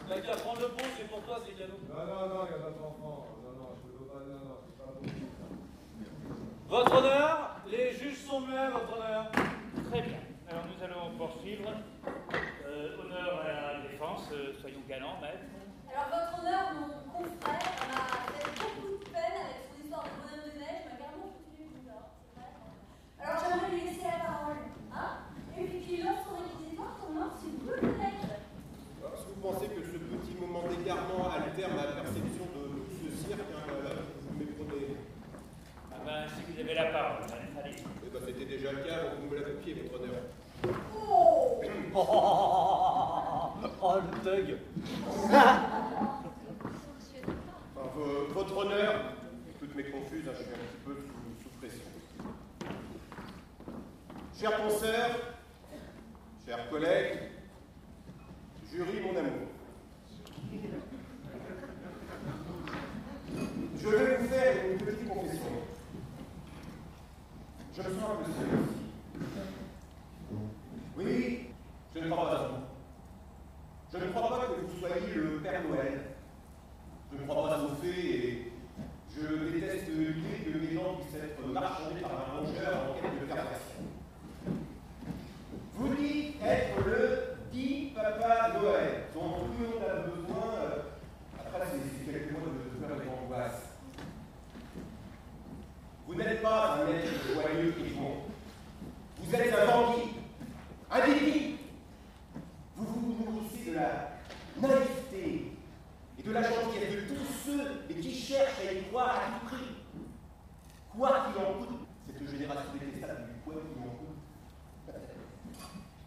T'as 0.09 0.19
qu'à 0.19 0.35
prendre 0.35 0.61
le 0.61 0.68
pont, 0.69 0.89
c'est 0.97 1.07
pour 1.07 1.22
toi, 1.22 1.39
c'est 1.45 1.53
cadeau. 1.57 1.80
Non, 1.88 2.05
non, 2.05 2.35
non, 2.35 2.41
il 2.45 2.49
n'y 2.49 2.55
a 2.55 2.64
pas 2.64 2.72
d'enfant. 2.72 3.27
Non, 3.43 3.51
non, 3.59 3.69
je 3.76 3.84
ne 3.88 3.97
veux 3.99 4.05
pas. 4.05 4.19
Non, 4.27 4.39
non, 4.43 4.57
c'est 4.65 4.77
pas 4.77 4.89
bon. 4.95 5.01
Votre 6.69 6.95
honneur, 6.97 7.55
les 7.69 7.91
juges 7.93 8.22
sont 8.27 8.41
muets, 8.41 8.69
votre 8.72 8.97
honneur. 8.97 9.31
Très 9.91 10.01
bien. 10.01 10.16
Nous 10.78 10.86
allons 10.86 11.18
poursuivre. 11.18 11.74
Euh, 12.70 13.02
honneur 13.02 13.41
à 13.41 13.74
la 13.74 13.90
défense, 13.90 14.30
euh, 14.32 14.54
soyons 14.62 14.86
galants, 14.88 15.18
maître. 15.18 15.41
Alors, 15.90 16.06
votre 16.14 16.38
honneur, 16.38 16.66
mon 16.78 16.94
confrère 17.10 17.66
m'a 17.90 18.30
fait 18.30 18.45
beaucoup 18.62 19.02
de 19.02 19.10
peine 19.10 19.41
avec 19.41 19.74
son 19.74 19.82
histoire 19.82 20.06
de 20.06 20.14
bonhomme 20.22 20.45
de 20.45 20.60
neige, 20.62 20.86
m'a 20.86 21.02
carrément 21.02 21.34
foutu 21.34 21.66
boules, 21.66 21.90
hein, 21.90 22.06
c'est 22.30 22.45
vrai. 22.45 22.54
Alors, 23.18 23.38
j'aimerais 23.41 23.72
lui 23.74 23.82
laisser 23.90 24.06
la 24.06 24.22
parole, 24.22 24.62
hein 24.94 25.12
Et 25.58 25.66
puis 25.66 25.80
qu'il 25.82 26.06
lance 26.06 26.22
son 26.30 26.45
réquisitoire, 26.45 26.94
son 27.02 27.10
nom, 27.10 27.30
s'il 27.41 27.58
vous 27.58 27.74
plaît. 27.74 27.82
Est-ce 27.82 29.24
que 29.26 29.32
vous 29.34 29.41
pensez 29.41 29.68
que 29.74 29.82
ce 29.82 29.98
petit 29.98 30.36
moment 30.38 30.62
d'égarement 30.70 31.26
altère 31.34 31.74
ma 31.74 31.90
perception 32.06 32.45
de 32.54 32.86
tout 32.86 32.94
ce 33.02 33.10
cirque 33.26 33.49
hein, 33.49 33.66
voilà, 33.66 34.06
Vous 34.30 34.38
méprenez? 34.38 34.94
Ah 35.90 36.06
ben, 36.06 36.22
si 36.38 36.45
vous 36.45 36.54
avez 36.62 36.76
la 36.78 36.94
parole, 36.94 37.26
allez, 37.34 37.49
allez. 37.66 37.82
Eh 37.82 38.10
ben, 38.14 38.22
C'était 38.22 38.45
déjà 38.45 38.70
le 38.78 38.86
cas, 38.86 39.10
donc 39.10 39.26
vous 39.26 39.30
me 39.34 39.41
la 39.41 39.45
copiez, 39.49 39.74
votre 39.74 40.06
honneur. 40.06 40.22
Oh 40.65 41.61
Oh, 43.81 43.95
le 43.95 44.19
thug. 44.23 44.57
Votre 48.34 48.57
honneur, 48.57 49.13
toutes 49.59 49.75
mes 49.75 49.85
confuses, 49.85 50.27
hein, 50.27 50.34
je 50.38 50.43
suis 50.43 50.53
un 50.53 50.57
petit 50.57 50.77
peu 50.85 50.95
sous, 51.41 51.49
pression. 51.59 51.85
Chers 54.39 54.57
penseurs, 54.57 55.15
chers 56.45 56.69
collègues, 56.69 57.17
jury 58.71 59.01
mon 59.01 59.15
amour. 59.17 59.47
Je 63.81 63.88
vais 63.88 64.17
vous 64.17 64.27
faire 64.27 64.55
une 64.71 64.77
petite 64.77 65.09
confession. 65.09 65.53
Je 67.75 67.81
me 67.81 67.89
sens 67.89 68.03
un 68.03 68.23
peu 68.23 68.31
seul. 68.31 68.49
Oui, 70.98 71.49
je 71.95 71.99
ne 71.99 72.10
crois 72.10 72.26
pas 72.30 72.36
à 72.36 72.48
vous. 72.48 72.56
Je 73.94 73.98
ne 73.98 74.11
crois 74.11 74.30
pas 74.30 74.45
que 74.48 74.61
vous 74.61 74.80
soyez 74.80 75.14
le 75.15 75.40
Père 75.40 75.61
Noël. 75.69 76.02
Je 77.14 77.22
ne 77.22 77.28
crois 77.28 77.49
pas 77.49 77.60
aux 77.61 77.76
fées 77.82 78.15
et 78.15 78.52
je 79.15 79.52
déteste 79.52 79.88
l'idée 79.90 80.44
que 80.45 80.57
les 80.57 80.74
gens 80.76 80.95
puissent 80.95 81.22
être 81.24 81.48
marchandés 81.48 82.02
par 82.02 82.11
un 82.11 82.40
rongeur 82.40 82.90
en 82.90 82.94
quête 83.02 83.19
de 83.22 83.26
perversion. 83.26 83.82
Vous 85.76 85.95
dites 85.95 86.41
être 86.44 86.86
le 86.86 87.19
dit 87.52 87.91
Papa 87.95 88.53
Noël, 88.60 89.03
dont 89.14 89.30
tout 89.40 89.52
le 89.60 89.68
monde 89.68 89.84
a 89.88 89.99
besoin. 90.02 90.53
euh, 90.64 90.82
Après, 91.40 91.68
c'est 91.72 92.11
quelques 92.11 92.32
mois 92.32 92.41
de 92.49 92.86
peur 92.86 92.98
et 93.02 93.06
d'angoisse. 93.06 93.61
Vous 96.07 96.15
n'êtes 96.15 96.41
pas 96.41 96.76
un 96.84 96.88
être 96.90 97.34
joyeux 97.34 97.74
et 97.80 97.90
bon. 97.94 98.15
Vous 99.22 99.36
êtes 99.36 99.53
un 99.53 99.65
bandit, 99.68 100.10
un 100.91 101.05
défi. 101.05 101.55
Vous 102.76 102.85
vous 102.85 103.26
nourrissez 103.26 103.72
de 103.72 103.76
la 103.76 104.19
naïveté 104.61 105.51
et 106.18 106.23
de 106.23 106.31
la 106.31 106.43
gentillesse 106.43 106.95
de 106.95 107.15
tous 107.15 107.26
ceux 107.45 107.95
qui 108.01 108.14
cherchent 108.14 108.59
à 108.68 108.73
y 108.73 108.84
croire 108.84 109.15
à 109.15 109.39
tout 109.39 109.45
prix. 109.47 109.76
Quoi 110.95 111.27
qu'il 111.27 111.43
en 111.43 111.53
coûte, 111.59 111.88
cette 112.07 112.30
génération 112.30 112.72
détestable 112.80 113.26
du 113.27 113.39
quoi 113.43 113.53
qu'il 113.53 113.81
en 113.81 113.91
coûte. 113.95 114.18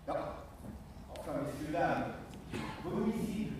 Enfin, 0.08 1.32
messieurs, 1.44 1.72
dames, 1.72 2.12
vos 2.82 2.90
domiciles, 2.90 3.52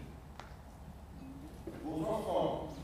vos 1.84 2.00
enfants, 2.00 2.74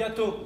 bientôt. 0.00 0.39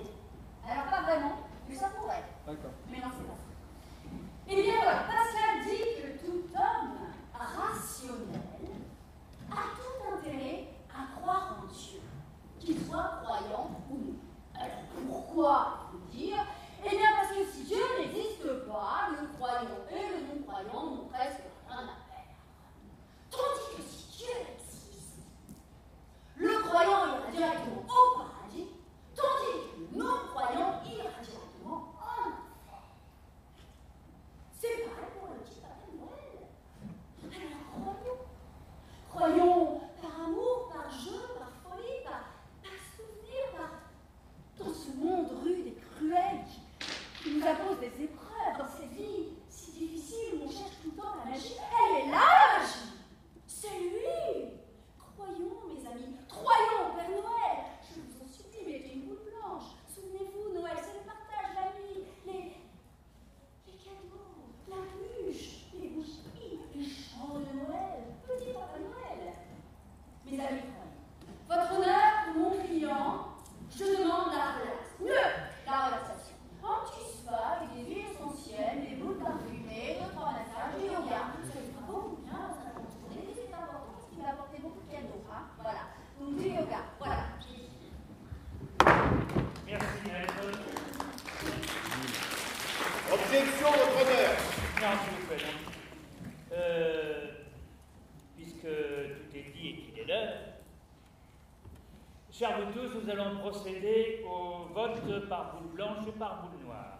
Chers 102.44 102.58
tous, 102.74 103.00
nous 103.02 103.10
allons 103.10 103.38
procéder 103.38 104.22
au 104.28 104.70
vote 104.74 105.28
par 105.30 105.54
boule 105.54 105.72
blanche 105.76 106.06
ou 106.06 106.12
par 106.12 106.42
boule 106.42 106.66
noire. 106.66 106.98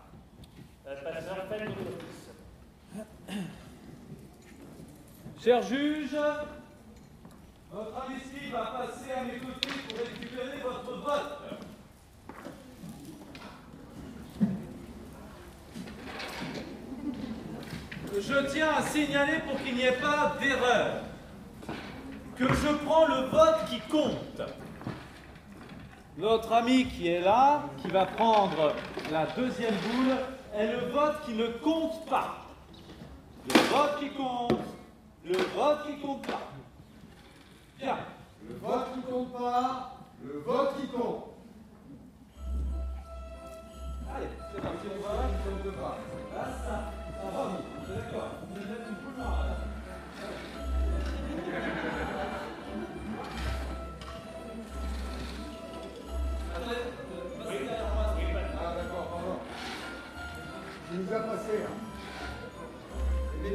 Euh, 0.87 0.97
Passeur, 1.05 1.37
faites 1.51 1.69
votre 1.69 1.81
office. 1.83 2.31
Chers 5.45 5.63
juges, 5.65 6.17
ami 26.55 26.87
qui 26.87 27.09
est 27.09 27.21
là, 27.21 27.63
qui 27.83 27.89
va 27.89 28.07
prendre 28.07 28.73
la 29.11 29.27
deuxième 29.27 29.75
boule, 29.75 30.17
est 30.57 30.67
le 30.67 30.93
vote 30.93 31.17
qui 31.27 31.33
ne 31.33 31.47
compte 31.63 32.07
pas. 32.09 32.47
Le 33.49 33.61
vote 33.71 33.99
qui 33.99 34.11
compte, 34.11 34.61
le 35.25 35.37
vote 35.37 35.87
qui 35.87 36.01
compte 36.01 36.27
pas. 36.27 36.41
Il 60.97 61.01
nous 61.01 61.13
a 61.13 61.19
passé. 61.19 61.51
Hein. 61.67 61.75
Il 63.43 63.51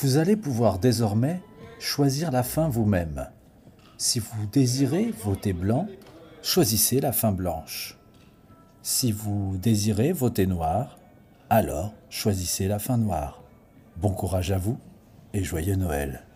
vous 0.00 0.16
allez 0.16 0.36
pouvoir 0.36 0.78
désormais 0.78 1.40
choisir 1.80 2.30
la 2.30 2.44
fin 2.44 2.68
vous-même. 2.68 3.28
Si 3.96 4.20
vous 4.20 4.46
désirez 4.52 5.12
voter 5.24 5.52
blanc, 5.52 5.88
choisissez 6.40 7.00
la 7.00 7.10
fin 7.10 7.32
blanche. 7.32 7.98
Si 8.82 9.10
vous 9.10 9.56
désirez 9.56 10.12
voter 10.12 10.46
noir, 10.46 10.98
alors 11.50 11.94
choisissez 12.10 12.68
la 12.68 12.78
fin 12.78 12.96
noire. 12.96 13.42
Bon 13.96 14.12
courage 14.12 14.52
à 14.52 14.58
vous 14.58 14.78
et 15.32 15.42
joyeux 15.42 15.76
Noël. 15.76 16.27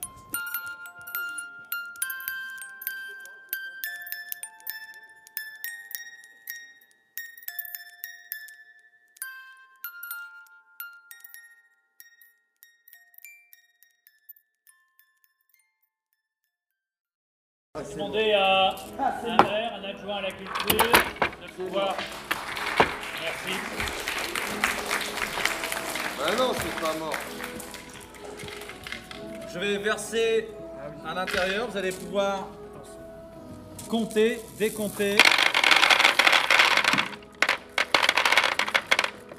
décompter. 34.58 35.16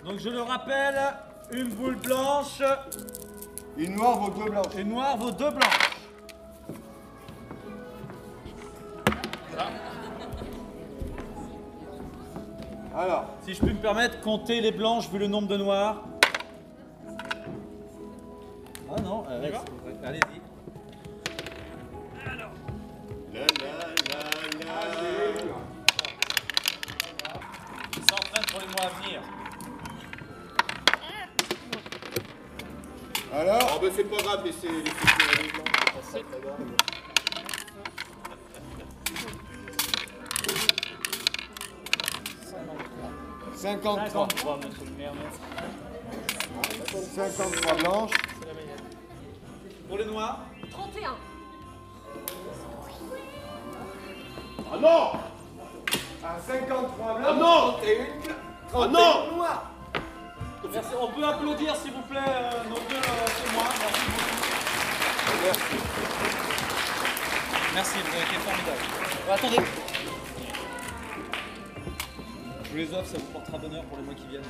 Donc 0.06 0.20
je 0.20 0.30
le 0.30 0.42
rappelle, 0.42 1.00
une 1.52 1.70
boule 1.70 1.96
blanche. 1.96 2.62
Une 3.78 3.96
noire 3.96 4.20
vaut 4.20 4.30
deux 4.30 4.50
blanches. 4.50 4.76
Une 4.78 4.90
noire 4.90 5.18
vaut 5.18 5.32
deux 5.32 5.52
blanches. 5.52 5.90
Alors. 12.96 13.26
Si 13.44 13.54
je 13.54 13.60
puis 13.60 13.74
me 13.74 13.82
permettre, 13.82 14.22
compter 14.22 14.62
les 14.62 14.72
blanches 14.72 15.10
vu 15.10 15.18
le 15.18 15.28
nombre 15.28 15.48
de 15.48 15.58
noirs. 15.58 16.04
53. 43.84 44.28
53, 44.30 44.58
monsieur 44.58 44.86
le 44.86 44.92
maire, 44.98 45.12
merci. 45.22 45.40
53 47.16 47.74
blanches. 47.76 48.12
Pour 49.90 49.98
les 49.98 50.06
noirs 50.06 50.40
31. 50.72 51.16
Ah 54.72 54.78
non 54.80 55.12
À 56.24 56.40
53 56.40 57.14
blanches. 57.16 57.28
Ah 57.28 57.34
non 57.38 57.76
Et 57.84 57.98
une. 57.98 58.06
Ah 58.74 58.88
non. 58.88 59.44
Merci. 60.72 60.90
On 61.00 61.08
peut 61.08 61.26
applaudir, 61.26 61.76
s'il 61.76 61.92
vous 61.92 62.02
plaît, 62.04 62.20
euh, 62.26 62.64
nos 62.70 62.76
deux 62.76 62.96
euh, 62.96 63.28
témoins. 63.46 63.70
Merci 63.82 64.06
beaucoup. 64.06 64.44
Merci. 65.44 65.62
Merci, 67.74 67.98
vous 68.00 68.16
avez 68.16 68.24
été 68.24 68.36
formidable. 68.40 68.84
Euh, 69.28 69.34
attendez. 69.34 69.83
Je 72.74 72.80
vous 72.80 72.86
les 72.86 72.98
offre, 72.98 73.06
ça 73.06 73.18
vous 73.20 73.32
portera 73.32 73.60
bonheur 73.60 73.84
pour 73.84 73.98
les 73.98 74.04
mois 74.04 74.16
qui 74.16 74.26
viennent. 74.26 74.42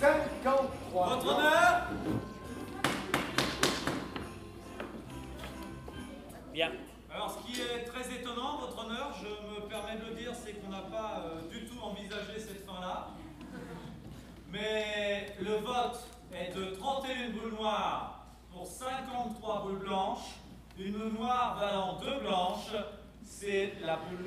53. 0.00 1.08
Votre 1.08 1.26
honneur 1.26 1.88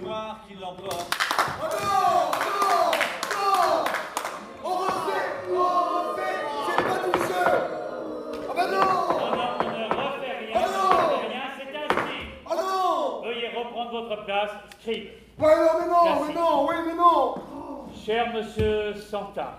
Noire 0.01 0.45
qui 0.47 0.55
l'emporte. 0.55 1.15
Oh 1.59 1.65
non 1.71 2.31
Non 2.45 2.91
Non 3.33 3.85
On 4.63 4.69
refait 4.69 5.27
On 5.49 5.63
refait 5.63 6.37
C'est 6.67 6.83
pas 6.83 6.99
du 7.07 7.13
jeu 7.27 7.47
Ah 8.49 8.53
bah 8.55 8.67
non 8.67 8.77
Non, 8.77 9.35
non, 9.35 9.49
on 9.59 9.63
ne 9.63 9.85
refait 9.95 10.37
rien, 10.39 10.55
Oh 10.55 10.59
on 10.59 10.93
ne 10.93 11.15
refait 11.15 11.27
rien, 11.27 11.45
c'est 11.57 11.75
ainsi. 11.77 12.19
Oh 12.45 12.53
non 12.55 13.21
Veuillez 13.23 13.49
reprendre 13.55 13.91
votre 13.91 14.25
place, 14.25 14.51
scribe. 14.79 15.07
Ouais, 15.39 15.55
non, 15.55 15.71
mais 15.79 15.87
non, 15.87 16.25
mais 16.27 16.33
non, 16.33 16.67
oui, 16.67 16.75
mais 16.87 16.95
non 16.95 17.35
Cher 18.05 18.33
monsieur 18.33 18.93
Santa, 18.95 19.57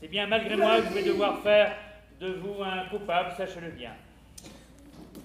c'est 0.00 0.08
bien 0.08 0.26
malgré 0.26 0.56
moi 0.56 0.80
que 0.80 0.88
je 0.88 0.94
vais 0.94 1.02
devoir 1.02 1.38
faire 1.40 1.72
de 2.20 2.32
vous 2.34 2.62
un 2.62 2.88
coupable, 2.88 3.32
sachez-le 3.36 3.70
bien. 3.70 3.92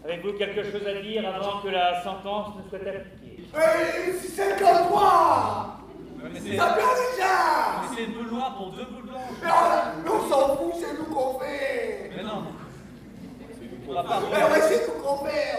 Avez-vous 0.06 0.34
quelque 0.34 0.64
chose 0.64 0.86
à 0.88 1.02
dire 1.02 1.28
avant 1.28 1.60
que 1.62 1.70
la 1.70 2.02
sentence 2.02 2.56
ne 2.58 2.70
soit 2.70 2.80
c'est 3.54 4.28
53 4.30 5.80
Mais 6.24 6.40
c'est 6.40 6.58
Ça 6.58 6.66
vient 6.66 6.76
déjà. 6.76 7.34
Mais 7.82 7.96
c'est 7.96 8.04
une 8.06 8.14
boule 8.14 8.32
noire 8.32 8.56
pour 8.58 8.72
deux 8.72 8.86
boules 8.86 9.10
blanches. 9.10 9.22
Mais 9.42 10.10
on, 10.10 10.16
on 10.16 10.30
s'en 10.30 10.58
fout, 10.58 10.74
c'est 10.80 10.98
nous 10.98 11.06
qu'on 11.14 11.40
fait. 11.40 12.12
Mais 12.16 12.24
non. 12.24 12.44
On 13.88 13.94
va 13.94 14.04
pas 14.04 14.22
Mais 14.32 14.44
ouais, 14.44 14.62
c'est 14.62 14.88
nous 14.88 15.04
qu'on 15.04 15.26
fait 15.26 15.54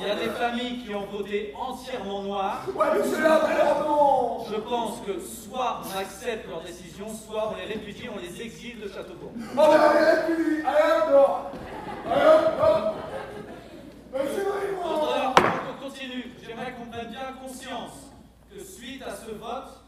il 0.00 0.06
y 0.06 0.10
a 0.10 0.14
des 0.14 0.30
familles 0.30 0.84
qui 0.84 0.94
ont 0.94 1.06
voté 1.06 1.54
entièrement 1.58 2.22
noir. 2.22 2.64
Ouais, 2.74 2.86
mais 2.94 3.24
alors 3.24 3.84
non 3.86 4.44
Je 4.50 4.60
pense 4.60 5.00
que 5.06 5.20
soit 5.20 5.82
on 5.84 5.98
accepte 5.98 6.48
leur 6.48 6.62
décision, 6.62 7.06
soit 7.08 7.52
on 7.52 7.56
les 7.56 7.72
répudie, 7.72 8.08
on 8.14 8.18
les 8.18 8.42
exile 8.42 8.80
de 8.80 8.88
Châteaubourg. 8.88 9.32
Oh, 9.36 9.40
mais 9.56 9.62
allez, 9.62 10.34
puis, 10.34 10.64
allez, 10.66 10.92
hop, 10.92 11.10
non 11.12 12.12
Allez, 12.12 12.24
hop, 12.26 12.52
hop 12.60 12.94
Mais 14.12 14.20
c'est 14.34 15.47
continue. 15.88 16.24
J'aimerais 16.46 16.72
qu'on 16.72 16.86
prenne 16.90 17.08
bien 17.10 17.32
conscience 17.42 18.12
que 18.52 18.60
suite 18.62 19.02
à 19.02 19.10
ce 19.14 19.30
vote, 19.32 19.84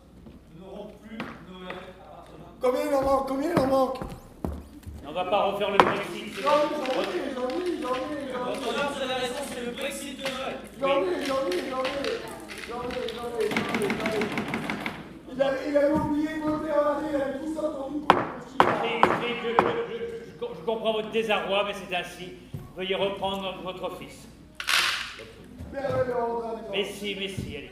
nous 0.54 0.64
n'aurons 0.64 0.88
plus 1.02 1.16
Noël 1.18 1.76
appartenant. 2.00 2.52
Combien 2.60 2.80
il 2.88 2.94
en 2.94 3.02
manque? 3.02 3.28
Combien 3.28 3.50
il 3.52 3.58
en 3.60 3.66
manque? 3.66 3.98
On 5.06 5.12
va 5.12 5.24
pas 5.24 5.44
refaire 5.46 5.70
le 5.70 5.78
Brexit. 5.78 6.34
J'en 6.42 6.50
ai, 6.50 6.70
j'en 6.70 7.00
ai, 7.00 7.32
j'en 7.34 7.48
ai, 7.48 7.82
j'en 7.82 7.94
ai 7.96 8.32
Votre 8.32 8.68
honneur, 8.68 8.92
vous 8.94 9.02
avez 9.02 9.14
raison, 9.14 9.34
c'est 9.52 9.64
le 9.64 9.70
Brexit 9.72 10.16
de 10.18 10.22
Noël. 10.22 10.56
J'en 10.80 11.02
ai, 11.02 11.26
j'en 11.26 11.48
ai, 11.48 11.70
j'en 11.70 11.82
ai 11.82 12.30
J'en 12.68 12.82
ai, 12.82 13.08
j'en 13.14 13.28
ai, 13.38 13.48
j'en 13.50 13.80
ai, 13.80 13.88
j'en 13.88 14.10
ai 14.16 15.34
Il 15.34 15.42
avait, 15.42 15.68
il 15.70 15.76
avait 15.76 15.92
oublié 15.92 16.28
de 16.28 16.40
voter 16.40 16.70
en 16.72 16.98
année, 16.98 17.08
il 17.12 17.20
avait 17.20 17.38
tout 17.38 17.54
ça 17.54 17.68
pour 17.68 17.90
nous 17.90 18.06
je- 18.60 18.66
je- 19.42 19.56
je- 19.98 20.54
je 20.54 20.64
comprends 20.64 20.92
votre 20.92 21.10
désarroi, 21.10 21.64
mais 21.66 21.72
c'est 21.74 21.94
ainsi. 21.96 22.32
Veuillez 22.76 22.94
reprendre 22.94 23.54
votre 23.64 23.82
office. 23.84 24.28
Mais 26.70 26.84
si, 26.84 27.16
mais 27.18 27.28
si, 27.28 27.56
allez. 27.56 27.70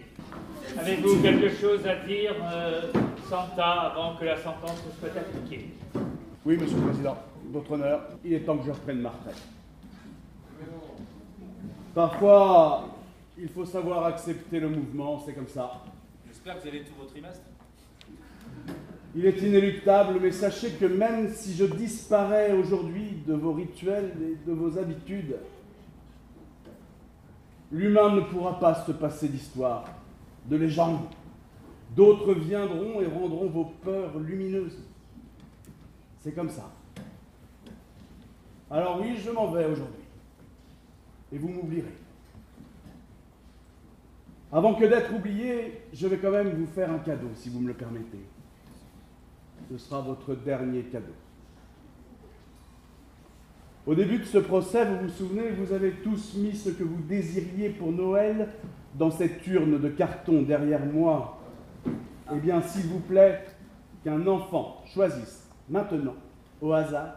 Avez-vous 0.78 1.20
quelque 1.22 1.48
chose 1.50 1.86
à 1.86 1.96
dire, 2.06 2.34
euh, 2.42 2.92
Santa, 3.28 3.92
avant 3.92 4.16
que 4.16 4.24
la 4.24 4.36
sentence 4.36 4.84
ne 4.86 5.08
soit 5.08 5.18
appliquée? 5.20 5.70
Oui, 6.44 6.56
monsieur 6.56 6.76
le 6.76 6.82
Président, 6.84 7.16
votre 7.50 7.72
honneur, 7.72 8.08
il 8.24 8.34
est 8.34 8.40
temps 8.40 8.58
que 8.58 8.66
je 8.66 8.70
reprenne 8.70 9.00
ma 9.00 9.10
retraite. 9.10 9.42
Parfois, 11.94 12.88
il 13.38 13.48
faut 13.48 13.64
savoir 13.64 14.06
accepter 14.06 14.60
le 14.60 14.68
mouvement, 14.68 15.22
c'est 15.24 15.32
comme 15.32 15.48
ça. 15.48 15.82
J'espère 16.26 16.56
que 16.56 16.62
vous 16.62 16.68
avez 16.68 16.80
tout 16.80 16.92
vos 16.98 17.06
trimestres. 17.06 17.42
Il 19.16 19.26
est 19.26 19.40
inéluctable, 19.42 20.18
mais 20.20 20.30
sachez 20.30 20.70
que 20.72 20.84
même 20.84 21.30
si 21.32 21.54
je 21.54 21.64
disparais 21.64 22.52
aujourd'hui 22.52 23.22
de 23.26 23.34
vos 23.34 23.52
rituels 23.52 24.12
et 24.22 24.48
de 24.48 24.54
vos 24.54 24.78
habitudes, 24.78 25.36
l'humain 27.70 28.14
ne 28.14 28.20
pourra 28.20 28.58
pas 28.58 28.74
se 28.74 28.92
passer 28.92 29.28
d'histoire, 29.28 29.84
de 30.46 30.56
légende. 30.56 31.00
D'autres 31.94 32.34
viendront 32.34 33.00
et 33.00 33.06
rendront 33.06 33.48
vos 33.48 33.64
peurs 33.82 34.18
lumineuses. 34.18 34.78
C'est 36.20 36.32
comme 36.32 36.50
ça. 36.50 36.70
Alors 38.70 39.00
oui, 39.00 39.16
je 39.16 39.30
m'en 39.30 39.50
vais 39.50 39.64
aujourd'hui. 39.64 40.04
Et 41.32 41.38
vous 41.38 41.48
m'oublierez. 41.48 41.94
Avant 44.50 44.74
que 44.74 44.84
d'être 44.84 45.12
oublié, 45.14 45.82
je 45.92 46.06
vais 46.06 46.18
quand 46.18 46.30
même 46.30 46.50
vous 46.50 46.66
faire 46.66 46.90
un 46.90 46.98
cadeau, 46.98 47.28
si 47.34 47.50
vous 47.50 47.60
me 47.60 47.68
le 47.68 47.74
permettez. 47.74 48.24
Ce 49.70 49.78
sera 49.78 50.00
votre 50.00 50.34
dernier 50.34 50.82
cadeau. 50.84 51.12
Au 53.88 53.94
début 53.94 54.18
de 54.18 54.24
ce 54.24 54.36
procès, 54.36 54.84
vous 54.84 54.98
vous 54.98 55.08
souvenez, 55.08 55.48
vous 55.48 55.72
avez 55.72 55.92
tous 55.92 56.34
mis 56.34 56.54
ce 56.54 56.68
que 56.68 56.82
vous 56.82 57.00
désiriez 57.08 57.70
pour 57.70 57.90
Noël 57.90 58.48
dans 58.94 59.10
cette 59.10 59.46
urne 59.46 59.80
de 59.80 59.88
carton 59.88 60.42
derrière 60.42 60.84
moi. 60.84 61.38
Eh 62.30 62.36
bien, 62.36 62.60
s'il 62.60 62.82
vous 62.82 63.00
plaît, 63.00 63.46
qu'un 64.04 64.26
enfant 64.26 64.82
choisisse 64.92 65.48
maintenant, 65.70 66.16
au 66.60 66.70
hasard, 66.74 67.14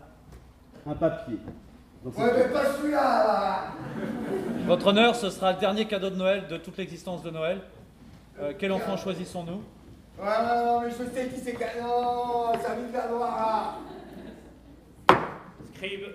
un 0.88 0.94
papier. 0.94 1.40
dans 2.06 2.12
cette 2.14 2.24
Ouais, 2.24 2.32
mais 2.38 2.54
pas 2.54 2.64
celui-là, 2.66 3.28
là 3.28 3.64
Votre 4.66 4.88
honneur, 4.88 5.14
ce 5.14 5.30
sera 5.30 5.52
le 5.52 5.60
dernier 5.60 5.86
cadeau 5.88 6.10
de 6.10 6.16
Noël 6.16 6.48
de 6.50 6.56
toute 6.56 6.78
l'existence 6.78 7.22
de 7.22 7.32
Noël. 7.32 7.60
Euh, 8.40 8.54
quel 8.58 8.72
enfant 8.72 8.96
choisissons-nous? 8.96 9.62
Ouais, 10.18 10.26
ouais, 10.26 10.66
non, 10.66 10.80
mais 10.80 10.90
je 10.90 10.96
sais 10.96 11.28
qui 11.28 11.38
c'est. 11.38 11.82
Non, 11.82 12.54
ça 12.54 12.76
vit 12.76 12.94
la 12.94 13.10
noire, 13.10 13.76
là 15.10 15.18
Scribe, 15.74 16.06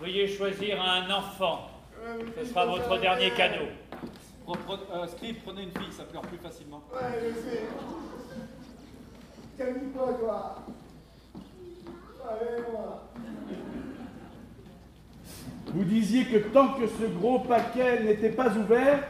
veuillez 0.00 0.28
choisir 0.28 0.80
un 0.82 1.10
enfant. 1.10 1.70
Ce 2.38 2.44
sera 2.46 2.66
votre 2.66 2.98
dernier 3.00 3.30
cadeau. 3.30 3.66
Pre- 4.46 4.54
pre- 4.66 4.78
euh, 4.94 5.06
Scribe, 5.08 5.36
prenez 5.44 5.64
une 5.64 5.70
fille, 5.70 5.92
ça 5.92 6.04
pleure 6.04 6.22
plus 6.22 6.38
facilement. 6.38 6.80
Ouais, 6.92 7.00
je 7.20 7.34
sais. 7.50 7.62
Calme-toi, 9.58 10.12
toi. 10.20 10.56
Allez, 12.28 12.62
moi. 12.70 13.02
Vous 15.66 15.84
disiez 15.84 16.26
que 16.26 16.36
tant 16.48 16.74
que 16.74 16.86
ce 16.86 17.06
gros 17.18 17.40
paquet 17.40 18.02
n'était 18.04 18.30
pas 18.30 18.50
ouvert, 18.50 19.02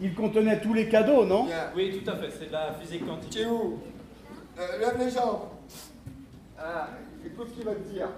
il 0.00 0.14
contenait 0.14 0.60
tous 0.60 0.72
les 0.72 0.88
cadeaux, 0.88 1.24
non 1.26 1.44
Bien. 1.44 1.70
Oui, 1.76 2.02
tout 2.02 2.10
à 2.10 2.16
fait, 2.16 2.30
c'est 2.30 2.46
de 2.46 2.52
la 2.52 2.72
physique 2.74 3.06
quantique. 3.06 3.30
Tu 3.30 3.40
es 3.40 3.46
où? 3.46 3.80
Euh, 4.58 4.78
Lève 4.78 4.98
les 4.98 5.10
jambes. 5.10 5.48
Ah, 6.58 6.88
écoute 7.26 7.48
ce 7.50 7.54
qu'il 7.54 7.64
va 7.64 7.74
te 7.74 7.88
dire. 7.90 8.08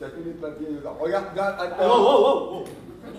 T'as 0.00 0.08
tous 0.10 0.24
les 0.24 0.32
papiers 0.32 0.66
dedans. 0.68 0.96
Regarde, 1.00 1.26
regarde, 1.30 1.60
attends. 1.60 1.76
Oh, 1.82 1.94
oh, 1.96 2.24
oh, 2.26 2.64
oh. 2.64 3.10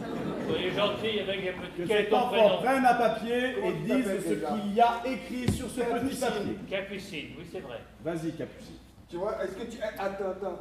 Soyez 0.50 0.72
gentil 0.72 1.20
avec 1.22 1.40
un 1.48 1.54
Que 1.62 1.68
petit. 1.68 1.88
Quel 1.88 1.92
est 1.92 2.04
cet 2.06 2.14
enfant 2.14 2.58
prenne 2.62 2.86
un 2.86 2.94
papier 2.96 3.56
et 3.64 3.72
dise 3.86 4.06
ce 4.06 4.34
qu'il 4.34 4.74
y 4.74 4.82
a 4.82 5.02
écrit 5.06 5.52
sur 5.52 5.70
ce 5.70 5.82
petit 5.82 6.20
papier. 6.20 6.58
Capucine, 6.70 7.28
oui, 7.38 7.46
c'est 7.52 7.60
vrai. 7.62 7.80
Vas-y, 8.04 8.32
Capucine. 8.34 8.76
Tu 9.10 9.18
vois, 9.18 9.44
est-ce 9.44 9.54
que 9.56 9.64
tu. 9.72 9.78
eh, 9.80 10.00
Attends, 10.00 10.32
attends. 10.32 10.60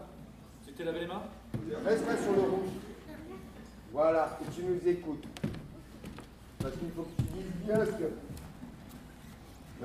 Tu 0.66 0.72
t'es 0.72 0.84
lavé 0.84 1.00
les 1.00 1.06
mains? 1.06 1.22
Reste 1.84 2.06
là 2.06 2.16
sur 2.22 2.32
le 2.32 2.40
rouge. 2.42 2.68
Voilà, 3.92 4.38
et 4.42 4.54
tu 4.54 4.62
nous 4.62 4.88
écoutes. 4.88 5.24
Parce 6.60 6.74
qu'il 6.76 6.90
faut 6.90 7.02
que 7.02 7.16
tu 7.22 7.22
dises 7.34 7.52
bien 7.66 7.84
ce 7.84 7.90
que. 7.92 8.10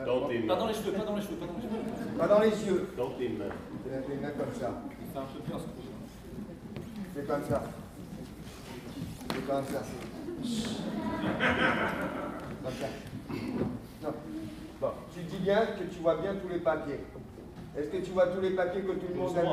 Dans 0.05 0.27
tes 0.27 0.39
Pas 0.39 0.55
dans 0.55 0.61
mains. 0.65 0.67
les 0.71 0.73
cheveux, 0.77 0.91
pas 0.93 1.03
dans 1.05 1.15
les 1.15 1.21
cheveux, 1.21 1.35
pas 1.35 1.45
dans 1.47 1.55
les 1.57 1.61
cheveux. 1.61 2.17
Pas 2.17 2.27
dans 2.27 2.39
les 2.39 2.65
yeux. 2.65 2.87
Dans 2.97 3.09
tes 3.11 3.29
mains. 3.29 3.45
Lève 3.89 4.03
les 4.09 4.15
mains 4.15 4.31
comme 4.31 4.53
ça. 4.59 4.71
C'est 5.11 5.19
un 5.19 5.23
peu 5.23 5.39
peur, 5.51 5.59
ce 5.59 5.65
C'est 7.19 7.27
comme 7.27 7.43
ça. 7.49 7.63
C'est 9.29 9.45
comme 9.45 9.65
ça. 9.65 9.83
Comme 12.63 12.73
ça. 12.79 12.87
Non. 14.01 14.13
Bon, 14.79 14.91
tu 15.13 15.19
dis 15.23 15.37
bien 15.39 15.65
que 15.65 15.83
tu 15.93 15.99
vois 15.99 16.15
bien 16.15 16.35
tous 16.35 16.47
les 16.47 16.59
papiers. 16.59 17.01
Est-ce 17.77 17.89
que 17.89 17.97
tu 17.97 18.11
vois 18.11 18.27
tous 18.27 18.39
les 18.39 18.51
papiers 18.51 18.83
que 18.83 18.93
tout 18.93 19.07
le 19.09 19.15
monde 19.15 19.37
a 19.37 19.43
mis? 19.43 19.49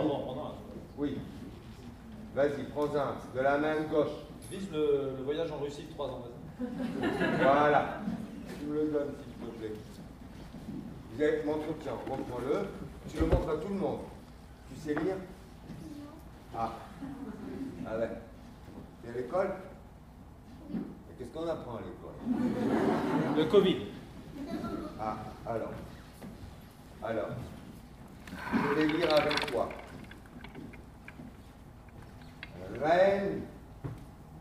Oui. 0.97 1.19
Vas-y, 2.37 2.63
prends-un. 2.73 3.17
De 3.35 3.41
la 3.43 3.59
main 3.59 3.81
gauche. 3.91 4.15
Vise 4.49 4.71
le, 4.73 5.17
le 5.19 5.25
voyage 5.25 5.51
en 5.51 5.59
Russie 5.59 5.87
de 5.89 5.93
3 5.93 6.07
ans, 6.07 6.23
vas-y. 6.23 7.39
Voilà. 7.43 7.99
Tu 8.61 8.67
me 8.67 8.75
le 8.77 8.91
donnes, 8.93 9.15
s'il 9.25 9.49
te 9.49 9.59
plaît. 9.59 9.73
Vous 11.13 11.23
avez 11.23 11.43
mon 11.45 11.59
tiens, 11.83 11.95
reprends-le. 12.09 12.69
Tu 13.09 13.19
le 13.19 13.27
montres 13.27 13.49
à 13.49 13.57
tout 13.57 13.69
le 13.71 13.75
monde. 13.81 13.99
Tu 14.73 14.81
sais 14.81 14.95
lire? 14.95 15.17
Ah. 16.57 16.73
Ah 17.89 17.99
ouais. 17.99 18.11
C'est 19.05 19.17
l'école 19.17 19.55
Qu'est-ce 21.19 21.31
qu'on 21.31 21.49
apprend 21.49 21.77
à 21.77 21.81
l'école 21.81 23.37
Le 23.37 23.45
Covid. 23.45 23.77
Ah, 25.01 25.17
alors. 25.47 25.73
Alors. 27.03 27.29
Je 28.53 28.75
vais 28.75 28.87
lire 28.87 29.15
avec 29.15 29.47
toi. 29.51 29.69
Reine 32.83 33.43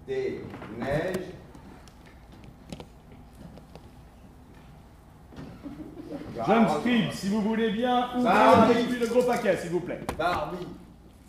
des 0.07 0.43
neiges. 0.77 1.31
Jeune 6.45 6.69
scribe, 6.69 7.11
si 7.11 7.29
vous 7.29 7.41
voulez 7.41 7.71
bien, 7.71 8.09
ouvrez 8.17 8.99
le 8.99 9.07
gros 9.07 9.23
paquet, 9.23 9.55
s'il 9.55 9.71
vous 9.71 9.79
plaît. 9.79 10.01
Barbie. 10.17 10.67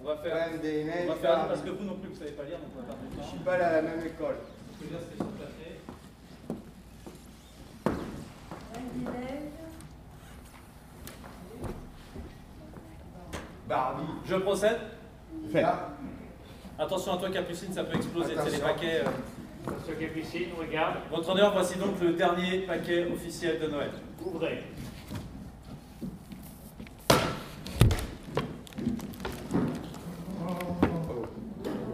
On 0.00 0.04
va 0.04 0.16
faire. 0.18 0.60
Des 0.60 0.84
neiges. 0.84 1.04
On 1.06 1.08
va 1.08 1.14
faire 1.16 1.36
Barbie. 1.36 1.48
parce 1.48 1.60
que 1.62 1.70
vous 1.70 1.84
non 1.84 1.94
plus 1.96 2.10
vous 2.10 2.16
savez 2.16 2.30
pas 2.32 2.44
lire, 2.44 2.58
donc 2.58 2.68
on 2.76 2.80
va 2.82 2.86
faire 2.88 2.96
Je 3.22 3.28
suis 3.28 3.38
pas 3.38 3.52
allé 3.54 3.64
à 3.64 3.72
la 3.72 3.82
même 3.82 4.06
école. 4.06 4.36
Je 4.80 4.86
dire 4.86 4.98
sur 5.16 5.24
le 5.24 5.30
papier. 5.32 5.80
Barbie. 13.68 14.02
Je 14.26 14.36
procède 14.36 14.78
Attention 16.78 17.14
à 17.14 17.16
toi, 17.16 17.30
Capucine, 17.30 17.72
ça 17.72 17.84
peut 17.84 17.96
exploser. 17.96 18.34
C'est 18.36 18.50
les 18.50 18.56
Attention. 18.56 18.66
paquets. 18.66 19.00
euh. 19.06 19.70
Monsieur 19.80 19.94
Capucine, 19.94 20.48
regarde, 20.58 20.96
Votre 21.10 21.30
honneur, 21.30 21.52
voici 21.52 21.78
donc 21.78 22.00
le 22.00 22.12
dernier 22.12 22.58
paquet 22.60 23.06
officiel 23.12 23.58
de 23.58 23.66
Noël. 23.66 23.90
ouvrez. 24.24 24.62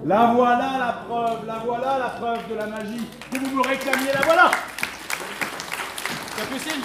La 0.05 0.33
voilà 0.35 0.79
la 0.79 0.93
preuve, 1.07 1.47
la 1.47 1.59
voilà 1.59 1.99
la 1.99 2.09
preuve 2.09 2.49
de 2.49 2.55
la 2.57 2.67
magie 2.67 3.09
que 3.31 3.39
vous 3.39 3.57
me 3.57 3.63
réclamiez, 3.63 4.13
la 4.13 4.21
voilà. 4.23 4.51
Capucine 6.37 6.83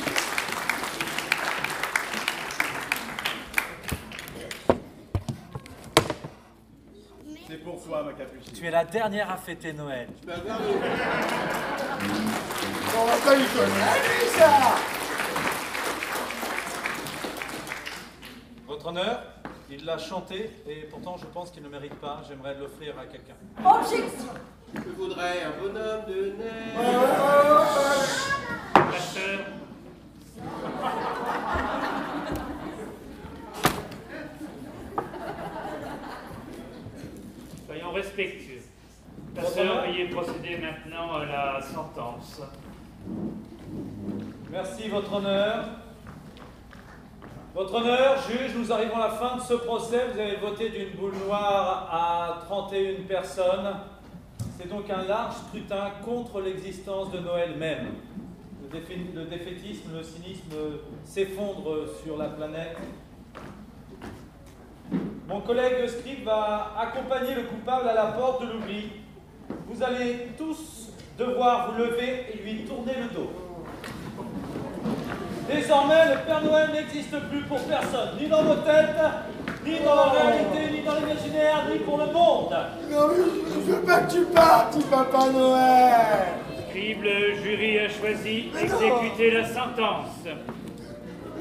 C'est 7.50 7.64
pour 7.64 7.84
toi, 7.84 8.04
ma 8.04 8.14
capucine. 8.14 8.54
Tu 8.54 8.68
es 8.68 8.72
la 8.72 8.86
dernière 8.86 9.32
à 9.32 9.38
fêter 9.38 9.74
Noël. 9.74 10.10
on 10.24 10.30
va 13.06 13.18
pas 13.24 13.36
lui 13.36 13.46
donner 13.56 13.82
à 13.82 13.98
lui, 13.98 14.28
ça. 14.38 14.52
Votre 18.68 18.88
honneur, 18.88 19.24
il 19.70 19.86
l'a 19.86 19.98
chanté 19.98 20.50
et 20.68 20.82
pourtant 20.90 21.18
je 21.18 21.26
pense 21.26 21.52
qu'il 21.52 21.64
ne 21.64 21.70
mérite 21.70 21.96
pas. 21.96 22.22
J'aimerais 22.28 22.56
l'offrir 22.56 22.98
à 23.00 23.06
quelqu'un. 23.06 23.36
Objection 23.64 24.34
Je 24.74 24.90
voudrais 24.98 25.44
un 25.44 25.52
bonhomme 25.62 26.06
de 26.08 26.34
neige. 26.38 26.76
Pasteur, 28.74 29.40
soyons 37.66 37.92
respectueux. 37.92 38.62
Pasteur, 39.36 39.86
veuillez 39.86 40.10
procéder 40.10 40.58
maintenant 40.58 41.14
à 41.14 41.26
la 41.26 41.62
sentence. 41.62 42.42
Merci, 44.52 44.90
votre 44.90 45.14
honneur. 45.14 45.66
Votre 47.58 47.74
honneur, 47.74 48.18
juge, 48.30 48.56
nous 48.56 48.72
arrivons 48.72 48.98
à 48.98 49.08
la 49.08 49.10
fin 49.10 49.36
de 49.36 49.42
ce 49.42 49.56
procès. 49.56 50.10
Vous 50.14 50.20
avez 50.20 50.36
voté 50.36 50.70
d'une 50.70 50.92
boule 50.92 51.16
noire 51.26 51.90
à 51.92 52.46
31 52.46 53.02
personnes. 53.08 53.74
C'est 54.60 54.70
donc 54.70 54.88
un 54.92 55.02
large 55.08 55.34
scrutin 55.48 55.90
contre 56.06 56.40
l'existence 56.40 57.10
de 57.10 57.18
Noël 57.18 57.56
même. 57.58 57.96
Le, 58.72 59.26
défaitisme, 59.26 59.90
le 59.92 60.04
cynisme 60.04 60.54
s'effondrent 61.04 61.88
sur 62.04 62.16
la 62.16 62.28
planète. 62.28 62.78
Mon 65.28 65.42
collègue 65.42 65.88
Scribe 65.88 66.26
va 66.26 66.76
accompagner 66.80 67.34
le 67.34 67.42
coupable 67.46 67.90
à 67.90 67.96
la 67.96 68.06
porte 68.06 68.44
de 68.44 68.54
l'oubli. 68.54 68.92
Vous 69.68 69.82
allez 69.82 70.28
tous 70.38 70.94
devoir 71.18 71.72
vous 71.72 71.80
lever 71.80 72.28
et 72.32 72.38
lui 72.38 72.66
tourner 72.66 72.94
le 73.02 73.16
dos. 73.16 73.32
Désormais, 75.48 76.14
le 76.14 76.26
Père 76.26 76.44
Noël 76.44 76.72
n'existe 76.74 77.18
plus 77.30 77.42
pour 77.44 77.60
personne, 77.62 78.18
ni 78.20 78.28
dans 78.28 78.44
vos 78.44 78.56
têtes, 78.56 79.00
ni 79.66 79.80
dans 79.80 79.96
la 79.96 80.04
réalité, 80.04 80.72
ni 80.74 80.84
dans 80.84 80.96
l'imaginaire, 80.96 81.66
ni 81.72 81.80
pour 81.80 81.98
le 81.98 82.08
monde. 82.08 82.56
Non, 82.92 83.08
mais 83.10 83.24
je 83.54 83.72
veux 83.72 83.82
pas 83.82 84.00
que 84.02 84.12
tu 84.12 84.26
partes, 84.26 84.78
Papa 84.90 85.30
Noël 85.32 86.28
Scribe, 86.68 87.02
le 87.02 87.36
jury 87.42 87.80
a 87.80 87.90
choisi 87.90 88.52
exécuter 88.62 89.32
la 89.32 89.48
sentence. 89.48 90.28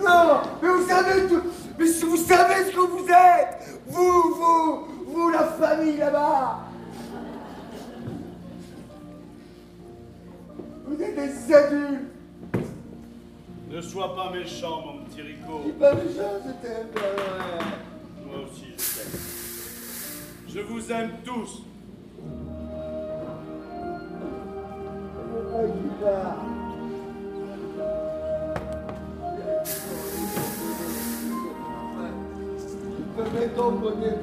Non, 0.00 0.40
mais 0.62 0.68
vous 0.68 0.86
savez 0.86 1.26
tout, 1.26 1.42
mais 1.76 1.86
si 1.86 2.04
vous 2.04 2.16
savez 2.16 2.64
ce 2.66 2.70
que 2.70 2.80
vous 2.80 3.06
êtes, 3.08 3.80
vous, 3.86 4.34
vous, 4.34 4.86
vous, 5.08 5.30
la 5.30 5.44
famille 5.44 5.96
là-bas. 5.96 6.60
Vous 10.86 11.02
êtes 11.02 11.16
des 11.16 11.54
adultes. 11.54 12.15
Ne 13.68 13.80
sois 13.80 14.14
pas 14.14 14.30
méchant, 14.30 14.84
mon 14.86 15.04
petit 15.04 15.22
Rico. 15.22 15.62
C'est 15.66 15.78
pas 15.78 15.94
méchant, 15.94 16.40
c'était 16.46 16.74
un 16.74 16.84
Père 16.86 17.14
Noël. 17.16 17.64
Moi 18.24 18.36
aussi, 18.46 18.66
je 18.76 18.76
t'aime. 19.00 19.20
Je 20.48 20.60
vous 20.60 20.92
aime 20.92 21.10
tous. 21.24 21.62
Je. 26.00 26.56
Je 33.18 33.46
ton 33.56 33.72
bonnet, 33.72 34.16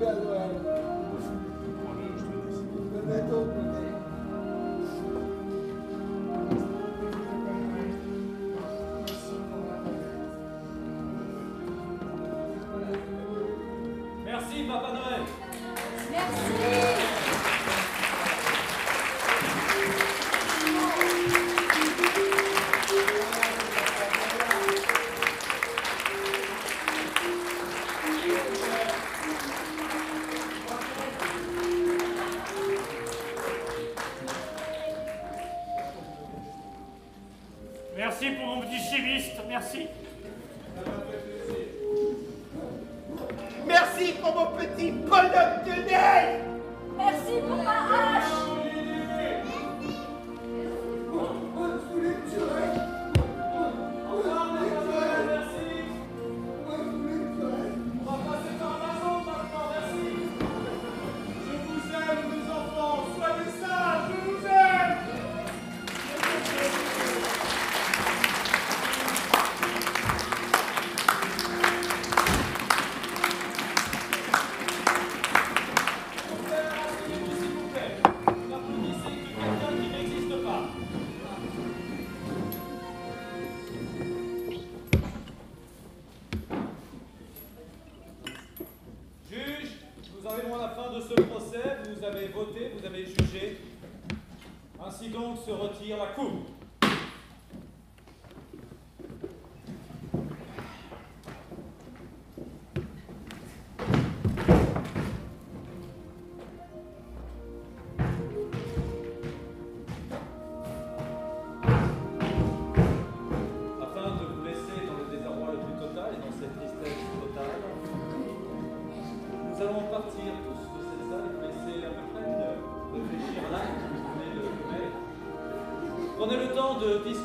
de 126.88 127.00
piste 127.00 127.23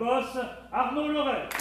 boss 0.00 0.34
Arnaud 0.72 1.12
Laurel. 1.12 1.59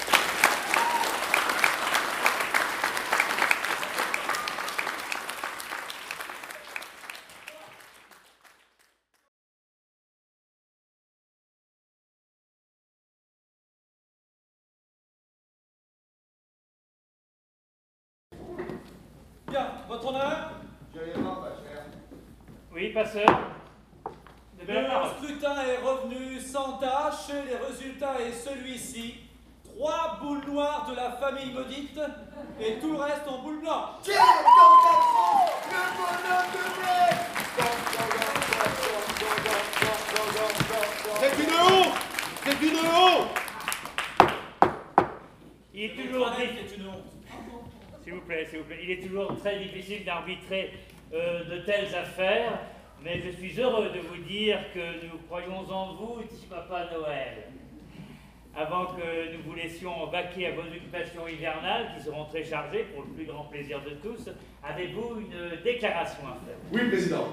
que 58.96 59.02
euh, 59.02 59.34
nous 59.34 59.50
vous 59.50 59.56
laissions 59.56 60.08
vaquer 60.08 60.48
à 60.48 60.52
vos 60.52 60.62
occupations 60.62 61.28
hivernales, 61.28 61.92
qui 61.96 62.04
seront 62.04 62.26
très 62.26 62.44
chargées 62.44 62.86
pour 62.94 63.04
le 63.04 63.10
plus 63.10 63.26
grand 63.26 63.46
plaisir 63.46 63.82
de 63.84 63.96
tous, 63.96 64.30
avez-vous 64.64 65.22
une 65.22 65.62
déclaration 65.64 66.22
à 66.28 66.38
faire? 66.46 66.58
Oui, 66.72 66.90
Président. 66.90 67.28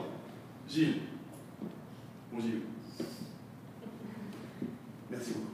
Gilles. 0.69 1.01
Bon 2.33 2.41
Gilles. 2.41 2.63
Merci 5.11 5.33
beaucoup. 5.35 5.47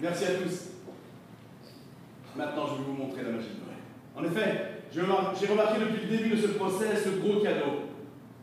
Merci 0.00 0.24
à 0.24 0.34
tous. 0.34 0.70
Maintenant, 2.36 2.66
je 2.66 2.74
vais 2.74 2.82
vous 2.84 2.92
montrer 2.94 3.22
la 3.22 3.30
machine 3.30 3.52
de 3.54 3.64
Noël. 3.64 3.78
En 4.16 4.24
effet, 4.24 4.82
j'ai 4.92 5.00
remarqué 5.00 5.80
depuis 5.80 6.06
le 6.08 6.16
début 6.16 6.30
de 6.30 6.36
ce 6.36 6.48
procès 6.48 6.96
ce 6.96 7.20
gros 7.20 7.40
cadeau. 7.40 7.90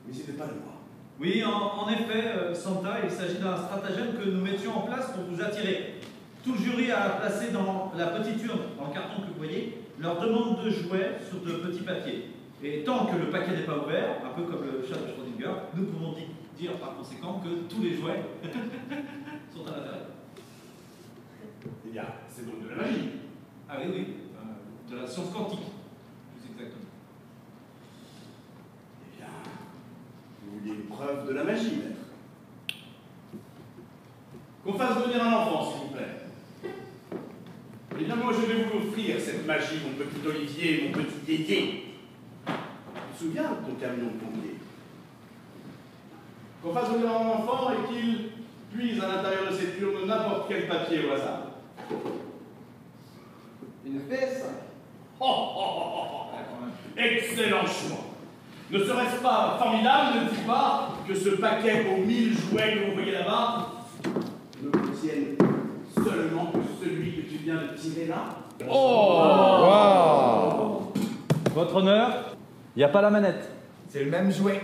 Mais 0.06 0.14
ce 0.14 0.20
n'était 0.20 0.34
pas 0.34 0.46
le 0.46 0.54
moi. 0.54 0.72
Oui, 1.20 1.44
en, 1.44 1.88
effet, 1.90 2.30
euh, 2.36 2.54
Santa, 2.54 2.98
il 3.04 3.12
s'agit 3.12 3.38
d'un 3.38 3.56
stratagème 3.56 4.18
que 4.18 4.28
nous 4.28 4.42
mettions 4.42 4.76
en 4.76 4.82
place 4.82 5.12
pour 5.12 5.24
vous 5.26 5.40
attirer. 5.40 6.01
Tout 6.44 6.54
le 6.54 6.58
jury 6.58 6.92
a 6.92 7.10
placé 7.20 7.52
dans 7.52 7.92
la 7.96 8.08
petite 8.08 8.44
urne, 8.44 8.60
dans 8.80 8.88
le 8.88 8.94
carton 8.94 9.22
que 9.22 9.28
vous 9.28 9.38
voyez, 9.38 9.78
leur 10.00 10.20
demande 10.20 10.64
de 10.64 10.70
jouets 10.70 11.18
sur 11.30 11.40
de 11.42 11.52
petits 11.60 11.84
papiers. 11.84 12.30
Et 12.64 12.84
tant 12.84 13.06
que 13.06 13.16
le 13.16 13.30
paquet 13.30 13.52
n'est 13.52 13.64
pas 13.66 13.78
ouvert, 13.78 14.18
un 14.26 14.30
peu 14.36 14.44
comme 14.44 14.64
le 14.64 14.84
chat 14.88 14.96
de 15.00 15.08
Schrödinger, 15.08 15.54
nous 15.76 15.86
pouvons 15.86 16.14
di- 16.14 16.28
dire 16.58 16.74
par 16.80 16.96
conséquent 16.96 17.40
que 17.44 17.74
tous 17.74 17.82
les 17.82 17.94
jouets 17.96 18.24
sont 19.54 19.66
à 19.68 19.78
l'intérieur. 19.78 20.06
Eh 21.88 21.92
bien, 21.92 22.06
c'est 22.28 22.46
donc 22.46 22.64
de 22.64 22.70
la 22.70 22.76
magie. 22.76 23.10
Ah 23.70 23.76
oui, 23.80 23.92
oui, 23.94 24.08
euh, 24.36 24.92
de 24.96 25.02
la 25.02 25.08
science 25.08 25.30
quantique, 25.32 25.60
plus 25.60 26.52
exactement. 26.52 26.86
Eh 29.14 29.18
bien, 29.18 29.28
vous 30.44 30.60
vouliez 30.60 30.74
une 30.76 30.88
preuve 30.88 31.28
de 31.28 31.34
la 31.34 31.44
magie, 31.44 31.76
maître. 31.78 32.78
Qu'on 34.64 34.74
fasse 34.74 35.04
venir 35.06 35.24
un 35.24 35.34
enfant, 35.34 35.72
s'il 35.72 35.88
vous 35.88 35.94
plaît. 35.96 36.21
Eh 38.00 38.04
bien, 38.04 38.16
moi, 38.16 38.32
je 38.34 38.46
vais 38.46 38.64
vous 38.64 38.88
offrir 38.88 39.20
cette 39.20 39.46
magie, 39.46 39.80
mon 39.86 39.94
petit 39.94 40.26
Olivier, 40.28 40.86
mon 40.86 40.92
petit 40.94 41.32
Yéyé. 41.32 41.86
Tu 42.46 42.52
te 43.14 43.24
souviens 43.24 43.44
de 43.44 43.70
ton 43.70 43.76
camion 43.80 44.06
de 44.06 44.20
pompier 44.20 44.56
Qu'on 46.64 46.74
fasse 46.74 46.90
venir 46.90 47.10
un 47.10 47.28
enfant 47.28 47.72
et 47.72 47.94
qu'il 47.94 48.30
puise 48.74 49.04
à 49.04 49.08
l'intérieur 49.08 49.52
de 49.52 49.56
cette 49.56 49.80
urne 49.82 50.08
n'importe 50.08 50.46
quel 50.48 50.68
papier 50.68 51.06
au 51.06 51.14
hasard. 51.14 51.48
Une 53.86 54.00
PS 54.02 54.46
Oh, 55.20 55.26
oh, 55.28 55.54
oh, 55.58 55.84
oh, 55.94 56.06
oh. 56.34 56.98
Excellent 56.98 57.66
choix. 57.66 58.06
Ne 58.72 58.80
serait-ce 58.80 59.22
pas 59.22 59.58
formidable, 59.62 60.20
ne 60.24 60.30
dis 60.30 60.48
pas, 60.48 60.96
que 61.08 61.14
ce 61.14 61.30
paquet 61.32 61.86
aux 61.92 62.06
mille 62.06 62.34
jouets 62.34 62.74
que 62.74 62.86
vous 62.90 62.94
voyez 62.94 63.12
là-bas 63.12 63.68
ne 64.64 64.70
contienne 64.70 65.36
seulement 65.94 66.52
que 66.54 66.71
viens 67.42 67.56
de 67.56 67.78
tirer 67.78 68.08
là 68.08 68.24
Oh 68.70 68.92
Votre 71.54 71.76
honneur, 71.76 72.36
il 72.76 72.80
n'y 72.80 72.84
a 72.84 72.90
pas 72.90 73.02
la 73.02 73.10
manette. 73.10 73.50
C'est 73.90 74.04
le 74.04 74.12
même 74.12 74.32
jouet. 74.32 74.62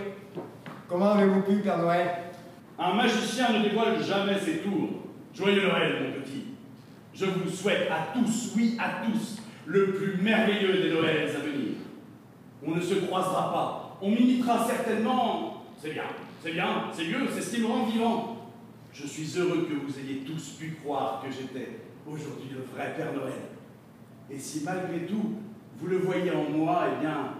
Comment 0.88 1.12
avez-vous 1.12 1.42
pu, 1.42 1.56
Père 1.58 1.78
Noël? 1.78 2.08
Un 2.78 2.94
magicien 2.94 3.52
ne 3.52 3.62
dévoile 3.62 4.02
jamais 4.02 4.38
ses 4.38 4.58
tours. 4.58 4.90
Joyeux 5.34 5.62
Noël, 5.68 5.96
mon 6.02 6.22
petit. 6.22 6.44
Je 7.12 7.26
vous 7.26 7.50
souhaite 7.50 7.90
à 7.90 8.16
tous, 8.16 8.52
oui 8.56 8.78
à 8.78 9.04
tous, 9.04 9.38
le 9.66 9.92
plus 9.92 10.22
merveilleux 10.22 10.82
des 10.82 10.90
Noëls 10.92 11.28
à 11.28 11.40
venir. 11.40 11.72
On 12.64 12.70
ne 12.74 12.80
se 12.80 12.94
croisera 12.94 13.52
pas. 13.52 13.98
On 14.00 14.10
m'imitera 14.10 14.64
certainement. 14.66 15.64
C'est 15.80 15.90
bien, 15.90 16.04
c'est 16.42 16.52
bien, 16.52 16.84
c'est 16.92 17.04
mieux, 17.04 17.28
c'est 17.32 17.42
ce 17.42 17.54
qui 17.54 17.62
me 17.62 17.66
rend 17.66 17.84
vivant. 17.84 18.37
Je 19.00 19.06
suis 19.06 19.38
heureux 19.38 19.68
que 19.68 19.74
vous 19.74 19.98
ayez 19.98 20.24
tous 20.24 20.56
pu 20.58 20.76
croire 20.82 21.22
que 21.22 21.30
j'étais 21.30 21.80
aujourd'hui 22.06 22.50
le 22.52 22.64
vrai 22.74 22.94
Père 22.96 23.12
Noël. 23.12 23.32
Et 24.30 24.38
si 24.38 24.62
malgré 24.64 25.06
tout, 25.06 25.34
vous 25.78 25.86
le 25.86 25.98
voyez 25.98 26.32
en 26.32 26.50
moi, 26.50 26.88
eh 26.92 27.00
bien, 27.00 27.34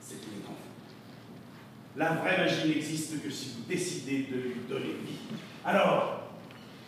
c'est 0.00 0.14
une 0.14 0.40
étrange. 0.40 0.56
La 1.96 2.14
vraie 2.14 2.38
magie 2.38 2.68
n'existe 2.68 3.22
que 3.22 3.30
si 3.30 3.50
vous 3.56 3.64
décidez 3.68 4.26
de 4.30 4.36
lui 4.36 4.54
donner 4.68 4.94
vie. 5.04 5.18
Alors, 5.64 6.22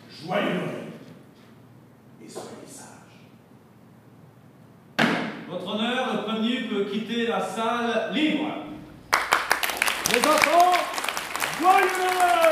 joyeux 0.09 0.55
Noël 0.55 0.85
et 2.25 2.27
soyez 2.27 2.47
sages. 2.65 2.85
Votre 5.47 5.67
honneur, 5.67 6.15
le 6.15 6.23
premier 6.23 6.61
peut 6.61 6.85
quitter 6.85 7.27
la 7.27 7.39
salle 7.39 8.11
libre. 8.13 8.65
Les 10.11 10.19
enfants, 10.19 10.73
joyeux 11.59 11.85
Noël 11.99 12.45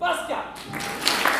Pascal. 0.00 1.39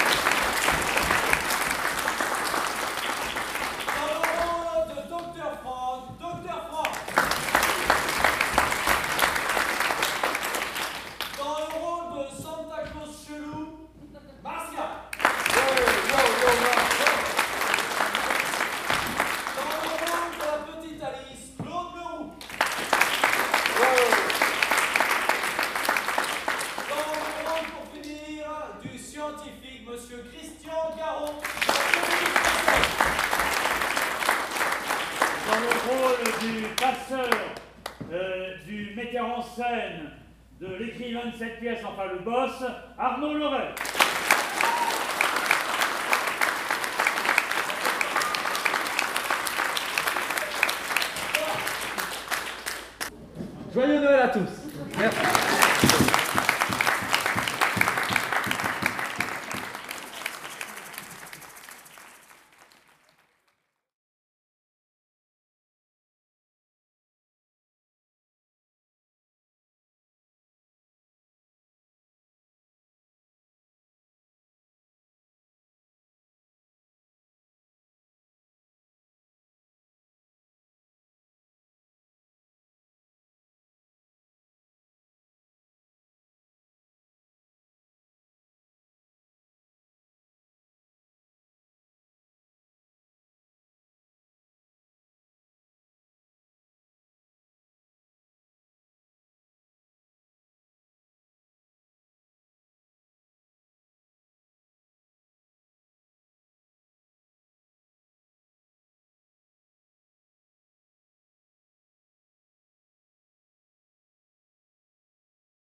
Du 43.29 43.35
metteur 43.35 43.90